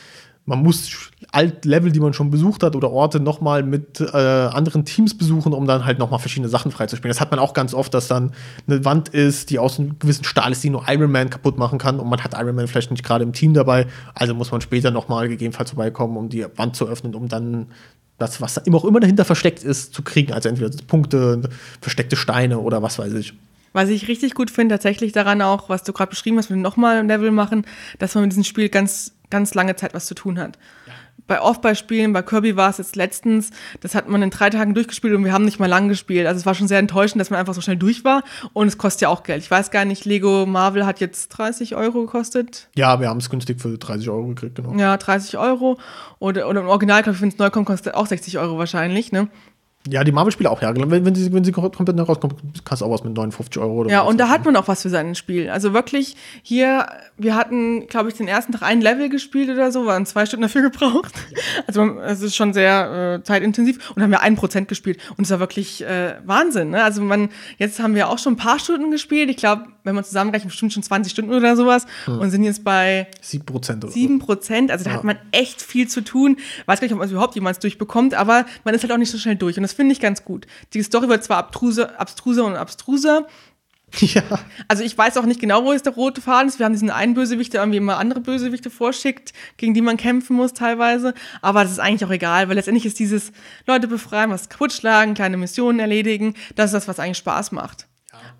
man 0.46 0.64
muss 0.64 1.12
alt 1.32 1.66
Level, 1.66 1.92
die 1.92 2.00
man 2.00 2.14
schon 2.14 2.32
besucht 2.32 2.64
hat 2.64 2.76
oder 2.76 2.90
Orte 2.90 3.20
nochmal 3.20 3.62
mit 3.62 4.02
äh, 4.02 4.18
anderen 4.18 4.86
Teams 4.86 5.16
besuchen, 5.16 5.54
um 5.54 5.68
dann 5.68 5.86
halt 5.86 6.00
nochmal 6.00 6.20
verschiedene 6.20 6.50
Sachen 6.50 6.72
freizuspielen. 6.72 7.12
Das 7.12 7.22
hat 7.22 7.30
man 7.30 7.40
auch 7.40 7.54
ganz 7.54 7.76
oft, 7.76 7.94
dass 7.94 8.08
dann 8.08 8.32
eine 8.68 8.84
Wand 8.86 9.10
ist, 9.10 9.52
die 9.52 9.60
aus 9.60 9.80
einem 9.80 10.00
gewissen 10.00 10.24
Stahl 10.24 10.52
ist, 10.52 10.64
die 10.64 10.72
nur 10.72 10.86
Iron 10.88 11.12
Man 11.12 11.30
kaputt 11.30 11.60
machen 11.60 11.78
kann 11.78 12.00
und 12.00 12.10
man 12.10 12.24
hat 12.24 12.34
Iron 12.34 12.56
Man 12.56 12.68
vielleicht 12.68 12.90
nicht 12.90 13.04
gerade 13.04 13.24
im 13.24 13.34
Team 13.34 13.54
dabei. 13.54 13.86
Also 14.16 14.34
muss 14.34 14.52
man 14.52 14.62
später 14.62 14.90
nochmal 14.90 15.28
gegebenenfalls 15.28 15.70
vorbeikommen, 15.70 16.18
um 16.18 16.30
die 16.30 16.44
Wand 16.56 16.76
zu 16.76 16.88
öffnen, 16.88 17.14
um 17.14 17.28
dann 17.28 17.68
das, 18.18 18.42
was 18.42 18.54
da 18.54 18.62
immer 18.62 18.78
auch 18.78 18.86
immer 18.86 19.00
dahinter 19.00 19.26
versteckt 19.26 19.64
ist, 19.64 19.94
zu 19.94 20.02
kriegen. 20.02 20.34
Also 20.34 20.50
entweder 20.50 20.72
Punkte, 20.88 21.50
versteckte 21.82 22.16
Steine 22.16 22.60
oder 22.60 22.82
was 22.82 22.98
weiß 23.00 23.14
ich. 23.14 23.34
Was 23.74 23.90
ich 23.90 24.08
richtig 24.08 24.36
gut 24.36 24.52
finde, 24.52 24.76
tatsächlich 24.76 25.12
daran 25.12 25.42
auch, 25.42 25.68
was 25.68 25.84
du 25.84 25.92
gerade 25.92 26.10
beschrieben 26.10 26.38
hast, 26.38 26.50
mit 26.50 26.58
dem 26.58 26.62
nochmal 26.62 26.98
ein 26.98 27.08
Level 27.08 27.32
machen, 27.32 27.66
dass 28.00 28.16
man 28.16 28.24
mit 28.24 28.32
diesem 28.32 28.46
Spiel 28.46 28.70
ganz, 28.70 29.12
ganz 29.30 29.54
lange 29.54 29.76
Zeit 29.76 29.94
was 29.94 30.06
zu 30.06 30.16
tun 30.16 30.40
hat. 30.40 30.58
Oft 30.88 31.05
bei 31.28 31.76
Spielen, 31.76 32.14
bei 32.14 32.22
Kirby 32.22 32.56
war 32.56 32.70
es 32.70 32.78
jetzt 32.78 32.96
letztens, 32.96 33.50
das 33.82 33.96
hat 33.96 34.08
man 34.08 34.22
in 34.22 34.30
drei 34.30 34.50
Tagen 34.50 34.74
durchgespielt 34.74 35.14
und 35.16 35.26
wir 35.26 35.34
haben 35.34 35.46
nicht 35.46 35.60
mal 35.60 35.68
lang 35.68 35.88
gespielt. 35.88 36.28
Also 36.28 36.40
es 36.40 36.46
war 36.46 36.56
schon 36.56 36.68
sehr 36.68 36.80
enttäuschend, 36.80 37.20
dass 37.20 37.30
man 37.30 37.40
einfach 37.40 37.54
so 37.54 37.62
schnell 37.62 37.78
durch 37.78 38.04
war 38.04 38.24
und 38.54 38.68
es 38.68 38.78
kostet 38.78 39.02
ja 39.02 39.10
auch 39.10 39.24
Geld. 39.24 39.44
Ich 39.44 39.52
weiß 39.52 39.72
gar 39.72 39.86
nicht, 39.86 40.06
Lego 40.06 40.46
Marvel 40.46 40.86
hat 40.86 41.00
jetzt 41.00 41.30
30 41.30 41.76
Euro 41.76 42.02
gekostet. 42.02 42.70
Ja, 42.76 43.00
wir 43.00 43.10
haben 43.10 43.20
es 43.20 43.30
günstig 43.30 43.62
für 43.62 43.78
30 43.78 44.10
Euro 44.10 44.28
gekriegt, 44.28 44.56
genau. 44.56 44.76
Ja, 44.76 44.98
30 44.98 45.38
Euro. 45.38 45.80
Oder, 46.20 46.48
oder 46.48 46.62
im 46.62 46.68
Original, 46.68 47.04
glaube 47.04 47.16
ich, 47.16 47.22
wenn 47.22 47.30
es 47.30 47.38
neu 47.38 47.50
kommt, 47.50 47.66
kostet 47.66 47.96
auch 47.96 48.08
60 48.08 48.38
Euro 48.38 48.58
wahrscheinlich, 48.58 49.12
ne? 49.12 49.28
Ja, 49.88 50.04
die 50.04 50.12
Marvel-Spiele 50.12 50.50
auch, 50.50 50.62
ja. 50.62 50.76
Wenn, 50.76 51.06
wenn, 51.06 51.16
sie, 51.16 51.32
wenn 51.32 51.44
sie 51.44 51.52
komplett 51.52 52.10
rauskommt, 52.10 52.36
kannst 52.64 52.82
du 52.82 52.86
auch 52.86 52.92
was 52.92 53.04
mit 53.04 53.14
59 53.14 53.62
Euro 53.62 53.82
oder 53.82 53.92
Ja, 53.92 54.02
und 54.02 54.18
da 54.18 54.30
hat 54.30 54.44
man 54.44 54.56
auch 54.56 54.68
was 54.68 54.82
für 54.82 54.90
sein 54.90 55.14
Spiel. 55.14 55.50
Also 55.50 55.74
wirklich, 55.74 56.16
hier, 56.42 56.88
wir 57.18 57.36
hatten, 57.36 57.88
glaube 57.88 58.10
ich, 58.10 58.16
den 58.16 58.28
ersten 58.28 58.52
Tag 58.52 58.64
ein 58.64 58.82
Level 58.82 59.10
gespielt 59.10 59.50
oder 59.50 59.72
so, 59.72 59.86
waren 59.86 60.06
zwei 60.06 60.26
Stunden 60.26 60.44
dafür 60.44 60.64
gebraucht. 60.70 61.14
Also 61.68 62.00
es 62.00 62.22
ist 62.22 62.36
schon 62.36 62.54
sehr 62.54 63.20
äh, 63.20 63.24
zeitintensiv 63.24 63.92
und 63.96 64.02
haben 64.02 64.12
wir 64.12 64.22
ein 64.22 64.36
Prozent 64.36 64.68
gespielt. 64.68 65.00
Und 65.18 65.26
es 65.26 65.32
war 65.32 65.40
wirklich 65.40 65.84
äh, 65.84 66.16
Wahnsinn. 66.26 66.72
Ne? 66.72 66.84
Also 66.84 67.02
man, 67.02 67.30
jetzt 67.58 67.80
haben 67.80 67.96
wir 67.96 68.10
auch 68.10 68.18
schon 68.18 68.34
ein 68.34 68.38
paar 68.38 68.60
Stunden 68.60 68.92
gespielt. 68.92 69.30
Ich 69.30 69.38
glaube, 69.38 69.68
wenn 69.86 69.96
man 69.96 70.04
zusammenrechnet, 70.04 70.50
bestimmt 70.50 70.74
schon 70.74 70.84
20 70.84 71.12
Stunden 71.12 71.34
oder 71.34 71.56
sowas. 71.56 71.86
Und 72.08 72.32
sind 72.32 72.44
jetzt 72.44 72.64
bei 72.64 73.08
7 73.22 73.46
Prozent 73.46 73.84
oder 73.84 73.94
so. 73.94 74.00
sieben 74.00 74.20
Prozent. 74.20 74.72
Also 74.72 74.84
da 74.84 74.92
hat 74.92 75.04
man 75.04 75.18
echt 75.32 75.62
viel 75.62 75.88
zu 75.88 76.02
tun. 76.02 76.38
Weiß 76.66 76.80
gar 76.80 76.86
nicht, 76.86 76.94
ob 76.94 77.00
man 77.00 77.06
es 77.06 77.12
überhaupt 77.12 77.36
jemals 77.36 77.60
durchbekommt, 77.60 78.14
aber 78.14 78.46
man 78.64 78.74
ist 78.74 78.82
halt 78.82 78.92
auch 78.92 78.98
nicht 78.98 79.12
so 79.12 79.18
schnell 79.18 79.36
durch. 79.36 79.58
Und 79.58 79.64
das 79.64 79.74
finde 79.74 79.94
ich 79.94 80.00
ganz 80.00 80.26
gut. 80.26 80.48
Die 80.74 80.82
Story 80.84 81.08
wird 81.08 81.24
zwar 81.24 81.38
abtruse, 81.38 81.98
abstruser 82.00 82.46
und 82.46 82.56
abstruser. 82.56 83.28
Ja. 84.00 84.24
Also 84.68 84.84
ich 84.84 84.98
weiß 84.98 85.16
auch 85.18 85.26
nicht 85.26 85.40
genau, 85.40 85.64
wo 85.64 85.72
jetzt 85.72 85.86
der 85.86 85.94
rote 85.94 86.20
Faden 86.20 86.50
ist. 86.50 86.60
Wir 86.60 86.66
haben 86.66 86.74
diesen 86.74 86.90
einen 86.90 87.14
Bösewicht, 87.14 87.54
der 87.54 87.62
irgendwie 87.62 87.78
immer 87.78 87.98
andere 87.98 88.20
Bösewichte 88.20 88.70
vorschickt, 88.70 89.32
gegen 89.58 89.74
die 89.74 89.82
man 89.82 89.96
kämpfen 89.96 90.36
muss 90.36 90.54
teilweise. 90.54 91.14
Aber 91.42 91.64
das 91.64 91.72
ist 91.72 91.80
eigentlich 91.80 92.04
auch 92.04 92.12
egal, 92.12 92.50
weil 92.50 92.56
letztendlich 92.56 92.86
ist 92.86 93.00
dieses 93.00 93.32
Leute 93.66 93.88
befreien, 93.88 94.32
was 94.32 94.50
kaputt 94.50 94.74
schlagen, 94.74 95.14
kleine 95.14 95.38
Missionen 95.38 95.80
erledigen, 95.80 96.34
das 96.56 96.68
ist 96.68 96.74
das, 96.74 96.88
was 96.88 97.00
eigentlich 97.00 97.20
Spaß 97.20 97.52
macht. 97.54 97.88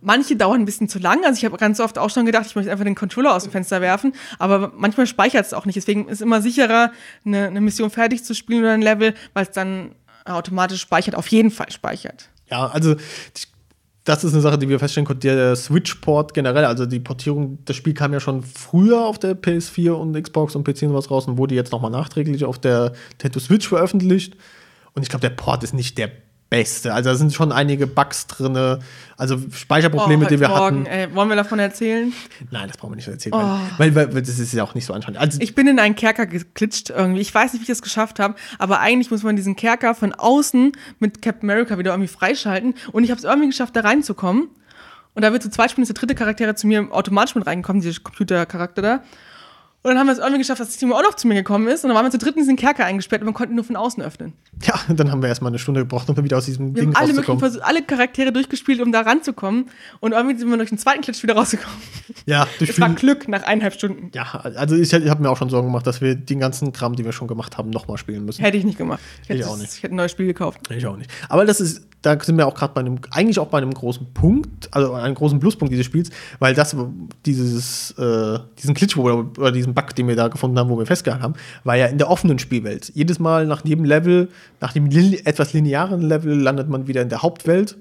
Manche 0.02 0.36
dauern 0.36 0.62
ein 0.62 0.66
bisschen 0.66 0.88
zu 0.90 1.00
lang. 1.00 1.24
Also 1.26 1.38
ich 1.38 1.46
habe 1.46 1.58
ganz 1.58 1.80
oft 1.80 1.98
auch 1.98 2.10
schon 2.10 2.26
gedacht, 2.26 2.46
ich 2.48 2.56
möchte 2.56 2.72
einfach 2.72 2.86
den 2.86 2.96
Controller 2.96 3.34
aus 3.36 3.44
dem 3.44 3.52
Fenster 3.52 3.82
werfen. 3.82 4.14
Aber 4.40 4.72
manchmal 4.76 5.08
speichert 5.08 5.46
es 5.46 5.54
auch 5.54 5.66
nicht. 5.66 5.76
Deswegen 5.76 6.06
ist 6.08 6.16
es 6.16 6.22
immer 6.22 6.42
sicherer, 6.42 6.92
eine, 7.26 7.48
eine 7.48 7.62
Mission 7.62 7.90
fertig 7.90 8.24
zu 8.24 8.34
spielen 8.36 8.62
oder 8.62 8.74
ein 8.74 8.82
Level, 8.82 9.14
weil 9.34 9.44
es 9.46 9.52
dann 9.52 9.96
automatisch 10.26 10.82
speichert, 10.82 11.16
auf 11.16 11.28
jeden 11.28 11.52
Fall 11.52 11.72
speichert. 11.72 12.30
Ja, 12.50 12.68
also 12.68 12.96
ich- 13.36 13.48
das 14.04 14.24
ist 14.24 14.34
eine 14.34 14.42
Sache, 14.44 14.60
die 14.60 14.70
wir 14.70 14.78
feststellen 14.78 15.08
konnten. 15.08 15.22
Der 15.22 15.56
Switch-Port 15.56 16.36
generell, 16.36 16.66
also 16.66 16.86
die 16.86 17.00
Portierung, 17.00 17.58
das 17.66 17.76
Spiel 17.76 17.96
kam 17.96 18.14
ja 18.14 18.20
schon 18.20 18.44
früher 18.44 19.04
auf 19.04 19.18
der 19.18 19.34
PS4 19.36 19.94
und 19.94 20.14
Xbox 20.22 20.56
und 20.56 20.64
PC 20.64 20.84
und 20.84 20.94
was 20.94 21.10
raus 21.10 21.28
und 21.28 21.40
wurde 21.40 21.56
jetzt 21.56 21.72
nochmal 21.72 21.90
nachträglich 21.90 22.46
auf 22.46 22.60
der 22.60 22.94
Nintendo 23.14 23.40
Switch 23.40 23.68
veröffentlicht. 23.68 24.36
Und 24.94 25.02
ich 25.02 25.10
glaube, 25.10 25.22
der 25.22 25.32
Port 25.36 25.64
ist 25.64 25.74
nicht 25.74 25.98
der 25.98 26.12
Beste. 26.56 26.94
Also 26.94 27.10
da 27.10 27.16
sind 27.18 27.34
schon 27.34 27.52
einige 27.52 27.86
Bugs 27.86 28.28
drin, 28.28 28.80
also 29.18 29.38
Speicherprobleme, 29.52 30.26
oh, 30.26 30.30
die 30.30 30.40
wir 30.40 30.48
morgen, 30.48 30.86
hatten. 30.86 30.86
Ey, 30.86 31.14
wollen 31.14 31.28
wir 31.28 31.36
davon 31.36 31.60
erzählen? 31.60 32.14
Nein, 32.50 32.70
das 32.70 32.78
brauchen 32.78 32.94
wir 32.94 32.96
nicht 32.96 33.10
erzählen, 33.10 33.36
oh. 33.36 33.60
weil, 33.78 33.94
weil, 33.94 34.14
weil, 34.14 34.22
das 34.22 34.40
ist 34.40 34.54
ja 34.54 34.64
auch 34.64 34.74
nicht 34.74 34.86
so 34.86 34.94
anscheinend. 34.94 35.20
Also, 35.20 35.38
ich 35.42 35.54
bin 35.54 35.68
in 35.68 35.80
einen 35.80 35.96
Kerker 35.96 36.26
geklitscht 36.26 36.92
irgendwie. 36.92 37.20
Ich 37.20 37.36
weiß 37.36 37.52
nicht, 37.52 37.60
wie 37.60 37.64
ich 37.64 37.68
das 37.68 37.82
geschafft 37.82 38.22
habe, 38.22 38.36
aber 38.58 38.80
eigentlich 38.80 39.12
muss 39.12 39.22
man 39.24 39.36
diesen 39.36 39.58
Kerker 39.58 39.96
von 39.96 40.14
außen 40.14 40.72
mit 41.00 41.22
Captain 41.22 41.50
America 41.50 41.78
wieder 41.78 41.92
irgendwie 41.92 42.08
freischalten 42.08 42.74
und 42.94 43.04
ich 43.04 43.12
habe 43.12 43.18
es 43.18 43.26
irgendwie 43.26 43.50
geschafft, 43.50 43.76
da 43.76 43.82
reinzukommen. 43.82 44.48
Und 45.14 45.22
da 45.24 45.34
wird 45.34 45.44
zu 45.44 45.50
zweit 45.50 45.72
spielen, 45.72 45.84
ist 45.84 45.90
der 45.90 46.00
dritte 46.00 46.16
Charakter 46.16 46.56
zu 46.56 46.68
mir 46.68 46.88
automatisch 46.90 47.36
mit 47.36 47.46
reingekommen, 47.46 47.82
dieser 47.82 48.00
Computercharakter 48.00 48.82
da. 48.82 49.04
Und 49.86 49.92
dann 49.92 50.00
haben 50.00 50.08
wir 50.08 50.14
es 50.14 50.18
irgendwie 50.18 50.40
geschafft, 50.40 50.60
dass 50.60 50.76
Timo 50.78 50.96
auch 50.96 51.04
noch 51.04 51.14
zu 51.14 51.28
mir 51.28 51.36
gekommen 51.36 51.68
ist. 51.68 51.84
Und 51.84 51.90
dann 51.90 51.96
waren 51.96 52.08
wir 52.08 52.10
zu 52.10 52.18
dritt 52.18 52.34
in 52.34 52.42
diesen 52.42 52.56
Kerker 52.56 52.86
eingesperrt 52.86 53.22
und 53.22 53.28
wir 53.28 53.34
konnten 53.34 53.54
nur 53.54 53.64
von 53.64 53.76
außen 53.76 54.02
öffnen. 54.02 54.34
Ja, 54.64 54.74
dann 54.88 55.12
haben 55.12 55.22
wir 55.22 55.30
erstmal 55.30 55.52
eine 55.52 55.60
Stunde 55.60 55.82
gebraucht, 55.82 56.10
um 56.10 56.18
wieder 56.24 56.40
aus 56.40 56.46
diesem 56.46 56.74
wir 56.74 56.82
Ding 56.82 56.96
haben 56.96 57.04
alle 57.04 57.14
möglichen 57.14 57.38
Versuch, 57.38 57.62
alle 57.62 57.84
Charaktere 57.84 58.32
durchgespielt, 58.32 58.82
um 58.82 58.92
da 58.92 59.02
ranzukommen. 59.02 59.70
Und 60.00 60.14
irgendwie 60.14 60.40
sind 60.40 60.50
wir 60.50 60.58
durch 60.58 60.70
den 60.70 60.80
zweiten 60.80 61.02
Klitsch 61.02 61.22
wieder 61.22 61.36
rausgekommen. 61.36 61.78
Ja, 62.26 62.48
durch 62.58 62.72
Es 62.72 62.80
war 62.80 62.90
Glück 62.96 63.28
nach 63.28 63.44
eineinhalb 63.44 63.76
Stunden. 63.76 64.10
Ja, 64.16 64.24
also 64.24 64.76
ich, 64.76 64.92
ich 64.92 65.08
habe 65.08 65.22
mir 65.22 65.30
auch 65.30 65.38
schon 65.38 65.52
Sorgen 65.52 65.68
gemacht, 65.68 65.86
dass 65.86 66.02
wir 66.02 66.16
den 66.16 66.40
ganzen 66.40 66.74
Kram, 66.74 66.96
den 66.96 67.06
wir 67.06 67.12
schon 67.12 67.28
gemacht 67.28 67.60
haben, 67.60 67.70
nochmal 67.70 68.00
spielen 68.00 68.26
müssen. 68.26 68.42
Hätte 68.42 68.58
ich 68.58 68.64
nicht 68.64 68.80
gemacht. 68.80 69.02
Ich 69.22 69.30
hätte, 69.30 69.42
ich 69.42 69.46
auch 69.46 69.56
nicht. 69.56 69.72
Ich 69.72 69.84
hätte 69.84 69.94
ein 69.94 69.98
neues 69.98 70.10
Spiel 70.10 70.26
gekauft. 70.26 70.62
Ich 70.72 70.88
auch 70.88 70.98
nicht. 70.98 71.12
Aber 71.30 71.46
das 71.46 71.62
ist, 71.62 71.88
da 72.06 72.18
sind 72.22 72.38
wir 72.38 72.46
auch 72.46 72.54
gerade 72.54 72.74
bei 72.74 72.82
einem, 72.82 73.00
eigentlich 73.10 73.40
auch 73.40 73.48
bei 73.48 73.58
einem 73.58 73.74
großen 73.74 74.14
Punkt, 74.14 74.70
also 74.72 74.94
einem 74.94 75.16
großen 75.16 75.40
Pluspunkt 75.40 75.72
dieses 75.72 75.86
Spiels, 75.86 76.12
weil 76.40 76.54
das, 76.54 76.76
dieses, 77.26 77.92
äh, 77.98 78.40
diesen 78.60 78.76
Glitch 78.76 78.96
oder, 78.96 79.26
oder 79.38 79.52
diesen 79.52 79.74
Bug, 79.74 79.96
den 79.96 80.08
wir 80.08 80.16
da 80.16 80.28
gefunden 80.28 80.60
haben, 80.60 80.70
wo 80.70 80.78
wir 80.78 80.86
festgehalten 80.86 81.24
haben, 81.24 81.34
war 81.64 81.76
ja 81.76 81.88
in 81.88 81.98
der 81.98 82.10
offenen 82.10 82.38
Spielwelt. 82.38 82.92
Jedes 82.94 83.18
Mal 83.18 83.48
nach 83.48 83.66
jedem 83.66 83.86
Level, 83.86 84.30
nach 84.62 84.74
dem 84.74 84.90
etwas 84.92 85.54
linearen 85.54 86.02
Level, 86.02 86.40
landet 86.40 86.70
man 86.70 86.88
wieder 86.88 87.02
in 87.02 87.10
der 87.10 87.24
Hauptwelt, 87.24 87.78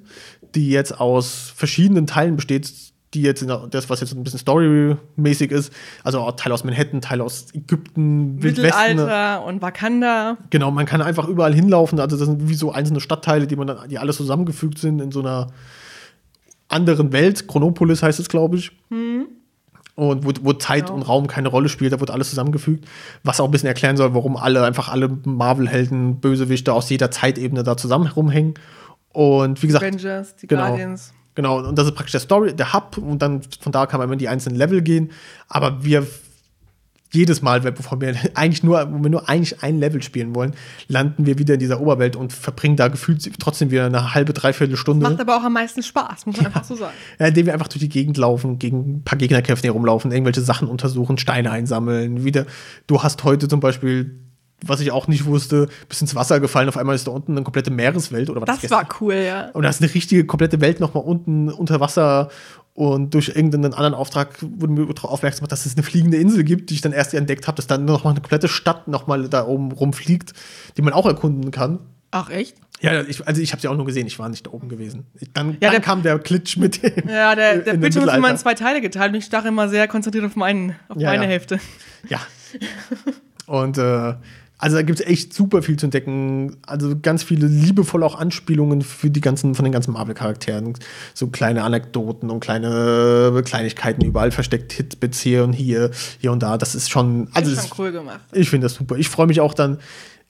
die 0.55 0.71
jetzt 0.71 0.99
aus 0.99 1.53
verschiedenen 1.55 2.07
Teilen 2.07 2.37
besteht, 2.37 2.73
die 3.15 3.23
jetzt 3.23 3.43
der, 3.43 3.67
das, 3.69 3.89
was 3.89 4.01
jetzt 4.01 4.15
ein 4.15 4.25
bisschen 4.25 4.39
storymäßig 4.39 5.51
ist, 5.51 5.73
also 6.03 6.31
Teil 6.33 6.53
aus 6.53 6.65
Manhattan, 6.65 7.01
Teil 7.01 7.21
aus 7.21 7.47
Ägypten, 7.55 8.37
Mittelalter 8.37 9.45
und 9.45 9.63
Wakanda. 9.63 10.37
Genau, 10.51 10.71
man 10.71 10.87
kann 10.87 11.01
einfach 11.01 11.29
überall 11.29 11.55
hinlaufen. 11.55 12.01
Also 12.01 12.17
das 12.17 12.27
sind 12.27 12.49
wie 12.49 12.55
so 12.55 12.73
einzelne 12.73 13.01
Stadtteile, 13.01 13.47
die 13.47 13.57
man 13.57 13.67
dann, 13.67 13.89
die 13.89 13.99
alles 13.99 14.17
zusammengefügt 14.17 14.79
sind 14.79 15.01
in 15.01 15.13
so 15.13 15.21
einer 15.21 15.49
anderen 16.69 17.13
Welt. 17.13 17.47
Chronopolis 17.49 18.03
heißt 18.03 18.19
es, 18.21 18.29
glaube 18.29 18.57
ich. 18.57 18.73
Mhm. 18.91 19.27
Und 19.97 20.25
wo, 20.25 20.33
wo 20.43 20.53
Zeit 20.55 20.87
genau. 20.87 20.97
und 20.97 21.03
Raum 21.03 21.27
keine 21.29 21.49
Rolle 21.49 21.69
spielt, 21.69 21.93
da 21.93 22.01
wird 22.01 22.11
alles 22.11 22.31
zusammengefügt. 22.31 22.85
Was 23.23 23.39
auch 23.41 23.45
ein 23.45 23.53
bisschen 23.53 23.69
erklären 23.69 23.97
soll, 23.97 24.13
warum 24.13 24.37
alle, 24.37 24.65
einfach 24.65 24.89
alle 24.89 25.09
Marvel-Helden, 25.25 26.21
Bösewichte 26.21 26.73
aus 26.73 26.91
jeder 26.91 27.13
Zeitebene 27.13 27.63
da 27.63 27.77
zusammen 27.77 28.07
herumhängen. 28.07 28.55
Und 29.11 29.63
wie 29.63 29.69
gesagt. 29.69 29.85
Avengers, 29.85 30.35
die 30.35 30.49
genau, 30.49 30.67
Guardians. 30.67 31.15
Genau, 31.35 31.59
und 31.59 31.77
das 31.77 31.87
ist 31.87 31.95
praktisch 31.95 32.13
der 32.13 32.21
Story, 32.21 32.55
der 32.55 32.73
Hub, 32.73 32.97
und 32.99 33.21
dann 33.21 33.43
von 33.61 33.73
da 33.73 33.87
kann 33.87 34.01
man 34.01 34.13
in 34.13 34.19
die 34.19 34.29
einzelnen 34.29 34.57
Level 34.57 34.83
gehen. 34.83 35.11
Aber 35.49 35.85
wir 35.85 36.07
jedes 37.15 37.43
Mal, 37.43 37.61
bevor 37.61 38.01
wir 38.01 38.15
eigentlich 38.35 38.63
nur, 38.63 38.93
wo 38.93 39.03
wir 39.03 39.11
nur 39.11 39.29
eigentlich 39.29 39.63
ein 39.63 39.79
Level 39.79 40.03
spielen 40.03 40.35
wollen, 40.35 40.55
landen 40.89 41.27
wir 41.27 41.39
wieder 41.39 41.55
in 41.55 41.61
dieser 41.61 41.81
Oberwelt 41.81 42.17
und 42.17 42.33
verbringen 42.33 42.77
da 42.77 42.89
gefühlt 42.89 43.29
trotzdem 43.39 43.71
wieder 43.71 43.87
eine 43.87 44.15
halbe, 44.15 44.33
dreiviertel 44.33 44.77
Stunde. 44.77 45.09
Macht 45.09 45.21
aber 45.21 45.37
auch 45.37 45.45
am 45.45 45.53
meisten 45.53 45.83
Spaß, 45.83 46.27
muss 46.27 46.37
man 46.37 46.45
ja. 46.45 46.49
einfach 46.49 46.65
so 46.65 46.75
sagen. 46.75 46.95
Ja, 47.19 47.27
indem 47.27 47.47
wir 47.47 47.53
einfach 47.53 47.69
durch 47.69 47.81
die 47.81 47.89
Gegend 47.89 48.17
laufen, 48.17 48.59
gegen 48.59 48.97
ein 48.97 49.05
paar 49.05 49.17
Gegnerkräfte 49.17 49.69
herumlaufen, 49.69 50.13
irgendwelche 50.13 50.41
Sachen 50.41 50.69
untersuchen, 50.69 51.17
Steine 51.19 51.51
einsammeln. 51.51 52.25
Wieder, 52.25 52.47
du 52.87 53.03
hast 53.03 53.23
heute 53.25 53.49
zum 53.49 53.61
Beispiel 53.61 54.19
was 54.69 54.81
ich 54.81 54.91
auch 54.91 55.09
nicht 55.09 55.27
wusste, 55.27 55.69
bis 55.89 56.01
ins 56.01 56.15
Wasser 56.15 56.41
gefallen. 56.41 56.69
Auf 56.69 56.77
einmal 56.77 56.95
ist 56.95 57.07
da 57.07 57.13
unten 57.13 57.33
eine 57.33 57.43
komplette 57.43 57.71
Meereswelt 57.71 58.31
oder 58.31 58.41
was? 58.41 58.61
Das 58.61 58.71
war 58.71 58.89
cool, 59.01 59.15
ja. 59.15 59.51
Und 59.51 59.63
da 59.63 59.69
ist 59.69 59.83
eine 59.83 59.93
richtige 59.93 60.25
komplette 60.25 60.61
Welt 60.61 60.81
nochmal 60.81 61.05
unten 61.05 61.51
unter 61.51 61.81
Wasser 61.81 62.31
und 62.75 63.15
durch 63.15 63.29
irgendeinen 63.29 63.73
anderen 63.73 63.95
Auftrag 63.95 64.31
wurde 64.41 64.73
mir 64.73 64.93
darauf 64.93 65.13
aufmerksam 65.13 65.41
gemacht, 65.41 65.53
dass 65.53 65.65
es 65.65 65.75
eine 65.75 65.85
fliegende 65.85 66.17
Insel 66.17 66.43
gibt, 66.43 66.71
die 66.71 66.75
ich 66.75 66.81
dann 66.81 66.93
erst 66.93 67.15
entdeckt 67.15 67.47
habe, 67.47 67.55
dass 67.55 67.69
dann 67.69 67.85
noch 67.85 68.03
mal 68.03 68.11
eine 68.11 68.21
komplette 68.21 68.49
Stadt 68.49 68.89
noch 68.89 69.07
mal 69.07 69.29
da 69.29 69.47
oben 69.47 69.71
rumfliegt, 69.71 70.33
die 70.77 70.83
man 70.83 70.93
auch 70.93 71.07
erkunden 71.07 71.53
kann. 71.53 71.79
Ach, 72.11 72.31
echt? 72.31 72.57
Ja, 72.81 73.03
ich, 73.03 73.27
also 73.27 73.41
ich 73.41 73.53
habe 73.53 73.63
sie 73.63 73.69
auch 73.69 73.77
nur 73.77 73.87
gesehen, 73.87 74.09
ich 74.09 74.19
war 74.19 74.29
nicht 74.29 74.47
da 74.47 74.51
oben 74.51 74.69
gewesen. 74.69 75.07
Dann, 75.33 75.53
ja, 75.53 75.57
dann 75.61 75.71
der, 75.71 75.81
kam 75.81 76.03
der 76.03 76.19
Klitsch 76.19 76.57
mit 76.57 76.83
dem. 76.83 77.09
Ja, 77.09 77.37
der, 77.37 77.59
der 77.59 77.75
Bildschirm 77.75 78.09
ist 78.09 78.15
immer 78.15 78.31
in 78.31 78.37
zwei 78.39 78.55
Teile 78.55 78.81
geteilt 78.81 79.13
und 79.13 79.19
ich 79.19 79.25
starre 79.25 79.49
immer 79.49 79.69
sehr 79.69 79.87
konzentriert 79.87 80.25
auf, 80.25 80.35
meinen, 80.35 80.75
auf 80.89 81.01
ja, 81.01 81.11
meine 81.11 81.25
ja. 81.25 81.31
Hälfte. 81.31 81.61
Ja. 82.09 82.19
Und 83.47 83.79
äh, 83.79 84.15
also 84.59 84.77
da 84.77 84.83
gibt 84.83 85.01
es 85.01 85.07
echt 85.07 85.35
super 85.35 85.63
viel 85.63 85.77
zu 85.77 85.87
entdecken. 85.87 86.57
Also 86.67 86.95
ganz 87.01 87.23
viele 87.23 87.47
liebevolle 87.47 88.07
auch 88.07 88.15
Anspielungen 88.15 88.83
für 88.83 89.11
die 89.11 89.21
ganzen, 89.21 89.55
von 89.55 89.65
den 89.65 89.73
ganzen 89.73 89.93
Marvel-Charakteren. 89.93 90.75
So 91.13 91.27
kleine 91.27 91.65
Anekdoten 91.65 92.31
und 92.31 92.41
kleine 92.41 93.43
Kleinigkeiten 93.45 94.05
überall 94.05 94.31
versteckt, 94.31 94.73
Hitbits 94.73 95.21
hier 95.21 95.45
und 95.45 95.53
hier, 95.53 95.91
hier 96.21 96.33
und 96.33 96.43
da. 96.43 96.57
Das 96.57 96.75
ist 96.75 96.91
schon. 96.91 97.29
Also 97.35 97.51
das 97.51 97.65
ist 97.65 97.69
schon 97.75 97.87
cool 97.87 97.93
gemacht. 97.93 98.21
Ich 98.33 98.49
finde 98.49 98.67
das 98.67 98.75
super. 98.75 98.97
Ich 98.97 99.09
freue 99.09 99.27
mich 99.27 99.41
auch 99.41 99.55
dann 99.55 99.79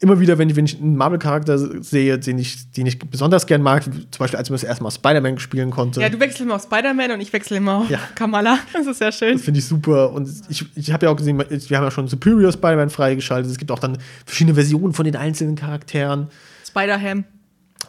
immer 0.04 0.20
wieder, 0.20 0.38
wenn 0.38 0.50
ich, 0.50 0.56
wenn 0.56 0.66
ich 0.66 0.80
einen 0.80 0.96
Marvel-Charakter 0.96 1.58
sehe, 1.82 2.18
den 2.18 2.38
ich, 2.38 2.70
den 2.72 2.86
ich 2.86 2.98
besonders 2.98 3.46
gern 3.46 3.62
mag, 3.62 3.82
zum 3.82 4.18
Beispiel 4.18 4.38
als 4.38 4.50
man 4.50 4.56
das 4.56 4.64
erste 4.64 4.82
Mal 4.82 4.90
Spider-Man 4.90 5.38
spielen 5.38 5.70
konnte. 5.70 6.00
Ja, 6.00 6.08
du 6.08 6.20
wechselst 6.20 6.42
immer 6.42 6.56
auf 6.56 6.62
Spider-Man 6.62 7.10
und 7.12 7.20
ich 7.20 7.32
wechsle 7.32 7.56
immer 7.56 7.78
auf 7.78 7.90
ja. 7.90 7.98
Kamala. 8.14 8.58
Das 8.72 8.86
ist 8.86 8.98
sehr 8.98 9.12
schön. 9.12 9.34
Das 9.34 9.42
finde 9.42 9.60
ich 9.60 9.66
super. 9.66 10.12
Und 10.12 10.30
ich, 10.48 10.64
ich 10.76 10.92
habe 10.92 11.06
ja 11.06 11.12
auch 11.12 11.16
gesehen, 11.16 11.38
wir 11.38 11.76
haben 11.76 11.84
ja 11.84 11.90
schon 11.90 12.06
Superior 12.06 12.52
Spider-Man 12.52 12.90
freigeschaltet. 12.90 13.50
Es 13.50 13.58
gibt 13.58 13.70
auch 13.70 13.78
dann 13.78 13.98
verschiedene 14.26 14.54
Versionen 14.54 14.92
von 14.92 15.04
den 15.04 15.16
einzelnen 15.16 15.56
Charakteren. 15.56 16.28
Spider-Ham. 16.66 17.24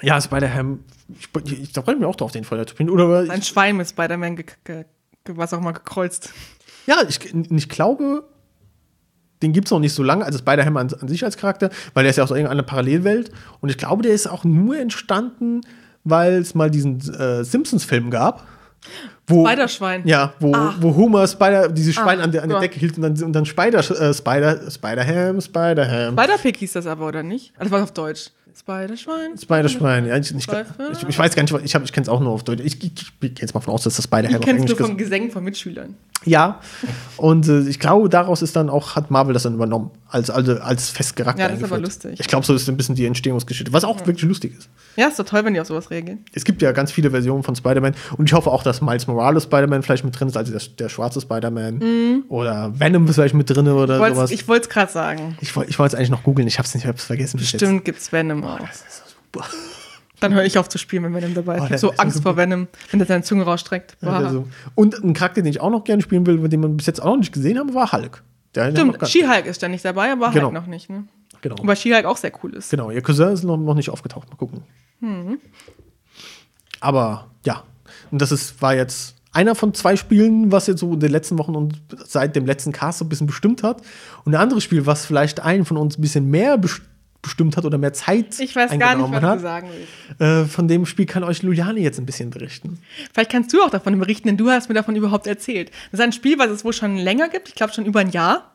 Ja, 0.02 0.20
Spider-Ham. 0.22 0.80
Ich, 1.20 1.30
ich, 1.52 1.72
da 1.74 1.82
freue 1.82 1.96
ich 1.96 2.00
mich 2.00 2.08
auch 2.08 2.16
drauf, 2.16 2.32
den 2.32 2.44
voll 2.44 2.66
zu. 2.66 2.76
Oder 2.84 3.30
Ein 3.30 3.44
Schwein 3.44 3.78
mit 3.78 3.88
Spider-Man, 3.88 4.44
was 5.28 5.54
auch 5.54 5.60
mal 5.60 5.72
gekreuzt. 5.72 6.32
Ja, 6.88 6.98
ich, 7.08 7.20
ich 7.34 7.70
glaube, 7.70 8.24
den 9.46 9.54
gibt 9.54 9.68
es 9.68 9.72
noch 9.72 9.80
nicht 9.80 9.94
so 9.94 10.04
lange, 10.04 10.26
also 10.26 10.40
Spider-Man 10.40 10.88
an, 10.88 11.00
an, 11.00 11.08
sich 11.08 11.24
als 11.24 11.38
Charakter, 11.38 11.70
weil 11.94 12.04
der 12.04 12.10
ist 12.10 12.18
ja 12.18 12.24
aus 12.24 12.32
irgendeiner 12.32 12.64
Parallelwelt. 12.64 13.32
Und 13.62 13.70
ich 13.70 13.78
glaube, 13.78 14.04
der 14.04 14.14
ist 14.14 14.28
auch 14.28 14.44
nur 14.44 14.78
entstanden, 14.78 15.62
weil 16.04 16.34
es 16.34 16.56
mal 16.56 16.70
diesen 16.70 17.00
äh, 17.14 17.44
Simpsons-Film 17.44 18.10
gab. 18.10 18.46
Wo, 19.28 19.48
Spider-Schwein. 19.48 20.02
Ja, 20.06 20.34
wo, 20.40 20.54
ah. 20.54 20.76
wo 20.80 20.96
Homer 20.96 21.28
Spider, 21.28 21.70
dieses 21.70 21.96
Schwein 21.96 22.20
ah, 22.20 22.24
an, 22.24 22.32
der, 22.32 22.44
an 22.44 22.50
der 22.50 22.60
Decke 22.60 22.80
hielt 22.80 22.98
und 22.98 23.02
dann, 23.02 23.24
und 23.24 23.34
dann 23.34 23.46
Spider, 23.46 23.80
äh, 23.80 24.14
Spider, 24.14 24.70
Spider-Ham, 24.70 25.42
Spider-Ham. 25.42 26.14
Spider-Pig 26.14 26.58
hieß 26.58 26.74
das 26.74 26.86
aber, 26.86 27.08
oder 27.08 27.24
nicht? 27.24 27.54
Also, 27.58 27.72
war 27.72 27.82
auf 27.82 27.92
Deutsch. 27.92 28.32
Spider-Schwein? 28.58 29.38
Spider-Schwein, 29.38 30.06
ja. 30.06 30.18
Ich, 30.18 30.34
ich, 30.34 30.48
ich, 30.48 31.10
ich, 31.10 31.20
weiß 31.20 31.36
gar 31.36 31.44
nicht, 31.44 31.54
ich, 31.54 31.76
ich 31.76 31.92
kenne 31.92 32.04
es 32.04 32.10
auch 32.10 32.22
nur 32.22 32.32
auf 32.32 32.44
Deutsch. 32.44 32.62
Ich, 32.64 32.80
gehe 32.80 32.92
jetzt 33.22 33.54
mal 33.54 33.60
von 33.60 33.74
aus, 33.74 33.84
dass 33.84 33.98
das 33.98 34.06
Spider-Ham 34.06 34.38
auf 34.38 34.48
Englisch 34.48 34.72
ist. 34.72 34.80
Nur 34.80 34.88
von 34.88 34.98
Gesängen 34.98 35.30
von 35.30 35.44
Mitschülern. 35.44 35.96
Ja, 36.24 36.60
und 37.18 37.48
äh, 37.48 37.62
ich 37.68 37.80
glaube, 37.80 38.10
daraus 38.10 38.42
ist 38.42 38.56
dann 38.56 38.70
auch, 38.70 38.96
hat 38.96 39.12
Marvel 39.12 39.34
das 39.34 39.44
dann 39.44 39.56
übernommen, 39.56 39.92
als, 40.10 40.30
also, 40.30 40.54
als 40.60 40.90
Festcharakter. 40.90 41.42
Ja, 41.42 41.50
das 41.50 41.60
ist 41.60 41.64
aber 41.66 41.78
lustig. 41.78 42.20
Ich 42.20 42.28
glaube, 42.28 42.46
so 42.46 42.56
ist 42.56 42.68
ein 42.68 42.78
bisschen 42.78 42.96
die 42.96 43.06
Entstehungsgeschichte, 43.06 43.72
was 43.74 43.84
auch 43.84 44.00
ja. 44.00 44.08
wirklich 44.08 44.24
lustig 44.24 44.58
ist. 44.58 44.70
Ja, 44.96 45.08
ist 45.08 45.20
doch 45.20 45.26
toll, 45.26 45.46
wenn 45.46 45.54
die 45.54 45.60
auf 45.60 45.68
sowas 45.68 45.92
reagieren. 45.92 46.26
Es 46.34 46.46
gibt 46.46 46.62
ja 46.62 46.72
ganz 46.72 46.92
viele 46.92 47.12
Versionen 47.12 47.44
von 47.44 47.56
Spider-Man 47.56 47.94
und 48.18 48.28
ich 48.28 48.34
hoffe 48.34 48.50
auch, 48.50 48.64
dass 48.64 48.82
Miles 48.82 49.06
Morales 49.08 49.44
Spider-Man 49.44 49.84
vielleicht 49.84 50.06
mit 50.06 50.18
drin 50.18 50.30
ist, 50.30 50.38
also 50.38 50.52
der, 50.52 50.62
der 50.80 50.90
schwarze 50.90 51.22
Spider-Man. 51.22 51.78
Mhm. 51.78 52.24
Oder 52.30 52.74
Venom 52.80 53.08
ist 53.08 53.16
vielleicht 53.16 53.36
mit 53.36 53.50
drin 53.50 53.68
oder 53.68 54.00
ich 54.08 54.16
sowas. 54.16 54.32
Ich 54.32 54.48
wollte 54.48 54.64
es 54.64 54.70
gerade 54.70 54.92
sagen. 54.92 55.38
Ich, 55.42 55.56
wollte 55.56 55.70
es 55.70 55.96
eigentlich 55.96 56.10
noch 56.10 56.24
googeln, 56.24 56.48
ich 56.48 56.58
habe 56.58 56.66
es 56.66 56.74
nicht, 56.74 56.86
ich 56.86 56.90
hab's 56.90 57.04
vergessen. 57.04 57.40
Stimmt, 57.40 57.86
gibt 57.86 58.00
es 58.00 58.12
Venom 58.12 58.45
Oh, 58.46 58.58
das 58.60 58.82
ist 58.82 59.04
super. 59.10 59.46
Dann 60.20 60.34
höre 60.34 60.46
ich 60.46 60.58
auf 60.58 60.70
zu 60.70 60.78
spielen, 60.78 61.04
wenn 61.04 61.14
Venom 61.14 61.34
dabei 61.34 61.58
ist. 61.58 61.84
Oh, 61.84 61.90
so 61.90 61.92
Angst 61.98 62.24
vor 62.24 62.38
Venom, 62.38 62.68
wenn 62.92 63.00
der 63.00 63.08
seine 63.08 63.24
Zunge 63.24 63.44
rausstreckt. 63.44 63.98
Ja, 64.02 64.30
so. 64.30 64.48
Und 64.74 65.04
ein 65.04 65.14
Charakter, 65.14 65.42
den 65.42 65.50
ich 65.50 65.60
auch 65.60 65.70
noch 65.70 65.84
gerne 65.84 66.02
spielen 66.02 66.26
will, 66.26 66.48
den 66.48 66.62
man 66.62 66.78
bis 66.78 66.86
jetzt 66.86 67.02
auch 67.02 67.08
noch 67.08 67.18
nicht 67.18 67.34
gesehen 67.34 67.60
hat, 67.60 67.74
war 67.74 67.92
Hulk. 67.92 68.24
Der 68.56 68.72
Stimmt, 68.72 69.06
She-Hulk 69.08 69.46
ist 69.46 69.62
da 69.62 69.68
nicht 69.68 69.84
dabei, 69.84 70.14
aber 70.14 70.32
genau. 70.32 70.46
Hulk 70.46 70.54
noch 70.54 70.68
nicht. 70.68 70.90
Ne? 70.90 71.04
Genau. 71.42 71.58
Wobei 71.58 71.76
She-Hulk 71.76 72.06
auch 72.06 72.18
sehr 72.18 72.32
cool 72.42 72.54
ist. 72.54 72.70
Genau, 72.70 72.90
ihr 72.90 73.02
Cousin 73.02 73.34
ist 73.34 73.44
noch, 73.44 73.58
noch 73.58 73.76
nicht 73.76 73.90
aufgetaucht. 73.90 74.30
Mal 74.30 74.38
gucken. 74.38 74.64
Mhm. 75.02 75.40
Aber 76.80 77.28
ja, 77.46 77.64
und 78.12 78.22
das 78.22 78.32
ist, 78.32 78.62
war 78.62 78.74
jetzt 78.74 79.16
einer 79.34 79.54
von 79.54 79.74
zwei 79.74 79.98
Spielen, 79.98 80.52
was 80.52 80.68
jetzt 80.68 80.80
so 80.80 80.94
in 80.94 81.00
den 81.02 81.12
letzten 81.12 81.38
Wochen 81.38 81.56
und 81.56 81.82
seit 82.06 82.38
dem 82.38 82.46
letzten 82.46 82.72
Cast 82.72 83.00
so 83.00 83.06
ein 83.06 83.10
bisschen 83.10 83.28
bestimmt 83.28 83.64
hat. 83.64 83.82
Und 84.24 84.34
ein 84.34 84.42
anderes 84.42 84.64
Spiel, 84.64 84.86
was 84.86 85.06
vielleicht 85.06 85.42
einen 85.42 85.66
von 85.66 85.76
uns 85.76 85.98
ein 85.98 86.02
bisschen 86.02 86.30
mehr 86.30 86.58
bestimmt 86.58 86.90
bestimmt 87.26 87.58
hat 87.58 87.66
oder 87.66 87.78
mehr 87.78 87.92
Zeit 87.92 88.40
Ich 88.40 88.56
weiß 88.56 88.78
gar 88.78 88.96
nicht, 88.96 89.12
was 89.12 89.22
hat. 89.22 89.40
du 89.40 89.42
sagen 89.42 89.68
willst. 89.72 90.22
Äh, 90.22 90.46
von 90.46 90.68
dem 90.68 90.86
Spiel 90.86 91.06
kann 91.06 91.24
euch 91.24 91.42
Luliane 91.42 91.80
jetzt 91.80 92.00
ein 92.00 92.06
bisschen 92.06 92.30
berichten. 92.30 92.80
Vielleicht 93.14 93.32
kannst 93.32 93.52
du 93.52 93.62
auch 93.62 93.72
davon 93.72 93.98
berichten, 94.00 94.28
denn 94.28 94.38
du 94.38 94.50
hast 94.50 94.70
mir 94.70 94.76
davon 94.76 94.96
überhaupt 94.96 95.28
erzählt. 95.28 95.72
Das 95.92 96.00
ist 96.00 96.04
ein 96.04 96.12
Spiel, 96.14 96.38
was 96.38 96.50
es 96.50 96.64
wohl 96.64 96.74
schon 96.74 96.96
länger 96.98 97.28
gibt. 97.30 97.50
Ich 97.50 97.56
glaube 97.56 97.74
schon 97.74 97.86
über 97.86 98.00
ein 98.00 98.12
Jahr. 98.12 98.52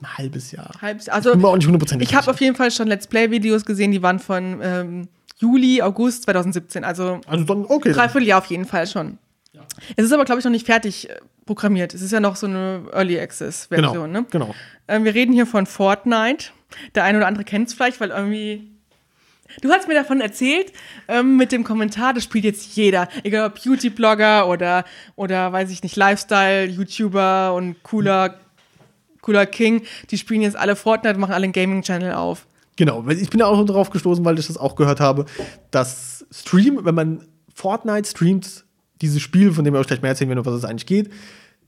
Ein 0.00 0.18
halbes 0.18 0.52
Jahr. 0.52 0.70
Halbes, 0.80 1.08
also, 1.08 1.34
ich, 1.34 1.44
auch 1.44 1.56
nicht 1.56 2.02
ich 2.02 2.14
habe 2.14 2.30
auf 2.30 2.40
jeden 2.40 2.54
Fall 2.54 2.70
schon 2.70 2.86
Let's 2.86 3.06
Play-Videos 3.06 3.64
gesehen, 3.64 3.92
die 3.92 4.02
waren 4.02 4.18
von 4.18 4.60
ähm, 4.62 5.08
Juli, 5.38 5.82
August 5.82 6.24
2017. 6.24 6.84
Also, 6.84 7.20
also 7.26 7.44
dann, 7.44 7.64
okay. 7.66 7.92
Dreiviertel 7.92 8.28
Jahr 8.28 8.38
auf 8.38 8.46
jeden 8.46 8.66
Fall 8.66 8.86
schon. 8.86 9.18
Ja. 9.52 9.62
Es 9.96 10.04
ist 10.04 10.12
aber, 10.12 10.24
glaube 10.24 10.38
ich, 10.38 10.44
noch 10.44 10.52
nicht 10.52 10.66
fertig 10.66 11.10
äh, 11.10 11.16
programmiert. 11.46 11.94
Es 11.94 12.02
ist 12.02 12.12
ja 12.12 12.20
noch 12.20 12.36
so 12.36 12.46
eine 12.46 12.84
Early 12.92 13.18
Access-Version. 13.18 13.92
Genau, 13.92 14.06
ne? 14.06 14.26
genau. 14.30 14.54
Ähm, 14.86 15.04
wir 15.04 15.14
reden 15.14 15.32
hier 15.32 15.46
von 15.46 15.66
Fortnite. 15.66 16.50
Der 16.94 17.04
eine 17.04 17.18
oder 17.18 17.26
andere 17.26 17.44
kennt 17.44 17.68
es 17.68 17.74
vielleicht, 17.74 18.00
weil 18.00 18.10
irgendwie 18.10 18.76
Du 19.60 19.70
hast 19.70 19.88
mir 19.88 19.94
davon 19.94 20.20
erzählt, 20.20 20.72
ähm, 21.08 21.36
mit 21.36 21.52
dem 21.52 21.64
Kommentar, 21.64 22.12
das 22.12 22.24
spielt 22.24 22.44
jetzt 22.44 22.76
jeder. 22.76 23.08
Egal 23.22 23.46
ob 23.46 23.62
Beauty-Blogger 23.62 24.48
oder, 24.48 24.84
oder, 25.14 25.52
weiß 25.52 25.70
ich 25.70 25.82
nicht, 25.82 25.96
Lifestyle-YouTuber 25.96 27.54
und 27.54 27.82
cooler, 27.82 28.38
cooler 29.22 29.46
King. 29.46 29.82
Die 30.10 30.18
spielen 30.18 30.42
jetzt 30.42 30.56
alle 30.56 30.76
Fortnite, 30.76 31.18
machen 31.18 31.32
alle 31.32 31.44
einen 31.44 31.52
Gaming-Channel 31.52 32.14
auf. 32.14 32.46
Genau, 32.76 33.06
ich 33.08 33.30
bin 33.30 33.40
ja 33.40 33.46
auch 33.46 33.64
darauf 33.64 33.90
gestoßen, 33.90 34.24
weil 34.24 34.38
ich 34.38 34.48
das 34.48 34.58
auch 34.58 34.76
gehört 34.76 35.00
habe, 35.00 35.24
dass 35.70 36.26
Stream, 36.30 36.84
wenn 36.84 36.94
man 36.94 37.26
Fortnite 37.54 38.08
streamt, 38.08 38.64
dieses 39.00 39.22
Spiel, 39.22 39.52
von 39.52 39.64
dem 39.64 39.74
wir 39.74 39.80
euch 39.80 39.86
gleich 39.86 40.02
mehr 40.02 40.10
erzählen 40.10 40.28
werden, 40.28 40.44
was 40.44 40.54
es 40.54 40.64
eigentlich 40.64 40.86
geht, 40.86 41.10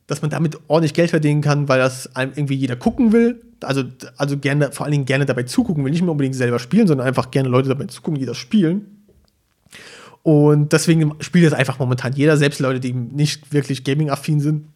dass 0.08 0.22
man 0.22 0.30
damit 0.30 0.58
ordentlich 0.66 0.94
Geld 0.94 1.10
verdienen 1.10 1.42
kann, 1.42 1.68
weil 1.68 1.78
das 1.78 2.16
einem 2.16 2.32
irgendwie 2.34 2.54
jeder 2.54 2.74
gucken 2.74 3.12
will. 3.12 3.40
Also, 3.60 3.84
also 4.16 4.38
gerne, 4.38 4.72
vor 4.72 4.86
allen 4.86 4.92
Dingen 4.92 5.04
gerne 5.04 5.26
dabei 5.26 5.44
zugucken 5.44 5.84
will, 5.84 5.92
nicht 5.92 6.02
mehr 6.02 6.10
unbedingt 6.10 6.34
selber 6.34 6.58
spielen, 6.58 6.88
sondern 6.88 7.06
einfach 7.06 7.30
gerne 7.30 7.48
Leute 7.48 7.68
dabei 7.68 7.84
zugucken, 7.84 8.18
die 8.18 8.26
das 8.26 8.38
spielen. 8.38 9.04
Und 10.22 10.72
deswegen 10.72 11.14
spielt 11.20 11.44
jetzt 11.44 11.54
einfach 11.54 11.78
momentan 11.78 12.14
jeder, 12.14 12.36
selbst 12.36 12.58
Leute, 12.58 12.80
die 12.80 12.92
nicht 12.92 13.52
wirklich 13.52 13.84
gaming-affin 13.84 14.40
sind, 14.40 14.68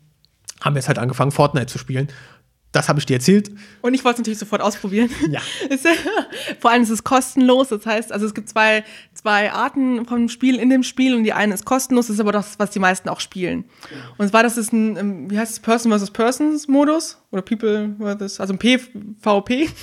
haben 0.61 0.77
jetzt 0.77 0.89
halt 0.89 0.99
angefangen, 0.99 1.33
Fortnite 1.33 1.67
zu 1.67 1.79
spielen. 1.79 2.09
Das 2.71 2.89
habe 2.89 2.99
ich 2.99 3.07
dir 3.07 3.15
erzählt. 3.15 3.51
Und 3.83 3.93
ich 3.95 4.05
wollte 4.05 4.17
es 4.17 4.19
natürlich 4.21 4.39
sofort 4.39 4.63
ausprobieren. 4.63 5.11
Ja. 5.31 5.41
Vor 6.61 6.71
allem 6.71 6.83
ist 6.83 6.91
es 6.91 7.05
kostenlos. 7.05 7.69
Das 7.69 7.85
heißt, 7.85 8.13
also 8.13 8.25
es 8.25 8.35
gibt 8.35 8.49
zwei, 8.49 8.85
zwei 9.23 9.53
Arten 9.53 10.05
vom 10.05 10.29
Spiel 10.29 10.57
in 10.57 10.69
dem 10.69 10.83
Spiel 10.83 11.15
und 11.15 11.25
die 11.25 11.33
eine 11.33 11.55
ist 11.55 11.65
kostenlos, 11.65 12.09
das 12.09 12.15
ist 12.15 12.21
aber 12.21 12.33
das, 12.33 12.59
was 12.59 12.71
die 12.71 12.79
meisten 12.81 13.09
auch 13.09 13.21
spielen. 13.21 13.65
Und 14.19 14.29
zwar, 14.29 14.43
das 14.43 14.59
ist 14.59 14.73
ein, 14.73 14.97
ähm, 14.97 15.31
wie 15.31 15.39
heißt 15.39 15.53
es, 15.53 15.61
Person 15.61 15.91
versus 15.91 16.11
Persons 16.11 16.69
Modus 16.69 17.19
oder 17.31 17.43
People 17.43 17.95
versus, 17.99 18.41
also 18.41 18.55
ein 18.55 18.59
PvP. 18.59 19.69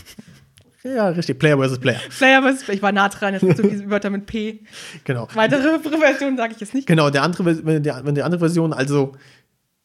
Ja, 0.82 1.10
richtig. 1.10 1.40
Player 1.40 1.58
versus 1.58 1.78
Player. 1.78 2.00
Player 2.18 2.42
versus 2.42 2.70
Ich 2.70 2.82
war 2.82 2.94
nah 2.94 3.10
dran, 3.10 3.34
jetzt 3.34 3.42
gibt 3.42 3.58
so 3.58 3.64
diese 3.64 3.90
Wörter 3.90 4.10
mit 4.10 4.26
P. 4.26 4.62
Genau. 5.04 5.28
Weitere 5.34 5.78
Versionen 5.78 6.38
sage 6.38 6.54
ich 6.54 6.62
jetzt 6.62 6.74
nicht. 6.74 6.88
Genau, 6.88 7.10
der 7.10 7.24
andere, 7.24 7.66
wenn 7.66 7.84
die, 7.84 7.92
wenn 8.04 8.16
die 8.16 8.24
andere 8.24 8.40
Version, 8.40 8.72
also 8.72 9.12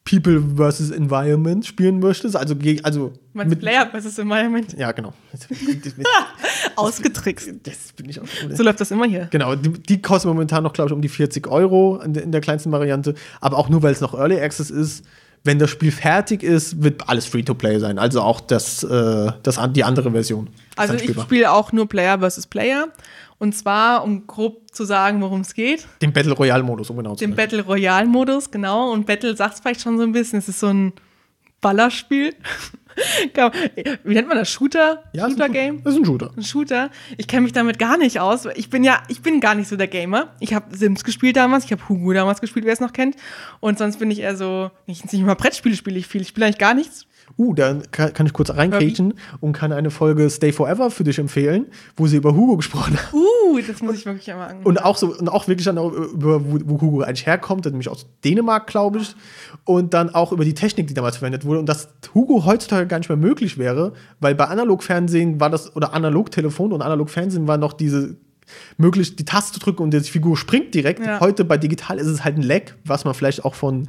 People 0.04 0.40
versus 0.56 0.90
Environment 0.90 1.64
spielen 1.66 1.98
möchtest, 1.98 2.36
also, 2.36 2.54
also 2.82 3.12
Meinst 3.32 3.56
du 3.56 3.58
Player 3.58 3.86
versus 3.90 4.18
Environment? 4.18 4.72
ja, 4.78 4.92
genau. 4.92 5.14
Ausgetrickst. 6.76 7.48
Das 7.62 7.92
bin 7.96 8.08
ich 8.08 8.20
auch. 8.20 8.24
So 8.50 8.62
läuft 8.62 8.80
das 8.80 8.90
immer 8.90 9.06
hier. 9.06 9.28
Genau, 9.30 9.54
die, 9.54 9.70
die 9.70 10.02
kosten 10.02 10.28
momentan 10.28 10.62
noch, 10.62 10.72
glaube 10.72 10.88
ich, 10.88 10.94
um 10.94 11.02
die 11.02 11.08
40 11.08 11.46
Euro 11.48 12.00
in 12.00 12.14
der, 12.14 12.22
in 12.22 12.32
der 12.32 12.40
kleinsten 12.40 12.72
Variante. 12.72 13.14
Aber 13.40 13.58
auch 13.58 13.68
nur, 13.68 13.82
weil 13.82 13.92
es 13.92 14.00
noch 14.00 14.14
Early 14.14 14.40
Access 14.40 14.70
ist. 14.70 15.04
Wenn 15.46 15.58
das 15.58 15.68
Spiel 15.68 15.92
fertig 15.92 16.42
ist, 16.42 16.82
wird 16.82 17.06
alles 17.06 17.26
Free-to-Play 17.26 17.78
sein. 17.78 17.98
Also 17.98 18.22
auch 18.22 18.40
das, 18.40 18.82
äh, 18.82 19.30
das, 19.42 19.60
die 19.72 19.84
andere 19.84 20.10
Version. 20.10 20.48
Also 20.76 20.94
ich 20.94 21.14
spiele 21.20 21.52
auch 21.52 21.70
nur 21.70 21.86
Player 21.86 22.18
versus 22.18 22.46
Player. 22.46 22.88
Und 23.38 23.54
zwar, 23.54 24.04
um 24.04 24.26
grob 24.26 24.62
zu 24.72 24.84
sagen, 24.84 25.20
worum 25.20 25.42
es 25.42 25.52
geht. 25.52 25.86
Den 26.00 26.14
Battle 26.14 26.32
Royale-Modus, 26.32 26.88
um 26.88 26.96
genau 26.96 27.14
zu 27.14 27.24
Den 27.24 27.32
sein. 27.32 27.36
Battle 27.36 27.62
Royale 27.62 28.06
Modus, 28.06 28.50
genau. 28.50 28.90
Und 28.90 29.04
Battle 29.04 29.36
sagt 29.36 29.54
es 29.54 29.60
vielleicht 29.60 29.82
schon 29.82 29.98
so 29.98 30.04
ein 30.04 30.12
bisschen. 30.12 30.38
Es 30.38 30.48
ist 30.48 30.60
so 30.60 30.68
ein 30.68 30.94
Ballerspiel. 31.64 32.34
Wie 34.04 34.14
nennt 34.14 34.28
man 34.28 34.36
das? 34.36 34.50
Shooter? 34.50 35.02
Ja, 35.14 35.28
Shooter-Game? 35.30 35.82
Das 35.82 35.94
ist 35.94 36.00
ein 36.00 36.04
Shooter. 36.04 36.30
Ein 36.36 36.42
Shooter. 36.44 36.90
Ich 37.16 37.26
kenne 37.26 37.40
mich 37.40 37.54
damit 37.54 37.78
gar 37.78 37.96
nicht 37.96 38.20
aus. 38.20 38.46
Ich 38.54 38.68
bin 38.68 38.84
ja, 38.84 39.02
ich 39.08 39.22
bin 39.22 39.40
gar 39.40 39.54
nicht 39.54 39.68
so 39.68 39.76
der 39.76 39.88
Gamer. 39.88 40.34
Ich 40.40 40.52
habe 40.52 40.76
Sims 40.76 41.04
gespielt 41.04 41.36
damals, 41.36 41.64
ich 41.64 41.72
habe 41.72 41.88
Hugo 41.88 42.12
damals 42.12 42.42
gespielt, 42.42 42.66
wer 42.66 42.74
es 42.74 42.80
noch 42.80 42.92
kennt. 42.92 43.16
Und 43.60 43.78
sonst 43.78 43.98
bin 43.98 44.10
ich 44.10 44.20
eher 44.20 44.36
so, 44.36 44.70
nicht, 44.86 45.10
nicht 45.10 45.24
mal 45.24 45.34
Brettspiele 45.34 45.74
spiele 45.74 45.98
ich 45.98 46.06
viel. 46.06 46.20
Ich 46.20 46.28
spiele 46.28 46.46
eigentlich 46.46 46.58
gar 46.58 46.74
nichts. 46.74 47.06
Uh, 47.36 47.54
da 47.54 47.78
kann, 47.90 48.12
kann 48.12 48.26
ich 48.26 48.32
kurz 48.32 48.50
reinkriechen 48.50 49.14
und 49.40 49.52
kann 49.52 49.72
eine 49.72 49.90
Folge 49.90 50.30
Stay 50.30 50.52
Forever 50.52 50.90
für 50.90 51.04
dich 51.04 51.18
empfehlen, 51.18 51.66
wo 51.96 52.06
sie 52.06 52.16
über 52.16 52.34
Hugo 52.34 52.56
gesprochen 52.56 52.96
haben. 52.96 53.18
Uh, 53.18 53.60
das 53.66 53.82
muss 53.82 53.96
ich 53.96 54.06
wirklich 54.06 54.30
einmal 54.30 54.50
angehen. 54.50 54.66
Und 54.66 54.82
auch 54.84 54.96
so, 54.96 55.14
und 55.14 55.28
auch 55.28 55.48
wirklich 55.48 55.64
dann 55.64 55.78
auch 55.78 55.92
über, 55.92 56.44
wo, 56.44 56.58
wo 56.64 56.80
Hugo 56.80 57.00
eigentlich 57.02 57.26
herkommt, 57.26 57.64
nämlich 57.64 57.88
aus 57.88 58.06
Dänemark, 58.24 58.66
glaube 58.66 59.00
ich. 59.00 59.16
Und 59.64 59.94
dann 59.94 60.14
auch 60.14 60.32
über 60.32 60.44
die 60.44 60.54
Technik, 60.54 60.86
die 60.86 60.94
damals 60.94 61.16
verwendet 61.16 61.44
wurde. 61.44 61.60
Und 61.60 61.68
dass 61.68 61.88
Hugo 62.14 62.44
heutzutage 62.44 62.86
gar 62.86 62.98
nicht 62.98 63.08
mehr 63.08 63.16
möglich 63.16 63.58
wäre, 63.58 63.94
weil 64.20 64.34
bei 64.34 64.44
Analogfernsehen 64.44 65.40
war 65.40 65.50
das, 65.50 65.74
oder 65.74 65.92
Analogtelefon 65.92 66.72
und 66.72 66.82
Analogfernsehen 66.82 67.48
war 67.48 67.58
noch 67.58 67.72
diese 67.72 68.16
möglich, 68.76 69.16
die 69.16 69.24
Taste 69.24 69.54
zu 69.54 69.60
drücken 69.60 69.82
und 69.82 69.92
die 69.92 70.00
Figur 70.00 70.36
springt 70.36 70.74
direkt. 70.74 71.04
Ja. 71.04 71.20
Heute 71.20 71.44
bei 71.44 71.56
digital 71.56 71.98
ist 71.98 72.06
es 72.06 72.24
halt 72.24 72.36
ein 72.36 72.42
Lag, 72.42 72.72
was 72.84 73.04
man 73.04 73.14
vielleicht 73.14 73.44
auch 73.44 73.54
von 73.54 73.88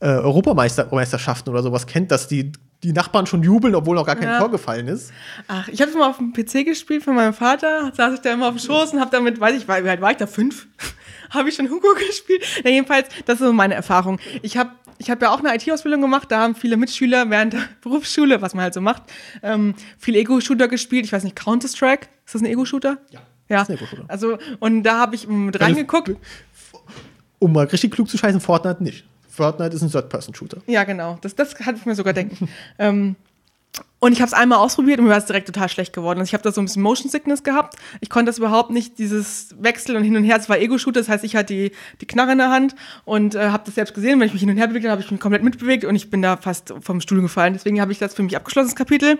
äh, 0.00 0.08
Europameisterschaften 0.08 1.50
oder 1.50 1.62
sowas 1.62 1.86
kennt, 1.86 2.10
dass 2.10 2.28
die, 2.28 2.52
die 2.84 2.92
Nachbarn 2.92 3.26
schon 3.26 3.42
jubeln, 3.42 3.74
obwohl 3.74 3.96
noch 3.96 4.06
gar 4.06 4.16
kein 4.16 4.28
Ja. 4.28 4.38
Tor 4.38 4.50
gefallen 4.50 4.88
ist. 4.88 5.12
Ach, 5.48 5.68
ich 5.68 5.80
habe 5.80 5.90
es 5.90 5.96
mal 5.96 6.08
auf 6.08 6.18
dem 6.18 6.32
PC 6.32 6.64
gespielt 6.64 7.02
von 7.02 7.14
meinem 7.14 7.34
Vater. 7.34 7.92
Saß 7.94 8.14
ich 8.14 8.20
da 8.20 8.32
immer 8.32 8.48
auf 8.48 8.54
dem 8.54 8.60
Schoß 8.60 8.92
und 8.92 9.00
habe 9.00 9.10
damit, 9.10 9.40
weiß 9.40 9.56
ich, 9.56 9.66
wie 9.68 9.72
alt 9.72 10.00
war 10.00 10.10
ich 10.10 10.16
da? 10.16 10.26
Fünf? 10.26 10.66
habe 11.30 11.48
ich 11.48 11.54
schon 11.54 11.68
Hugo 11.70 11.88
gespielt? 12.08 12.44
Ja, 12.64 12.70
jedenfalls, 12.70 13.08
das 13.24 13.40
ist 13.40 13.46
so 13.46 13.52
meine 13.52 13.74
Erfahrung. 13.74 14.18
Ich 14.42 14.56
habe 14.56 14.70
ich 14.98 15.10
hab 15.10 15.20
ja 15.20 15.30
auch 15.32 15.40
eine 15.42 15.52
IT-Ausbildung 15.54 16.00
gemacht. 16.02 16.30
Da 16.30 16.38
haben 16.40 16.54
viele 16.54 16.76
Mitschüler 16.76 17.28
während 17.28 17.54
der 17.54 17.62
Berufsschule, 17.82 18.40
was 18.42 18.54
man 18.54 18.62
halt 18.62 18.74
so 18.74 18.80
macht, 18.80 19.02
ähm, 19.42 19.74
viel 19.98 20.14
Ego-Shooter 20.14 20.68
gespielt. 20.68 21.04
Ich 21.04 21.12
weiß 21.12 21.24
nicht, 21.24 21.34
Counter-Strike? 21.36 22.06
Ist 22.24 22.34
das 22.34 22.42
ein 22.42 22.46
Ego-Shooter? 22.46 22.98
Ja. 23.10 23.20
Ja, 23.48 23.62
ist 23.62 23.70
ein 23.70 23.76
Ego-Shooter. 23.76 24.04
also, 24.08 24.38
und 24.60 24.84
da 24.84 24.98
habe 25.00 25.14
ich 25.16 25.26
mit 25.26 25.60
reingeguckt. 25.60 26.16
Um 27.40 27.52
mal 27.52 27.66
richtig 27.66 27.92
klug 27.92 28.08
zu 28.08 28.16
scheißen, 28.16 28.40
Fortnite 28.40 28.82
nicht. 28.82 29.04
Fortnite 29.34 29.74
ist 29.74 29.82
ein 29.82 29.90
Third-Person-Shooter. 29.90 30.58
Ja, 30.66 30.84
genau. 30.84 31.18
Das, 31.20 31.34
das 31.34 31.54
kann 31.54 31.76
ich 31.76 31.86
mir 31.86 31.94
sogar 31.94 32.12
denken. 32.12 32.48
ähm, 32.78 33.16
und 33.98 34.12
ich 34.12 34.20
habe 34.20 34.26
es 34.26 34.34
einmal 34.34 34.58
ausprobiert 34.58 34.98
und 34.98 35.06
mir 35.06 35.12
war 35.12 35.18
es 35.18 35.24
direkt 35.24 35.46
total 35.46 35.68
schlecht 35.68 35.94
geworden. 35.94 36.18
Also 36.18 36.28
ich 36.28 36.34
habe 36.34 36.42
da 36.42 36.52
so 36.52 36.60
ein 36.60 36.66
bisschen 36.66 36.82
Motion 36.82 37.10
Sickness 37.10 37.42
gehabt. 37.42 37.76
Ich 38.00 38.10
konnte 38.10 38.28
das 38.28 38.36
überhaupt 38.38 38.70
nicht, 38.70 38.98
dieses 38.98 39.54
Wechseln 39.58 39.96
und 39.96 40.04
hin 40.04 40.14
und 40.14 40.24
her. 40.24 40.36
Es 40.36 40.48
war 40.48 40.58
Ego-Shooter, 40.58 41.00
das 41.00 41.08
heißt, 41.08 41.24
ich 41.24 41.34
hatte 41.34 41.54
die, 41.54 41.72
die 42.02 42.06
Knarre 42.06 42.32
in 42.32 42.38
der 42.38 42.50
Hand 42.50 42.76
und 43.06 43.34
äh, 43.34 43.48
habe 43.48 43.62
das 43.64 43.74
selbst 43.74 43.94
gesehen. 43.94 44.20
Wenn 44.20 44.26
ich 44.26 44.34
mich 44.34 44.40
hin 44.40 44.50
und 44.50 44.58
her 44.58 44.68
bewegt 44.68 44.84
habe, 44.84 44.92
habe 44.92 45.02
ich 45.02 45.10
mich 45.10 45.20
komplett 45.20 45.42
mitbewegt 45.42 45.86
und 45.86 45.96
ich 45.96 46.10
bin 46.10 46.20
da 46.20 46.36
fast 46.36 46.74
vom 46.80 47.00
Stuhl 47.00 47.22
gefallen. 47.22 47.54
Deswegen 47.54 47.80
habe 47.80 47.92
ich 47.92 47.98
das 47.98 48.12
für 48.12 48.22
mich 48.22 48.36
abgeschlossen, 48.36 48.68
das 48.68 48.76
Kapitel. 48.76 49.18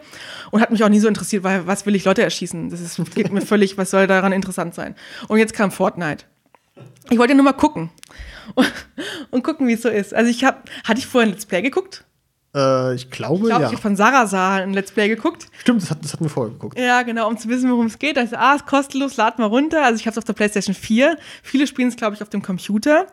Und 0.50 0.60
hat 0.60 0.70
mich 0.70 0.84
auch 0.84 0.90
nie 0.90 1.00
so 1.00 1.08
interessiert, 1.08 1.44
weil 1.44 1.66
was 1.66 1.86
will 1.86 1.94
ich 1.94 2.04
Leute 2.04 2.22
erschießen? 2.22 2.68
Das 2.68 2.80
ist, 2.80 3.14
geht 3.14 3.32
mir 3.32 3.40
völlig, 3.44 3.78
was 3.78 3.90
soll 3.90 4.06
daran 4.06 4.32
interessant 4.32 4.74
sein? 4.74 4.94
Und 5.28 5.38
jetzt 5.38 5.54
kam 5.54 5.70
Fortnite. 5.70 6.26
Ich 7.10 7.18
wollte 7.18 7.34
nur 7.34 7.44
mal 7.44 7.52
gucken. 7.52 7.90
Und, 8.54 8.72
und 9.30 9.44
gucken, 9.44 9.66
wie 9.68 9.74
es 9.74 9.82
so 9.82 9.88
ist. 9.88 10.14
Also 10.14 10.30
ich 10.30 10.44
habe, 10.44 10.58
hatte 10.84 10.98
ich 10.98 11.06
vorher 11.06 11.28
ein 11.28 11.32
Let's 11.32 11.46
Play 11.46 11.62
geguckt? 11.62 12.04
Äh, 12.54 12.94
ich 12.94 13.10
glaube, 13.10 13.42
Ich 13.42 13.46
glaube, 13.46 13.62
ja. 13.62 13.68
ich 13.68 13.72
habe 13.72 13.82
von 13.82 13.96
Sarah 13.96 14.26
Saar 14.26 14.62
ein 14.62 14.72
Let's 14.72 14.92
Play 14.92 15.08
geguckt. 15.08 15.48
Stimmt, 15.58 15.82
das, 15.82 15.90
hat, 15.90 16.04
das 16.04 16.12
hatten 16.12 16.24
wir 16.24 16.30
vorher 16.30 16.52
geguckt. 16.52 16.78
Ja, 16.78 17.02
genau, 17.02 17.28
um 17.28 17.36
zu 17.36 17.48
wissen, 17.48 17.70
worum 17.70 17.86
es 17.86 17.98
geht. 17.98 18.16
Also, 18.16 18.36
ah, 18.36 18.54
ist 18.54 18.66
kostenlos, 18.66 19.16
lad 19.16 19.38
mal 19.38 19.46
runter. 19.46 19.84
Also, 19.84 19.98
ich 19.98 20.06
habe 20.06 20.12
es 20.12 20.18
auf 20.18 20.24
der 20.24 20.34
PlayStation 20.34 20.74
4. 20.74 21.18
Viele 21.42 21.66
spielen 21.66 21.88
es, 21.88 21.96
glaube 21.96 22.14
ich, 22.14 22.22
auf 22.22 22.28
dem 22.28 22.42
Computer, 22.42 23.06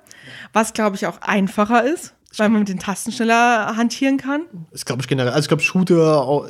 was, 0.54 0.74
glaube 0.74 0.96
ich, 0.96 1.08
auch 1.08 1.22
einfacher 1.22 1.84
ist, 1.84 2.14
weil 2.38 2.50
man 2.50 2.60
mit 2.60 2.70
den 2.70 2.80
Tasten 2.80 3.12
schneller 3.12 3.76
hantieren 3.76 4.18
kann. 4.18 4.44
Das 4.72 4.86
glaube 4.86 5.02
ich 5.02 5.08
generell. 5.08 5.34
Also 5.34 5.46
ich 5.46 5.48
glaube, 5.48 5.64
Shooter, 5.64 6.46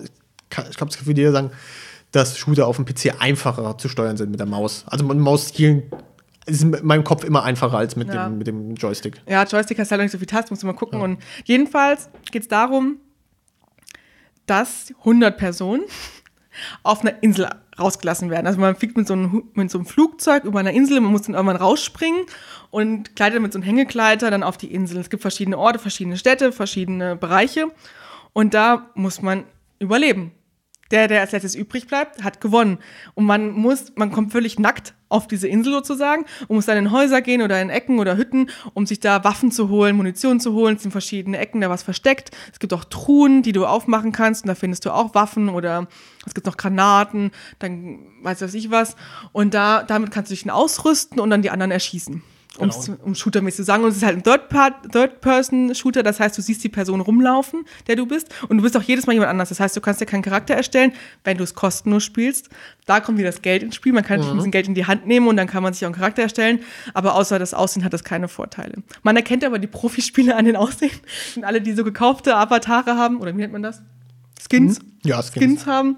ich 0.70 0.78
glaube, 0.78 0.90
es 0.90 0.98
kann 0.98 1.16
dir 1.16 1.32
sagen, 1.32 1.52
dass 2.12 2.38
Shooter 2.38 2.68
auf 2.68 2.76
dem 2.76 2.86
PC 2.86 3.16
einfacher 3.20 3.78
zu 3.78 3.88
steuern 3.88 4.18
sind 4.18 4.32
mit 4.32 4.40
der 4.40 4.48
Maus. 4.48 4.84
Also 4.88 5.06
mit 5.06 5.16
dem 5.16 5.24
Mauszielen 5.24 5.84
ist 6.46 6.64
in 6.64 6.76
meinem 6.84 7.04
Kopf 7.04 7.24
immer 7.24 7.44
einfacher 7.44 7.78
als 7.78 7.96
mit, 7.96 8.14
Ja. 8.14 8.28
dem, 8.28 8.38
mit 8.38 8.48
dem 8.48 8.76
Joystick. 8.76 9.22
Ja, 9.28 9.44
Joystick 9.44 9.78
hast 9.80 9.92
leider 9.92 10.04
nicht 10.04 10.12
so 10.12 10.18
viel 10.18 10.28
Tasten, 10.28 10.52
musst 10.54 10.64
du 10.64 10.68
mal 10.68 10.74
gucken. 10.74 11.00
Und 11.02 11.20
jedenfalls 11.46 12.10
geht 12.32 12.42
es 12.44 12.48
darum, 12.48 12.98
dass 14.48 14.94
100 15.00 15.38
Personen 15.38 15.84
auf 16.84 17.02
einer 17.02 17.22
Insel 17.24 17.48
rausgelassen 17.80 18.30
werden. 18.30 18.48
Also 18.48 18.60
man 18.60 18.76
fliegt 18.76 18.98
mit 18.98 19.08
so, 19.08 19.14
einem, 19.14 19.44
mit 19.54 19.72
so 19.72 19.78
einem 19.78 19.86
Flugzeug 19.88 20.44
über 20.44 20.60
einer 20.60 20.72
Insel, 20.72 21.00
man 21.00 21.12
muss 21.12 21.24
dann 21.24 21.36
irgendwann 21.36 21.56
rausspringen 21.56 22.22
und 22.70 23.16
gleitet 23.16 23.42
mit 23.42 23.54
so 23.54 23.58
einem 23.60 23.64
Hängegleiter 23.64 24.30
dann 24.30 24.44
auf 24.44 24.58
die 24.58 24.74
Insel. 24.74 24.98
Es 25.00 25.10
gibt 25.10 25.22
verschiedene 25.22 25.58
Orte, 25.58 25.80
verschiedene 25.80 26.18
Städte, 26.18 26.52
verschiedene 26.52 27.16
Bereiche 27.16 27.68
und 28.34 28.54
da 28.54 28.90
muss 28.94 29.22
man 29.22 29.46
überleben. 29.80 30.32
Der, 30.92 31.08
der 31.08 31.22
als 31.22 31.32
letztes 31.32 31.56
übrig 31.56 31.88
bleibt, 31.88 32.24
hat 32.24 32.42
gewonnen. 32.42 32.78
Und 33.16 33.26
man 33.26 33.52
muss, 33.52 33.94
man 33.96 34.12
kommt 34.12 34.32
völlig 34.32 34.60
nackt 34.60 34.94
auf 35.10 35.28
diese 35.28 35.48
Insel 35.48 35.74
sozusagen 35.74 36.26
und 36.48 36.56
muss 36.56 36.66
dann 36.66 36.78
in 36.78 36.92
Häuser 36.92 37.22
gehen 37.22 37.42
oder 37.42 37.62
in 37.62 37.70
Ecken 37.70 38.00
oder 38.00 38.16
Hütten, 38.18 38.50
um 38.74 38.86
sich 38.86 39.00
da 39.00 39.24
Waffen 39.24 39.52
zu 39.52 39.70
holen, 39.70 39.96
Munition 39.96 40.40
zu 40.40 40.54
holen. 40.54 40.76
Es 40.76 40.84
sind 40.84 40.92
verschiedene 40.92 41.38
Ecken, 41.38 41.62
da 41.62 41.70
was 41.70 41.84
versteckt. 41.84 42.32
Es 42.52 42.60
gibt 42.60 42.74
auch 42.74 42.86
Truhen, 42.86 43.44
die 43.44 43.52
du 43.52 43.66
aufmachen 43.66 44.12
kannst 44.12 44.44
und 44.44 44.48
da 44.48 44.56
findest 44.56 44.86
du 44.86 44.92
auch 44.92 45.14
Waffen 45.14 45.50
oder 45.50 45.88
es 46.26 46.34
gibt 46.34 46.48
noch 46.48 46.58
Granaten, 46.58 47.32
dann 47.60 48.00
weiß 48.22 48.42
was 48.42 48.54
ich 48.54 48.72
was. 48.72 48.96
Und 49.32 49.54
da, 49.54 49.84
damit 49.84 50.12
kannst 50.12 50.32
du 50.32 50.34
dich 50.34 50.44
dann 50.44 50.52
ausrüsten 50.52 51.20
und 51.20 51.30
dann 51.30 51.42
die 51.42 51.50
anderen 51.50 51.72
erschießen. 51.72 52.24
Genau. 52.62 52.76
Um's- 52.76 52.90
Um 53.04 53.14
Shooter-mäßig 53.16 53.58
zu 53.58 53.64
sagen. 53.64 53.84
Und 53.84 53.90
es 53.90 53.98
ist 53.98 54.04
halt 54.04 54.18
ein 54.18 54.24
Third-Person-Shooter, 54.92 56.04
das 56.04 56.20
heißt, 56.20 56.38
du 56.38 56.42
siehst 56.42 56.64
die 56.64 56.70
Person 56.70 57.02
rumlaufen, 57.02 57.66
der 57.88 57.96
du 57.96 58.06
bist. 58.06 58.30
Und 58.50 58.58
du 58.58 58.64
bist 58.64 58.76
auch 58.78 58.82
jedes 58.82 59.08
Mal 59.08 59.14
jemand 59.14 59.30
anders. 59.32 59.50
Das 59.50 59.60
heißt, 59.60 59.76
du 59.76 59.82
kannst 59.82 60.02
dir 60.02 60.06
keinen 60.06 60.22
Charakter 60.22 60.54
erstellen, 60.54 60.94
wenn 61.24 61.38
du 61.38 61.44
es 61.44 61.54
kostenlos 61.54 62.04
spielst. 62.04 62.50
Da 62.86 63.00
kommt 63.00 63.18
wieder 63.18 63.30
das 63.30 63.42
Geld 63.42 63.64
ins 63.64 63.76
Spiel. 63.76 63.94
Man 63.94 64.04
kann 64.04 64.18
natürlich 64.18 64.34
ein 64.34 64.38
bisschen 64.38 64.52
Geld 64.52 64.68
in 64.68 64.76
die 64.76 64.86
Hand 64.86 65.08
nehmen 65.08 65.28
und 65.28 65.38
dann 65.38 65.48
kann 65.48 65.64
man 65.64 65.74
sich 65.74 65.84
auch 65.84 65.88
einen 65.88 65.96
Charakter 65.96 66.22
erstellen. 66.24 66.60
Aber 66.94 67.16
außer 67.16 67.40
das 67.40 67.54
Aussehen 67.54 67.84
hat 67.84 67.94
das 67.94 68.04
keine 68.04 68.28
Vorteile. 68.28 68.76
Man 69.04 69.16
erkennt 69.16 69.44
aber 69.44 69.60
die 69.60 69.68
Profispieler 69.68 70.38
an 70.38 70.46
den 70.46 70.56
Aussehen. 70.56 70.92
Und 71.36 71.44
alle, 71.44 71.62
die 71.62 71.74
so 71.74 71.84
gekaufte 71.84 72.36
Avatare 72.36 72.96
haben, 72.96 73.20
oder 73.22 73.34
wie 73.34 73.38
nennt 73.38 73.54
man 73.54 73.64
das? 73.64 73.82
Skins? 74.50 74.80
Ja, 75.04 75.22
Skins. 75.22 75.34
Skins 75.34 75.66
haben. 75.66 75.98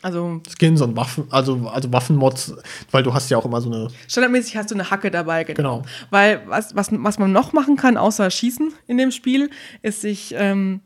Also 0.00 0.40
Skins 0.56 0.80
und 0.80 0.96
Waffen, 0.96 1.24
also, 1.30 1.68
also 1.72 1.92
Waffenmods, 1.92 2.54
weil 2.92 3.02
du 3.02 3.12
hast 3.12 3.30
ja 3.30 3.38
auch 3.38 3.44
immer 3.44 3.60
so 3.60 3.70
eine. 3.70 3.88
standardmäßig 4.06 4.56
hast 4.56 4.70
du 4.70 4.74
eine 4.74 4.90
Hacke 4.90 5.10
dabei, 5.10 5.44
genau. 5.44 5.78
Genau. 5.78 5.82
Weil 6.10 6.42
was, 6.46 6.76
was, 6.76 6.88
was 6.92 7.18
man 7.18 7.32
noch 7.32 7.52
machen 7.52 7.76
kann, 7.76 7.96
außer 7.96 8.30
Schießen 8.30 8.72
in 8.86 8.98
dem 8.98 9.10
Spiel, 9.10 9.50
ist 9.82 10.02
sich 10.02 10.34
ähm, 10.36 10.80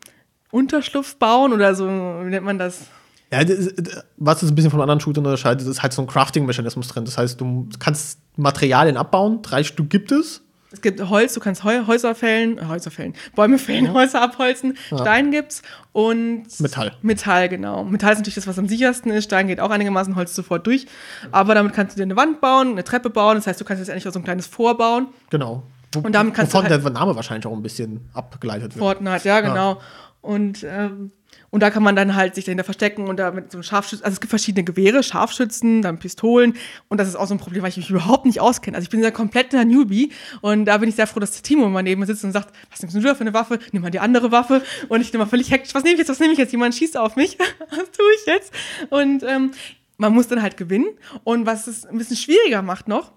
Unterschlupf 0.51 1.17
bauen 1.17 1.53
oder 1.53 1.75
so, 1.75 1.87
wie 1.87 2.31
nennt 2.31 2.45
man 2.45 2.59
das? 2.59 2.87
Ja, 3.31 3.45
das 3.45 3.73
was 4.17 4.43
es 4.43 4.51
ein 4.51 4.55
bisschen 4.55 4.71
von 4.71 4.81
anderen 4.81 5.01
Shootern 5.01 5.25
unterscheidet, 5.25 5.67
ist 5.67 5.83
halt 5.83 5.93
so 5.93 6.03
ein 6.03 6.07
Crafting-Mechanismus 6.07 6.89
drin. 6.89 7.05
Das 7.05 7.17
heißt, 7.17 7.41
du 7.41 7.69
kannst 7.79 8.19
Materialien 8.37 8.97
abbauen, 8.97 9.41
drei 9.43 9.63
Stück 9.63 9.91
gibt 9.91 10.13
es. 10.13 10.43
Es 10.73 10.81
gibt 10.81 11.01
Holz, 11.09 11.35
du 11.35 11.41
kannst 11.41 11.65
Heu 11.65 11.87
Häuser 11.87 12.15
fällen, 12.15 12.57
äh, 12.59 12.65
Häuser 12.67 12.91
fällen, 12.91 13.15
Bäume 13.35 13.59
fällen, 13.59 13.93
Häuser 13.93 14.23
abholzen, 14.23 14.77
Stein 14.87 15.31
gibt's 15.31 15.63
und 15.93 16.45
Metall. 16.61 16.93
Metall, 17.03 17.49
genau. 17.49 17.85
Metall 17.85 18.13
ist 18.13 18.19
natürlich 18.21 18.37
das, 18.37 18.47
was 18.47 18.59
am 18.59 18.69
sichersten 18.69 19.13
ist. 19.13 19.25
Stein 19.25 19.49
geht 19.49 19.61
auch 19.61 19.71
einigermaßen 19.71 20.17
Holz 20.17 20.35
sofort 20.35 20.67
durch. 20.67 20.87
Aber 21.31 21.55
damit 21.55 21.75
kannst 21.75 21.95
du 21.95 21.99
dir 21.99 22.05
eine 22.05 22.17
Wand 22.17 22.41
bauen, 22.41 22.71
eine 22.73 22.85
Treppe 22.85 23.11
bauen. 23.11 23.37
Das 23.37 23.47
heißt, 23.47 23.61
du 23.61 23.65
kannst 23.65 23.81
jetzt 23.81 23.89
endlich 23.91 24.09
auch 24.09 24.13
so 24.13 24.19
ein 24.21 24.25
kleines 24.25 24.47
Vorbauen. 24.47 25.09
Genau. 25.31 25.63
Wo, 25.95 26.01
Und 26.01 26.13
damit 26.15 26.33
kannst 26.35 26.53
du 26.55 26.57
wovon 26.59 26.71
halt- 26.71 26.83
der 26.85 26.91
Name 26.91 27.15
wahrscheinlich 27.15 27.47
auch 27.47 27.53
ein 27.53 27.63
bisschen 27.63 28.09
abgeleitet 28.15 28.75
wird. 28.75 28.79
Fortnite, 28.83 29.29
ja, 29.29 29.41
genau. 29.43 29.79
Und, 30.23 30.65
ähm, 30.65 31.13
und 31.53 31.63
da 31.63 31.71
kann 31.71 31.83
man 31.83 31.95
dann 31.95 32.17
halt 32.17 32.35
sich 32.35 32.47
dahinter 32.47 32.65
verstecken 32.65 33.09
und 33.09 33.19
da 33.19 33.31
mit 33.31 33.53
so 33.53 33.59
einem 33.59 33.63
Scharfschützen, 33.63 34.05
also 34.05 34.15
es 34.15 34.21
gibt 34.21 34.31
verschiedene 34.31 34.65
Gewehre, 34.65 35.03
Scharfschützen, 35.03 35.83
dann 35.83 35.99
Pistolen 35.99 36.55
und 36.89 36.99
das 36.99 37.09
ist 37.09 37.15
auch 37.15 37.27
so 37.27 37.35
ein 37.35 37.39
Problem, 37.39 37.63
weil 37.63 37.69
ich 37.69 37.77
mich 37.77 37.91
überhaupt 37.91 38.25
nicht 38.25 38.41
auskenne. 38.41 38.75
Also 38.75 38.87
ich 38.87 38.91
bin 38.91 39.03
ja 39.03 39.11
komplett 39.11 39.55
ein 39.55 39.69
Newbie 39.69 40.13
und 40.41 40.65
da 40.65 40.79
bin 40.79 40.89
ich 40.89 40.95
sehr 40.95 41.07
froh, 41.07 41.21
dass 41.21 41.43
Timo 41.43 41.69
mal 41.69 41.83
neben 41.83 42.01
mir 42.01 42.07
sitzt 42.07 42.25
und 42.25 42.33
sagt, 42.33 42.55
was 42.71 42.81
nimmst 42.81 42.97
du 42.97 43.01
da 43.01 43.15
für 43.15 43.21
eine 43.21 43.35
Waffe? 43.35 43.59
Nimm 43.71 43.83
mal 43.83 43.91
die 43.91 44.01
andere 44.01 44.33
Waffe 44.33 44.63
und 44.89 45.03
ich 45.03 45.13
bin 45.13 45.21
immer 45.21 45.29
völlig 45.29 45.51
hektisch, 45.51 45.75
was 45.75 45.85
nehme 45.85 45.93
ich 45.93 45.99
jetzt, 45.99 46.09
was 46.09 46.21
nehme 46.21 46.33
ich 46.33 46.39
jetzt? 46.39 46.53
Jemand 46.53 46.75
schießt 46.75 46.97
auf 46.97 47.17
mich, 47.17 47.39
was 47.71 47.91
tue 47.91 48.07
ich 48.19 48.27
jetzt? 48.27 48.53
Und 48.89 49.23
ähm, 49.23 49.53
man 49.99 50.15
muss 50.15 50.29
dann 50.29 50.41
halt 50.41 50.57
gewinnen 50.57 50.89
und 51.23 51.45
was 51.45 51.67
es 51.67 51.85
ein 51.85 51.99
bisschen 51.99 52.17
schwieriger 52.17 52.63
macht 52.63 52.89
noch, 52.89 53.13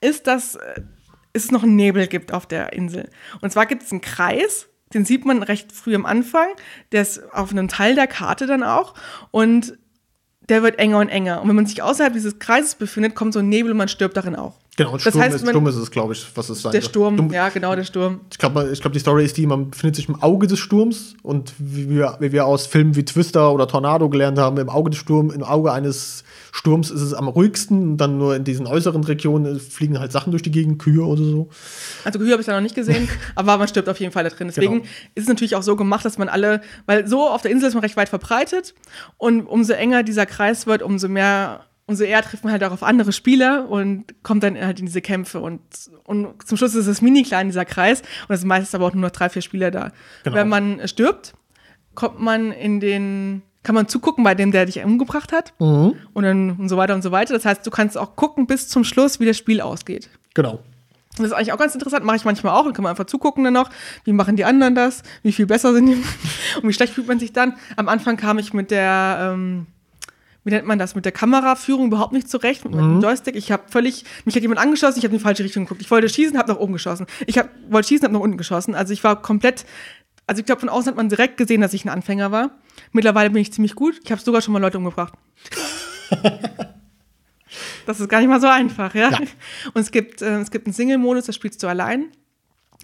ist, 0.00 0.28
dass 0.28 0.54
äh, 0.54 0.82
es 1.32 1.50
noch 1.50 1.64
einen 1.64 1.74
Nebel 1.74 2.06
gibt 2.06 2.32
auf 2.32 2.46
der 2.46 2.72
Insel. 2.72 3.10
Und 3.40 3.50
zwar 3.50 3.66
gibt 3.66 3.82
es 3.82 3.90
einen 3.90 4.00
Kreis, 4.00 4.67
den 4.94 5.04
sieht 5.04 5.24
man 5.24 5.42
recht 5.42 5.72
früh 5.72 5.94
am 5.94 6.06
Anfang, 6.06 6.48
der 6.92 7.02
ist 7.02 7.32
auf 7.32 7.50
einem 7.50 7.68
Teil 7.68 7.94
der 7.94 8.06
Karte 8.06 8.46
dann 8.46 8.62
auch 8.62 8.94
und 9.30 9.78
der 10.48 10.62
wird 10.62 10.78
enger 10.78 10.98
und 10.98 11.08
enger. 11.08 11.42
Und 11.42 11.48
wenn 11.48 11.56
man 11.56 11.66
sich 11.66 11.82
außerhalb 11.82 12.12
dieses 12.12 12.38
Kreises 12.38 12.74
befindet, 12.74 13.14
kommt 13.14 13.34
so 13.34 13.40
ein 13.40 13.48
Nebel 13.48 13.72
und 13.72 13.78
man 13.78 13.88
stirbt 13.88 14.16
darin 14.16 14.36
auch. 14.36 14.54
Genau, 14.78 14.92
und 14.92 15.04
Das 15.04 15.12
Sturm, 15.12 15.22
heißt, 15.24 15.34
ist, 15.36 15.42
man- 15.44 15.50
Sturm 15.52 15.66
ist 15.66 15.76
es, 15.76 15.90
glaube 15.90 16.12
ich, 16.14 16.24
was 16.34 16.48
es 16.48 16.62
sein 16.62 16.72
Der. 16.72 16.80
Sturm, 16.82 17.16
Du, 17.16 17.34
ja 17.34 17.48
genau, 17.50 17.74
der 17.76 17.84
Sturm. 17.84 18.20
Ich 18.32 18.38
glaube, 18.38 18.70
ich 18.72 18.80
glaub, 18.80 18.92
die 18.94 19.00
Story 19.00 19.24
ist 19.24 19.36
die, 19.36 19.46
man 19.46 19.70
befindet 19.70 19.96
sich 19.96 20.08
im 20.08 20.22
Auge 20.22 20.46
des 20.46 20.58
Sturms 20.60 21.14
und 21.22 21.52
wie 21.58 21.90
wir, 21.90 22.16
wie 22.20 22.32
wir 22.32 22.46
aus 22.46 22.66
Filmen 22.66 22.94
wie 22.96 23.04
Twister 23.04 23.52
oder 23.52 23.66
Tornado 23.68 24.08
gelernt 24.08 24.38
haben, 24.38 24.56
im 24.58 24.68
Auge 24.70 24.90
des 24.90 25.00
Sturms, 25.00 25.34
im 25.34 25.42
Auge 25.42 25.72
eines 25.72 26.22
Sturms 26.52 26.90
ist 26.90 27.02
es 27.02 27.12
am 27.12 27.28
ruhigsten 27.28 27.82
und 27.90 27.96
dann 27.98 28.16
nur 28.18 28.34
in 28.34 28.44
diesen 28.44 28.66
äußeren 28.66 29.04
Regionen 29.04 29.60
fliegen 29.60 29.98
halt 30.00 30.12
Sachen 30.12 30.30
durch 30.30 30.42
die 30.42 30.50
Gegend, 30.50 30.78
Kühe 30.80 31.04
oder 31.04 31.22
so. 31.22 31.48
Also 32.04 32.18
Kühe 32.18 32.30
habe 32.32 32.40
ich 32.40 32.46
da 32.46 32.54
noch 32.54 32.60
nicht 32.62 32.74
gesehen, 32.74 33.08
aber 33.34 33.58
man 33.58 33.68
stirbt 33.68 33.88
auf 33.88 34.00
jeden 34.00 34.12
Fall 34.12 34.24
da 34.24 34.30
drin. 34.30 34.46
Deswegen 34.48 34.74
Genau. 34.74 34.84
ist 35.14 35.22
es 35.24 35.28
natürlich 35.28 35.56
auch 35.56 35.62
so 35.62 35.76
gemacht, 35.76 36.04
dass 36.04 36.18
man 36.18 36.28
alle, 36.28 36.60
weil 36.86 37.06
so 37.06 37.28
auf 37.28 37.42
der 37.42 37.50
Insel 37.50 37.68
ist 37.68 37.74
man 37.74 37.82
recht 37.82 37.96
weit 37.96 38.08
verbreitet 38.08 38.74
und 39.18 39.42
umso 39.46 39.72
enger 39.74 40.02
dieser 40.04 40.24
Kreis 40.24 40.66
wird, 40.66 40.82
umso 40.82 41.08
mehr, 41.08 41.60
umso 41.88 42.04
eher 42.04 42.22
trifft 42.22 42.44
man 42.44 42.52
halt 42.52 42.62
auch 42.62 42.70
auf 42.70 42.82
andere 42.82 43.12
Spieler 43.12 43.68
und 43.68 44.04
kommt 44.22 44.42
dann 44.42 44.60
halt 44.60 44.78
in 44.78 44.86
diese 44.86 45.00
Kämpfe 45.00 45.40
und, 45.40 45.60
und 46.04 46.46
zum 46.46 46.56
Schluss 46.58 46.74
ist 46.74 46.86
es 46.86 47.02
mini 47.02 47.22
klein, 47.22 47.48
dieser 47.48 47.64
Kreis 47.64 48.02
und 48.28 48.34
es 48.34 48.40
sind 48.40 48.48
meistens 48.48 48.74
aber 48.74 48.86
auch 48.86 48.92
nur 48.92 49.02
noch 49.02 49.10
drei, 49.10 49.30
vier 49.30 49.42
Spieler 49.42 49.70
da. 49.70 49.90
Genau. 50.22 50.36
Wenn 50.36 50.48
man 50.48 50.86
stirbt, 50.86 51.32
kommt 51.94 52.20
man 52.20 52.52
in 52.52 52.78
den, 52.78 53.42
kann 53.62 53.74
man 53.74 53.88
zugucken 53.88 54.22
bei 54.22 54.34
dem, 54.34 54.52
der 54.52 54.66
dich 54.66 54.84
umgebracht 54.84 55.32
hat 55.32 55.54
und 56.12 56.22
dann 56.22 56.56
und 56.56 56.68
so 56.68 56.76
weiter 56.76 56.94
und 56.94 57.02
so 57.02 57.10
weiter. 57.10 57.32
Das 57.32 57.46
heißt, 57.46 57.66
du 57.66 57.70
kannst 57.70 57.96
auch 57.96 58.16
gucken 58.16 58.46
bis 58.46 58.68
zum 58.68 58.84
Schluss, 58.84 59.18
wie 59.18 59.26
das 59.26 59.38
Spiel 59.38 59.62
ausgeht. 59.62 60.10
Genau. 60.34 60.60
Das 61.16 61.26
ist 61.26 61.32
eigentlich 61.32 61.52
auch 61.52 61.58
ganz 61.58 61.74
interessant, 61.74 62.04
mache 62.04 62.16
ich 62.16 62.24
manchmal 62.24 62.54
auch. 62.54 62.64
Dann 62.64 62.74
kann 62.74 62.82
man 62.82 62.90
einfach 62.90 63.06
zugucken 63.06 63.44
dann 63.44 63.54
noch, 63.54 63.70
wie 64.04 64.12
machen 64.12 64.36
die 64.36 64.44
anderen 64.44 64.74
das, 64.74 65.02
wie 65.22 65.32
viel 65.32 65.46
besser 65.46 65.72
sind 65.72 65.86
die 65.86 65.94
und 66.62 66.68
wie 66.68 66.72
schlecht 66.72 66.92
fühlt 66.92 67.08
man 67.08 67.18
sich 67.18 67.32
dann. 67.32 67.54
Am 67.76 67.88
Anfang 67.88 68.16
kam 68.18 68.38
ich 68.38 68.52
mit 68.52 68.70
der, 68.70 69.32
ähm, 69.32 69.66
wie 70.44 70.50
nennt 70.50 70.66
man 70.66 70.78
das, 70.78 70.94
mit 70.94 71.04
der 71.04 71.12
Kameraführung 71.12 71.86
überhaupt 71.86 72.12
nicht 72.12 72.28
zurecht, 72.28 72.64
mit 72.64 72.74
dem 72.74 73.00
Joystick. 73.00 73.36
Ich 73.36 73.52
habe 73.52 73.64
völlig, 73.68 74.04
mich 74.24 74.34
hat 74.34 74.42
jemand 74.42 74.60
angeschossen, 74.60 74.98
ich 74.98 75.04
habe 75.04 75.14
in 75.14 75.18
die 75.18 75.24
falsche 75.24 75.44
Richtung 75.44 75.64
geguckt. 75.64 75.80
Ich 75.80 75.90
wollte 75.90 76.08
schießen, 76.08 76.38
habe 76.38 76.52
nach 76.52 76.58
oben 76.58 76.72
geschossen. 76.72 77.06
Ich 77.26 77.38
hab, 77.38 77.48
wollte 77.70 77.88
schießen, 77.88 78.04
habe 78.04 78.14
nach 78.14 78.20
unten 78.20 78.38
geschossen. 78.38 78.74
Also 78.74 78.92
ich 78.92 79.04
war 79.04 79.20
komplett, 79.20 79.66
also 80.26 80.40
ich 80.40 80.46
glaube, 80.46 80.60
von 80.60 80.68
außen 80.68 80.90
hat 80.90 80.96
man 80.96 81.08
direkt 81.08 81.36
gesehen, 81.36 81.60
dass 81.60 81.74
ich 81.74 81.84
ein 81.84 81.90
Anfänger 81.90 82.32
war. 82.32 82.50
Mittlerweile 82.92 83.30
bin 83.30 83.42
ich 83.42 83.52
ziemlich 83.52 83.74
gut. 83.74 84.00
Ich 84.04 84.10
habe 84.10 84.22
sogar 84.22 84.40
schon 84.40 84.52
mal 84.52 84.60
Leute 84.60 84.78
umgebracht. 84.78 85.12
Das 87.86 88.00
ist 88.00 88.08
gar 88.10 88.18
nicht 88.18 88.28
mal 88.28 88.40
so 88.40 88.48
einfach, 88.48 88.94
ja. 88.94 89.10
Ja. 89.10 89.18
Und 89.72 89.80
es 89.80 89.90
gibt, 89.90 90.20
äh, 90.20 90.40
es 90.40 90.50
gibt 90.50 90.66
einen 90.66 90.74
Single-Modus, 90.74 91.24
da 91.24 91.32
spielst 91.32 91.62
du 91.62 91.68
allein. 91.68 92.12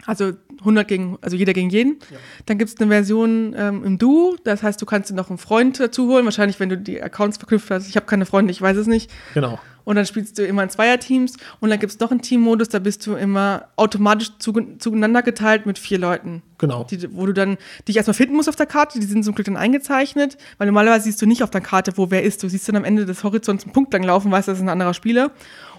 Also 0.07 0.33
100 0.61 0.89
gegen, 0.89 1.19
also 1.23 1.37
jeder 1.37 1.53
gegen 1.53 1.71
jeden. 1.71 1.99
Dann 2.47 2.59
gibt 2.59 2.71
es 2.71 2.81
eine 2.81 2.91
Version 2.91 3.55
ähm, 3.57 3.85
im 3.85 3.99
Duo, 3.99 4.37
das 4.45 4.63
heißt, 4.63 4.81
du 4.81 4.87
kannst 4.87 5.11
dir 5.11 5.15
noch 5.15 5.31
einen 5.31 5.39
Freund 5.39 5.81
dazu 5.81 6.09
holen, 6.09 6.25
wahrscheinlich, 6.25 6.61
wenn 6.61 6.69
du 6.69 6.77
die 6.77 7.03
Accounts 7.03 7.39
verknüpft 7.39 7.71
hast. 7.71 7.89
Ich 7.89 7.97
habe 7.97 8.07
keine 8.07 8.27
Freunde, 8.27 8.51
ich 8.51 8.61
weiß 8.61 8.77
es 8.77 8.87
nicht. 8.87 9.11
Genau. 9.35 9.59
Und 9.85 9.97
dann 9.97 10.07
spielst 10.07 10.39
du 10.39 10.45
immer 10.45 10.63
in 10.63 10.71
Zweierteams 10.71 11.37
und 11.61 11.71
dann 11.71 11.79
gibt 11.79 11.93
es 11.93 12.01
noch 12.01 12.11
einen 12.11 12.23
Teammodus, 12.23 12.71
da 12.71 12.79
bist 12.79 13.07
du 13.07 13.15
immer 13.15 13.69
automatisch 13.77 14.31
zueinander 14.39 15.23
geteilt 15.23 15.67
mit 15.67 15.79
vier 15.79 15.99
Leuten. 15.99 16.43
Genau. 16.59 16.85
Die, 16.85 17.15
wo 17.15 17.27
du 17.27 17.35
dann 17.35 17.59
dich 17.87 17.97
erstmal 17.97 18.15
finden 18.15 18.35
musst 18.35 18.49
auf 18.49 18.57
der 18.57 18.67
Karte, 18.67 18.99
die 18.99 19.07
sind 19.07 19.25
zum 19.25 19.35
Glück 19.35 19.45
dann 19.45 19.59
eingezeichnet, 19.59 20.39
weil 20.57 20.67
normalerweise 20.67 21.05
siehst 21.05 21.21
du 21.21 21.27
nicht 21.27 21.43
auf 21.43 21.51
der 21.51 21.61
Karte, 21.61 21.93
wo 21.97 22.11
wer 22.11 22.23
ist. 22.23 22.43
Du 22.43 22.49
siehst 22.49 22.67
dann 22.67 22.77
am 22.77 22.85
Ende 22.85 23.05
des 23.05 23.23
Horizonts 23.23 23.65
einen 23.65 23.75
Punkt 23.75 23.93
lang 23.93 24.03
laufen, 24.03 24.31
weißt, 24.31 24.49
das 24.49 24.57
ist 24.59 24.63
ein 24.63 24.71
anderer 24.71 24.95
Spieler. 24.95 25.33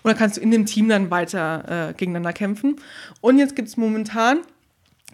Und 0.05 0.11
dann 0.11 0.19
kannst 0.19 0.37
du 0.37 0.41
in 0.41 0.51
dem 0.51 0.67
Team 0.67 0.87
dann 0.87 1.09
weiter 1.09 1.89
äh, 1.89 1.93
gegeneinander 1.93 2.31
kämpfen. 2.31 2.75
Und 3.21 3.39
jetzt 3.39 3.55
gibt 3.55 3.69
es 3.69 3.75
momentan 3.75 4.41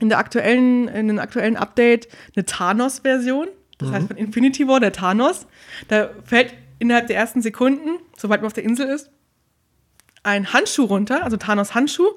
in 0.01 0.09
der 0.09 0.17
aktuellen, 0.17 0.89
in 0.89 1.07
dem 1.07 1.17
aktuellen 1.17 1.55
Update 1.55 2.09
eine 2.35 2.43
Thanos-Version. 2.43 3.47
Das 3.77 3.89
heißt 3.89 4.07
von 4.07 4.17
Infinity 4.17 4.67
War, 4.67 4.81
der 4.81 4.91
Thanos. 4.91 5.47
Da 5.87 6.09
fällt 6.25 6.53
innerhalb 6.79 7.07
der 7.07 7.15
ersten 7.15 7.41
Sekunden, 7.41 7.99
sobald 8.17 8.41
man 8.41 8.47
auf 8.47 8.53
der 8.53 8.65
Insel 8.65 8.89
ist, 8.89 9.09
ein 10.23 10.51
Handschuh 10.51 10.83
runter, 10.83 11.23
also 11.23 11.37
Thanos 11.37 11.73
Handschuh. 11.73 12.09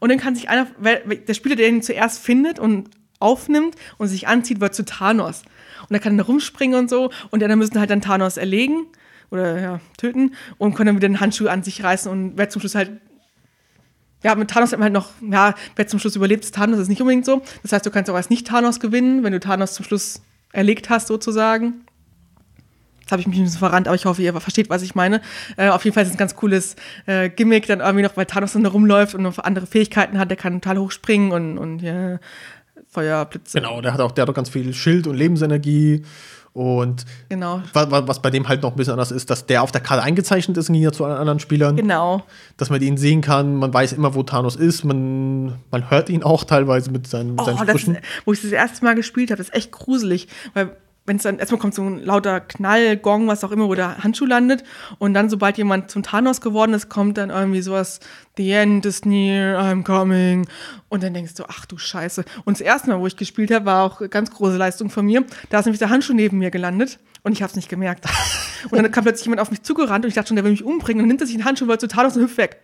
Und 0.00 0.08
dann 0.08 0.18
kann 0.18 0.34
sich 0.34 0.48
einer, 0.48 0.66
der 0.82 1.34
Spieler, 1.34 1.54
der 1.54 1.68
ihn 1.68 1.80
zuerst 1.80 2.18
findet 2.18 2.58
und 2.58 2.90
aufnimmt 3.20 3.76
und 3.98 4.08
sich 4.08 4.26
anzieht, 4.26 4.60
wird 4.60 4.74
zu 4.74 4.84
Thanos. 4.84 5.42
Und 5.88 5.94
er 5.94 6.00
kann 6.00 6.16
dann 6.16 6.26
rumspringen 6.26 6.76
und 6.76 6.90
so. 6.90 7.12
Und 7.30 7.40
anderen 7.40 7.60
müssen 7.60 7.78
halt 7.78 7.90
dann 7.90 8.00
Thanos 8.00 8.36
erlegen 8.36 8.88
oder 9.30 9.60
ja, 9.60 9.80
töten 9.96 10.34
und 10.58 10.74
können 10.74 10.88
dann 10.88 10.96
wieder 10.96 11.08
den 11.08 11.20
Handschuh 11.20 11.48
an 11.48 11.62
sich 11.62 11.82
reißen. 11.82 12.10
Und 12.10 12.32
wer 12.36 12.48
zum 12.48 12.60
Schluss 12.60 12.74
halt 12.74 12.90
ja, 14.22 14.34
mit 14.34 14.50
Thanos 14.50 14.72
hat 14.72 14.78
man 14.78 14.84
halt 14.84 14.92
noch, 14.92 15.10
ja, 15.20 15.54
wer 15.76 15.86
zum 15.86 16.00
Schluss 16.00 16.16
überlebt, 16.16 16.44
ist 16.44 16.54
Thanos, 16.54 16.76
das 16.76 16.84
ist 16.84 16.88
nicht 16.88 17.00
unbedingt 17.00 17.24
so. 17.24 17.42
Das 17.62 17.72
heißt, 17.72 17.86
du 17.86 17.90
kannst 17.90 18.10
auch 18.10 18.14
als 18.14 18.30
Nicht-Thanos 18.30 18.80
gewinnen, 18.80 19.22
wenn 19.22 19.32
du 19.32 19.38
Thanos 19.38 19.74
zum 19.74 19.84
Schluss 19.84 20.22
erlegt 20.52 20.90
hast, 20.90 21.06
sozusagen. 21.06 21.84
Jetzt 23.00 23.12
habe 23.12 23.20
ich 23.20 23.28
mich 23.28 23.38
ein 23.38 23.44
bisschen 23.44 23.60
verrannt, 23.60 23.86
aber 23.86 23.94
ich 23.94 24.04
hoffe, 24.04 24.22
ihr 24.22 24.32
versteht, 24.40 24.68
was 24.68 24.82
ich 24.82 24.96
meine. 24.96 25.20
Äh, 25.56 25.68
auf 25.68 25.84
jeden 25.84 25.94
Fall 25.94 26.02
ist 26.02 26.08
es 26.08 26.16
ein 26.16 26.18
ganz 26.18 26.34
cooles 26.34 26.74
äh, 27.06 27.28
Gimmick, 27.28 27.66
dann 27.66 27.78
irgendwie 27.78 28.02
noch, 28.02 28.16
weil 28.16 28.26
Thanos 28.26 28.54
dann 28.54 28.64
da 28.64 28.70
rumläuft 28.70 29.14
und 29.14 29.22
noch 29.22 29.38
andere 29.38 29.66
Fähigkeiten 29.66 30.18
hat, 30.18 30.28
der 30.28 30.36
kann 30.36 30.60
total 30.60 30.78
hochspringen 30.78 31.30
und, 31.30 31.56
und 31.56 31.82
ja, 31.82 32.18
Feuer, 32.88 33.24
Blitze. 33.26 33.60
Genau, 33.60 33.80
der 33.80 33.92
hat 33.92 34.00
auch, 34.00 34.10
der 34.10 34.22
hat 34.22 34.30
auch 34.30 34.34
ganz 34.34 34.48
viel 34.48 34.74
Schild 34.74 35.06
und 35.06 35.14
Lebensenergie. 35.14 36.02
Und 36.56 37.04
Genau. 37.28 37.60
wa- 37.74 37.90
wa- 37.90 38.08
was 38.08 38.22
bei 38.22 38.30
dem 38.30 38.48
halt 38.48 38.62
noch 38.62 38.70
ein 38.70 38.76
bisschen 38.76 38.92
anders 38.94 39.10
ist, 39.10 39.28
dass 39.28 39.44
der 39.44 39.62
auf 39.62 39.72
der 39.72 39.82
Karte 39.82 40.02
eingezeichnet 40.02 40.56
ist 40.56 40.68
im 40.70 40.72
Gegensatz 40.72 40.96
zu 40.96 41.04
allen 41.04 41.18
anderen 41.18 41.38
Spielern. 41.38 41.76
Genau. 41.76 42.22
Dass 42.56 42.70
man 42.70 42.80
ihn 42.80 42.96
sehen 42.96 43.20
kann, 43.20 43.56
man 43.56 43.74
weiß 43.74 43.92
immer, 43.92 44.14
wo 44.14 44.22
Thanos 44.22 44.56
ist, 44.56 44.82
man, 44.82 45.56
man 45.70 45.90
hört 45.90 46.08
ihn 46.08 46.22
auch 46.22 46.44
teilweise 46.44 46.90
mit 46.90 47.06
seinen, 47.06 47.32
mit 47.32 47.40
Oh, 47.42 47.44
seinen 47.44 47.58
das 47.58 47.66
Sprüchen. 47.82 47.98
wo 48.24 48.32
ich 48.32 48.40
das 48.40 48.52
erste 48.52 48.82
Mal 48.86 48.94
gespielt 48.94 49.30
habe, 49.30 49.36
das 49.36 49.48
ist 49.48 49.54
echt 49.54 49.70
gruselig, 49.70 50.28
weil 50.54 50.70
wenn 51.04 51.18
es 51.18 51.22
dann 51.24 51.38
erstmal 51.38 51.60
kommt 51.60 51.74
so 51.74 51.82
ein 51.82 52.02
lauter 52.02 52.40
Knall, 52.40 52.96
Gong, 52.96 53.28
was 53.28 53.44
auch 53.44 53.52
immer, 53.52 53.68
wo 53.68 53.74
der 53.76 54.02
Handschuh 54.02 54.24
landet 54.24 54.64
und 54.98 55.12
dann 55.14 55.28
sobald 55.30 55.56
jemand 55.58 55.90
zum 55.90 56.02
Thanos 56.02 56.40
geworden 56.40 56.72
ist, 56.74 56.88
kommt 56.88 57.16
dann 57.18 57.30
irgendwie 57.30 57.60
sowas 57.60 58.00
The 58.36 58.52
end 58.52 58.84
is 58.84 59.04
near, 59.04 59.58
I'm 59.58 59.82
coming 59.82 60.46
und 60.88 61.02
dann 61.02 61.14
denkst 61.14 61.34
du, 61.34 61.44
ach 61.48 61.64
du 61.66 61.78
Scheiße. 61.78 62.24
Und 62.44 62.58
das 62.58 62.60
erste 62.60 62.90
Mal, 62.90 63.00
wo 63.00 63.06
ich 63.06 63.16
gespielt 63.16 63.50
habe, 63.50 63.64
war 63.64 63.84
auch 63.84 64.00
eine 64.00 64.08
ganz 64.08 64.30
große 64.30 64.56
Leistung 64.56 64.90
von 64.90 65.06
mir. 65.06 65.24
Da 65.50 65.58
ist 65.58 65.66
nämlich 65.66 65.78
der 65.78 65.90
Handschuh 65.90 66.12
neben 66.12 66.38
mir 66.38 66.50
gelandet 66.50 66.98
und 67.22 67.32
ich 67.32 67.42
habe 67.42 67.50
es 67.50 67.56
nicht 67.56 67.68
gemerkt. 67.68 68.04
Und 68.70 68.82
dann 68.82 68.90
kam 68.90 69.04
plötzlich 69.04 69.26
jemand 69.26 69.40
auf 69.40 69.50
mich 69.50 69.62
zugerannt 69.62 70.04
und 70.04 70.08
ich 70.08 70.14
dachte 70.14 70.28
schon, 70.28 70.34
der 70.34 70.44
will 70.44 70.50
mich 70.50 70.64
umbringen 70.64 71.02
und 71.02 71.08
nimmt 71.08 71.20
er 71.20 71.26
sich 71.26 71.36
den 71.36 71.44
Handschuh, 71.44 71.68
wird 71.68 71.80
zu 71.80 71.86
Thanos 71.86 72.16
und 72.16 72.22
hüpft 72.22 72.36
weg. 72.36 72.62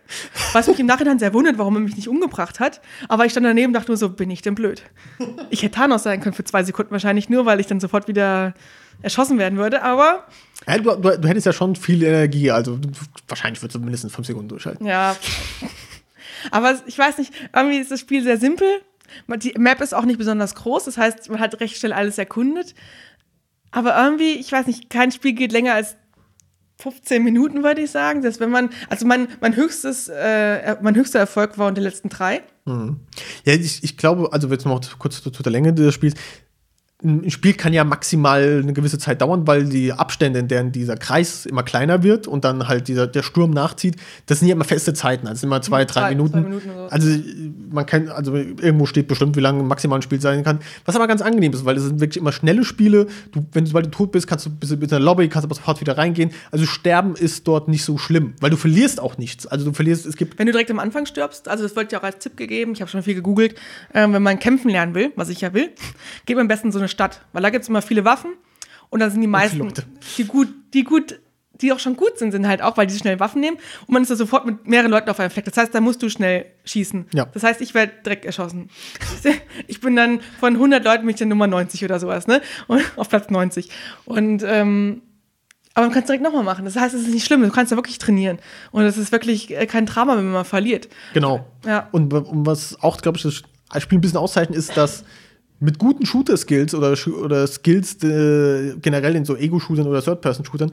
Was 0.51 0.67
mich 0.67 0.77
im 0.79 0.85
Nachhinein 0.85 1.17
sehr 1.17 1.33
wundert, 1.33 1.57
warum 1.57 1.75
er 1.75 1.79
mich 1.79 1.95
nicht 1.95 2.09
umgebracht 2.09 2.59
hat. 2.59 2.81
Aber 3.07 3.25
ich 3.25 3.31
stand 3.31 3.45
daneben 3.45 3.67
und 3.67 3.73
dachte 3.73 3.89
nur 3.89 3.97
so, 3.97 4.09
bin 4.09 4.29
ich 4.29 4.41
denn 4.41 4.55
blöd? 4.55 4.83
Ich 5.49 5.63
hätte 5.63 5.75
Thanos 5.75 6.03
sein 6.03 6.19
können 6.19 6.33
für 6.33 6.43
zwei 6.43 6.63
Sekunden 6.63 6.91
wahrscheinlich 6.91 7.29
nur, 7.29 7.45
weil 7.45 7.61
ich 7.61 7.67
dann 7.67 7.79
sofort 7.79 8.09
wieder 8.09 8.53
erschossen 9.01 9.37
werden 9.37 9.57
würde. 9.57 9.81
Aber 9.83 10.25
Ja, 10.67 10.77
du, 10.77 10.95
du, 10.95 11.17
du 11.17 11.27
hättest 11.27 11.45
ja 11.45 11.53
schon 11.53 11.75
viel 11.75 12.03
Energie, 12.03 12.51
also 12.51 12.77
du, 12.77 12.89
wahrscheinlich 13.27 13.61
würdest 13.61 13.75
du 13.75 13.79
mindestens 13.79 14.13
fünf 14.13 14.27
Sekunden 14.27 14.49
durchhalten. 14.49 14.85
ja. 14.85 15.15
Aber 16.51 16.77
ich 16.87 16.97
weiß 16.97 17.19
nicht, 17.19 17.33
irgendwie 17.55 17.77
ist 17.77 17.89
das 17.91 18.01
Spiel 18.01 18.21
sehr 18.21 18.37
simpel. 18.37 18.67
Die 19.37 19.53
Map 19.57 19.79
ist 19.79 19.93
auch 19.93 20.03
nicht 20.03 20.17
besonders 20.17 20.55
groß, 20.55 20.85
das 20.85 20.97
heißt, 20.97 21.29
man 21.29 21.39
hat 21.39 21.59
recht 21.61 21.77
schnell 21.77 21.93
alles 21.93 22.17
erkundet. 22.17 22.73
Aber 23.71 23.95
irgendwie, 23.95 24.33
ich 24.33 24.51
weiß 24.51 24.67
nicht, 24.67 24.89
kein 24.89 25.11
Spiel 25.11 25.33
geht 25.33 25.51
länger 25.51 25.73
als 25.73 25.95
15 26.79 27.23
Minuten, 27.23 27.63
würde 27.63 27.81
ich 27.81 27.91
sagen. 27.91 28.21
Das 28.21 28.39
wenn 28.39 28.49
man, 28.49 28.69
also 28.89 29.05
mein, 29.05 29.27
mein 29.41 29.55
höchstes, 29.55 30.09
äh, 30.09 30.75
mein 30.81 30.95
höchster 30.95 31.19
Erfolg 31.19 31.57
war 31.57 31.67
unter 31.67 31.81
den 31.81 31.85
letzten 31.85 32.09
drei. 32.09 32.43
Mhm. 32.65 32.99
Ja, 33.45 33.53
ich, 33.53 33.83
ich 33.83 33.97
glaube, 33.97 34.31
also 34.31 34.47
jetzt 34.49 34.65
noch 34.65 34.81
kurz 34.99 35.21
zu, 35.21 35.31
zu 35.31 35.43
der 35.43 35.51
Länge 35.51 35.73
des 35.73 35.93
Spiels 35.93 36.15
ein 37.03 37.29
Spiel 37.29 37.53
kann 37.53 37.73
ja 37.73 37.83
maximal 37.83 38.61
eine 38.63 38.73
gewisse 38.73 38.97
Zeit 38.97 39.21
dauern, 39.21 39.45
weil 39.45 39.65
die 39.65 39.91
Abstände, 39.91 40.39
in 40.39 40.47
denen 40.47 40.71
dieser 40.71 40.95
Kreis 40.95 41.45
immer 41.45 41.63
kleiner 41.63 42.01
wird 42.01 42.27
und 42.27 42.45
dann 42.45 42.67
halt 42.67 42.87
dieser, 42.87 43.07
der 43.07 43.23
Sturm 43.23 43.51
nachzieht, 43.51 43.97
das 44.25 44.39
sind 44.39 44.47
ja 44.47 44.55
immer 44.55 44.63
feste 44.63 44.93
Zeiten, 44.93 45.27
also 45.27 45.45
immer 45.45 45.61
zwei, 45.61 45.83
drei, 45.85 46.01
drei 46.01 46.09
Minuten. 46.11 46.33
Zwei 46.33 46.41
Minuten 46.41 46.69
so. 46.73 46.87
Also 46.89 47.09
man 47.71 47.85
kann, 47.85 48.09
also 48.09 48.35
irgendwo 48.35 48.85
steht 48.85 49.07
bestimmt, 49.07 49.35
wie 49.35 49.41
lange 49.41 49.63
maximal 49.63 49.99
ein 49.99 50.01
Spiel 50.01 50.21
sein 50.21 50.43
kann. 50.43 50.59
Was 50.85 50.95
aber 50.95 51.07
ganz 51.07 51.21
angenehm 51.21 51.51
ist, 51.51 51.65
weil 51.65 51.75
es 51.75 51.83
sind 51.83 51.99
wirklich 51.99 52.17
immer 52.17 52.31
schnelle 52.31 52.63
Spiele. 52.63 53.07
Du, 53.31 53.45
wenn 53.51 53.65
du, 53.65 53.69
sobald 53.69 53.87
du 53.87 53.91
tot 53.91 54.11
bist, 54.11 54.27
kannst 54.27 54.45
du 54.45 54.49
bis 54.49 54.71
in 54.71 54.79
der 54.87 54.99
Lobby, 54.99 55.27
kannst 55.27 55.45
aber 55.45 55.55
sofort 55.55 55.81
wieder 55.81 55.97
reingehen. 55.97 56.31
Also 56.51 56.65
Sterben 56.65 57.15
ist 57.15 57.47
dort 57.47 57.67
nicht 57.67 57.83
so 57.83 57.97
schlimm, 57.97 58.33
weil 58.39 58.49
du 58.49 58.57
verlierst 58.57 59.01
auch 59.01 59.17
nichts. 59.17 59.45
Also 59.45 59.65
du 59.65 59.73
verlierst, 59.73 60.05
es 60.05 60.15
gibt. 60.15 60.39
Wenn 60.39 60.45
du 60.45 60.53
direkt 60.53 60.71
am 60.71 60.79
Anfang 60.79 61.05
stirbst, 61.05 61.49
also 61.49 61.63
das 61.63 61.75
wollte 61.75 61.95
ich 61.95 61.99
auch 61.99 62.05
als 62.05 62.19
Tipp 62.19 62.37
gegeben, 62.37 62.73
ich 62.73 62.81
habe 62.81 62.89
schon 62.89 63.03
viel 63.03 63.15
gegoogelt, 63.15 63.55
äh, 63.93 64.07
wenn 64.07 64.23
man 64.23 64.39
kämpfen 64.39 64.69
lernen 64.69 64.95
will, 64.95 65.11
was 65.15 65.29
ich 65.29 65.41
ja 65.41 65.53
will, 65.53 65.69
geht 66.25 66.35
man 66.35 66.43
am 66.43 66.47
besten 66.47 66.71
so 66.71 66.79
eine 66.79 66.87
Stadt, 66.93 67.21
weil 67.33 67.41
da 67.41 67.49
gibt 67.49 67.63
es 67.63 67.69
immer 67.69 67.81
viele 67.81 68.05
Waffen 68.05 68.33
und 68.89 68.99
dann 68.99 69.11
sind 69.11 69.21
die 69.21 69.27
meisten, 69.27 69.73
die 70.17 70.25
gut, 70.25 70.49
die 70.73 70.83
gut, 70.83 71.19
die 71.61 71.71
auch 71.73 71.79
schon 71.79 71.95
gut 71.95 72.17
sind, 72.17 72.31
sind 72.31 72.47
halt 72.47 72.61
auch, 72.61 72.77
weil 72.77 72.87
die 72.87 72.97
schnell 72.97 73.19
Waffen 73.19 73.41
nehmen 73.41 73.57
und 73.87 73.93
man 73.93 74.03
ist 74.03 74.11
da 74.11 74.15
sofort 74.15 74.45
mit 74.45 74.67
mehreren 74.67 74.91
Leuten 74.91 75.09
auf 75.09 75.19
einem 75.19 75.29
Fleck. 75.29 75.45
Das 75.45 75.57
heißt, 75.57 75.73
da 75.73 75.81
musst 75.81 76.01
du 76.01 76.09
schnell 76.09 76.45
schießen. 76.65 77.07
Ja. 77.13 77.25
Das 77.25 77.43
heißt, 77.43 77.61
ich 77.61 77.73
werde 77.73 77.93
direkt 78.05 78.25
erschossen. 78.25 78.69
ich 79.67 79.79
bin 79.81 79.95
dann 79.95 80.21
von 80.39 80.53
100 80.53 80.83
Leuten 80.83 81.05
mich 81.05 81.17
der 81.17 81.27
Nummer 81.27 81.47
90 81.47 81.83
oder 81.83 81.99
sowas, 81.99 82.27
ne? 82.27 82.41
Und 82.67 82.81
auf 82.95 83.09
Platz 83.09 83.29
90. 83.29 83.69
Und 84.05 84.43
ähm, 84.45 85.01
aber 85.73 85.87
man 85.87 85.93
kann 85.93 86.03
es 86.03 86.07
direkt 86.07 86.23
nochmal 86.23 86.43
machen. 86.43 86.65
Das 86.65 86.75
heißt, 86.75 86.93
es 86.93 87.01
ist 87.01 87.13
nicht 87.13 87.25
schlimm. 87.25 87.41
Du 87.41 87.49
kannst 87.49 87.71
ja 87.71 87.77
wirklich 87.77 87.97
trainieren. 87.97 88.37
Und 88.71 88.83
es 88.83 88.97
ist 88.97 89.11
wirklich 89.11 89.51
äh, 89.51 89.65
kein 89.65 89.85
Drama, 89.85 90.15
wenn 90.17 90.25
man 90.25 90.33
mal 90.33 90.43
verliert. 90.43 90.87
Genau. 91.13 91.45
Ja. 91.65 91.89
Und, 91.91 92.13
und 92.13 92.45
was 92.45 92.81
auch, 92.81 92.97
glaube 92.97 93.17
ich, 93.17 93.23
das 93.23 93.81
Spiel 93.81 93.97
ein 93.97 94.01
bisschen 94.01 94.19
auszeichnet, 94.19 94.57
ist, 94.57 94.77
dass 94.77 95.03
mit 95.63 95.79
guten 95.79 96.05
Shooter-Skills 96.05 96.75
oder, 96.75 96.95
oder 97.21 97.47
Skills 97.47 98.03
äh, 98.03 98.75
generell 98.81 99.15
in 99.15 99.25
so 99.25 99.35
Ego-Shootern 99.35 99.87
oder 99.87 100.01
Third-Person-Shootern 100.01 100.71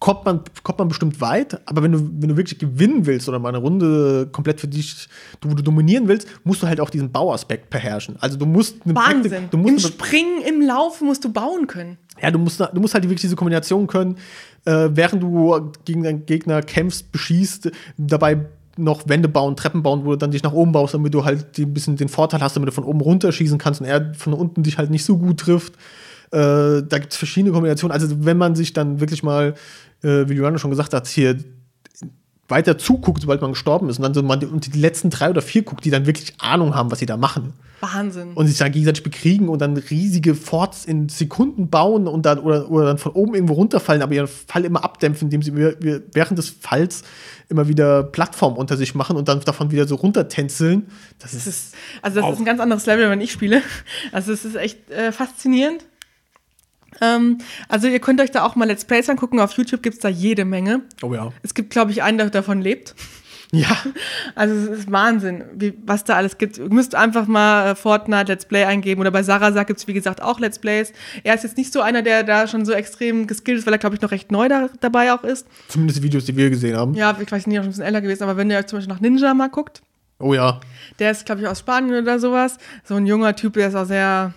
kommt 0.00 0.24
man, 0.24 0.40
kommt 0.62 0.78
man 0.78 0.88
bestimmt 0.88 1.20
weit, 1.20 1.60
aber 1.68 1.82
wenn 1.82 1.92
du, 1.92 1.98
wenn 1.98 2.28
du 2.28 2.36
wirklich 2.36 2.58
gewinnen 2.58 3.06
willst 3.06 3.28
oder 3.28 3.38
mal 3.38 3.48
eine 3.48 3.58
Runde 3.58 4.28
komplett 4.30 4.60
für 4.60 4.68
dich, 4.68 5.08
du, 5.40 5.48
du 5.54 5.62
dominieren 5.62 6.06
willst, 6.06 6.28
musst 6.44 6.62
du 6.62 6.68
halt 6.68 6.80
auch 6.80 6.90
diesen 6.90 7.10
Bauaspekt 7.10 7.68
beherrschen. 7.70 8.16
Also 8.20 8.38
du 8.38 8.46
musst 8.46 8.76
Wahnsinn. 8.84 9.30
Taktik, 9.30 9.50
du 9.50 9.56
musst 9.56 9.86
Im 9.86 9.92
Springen, 9.92 10.42
im 10.42 10.62
Laufen 10.62 11.06
musst 11.06 11.24
du 11.24 11.32
bauen 11.32 11.66
können. 11.66 11.98
Ja, 12.22 12.30
du 12.30 12.38
musst, 12.38 12.60
du 12.60 12.80
musst 12.80 12.94
halt 12.94 13.04
wirklich 13.04 13.22
diese 13.22 13.36
Kombination 13.36 13.88
können, 13.88 14.18
äh, 14.64 14.88
während 14.92 15.22
du 15.22 15.72
gegen 15.84 16.04
deinen 16.04 16.26
Gegner 16.26 16.62
kämpfst, 16.62 17.10
beschießt, 17.10 17.70
dabei 17.96 18.46
noch 18.78 19.08
Wände 19.08 19.28
bauen, 19.28 19.56
Treppen 19.56 19.82
bauen, 19.82 20.04
wo 20.04 20.10
du 20.10 20.16
dann 20.16 20.30
dich 20.30 20.42
nach 20.42 20.52
oben 20.52 20.72
baust, 20.72 20.94
damit 20.94 21.12
du 21.12 21.24
halt 21.24 21.58
ein 21.58 21.74
bisschen 21.74 21.96
den 21.96 22.08
Vorteil 22.08 22.40
hast, 22.40 22.56
damit 22.56 22.68
du 22.68 22.72
von 22.72 22.84
oben 22.84 23.00
runterschießen 23.00 23.58
kannst 23.58 23.80
und 23.80 23.86
er 23.86 24.14
von 24.14 24.32
unten 24.32 24.62
dich 24.62 24.78
halt 24.78 24.90
nicht 24.90 25.04
so 25.04 25.18
gut 25.18 25.40
trifft. 25.40 25.74
Äh, 26.30 26.82
da 26.82 26.98
gibt 26.98 27.12
es 27.12 27.18
verschiedene 27.18 27.52
Kombinationen. 27.52 27.92
Also 27.92 28.24
wenn 28.24 28.36
man 28.36 28.54
sich 28.54 28.72
dann 28.72 29.00
wirklich 29.00 29.22
mal, 29.22 29.54
äh, 30.02 30.28
wie 30.28 30.34
Johanna 30.34 30.58
schon 30.58 30.70
gesagt 30.70 30.94
hat, 30.94 31.06
hier 31.06 31.36
weiter 32.48 32.78
zuguckt, 32.78 33.20
sobald 33.20 33.42
man 33.42 33.52
gestorben 33.52 33.88
ist 33.90 33.98
und 33.98 34.02
dann 34.02 34.14
so 34.14 34.22
man 34.22 34.42
und 34.44 34.74
die 34.74 34.78
letzten 34.78 35.10
drei 35.10 35.28
oder 35.30 35.42
vier 35.42 35.62
guckt, 35.62 35.84
die 35.84 35.90
dann 35.90 36.06
wirklich 36.06 36.32
Ahnung 36.38 36.74
haben, 36.74 36.90
was 36.90 36.98
sie 36.98 37.06
da 37.06 37.16
machen. 37.16 37.52
Wahnsinn. 37.80 38.32
Und 38.34 38.46
sich 38.48 38.58
dann 38.58 38.72
gegenseitig 38.72 39.04
bekriegen 39.04 39.48
und 39.48 39.60
dann 39.60 39.76
riesige 39.76 40.34
Forts 40.34 40.84
in 40.84 41.08
Sekunden 41.08 41.68
bauen 41.68 42.08
und 42.08 42.26
dann 42.26 42.38
oder, 42.38 42.70
oder 42.70 42.86
dann 42.86 42.98
von 42.98 43.12
oben 43.12 43.34
irgendwo 43.34 43.54
runterfallen, 43.54 44.02
aber 44.02 44.14
ihren 44.14 44.26
Fall 44.26 44.64
immer 44.64 44.82
abdämpfen, 44.82 45.26
indem 45.26 45.42
sie 45.42 45.54
während 45.54 46.38
des 46.38 46.48
Falls 46.48 47.02
immer 47.48 47.68
wieder 47.68 48.02
Plattform 48.02 48.54
unter 48.54 48.76
sich 48.76 48.94
machen 48.94 49.16
und 49.16 49.28
dann 49.28 49.40
davon 49.40 49.70
wieder 49.70 49.86
so 49.86 49.94
runtertänzeln. 49.94 50.88
Das, 51.18 51.32
das 51.32 51.46
ist, 51.46 51.74
also 52.02 52.20
das 52.20 52.32
ist 52.32 52.38
ein 52.38 52.44
ganz 52.44 52.60
anderes 52.60 52.86
Level, 52.86 53.08
wenn 53.10 53.20
ich 53.20 53.32
spiele. 53.32 53.62
Also 54.10 54.32
es 54.32 54.44
ist 54.44 54.56
echt 54.56 54.90
äh, 54.90 55.12
faszinierend. 55.12 55.84
Ähm, 57.00 57.38
also 57.68 57.88
ihr 57.88 58.00
könnt 58.00 58.20
euch 58.20 58.30
da 58.30 58.44
auch 58.44 58.56
mal 58.56 58.66
Let's 58.66 58.84
Plays 58.84 59.08
angucken. 59.08 59.40
Auf 59.40 59.52
YouTube 59.52 59.82
gibt 59.82 59.94
es 59.94 60.00
da 60.00 60.08
jede 60.08 60.44
Menge. 60.44 60.82
Oh 61.02 61.12
ja. 61.14 61.32
Es 61.42 61.54
gibt, 61.54 61.70
glaube 61.70 61.90
ich, 61.90 62.02
einen, 62.02 62.18
der 62.18 62.30
davon 62.30 62.60
lebt. 62.60 62.94
Ja. 63.52 63.68
Also 64.34 64.54
es 64.54 64.80
ist 64.80 64.92
Wahnsinn, 64.92 65.44
wie, 65.54 65.74
was 65.84 66.04
da 66.04 66.14
alles 66.14 66.38
gibt. 66.38 66.58
Ihr 66.58 66.68
müsst 66.68 66.94
einfach 66.94 67.26
mal 67.26 67.70
äh, 67.70 67.74
Fortnite 67.74 68.30
Let's 68.30 68.44
Play 68.44 68.64
eingeben 68.64 69.00
oder 69.00 69.10
bei 69.10 69.22
Sarah 69.24 69.64
gibt 69.64 69.80
es, 69.80 69.88
wie 69.88 69.94
gesagt, 69.94 70.22
auch 70.22 70.38
Let's 70.38 70.60
Plays. 70.60 70.92
Er 71.24 71.34
ist 71.34 71.42
jetzt 71.42 71.56
nicht 71.56 71.72
so 71.72 71.80
einer, 71.80 72.02
der 72.02 72.22
da 72.22 72.46
schon 72.46 72.64
so 72.64 72.72
extrem 72.72 73.26
geskillt 73.26 73.58
ist, 73.58 73.66
weil 73.66 73.74
er, 73.74 73.78
glaube 73.78 73.96
ich, 73.96 74.02
noch 74.02 74.12
recht 74.12 74.30
neu 74.30 74.48
da, 74.48 74.68
dabei 74.80 75.12
auch 75.12 75.24
ist. 75.24 75.46
Zumindest 75.66 75.98
die 75.98 76.02
Videos, 76.04 76.24
die 76.26 76.36
wir 76.36 76.50
gesehen 76.50 76.76
haben. 76.76 76.94
Ja, 76.94 77.16
ich 77.20 77.32
weiß 77.32 77.46
nicht, 77.46 77.58
auch 77.58 77.62
schon 77.62 77.68
ein 77.68 77.70
bisschen 77.70 77.84
älter 77.84 78.00
gewesen, 78.00 78.22
aber 78.22 78.36
wenn 78.36 78.50
ihr 78.50 78.58
euch 78.58 78.66
zum 78.66 78.78
Beispiel 78.78 78.94
nach 78.94 79.00
Ninja 79.00 79.34
mal 79.34 79.48
guckt. 79.48 79.82
Oh 80.20 80.34
ja. 80.34 80.60
Der 80.98 81.10
ist, 81.10 81.26
glaube 81.26 81.40
ich, 81.40 81.48
aus 81.48 81.60
Spanien 81.60 82.00
oder 82.00 82.20
sowas. 82.20 82.58
So 82.84 82.94
ein 82.94 83.06
junger 83.06 83.34
Typ, 83.34 83.54
der 83.54 83.68
ist 83.68 83.74
auch 83.74 83.86
sehr 83.86 84.34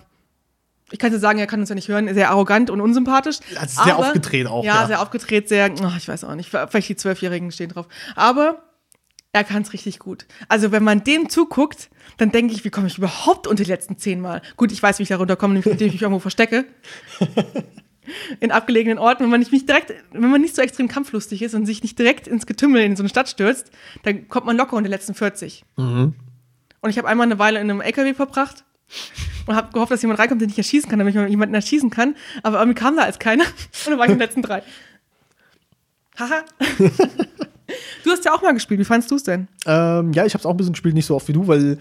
ich 0.92 0.98
kann 0.98 1.10
dir 1.10 1.18
sagen, 1.18 1.38
er 1.38 1.46
kann 1.46 1.60
uns 1.60 1.68
ja 1.68 1.74
nicht 1.74 1.88
hören, 1.88 2.12
sehr 2.12 2.30
arrogant 2.30 2.70
und 2.70 2.80
unsympathisch. 2.80 3.38
Also 3.58 3.82
sehr 3.82 3.94
aber, 3.94 4.06
aufgedreht 4.06 4.46
auch. 4.46 4.64
Ja, 4.64 4.82
ja, 4.82 4.86
sehr 4.86 5.02
aufgedreht, 5.02 5.48
sehr, 5.48 5.72
oh, 5.82 5.92
ich 5.96 6.06
weiß 6.06 6.24
auch 6.24 6.34
nicht, 6.34 6.50
vielleicht 6.50 6.88
die 6.88 6.96
Zwölfjährigen 6.96 7.50
stehen 7.50 7.70
drauf. 7.70 7.86
Aber 8.14 8.62
er 9.32 9.44
kann 9.44 9.62
es 9.62 9.72
richtig 9.72 9.98
gut. 9.98 10.26
Also 10.48 10.72
wenn 10.72 10.84
man 10.84 11.04
dem 11.04 11.30
zuguckt, 11.30 11.90
dann 12.18 12.30
denke 12.30 12.52
ich, 12.54 12.64
wie 12.64 12.70
komme 12.70 12.86
ich 12.86 12.98
überhaupt 12.98 13.46
unter 13.46 13.64
die 13.64 13.70
letzten 13.70 13.96
zehn 13.96 14.20
Mal? 14.20 14.42
Gut, 14.56 14.70
ich 14.70 14.82
weiß, 14.82 14.98
wie 14.98 15.04
ich 15.04 15.08
da 15.08 15.16
runterkomme, 15.16 15.58
indem 15.58 15.86
ich 15.86 15.94
mich 15.94 16.02
irgendwo 16.02 16.20
verstecke. 16.20 16.66
in 18.40 18.50
abgelegenen 18.50 18.98
Orten, 18.98 19.22
wenn 19.22 19.30
man 19.30 19.40
nicht 19.40 19.68
direkt, 19.68 19.94
wenn 20.10 20.30
man 20.30 20.40
nicht 20.40 20.54
so 20.54 20.60
extrem 20.60 20.88
kampflustig 20.88 21.40
ist 21.40 21.54
und 21.54 21.66
sich 21.66 21.82
nicht 21.82 21.98
direkt 21.98 22.26
ins 22.26 22.46
Getümmel 22.46 22.82
in 22.82 22.96
so 22.96 23.02
eine 23.02 23.08
Stadt 23.08 23.28
stürzt, 23.28 23.70
dann 24.02 24.28
kommt 24.28 24.44
man 24.44 24.56
locker 24.56 24.76
unter 24.76 24.88
die 24.88 24.94
letzten 24.94 25.14
40. 25.14 25.64
Mhm. 25.76 26.14
Und 26.80 26.90
ich 26.90 26.98
habe 26.98 27.08
einmal 27.08 27.26
eine 27.26 27.38
Weile 27.38 27.60
in 27.60 27.70
einem 27.70 27.80
LKW 27.80 28.12
verbracht 28.12 28.64
und 29.46 29.56
habe 29.56 29.72
gehofft, 29.72 29.92
dass 29.92 30.02
jemand 30.02 30.18
reinkommt, 30.18 30.40
den 30.40 30.50
ich 30.50 30.58
erschießen 30.58 30.88
kann, 30.88 30.98
damit 30.98 31.14
ich 31.14 31.28
jemanden 31.28 31.54
erschießen 31.54 31.90
kann. 31.90 32.14
Aber 32.42 32.58
irgendwie 32.58 32.78
kam 32.78 32.96
da 32.96 33.02
als 33.02 33.18
keiner. 33.18 33.44
Und 33.84 33.90
dann 33.90 33.98
war 33.98 34.06
ich 34.06 34.12
in 34.12 34.18
den 34.18 34.26
letzten 34.26 34.42
drei. 34.42 34.62
Haha. 36.18 36.44
du 38.04 38.10
hast 38.10 38.24
ja 38.24 38.32
auch 38.34 38.42
mal 38.42 38.52
gespielt. 38.52 38.80
Wie 38.80 38.84
fandest 38.84 39.10
du 39.10 39.16
es 39.16 39.22
denn? 39.22 39.48
Ähm, 39.66 40.12
ja, 40.12 40.24
ich 40.26 40.34
habe 40.34 40.40
es 40.40 40.46
auch 40.46 40.50
ein 40.50 40.56
bisschen 40.56 40.72
gespielt, 40.72 40.94
nicht 40.94 41.06
so 41.06 41.16
oft 41.16 41.26
wie 41.28 41.32
du, 41.32 41.46
weil 41.46 41.78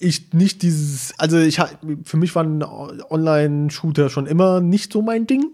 ich 0.00 0.32
nicht 0.32 0.62
dieses, 0.62 1.18
also 1.18 1.38
ich 1.38 1.60
für 2.04 2.16
mich 2.16 2.34
war 2.34 2.44
ein 2.44 2.62
Online-Shooter 2.62 4.10
schon 4.10 4.26
immer 4.26 4.60
nicht 4.60 4.92
so 4.92 5.02
mein 5.02 5.26
Ding. 5.26 5.46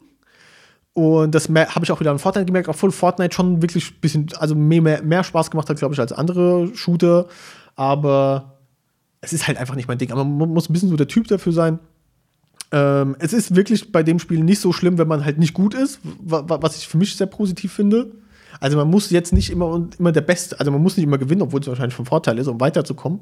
Und 0.93 1.35
das 1.35 1.49
habe 1.49 1.85
ich 1.85 1.91
auch 1.91 1.99
wieder 1.99 2.13
an 2.13 2.21
Fortnite 2.21 2.47
gemerkt, 2.47 2.69
obwohl 2.69 2.93
Fortnite 2.93 3.35
schon 3.35 3.63
wirklich 3.63 3.91
ein 3.91 4.01
bisschen, 4.01 4.29
also 4.39 4.55
mehr, 4.55 5.03
mehr 5.03 5.25
Spaß 5.25 5.51
gemacht 5.51 5.69
hat, 5.69 5.79
glaube 5.79 5.95
ich, 5.95 6.01
als 6.01 6.13
andere 6.13 6.71
Shooter. 6.75 7.27
Aber 7.75 8.54
es 9.25 9.33
ist 9.33 9.49
halt 9.49 9.59
einfach 9.59 9.75
nicht 9.75 9.89
mein 9.89 9.99
Ding. 9.99 10.13
Aber 10.13 10.25
man 10.25 10.51
muss 10.51 10.69
ein 10.69 10.73
bisschen 10.73 10.89
so 10.89 10.97
der 10.97 11.09
Typ 11.09 11.27
dafür 11.29 11.53
sein. 11.53 11.79
Ähm, 12.73 13.17
es 13.19 13.33
ist 13.33 13.55
wirklich 13.55 13.93
bei 13.93 14.03
dem 14.03 14.19
Spiel 14.19 14.43
nicht 14.43 14.61
so 14.61 14.73
schlimm, 14.73 14.99
wenn 14.99 15.09
man 15.09 15.25
halt 15.25 15.39
nicht 15.39 15.55
gut 15.55 15.75
ist, 15.75 16.01
was 16.23 16.77
ich 16.77 16.89
für 16.89 16.99
mich 16.99 17.17
sehr 17.17 17.27
positiv 17.27 17.73
finde. 17.73 18.11
Also 18.61 18.77
man 18.77 18.89
muss 18.89 19.11
jetzt 19.11 19.33
nicht 19.33 19.51
immer, 19.51 19.89
immer 19.99 20.13
der 20.13 20.21
Beste, 20.21 20.59
also 20.59 20.71
man 20.73 20.83
muss 20.83 20.97
nicht 20.97 21.07
immer 21.07 21.19
gewinnen, 21.19 21.43
obwohl 21.43 21.61
es 21.61 21.67
wahrscheinlich 21.67 21.95
von 21.95 22.07
Vorteil 22.07 22.39
ist, 22.39 22.47
um 22.47 22.61
weiterzukommen. 22.61 23.21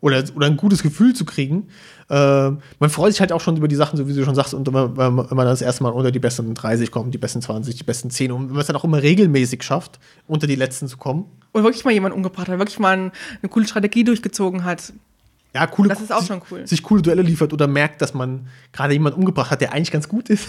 Oder, 0.00 0.22
oder 0.34 0.46
ein 0.46 0.56
gutes 0.56 0.82
Gefühl 0.82 1.14
zu 1.14 1.24
kriegen. 1.24 1.68
Äh, 2.10 2.14
man 2.14 2.90
freut 2.90 3.12
sich 3.12 3.20
halt 3.20 3.32
auch 3.32 3.40
schon 3.40 3.56
über 3.56 3.68
die 3.68 3.76
Sachen, 3.76 3.96
so 3.96 4.06
wie 4.06 4.12
du 4.12 4.24
schon 4.24 4.34
sagst, 4.34 4.52
und 4.52 4.66
wenn 4.66 4.72
man, 4.72 4.96
wenn 4.96 5.36
man 5.36 5.46
das 5.46 5.62
erste 5.62 5.82
Mal 5.82 5.90
unter 5.90 6.10
die 6.10 6.18
besten 6.18 6.52
30 6.52 6.90
kommt, 6.90 7.14
die 7.14 7.18
besten 7.18 7.40
20, 7.40 7.76
die 7.76 7.84
besten 7.84 8.10
10 8.10 8.32
und 8.32 8.46
wenn 8.48 8.52
man 8.52 8.60
es 8.60 8.66
dann 8.66 8.76
auch 8.76 8.84
immer 8.84 9.00
regelmäßig 9.00 9.62
schafft, 9.62 10.00
unter 10.26 10.46
die 10.46 10.56
letzten 10.56 10.88
zu 10.88 10.98
kommen. 10.98 11.24
Und 11.52 11.62
wirklich 11.62 11.84
mal 11.84 11.92
jemanden 11.92 12.16
umgebracht 12.16 12.48
hat, 12.48 12.58
wirklich 12.58 12.78
mal 12.78 12.96
ein, 12.96 13.12
eine 13.40 13.48
coole 13.48 13.66
Strategie 13.66 14.04
durchgezogen 14.04 14.64
hat 14.64 14.92
ja, 15.54 15.66
coole, 15.68 15.88
das 15.88 16.00
ist 16.00 16.12
auch 16.12 16.26
schon 16.26 16.42
cool. 16.50 16.66
Sich 16.66 16.82
coole 16.82 17.00
Duelle 17.00 17.22
liefert 17.22 17.52
oder 17.52 17.68
merkt, 17.68 18.02
dass 18.02 18.12
man 18.12 18.48
gerade 18.72 18.92
jemanden 18.92 19.20
umgebracht 19.20 19.52
hat, 19.52 19.60
der 19.60 19.72
eigentlich 19.72 19.92
ganz 19.92 20.08
gut 20.08 20.28
ist. 20.28 20.48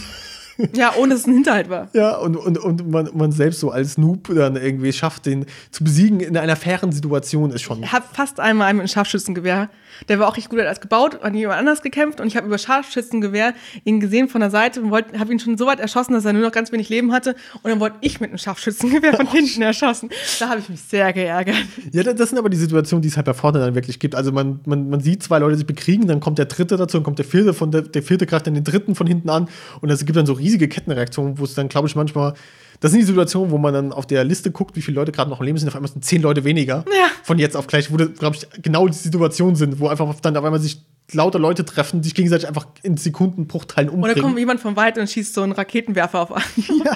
Ja, 0.74 0.94
ohne 0.98 1.14
dass 1.14 1.22
es 1.22 1.28
ein 1.28 1.34
Hinterhalt 1.34 1.70
war. 1.70 1.90
Ja, 1.94 2.18
und, 2.18 2.36
und, 2.36 2.58
und 2.58 2.90
man, 2.90 3.10
man 3.14 3.32
selbst 3.32 3.60
so 3.60 3.72
als 3.72 3.98
Noob 3.98 4.34
dann 4.34 4.56
irgendwie 4.56 4.94
schafft, 4.94 5.26
den 5.26 5.46
zu 5.72 5.84
besiegen 5.84 6.20
in 6.20 6.38
einer 6.38 6.56
fairen 6.56 6.92
Situation 6.92 7.52
ist 7.52 7.62
schon. 7.62 7.84
Ich 7.84 7.92
habe 7.92 8.06
fast 8.12 8.40
einmal 8.40 8.68
einen 8.68 8.78
mit 8.78 8.84
einem 8.84 8.88
Scharfschützengewehr 8.90 9.70
der 10.10 10.20
war 10.20 10.28
auch 10.28 10.38
richtig 10.38 10.50
gut, 10.50 10.60
als 10.60 10.82
gebaut, 10.82 11.20
hat 11.22 11.34
jemand 11.34 11.60
anders 11.60 11.82
gekämpft 11.82 12.20
und 12.20 12.28
ich 12.28 12.38
habe 12.38 12.48
über 12.48 12.58
Scharfschützengewehr 12.58 13.54
ihn 13.84 14.00
gesehen 14.00 14.28
von 14.28 14.42
der 14.42 14.50
Seite 14.50 14.82
und 14.82 14.92
habe 14.92 15.32
ihn 15.32 15.40
schon 15.40 15.58
so 15.58 15.66
weit 15.66 15.80
erschossen, 15.80 16.14
dass 16.14 16.26
er 16.26 16.34
nur 16.34 16.42
noch 16.42 16.52
ganz 16.52 16.72
wenig 16.72 16.90
Leben 16.90 17.12
hatte 17.12 17.36
und 17.64 17.70
dann 17.70 17.80
wollte 17.80 17.98
ich 18.02 18.20
mit 18.20 18.30
einem 18.30 18.38
Scharfschützengewehr 18.38 19.14
von 19.14 19.28
hinten 19.32 19.62
erschossen. 19.62 20.10
Da 20.40 20.50
habe 20.50 20.60
ich 20.60 20.70
mich 20.70 20.82
sehr 20.82 21.12
geärgert. 21.14 21.56
Ja, 21.92 22.04
das 22.04 22.30
sind 22.30 22.38
aber 22.38 22.50
die 22.50 22.58
Situationen, 22.58 23.02
die 23.02 23.10
es 23.10 23.18
halt 23.18 23.26
bei 23.26 23.34
Fortnite 23.34 23.66
dann 23.66 23.76
wirklich 23.76 24.00
gibt. 24.00 24.16
Also 24.16 24.32
man, 24.32 24.60
man, 24.66 24.90
man 24.90 25.00
sieht 25.00 25.24
zwei 25.24 25.40
Leute 25.40 25.58
sich 25.58 25.66
bekriegen, 25.66 26.08
dann 26.08 26.20
kommt 26.20 26.38
der 26.38 26.46
dritte 26.46 26.78
dazu, 26.78 26.98
dann 26.98 27.04
kommt 27.04 27.20
der 27.20 27.26
vierte 27.26 27.54
von 27.54 27.72
der, 27.72 27.82
der 27.82 28.04
vierte 28.04 28.26
greift 28.26 28.48
dann 28.48 28.54
den 28.54 28.64
dritten 28.64 28.96
von 28.96 29.08
hinten 29.08 29.30
an 29.30 29.48
und 29.82 29.90
es 29.90 30.06
gibt 30.06 30.18
dann 30.18 30.26
so 30.26 30.34
riesige 30.46 30.68
Kettenreaktionen, 30.68 31.40
wo 31.40 31.44
es 31.44 31.56
dann, 31.56 31.68
glaube 31.70 31.88
ich, 31.88 31.96
manchmal 31.96 32.34
das 32.80 32.92
sind 32.92 33.00
die 33.00 33.06
Situationen, 33.06 33.52
wo 33.52 33.58
man 33.58 33.74
dann 33.74 33.92
auf 33.94 34.06
der 34.06 34.24
Liste 34.24 34.52
guckt, 34.52 34.76
wie 34.76 34.82
viele 34.82 34.96
Leute 34.96 35.12
gerade 35.12 35.30
noch 35.30 35.40
im 35.40 35.46
Leben 35.46 35.58
sind. 35.58 35.70
Auf 35.70 35.76
einmal 35.76 35.90
sind 35.90 36.04
zehn 36.04 36.22
Leute 36.22 36.44
weniger. 36.44 36.84
Ja. 36.88 37.08
Von 37.24 37.40
jetzt 37.40 37.56
auf 37.56 37.68
gleich, 37.68 37.92
wo, 37.92 37.96
glaube 37.96 38.36
ich, 38.36 38.48
genau 38.62 38.88
die 38.88 38.94
Situationen 38.94 39.56
sind, 39.56 39.80
wo 39.80 39.88
einfach 39.88 40.14
dann 40.22 40.36
auf 40.36 40.44
einmal 40.44 40.60
sich 40.60 40.82
lauter 41.12 41.38
Leute 41.40 41.64
treffen, 41.66 42.02
sich 42.02 42.16
gegenseitig 42.16 42.48
einfach 42.48 42.66
in 42.82 42.98
Sekundenbruchteilen 42.98 43.90
Oder 43.90 43.96
umbringen. 43.96 44.22
kommt 44.22 44.40
jemand 44.40 44.60
vom 44.60 44.76
Wald 44.76 44.98
und 44.98 45.10
schießt 45.10 45.36
so 45.36 45.42
einen 45.42 45.52
Raketenwerfer 45.52 46.22
auf, 46.22 46.32
auf 46.32 46.44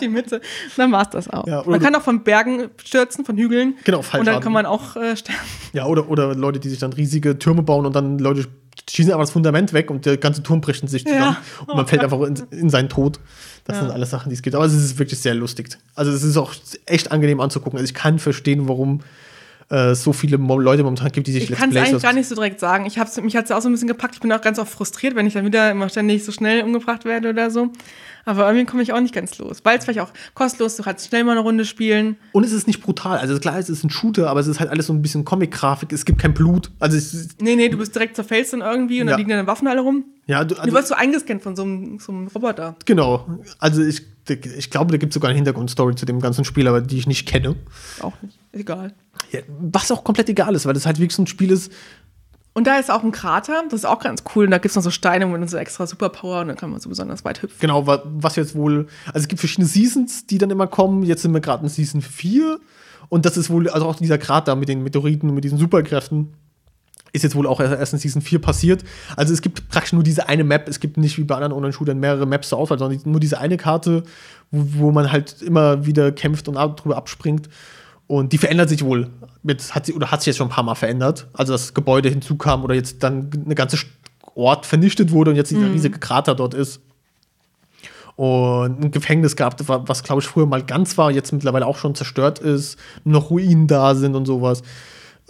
die 0.02 0.10
Mitte. 0.10 0.42
Dann 0.78 0.92
war's 0.92 1.12
das 1.12 1.30
auch. 1.30 1.48
Ja, 1.48 1.62
oder 1.62 1.72
man 1.72 1.80
kann 1.80 1.96
auch 1.96 2.02
von 2.02 2.24
Bergen 2.24 2.70
stürzen, 2.84 3.24
von 3.24 3.38
Hügeln. 3.38 3.76
Genau, 3.84 4.00
Und 4.00 4.26
dann 4.26 4.36
an. 4.36 4.42
kann 4.42 4.52
man 4.52 4.66
auch 4.66 4.96
äh, 4.96 5.16
sterben. 5.16 5.40
Ja, 5.74 5.86
oder, 5.86 6.10
oder 6.10 6.34
Leute, 6.36 6.60
die 6.60 6.70
sich 6.70 6.80
dann 6.80 6.92
riesige 6.94 7.38
Türme 7.38 7.62
bauen 7.62 7.86
und 7.86 7.96
dann 7.96 8.18
Leute 8.18 8.48
schießen 8.92 9.12
einfach 9.12 9.24
das 9.24 9.32
Fundament 9.32 9.74
weg 9.74 9.90
und 9.92 10.06
der 10.06 10.18
ganze 10.18 10.44
Turm 10.44 10.62
bricht 10.62 10.82
in 10.82 10.88
sich 10.88 11.04
Ja. 11.04 11.12
zusammen 11.14 11.38
und 11.68 11.76
man 11.76 11.88
fällt 11.88 12.04
einfach 12.04 12.20
in, 12.22 12.36
in 12.52 12.70
seinen 12.70 12.90
Tod. 12.90 13.20
Das 13.66 13.78
Ja. 13.78 13.84
sind 13.84 13.92
alles 13.92 14.10
Sachen, 14.10 14.30
die 14.30 14.36
es 14.36 14.42
gibt. 14.42 14.56
Aber 14.56 14.66
es 14.66 14.74
ist 14.74 14.98
wirklich 15.00 15.20
sehr 15.20 15.36
lustig. 15.36 15.70
Also 15.96 16.12
es 16.12 16.24
ist 16.24 16.38
auch 16.38 16.54
echt 16.86 17.12
angenehm 17.12 17.40
anzugucken. 17.40 17.78
Also 17.80 17.88
ich 17.90 17.94
kann 17.94 18.18
verstehen, 18.20 18.68
warum 18.68 19.02
äh, 19.72 19.92
es 19.92 20.04
so 20.04 20.14
viele 20.14 20.38
Leute 20.38 20.82
momentan 20.84 21.12
gibt, 21.12 21.28
die 21.28 21.32
sich 21.32 21.50
Ich 21.50 21.56
kann 21.58 21.70
es 21.70 21.76
eigentlich 21.76 22.02
gar 22.02 22.14
nicht 22.14 22.28
so 22.28 22.34
direkt 22.34 22.60
sagen. 22.60 22.86
Ich 22.88 22.98
hab's, 22.98 23.22
mich 23.22 23.36
hat 23.36 23.46
es 23.46 23.52
auch 23.52 23.62
so 23.62 23.70
ein 23.70 23.72
bisschen 23.72 23.88
gepackt. 23.88 24.16
Ich 24.16 24.22
bin 24.22 24.32
auch 24.32 24.42
ganz 24.42 24.58
oft 24.58 24.72
frustriert, 24.72 25.16
wenn 25.16 25.28
ich 25.28 25.34
dann 25.34 25.46
wieder 25.46 25.70
immer 25.70 25.88
ständig 25.90 26.26
so 26.26 26.32
schnell 26.32 26.64
umgebracht 26.64 27.06
werde 27.06 27.30
oder 27.30 27.52
so. 27.52 27.70
Aber 28.30 28.48
irgendwie 28.48 28.66
komme 28.66 28.84
ich 28.84 28.94
auch 28.94 29.00
nicht 29.00 29.14
ganz 29.14 29.38
los. 29.38 29.60
Weil 29.64 29.78
es 29.80 29.86
vielleicht 29.86 30.00
auch 30.02 30.12
kostenlos, 30.34 30.76
du 30.76 30.84
kannst 30.84 31.08
schnell 31.08 31.24
mal 31.24 31.32
eine 31.32 31.40
Runde 31.42 31.66
spielen. 31.66 32.16
Und 32.32 32.44
es 32.44 32.52
ist 32.52 32.68
nicht 32.68 32.82
brutal. 32.82 33.18
Also 33.18 33.40
klar, 33.40 33.58
es 33.58 33.70
ist 33.70 33.84
ein 33.84 33.90
Shooter, 33.90 34.30
aber 34.30 34.40
es 34.40 34.48
ist 34.48 34.60
halt 34.60 34.70
alles 34.70 34.88
so 34.88 34.94
ein 34.94 35.02
bisschen 35.02 35.26
Comic-Grafik. 35.26 35.92
Es 35.92 36.06
gibt 36.06 36.20
kein 36.22 36.34
Blut. 36.34 36.72
Also 36.80 36.98
es 36.98 37.14
ist, 37.14 37.42
Nee, 37.42 37.56
nee, 37.56 37.70
du 37.70 37.78
bist 37.78 37.96
direkt 37.96 38.16
zerfällst 38.16 38.54
dann 38.54 38.62
irgendwie 38.62 39.02
und 39.02 39.08
dann 39.08 39.14
Ja. 39.14 39.18
liegen 39.18 39.30
deine 39.30 39.48
Waffen 39.48 39.68
alle 39.68 39.82
rum. 39.82 40.06
ja, 40.28 40.44
du, 40.44 40.56
Du 40.56 40.62
also, 40.62 40.74
wirst 40.76 40.88
so 40.90 40.96
eingescannt 40.96 41.42
von 41.42 41.56
so 41.56 41.64
einem, 41.64 42.00
so 42.00 42.12
einem 42.12 42.28
Roboter. 42.28 42.76
genau. 42.86 43.26
Also 43.60 43.82
ich, 43.84 44.04
ich 44.58 44.70
glaube, 44.70 44.92
da 44.92 44.98
gibt 44.98 45.12
es 45.12 45.16
sogar 45.16 45.30
eine 45.30 45.36
Hintergrundstory 45.38 45.96
zu 45.96 46.06
dem 46.06 46.20
ganzen 46.22 46.46
Spiel, 46.46 46.68
aber 46.68 46.82
die 46.82 46.98
ich 46.98 47.08
nicht 47.08 47.28
kenne. 47.28 47.56
Auch 48.02 48.14
nicht. 48.22 48.38
Egal. 48.52 48.94
Ja, 49.32 49.40
was 49.60 49.92
auch 49.92 50.04
komplett 50.04 50.30
egal 50.30 50.56
ist, 50.56 50.66
weil 50.66 50.74
das 50.74 50.86
halt 50.86 50.98
wirklich 51.00 51.16
so 51.16 51.24
ein 51.24 51.28
Spiel 51.28 51.52
ist, 51.52 51.72
Und 52.54 52.66
da 52.68 52.78
ist 52.78 52.90
auch 52.92 53.04
ein 53.04 53.12
Krater, 53.12 53.64
das 53.70 53.82
ist 53.82 53.86
auch 53.86 54.00
ganz 54.00 54.24
cool. 54.36 54.46
Und 54.46 54.52
da 54.52 54.58
gibt 54.58 54.72
es 54.72 54.76
noch 54.76 54.84
so 54.84 54.90
Steine 54.92 55.28
und 55.28 55.50
so 55.50 55.58
extra 55.58 55.86
Superpower 55.88 56.42
und 56.42 56.48
dann 56.50 56.58
kann 56.58 56.72
man 56.72 56.80
so 56.80 56.90
besonders 56.90 57.24
weit 57.24 57.42
hüpfen. 57.44 57.58
Genau, 57.60 57.86
wa- 57.88 58.02
was 58.06 58.36
jetzt 58.36 58.56
wohl. 58.56 58.88
Also 59.08 59.20
es 59.20 59.28
gibt 59.28 59.40
verschiedene 59.40 59.68
Seasons, 59.68 60.26
die 60.26 60.38
dann 60.40 60.50
immer 60.50 60.68
kommen. 60.68 61.04
Jetzt 61.04 61.22
sind 61.22 61.34
wir 61.34 61.42
gerade 61.42 61.64
in 61.64 61.70
Season 61.70 62.02
4. 62.02 62.60
Und 63.08 63.26
das 63.26 63.38
ist 63.38 63.50
wohl, 63.50 63.70
also 63.70 63.86
auch 63.88 63.96
dieser 63.96 64.18
Krater 64.18 64.56
mit 64.56 64.68
den 64.68 64.84
Meteoriten, 64.84 65.34
mit 65.34 65.44
diesen 65.44 65.58
Superkräften, 65.58 66.34
ist 67.12 67.24
jetzt 67.24 67.36
wohl 67.36 67.48
auch 67.48 67.60
erst 67.60 67.94
in 67.94 68.00
Season 68.00 68.22
4 68.22 68.40
passiert. 68.40 68.84
Also 69.16 69.34
es 69.34 69.42
gibt 69.42 69.68
praktisch 69.70 69.94
nur 69.94 70.04
diese 70.04 70.28
eine 70.28 70.44
Map. 70.44 70.68
Es 70.68 70.80
gibt 70.80 70.98
nicht 70.98 71.18
wie 71.18 71.24
bei 71.24 71.36
anderen 71.36 71.54
Online-Shootern 71.54 72.00
mehrere 72.00 72.26
Maps 72.26 72.50
zur 72.50 72.60
Auswahl, 72.60 72.78
sondern 72.78 73.00
nur 73.06 73.20
diese 73.20 73.40
eine 73.40 73.58
Karte, 73.58 74.04
wo, 74.52 74.80
wo 74.86 74.92
man 74.92 75.12
halt 75.12 75.42
immer 75.42 75.86
wieder 75.86 76.12
kämpft 76.12 76.48
und 76.48 76.56
drüber 76.56 76.98
abspringt. 76.98 77.50
Und 78.10 78.34
die 78.34 78.40
verändert 78.40 78.70
sich 78.70 78.84
wohl. 78.84 79.08
Jetzt 79.44 79.76
hat 79.76 79.86
sie, 79.86 79.94
oder 79.94 80.10
hat 80.10 80.22
sich 80.22 80.28
jetzt 80.28 80.38
schon 80.38 80.48
ein 80.48 80.52
paar 80.54 80.64
Mal 80.64 80.74
verändert. 80.74 81.28
Also 81.34 81.54
das 81.54 81.76
Gebäude 81.76 82.10
hinzukam 82.10 82.64
oder 82.64 82.74
jetzt 82.74 83.04
dann 83.04 83.30
eine 83.46 83.54
ganze 83.54 83.78
Ort 84.34 84.66
vernichtet 84.66 85.12
wurde 85.12 85.30
und 85.30 85.38
jetzt 85.38 85.52
dieser 85.52 85.72
riesige 85.72 86.00
Krater 86.00 86.34
dort 86.34 86.56
ist 86.56 86.82
und 88.16 88.84
ein 88.84 88.92
Gefängnis 88.92 89.36
gehabt, 89.36 89.68
wa- 89.70 89.84
was 89.86 90.02
glaube 90.04 90.22
ich 90.22 90.28
früher 90.28 90.46
mal 90.48 90.64
ganz 90.64 90.98
war, 90.98 91.12
jetzt 91.12 91.32
mittlerweile 91.32 91.66
auch 91.68 91.78
schon 91.78 91.94
zerstört 91.94 92.40
ist, 92.40 92.78
noch 93.04 93.30
Ruinen 93.30 93.68
da 93.68 93.94
sind 93.94 94.16
und 94.16 94.26
sowas. 94.26 94.64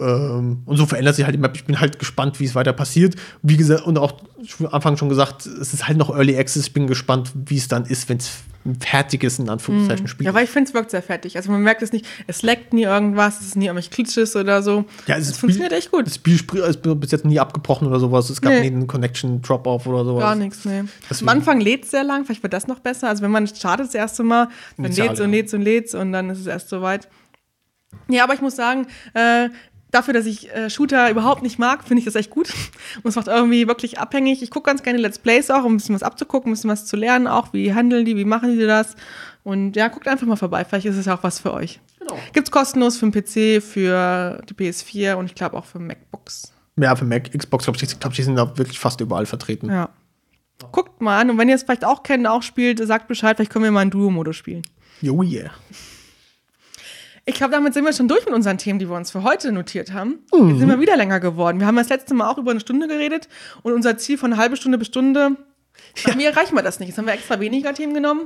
Ähm, 0.00 0.62
und 0.64 0.76
so 0.76 0.86
verändert 0.86 1.14
sich 1.16 1.24
halt 1.26 1.34
die 1.34 1.38
Map. 1.38 1.54
Ich 1.54 1.66
bin 1.66 1.80
halt 1.80 1.98
gespannt, 1.98 2.40
wie 2.40 2.46
es 2.46 2.54
weiter 2.54 2.72
passiert. 2.72 3.14
Wie 3.42 3.56
gesagt, 3.58 3.84
und 3.86 3.98
auch 3.98 4.14
am 4.60 4.66
Anfang 4.68 4.96
schon 4.96 5.10
gesagt, 5.10 5.44
es 5.44 5.74
ist 5.74 5.86
halt 5.86 5.98
noch 5.98 6.08
Early 6.10 6.38
Access. 6.38 6.68
Ich 6.68 6.72
bin 6.72 6.86
gespannt, 6.86 7.30
wie 7.34 7.58
es 7.58 7.68
dann 7.68 7.84
ist, 7.84 8.08
wenn 8.08 8.16
es 8.16 8.30
ein 8.66 8.78
fertiges, 8.78 9.38
in 9.38 9.48
Anführungszeichen, 9.48 10.06
Spiel 10.06 10.26
Ja, 10.26 10.34
weil 10.34 10.44
ich 10.44 10.50
finde, 10.50 10.68
es 10.68 10.74
wirkt 10.74 10.90
sehr 10.90 11.02
fertig. 11.02 11.36
Also 11.36 11.50
man 11.50 11.62
merkt 11.62 11.80
es 11.80 11.92
nicht, 11.92 12.04
es 12.26 12.42
leckt 12.42 12.74
nie 12.74 12.82
irgendwas, 12.82 13.40
es 13.40 13.46
ist 13.48 13.56
nie 13.56 13.66
irgendwelch 13.66 13.90
Glitches 13.90 14.36
oder 14.36 14.62
so. 14.62 14.84
Ja, 15.06 15.16
es 15.16 15.30
es 15.30 15.38
funktioniert 15.38 15.72
echt 15.72 15.90
gut. 15.90 16.06
Das 16.06 16.16
Spiel 16.16 16.34
ist 16.34 16.82
bis 16.82 17.10
jetzt 17.10 17.24
nie 17.24 17.40
abgebrochen 17.40 17.88
oder 17.88 17.98
sowas. 17.98 18.28
Es 18.28 18.42
gab 18.42 18.52
Nee. 18.52 18.60
nie 18.60 18.66
einen 18.66 18.86
Connection 18.86 19.40
Drop-Off 19.40 19.86
oder 19.86 20.04
sowas. 20.04 20.22
Gar 20.22 20.34
nichts, 20.34 20.64
nee. 20.66 20.82
Deswegen- 21.08 21.28
Am 21.30 21.36
Anfang 21.38 21.60
lädt 21.60 21.84
es 21.84 21.90
sehr 21.90 22.04
lang, 22.04 22.26
vielleicht 22.26 22.42
wird 22.42 22.52
das 22.52 22.66
noch 22.66 22.80
besser. 22.80 23.08
Also 23.08 23.22
wenn 23.22 23.30
man 23.30 23.46
startet 23.46 23.86
das 23.86 23.94
erste 23.94 24.22
Mal, 24.24 24.48
dann 24.76 24.92
lädt 24.92 25.12
es 25.14 25.20
und 25.20 25.30
lädt 25.30 25.46
es 25.46 25.54
und 25.54 25.62
lädt 25.62 25.86
es 25.86 25.94
und 25.94 26.12
dann 26.12 26.28
ist 26.28 26.40
es 26.40 26.46
erst 26.46 26.68
soweit. 26.68 27.08
Ja, 28.08 28.24
aber 28.24 28.34
ich 28.34 28.40
muss 28.42 28.56
sagen, 28.56 28.86
äh, 29.14 29.48
dafür, 29.90 30.14
dass 30.14 30.26
ich 30.26 30.50
äh, 30.54 30.70
Shooter 30.70 31.10
überhaupt 31.10 31.42
nicht 31.42 31.58
mag, 31.58 31.84
finde 31.84 32.00
ich 32.00 32.04
das 32.04 32.14
echt 32.14 32.30
gut. 32.30 32.52
Und 33.02 33.08
es 33.08 33.16
macht 33.16 33.28
irgendwie 33.28 33.66
wirklich 33.66 33.98
abhängig. 33.98 34.42
Ich 34.42 34.50
gucke 34.50 34.68
ganz 34.68 34.82
gerne 34.82 34.98
Let's 34.98 35.18
Plays 35.18 35.50
auch, 35.50 35.64
um 35.64 35.74
ein 35.74 35.76
bisschen 35.76 35.94
was 35.94 36.02
abzugucken, 36.02 36.50
ein 36.50 36.54
bisschen 36.54 36.70
was 36.70 36.86
zu 36.86 36.96
lernen, 36.96 37.26
auch 37.26 37.52
wie 37.52 37.74
handeln 37.74 38.04
die, 38.04 38.16
wie 38.16 38.24
machen 38.24 38.58
die 38.58 38.66
das. 38.66 38.94
Und 39.42 39.76
ja, 39.76 39.88
guckt 39.88 40.08
einfach 40.08 40.26
mal 40.26 40.36
vorbei, 40.36 40.64
vielleicht 40.64 40.86
ist 40.86 40.96
es 40.96 41.06
ja 41.06 41.16
auch 41.16 41.22
was 41.22 41.40
für 41.40 41.52
euch. 41.54 41.80
Genau. 41.98 42.18
Gibt's 42.32 42.50
kostenlos 42.50 42.96
für 42.96 43.10
den 43.10 43.12
PC, 43.12 43.62
für 43.62 44.42
die 44.48 44.54
PS4 44.54 45.14
und 45.14 45.26
ich 45.26 45.34
glaube 45.34 45.56
auch 45.56 45.64
für 45.64 45.78
MacBooks. 45.78 46.52
Ja, 46.76 46.96
für 46.96 47.04
Mac, 47.04 47.30
Xbox, 47.30 47.64
glaube 47.64 47.78
ich, 47.80 48.00
glaub, 48.00 48.12
die 48.12 48.22
sind 48.22 48.36
da 48.36 48.56
wirklich 48.56 48.78
fast 48.78 49.00
überall 49.00 49.26
vertreten. 49.26 49.68
Ja. 49.68 49.90
Guckt 50.72 51.00
mal 51.00 51.20
an 51.20 51.30
und 51.30 51.38
wenn 51.38 51.48
ihr 51.48 51.54
es 51.54 51.62
vielleicht 51.62 51.84
auch 51.84 52.02
kennt, 52.02 52.26
auch 52.26 52.42
spielt, 52.42 52.86
sagt 52.86 53.08
Bescheid, 53.08 53.36
vielleicht 53.36 53.50
können 53.50 53.64
wir 53.64 53.70
mal 53.70 53.80
einen 53.80 53.90
Duo-Modus 53.90 54.36
spielen. 54.36 54.62
Oh 55.08 55.22
yeah. 55.22 55.50
Ich 57.26 57.34
glaube, 57.34 57.52
damit 57.52 57.74
sind 57.74 57.84
wir 57.84 57.92
schon 57.92 58.08
durch 58.08 58.24
mit 58.24 58.34
unseren 58.34 58.58
Themen, 58.58 58.78
die 58.78 58.88
wir 58.88 58.96
uns 58.96 59.10
für 59.10 59.22
heute 59.22 59.52
notiert 59.52 59.92
haben. 59.92 60.20
Jetzt 60.32 60.58
sind 60.58 60.68
wir 60.68 60.80
wieder 60.80 60.96
länger 60.96 61.20
geworden. 61.20 61.60
Wir 61.60 61.66
haben 61.66 61.76
das 61.76 61.88
letzte 61.88 62.14
Mal 62.14 62.28
auch 62.30 62.38
über 62.38 62.50
eine 62.50 62.60
Stunde 62.60 62.88
geredet 62.88 63.28
und 63.62 63.72
unser 63.72 63.98
Ziel 63.98 64.18
von 64.18 64.36
halbe 64.36 64.56
Stunde 64.56 64.78
bis 64.78 64.88
Stunde, 64.88 65.36
ja. 66.06 66.14
mir 66.16 66.30
erreichen 66.30 66.54
wir 66.54 66.62
das 66.62 66.80
nicht. 66.80 66.88
Jetzt 66.88 66.98
haben 66.98 67.06
wir 67.06 67.14
extra 67.14 67.38
weniger 67.40 67.74
Themen 67.74 67.94
genommen. 67.94 68.22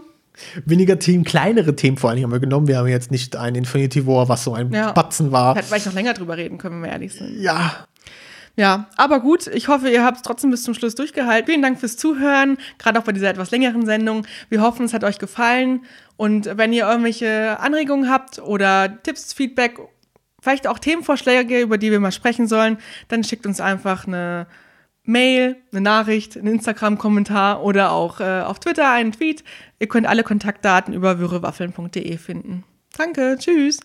Weniger 0.64 0.98
Themen, 0.98 1.22
kleinere 1.24 1.76
Themen 1.76 1.96
vor 1.96 2.10
allen 2.10 2.16
Dingen 2.16 2.26
haben 2.26 2.32
wir 2.32 2.40
genommen. 2.40 2.66
Wir 2.66 2.78
haben 2.78 2.88
jetzt 2.88 3.10
nicht 3.12 3.36
ein 3.36 3.54
Infinity 3.54 4.06
War, 4.06 4.28
was 4.28 4.44
so 4.44 4.54
ein 4.54 4.72
Ja. 4.72 4.92
Batzen 4.92 5.30
war. 5.30 5.54
Hätten 5.54 5.70
wir 5.70 5.78
noch 5.78 5.92
länger 5.92 6.14
drüber 6.14 6.36
reden 6.36 6.58
können, 6.58 6.76
wenn 6.76 6.88
wir 6.88 6.92
ehrlich 6.92 7.12
sind. 7.12 7.40
Ja, 7.40 7.86
Ja, 8.56 8.88
aber 8.96 9.20
gut, 9.20 9.48
ich 9.48 9.66
hoffe, 9.66 9.90
ihr 9.90 10.04
habt 10.04 10.18
es 10.18 10.22
trotzdem 10.22 10.50
bis 10.50 10.62
zum 10.62 10.74
Schluss 10.74 10.94
durchgehalten. 10.94 11.46
Vielen 11.46 11.62
Dank 11.62 11.80
fürs 11.80 11.96
Zuhören, 11.96 12.56
gerade 12.78 13.00
auch 13.00 13.04
bei 13.04 13.12
dieser 13.12 13.28
etwas 13.28 13.50
längeren 13.50 13.84
Sendung. 13.84 14.26
Wir 14.48 14.62
hoffen, 14.62 14.86
es 14.86 14.94
hat 14.94 15.02
euch 15.02 15.18
gefallen. 15.18 15.84
Und 16.16 16.56
wenn 16.56 16.72
ihr 16.72 16.86
irgendwelche 16.86 17.58
Anregungen 17.58 18.08
habt 18.08 18.38
oder 18.38 19.02
Tipps, 19.02 19.32
Feedback, 19.32 19.80
vielleicht 20.40 20.68
auch 20.68 20.78
Themenvorschläge, 20.78 21.60
über 21.60 21.78
die 21.78 21.90
wir 21.90 21.98
mal 21.98 22.12
sprechen 22.12 22.46
sollen, 22.46 22.78
dann 23.08 23.24
schickt 23.24 23.44
uns 23.44 23.60
einfach 23.60 24.06
eine 24.06 24.46
Mail, 25.02 25.56
eine 25.72 25.80
Nachricht, 25.80 26.36
einen 26.36 26.54
Instagram-Kommentar 26.54 27.62
oder 27.62 27.90
auch 27.90 28.20
äh, 28.20 28.42
auf 28.42 28.60
Twitter 28.60 28.90
einen 28.90 29.12
Tweet. 29.12 29.42
Ihr 29.80 29.88
könnt 29.88 30.06
alle 30.06 30.22
Kontaktdaten 30.22 30.94
über 30.94 31.18
würrewaffeln.de 31.18 32.16
finden. 32.18 32.64
Danke, 32.96 33.36
tschüss. 33.38 33.80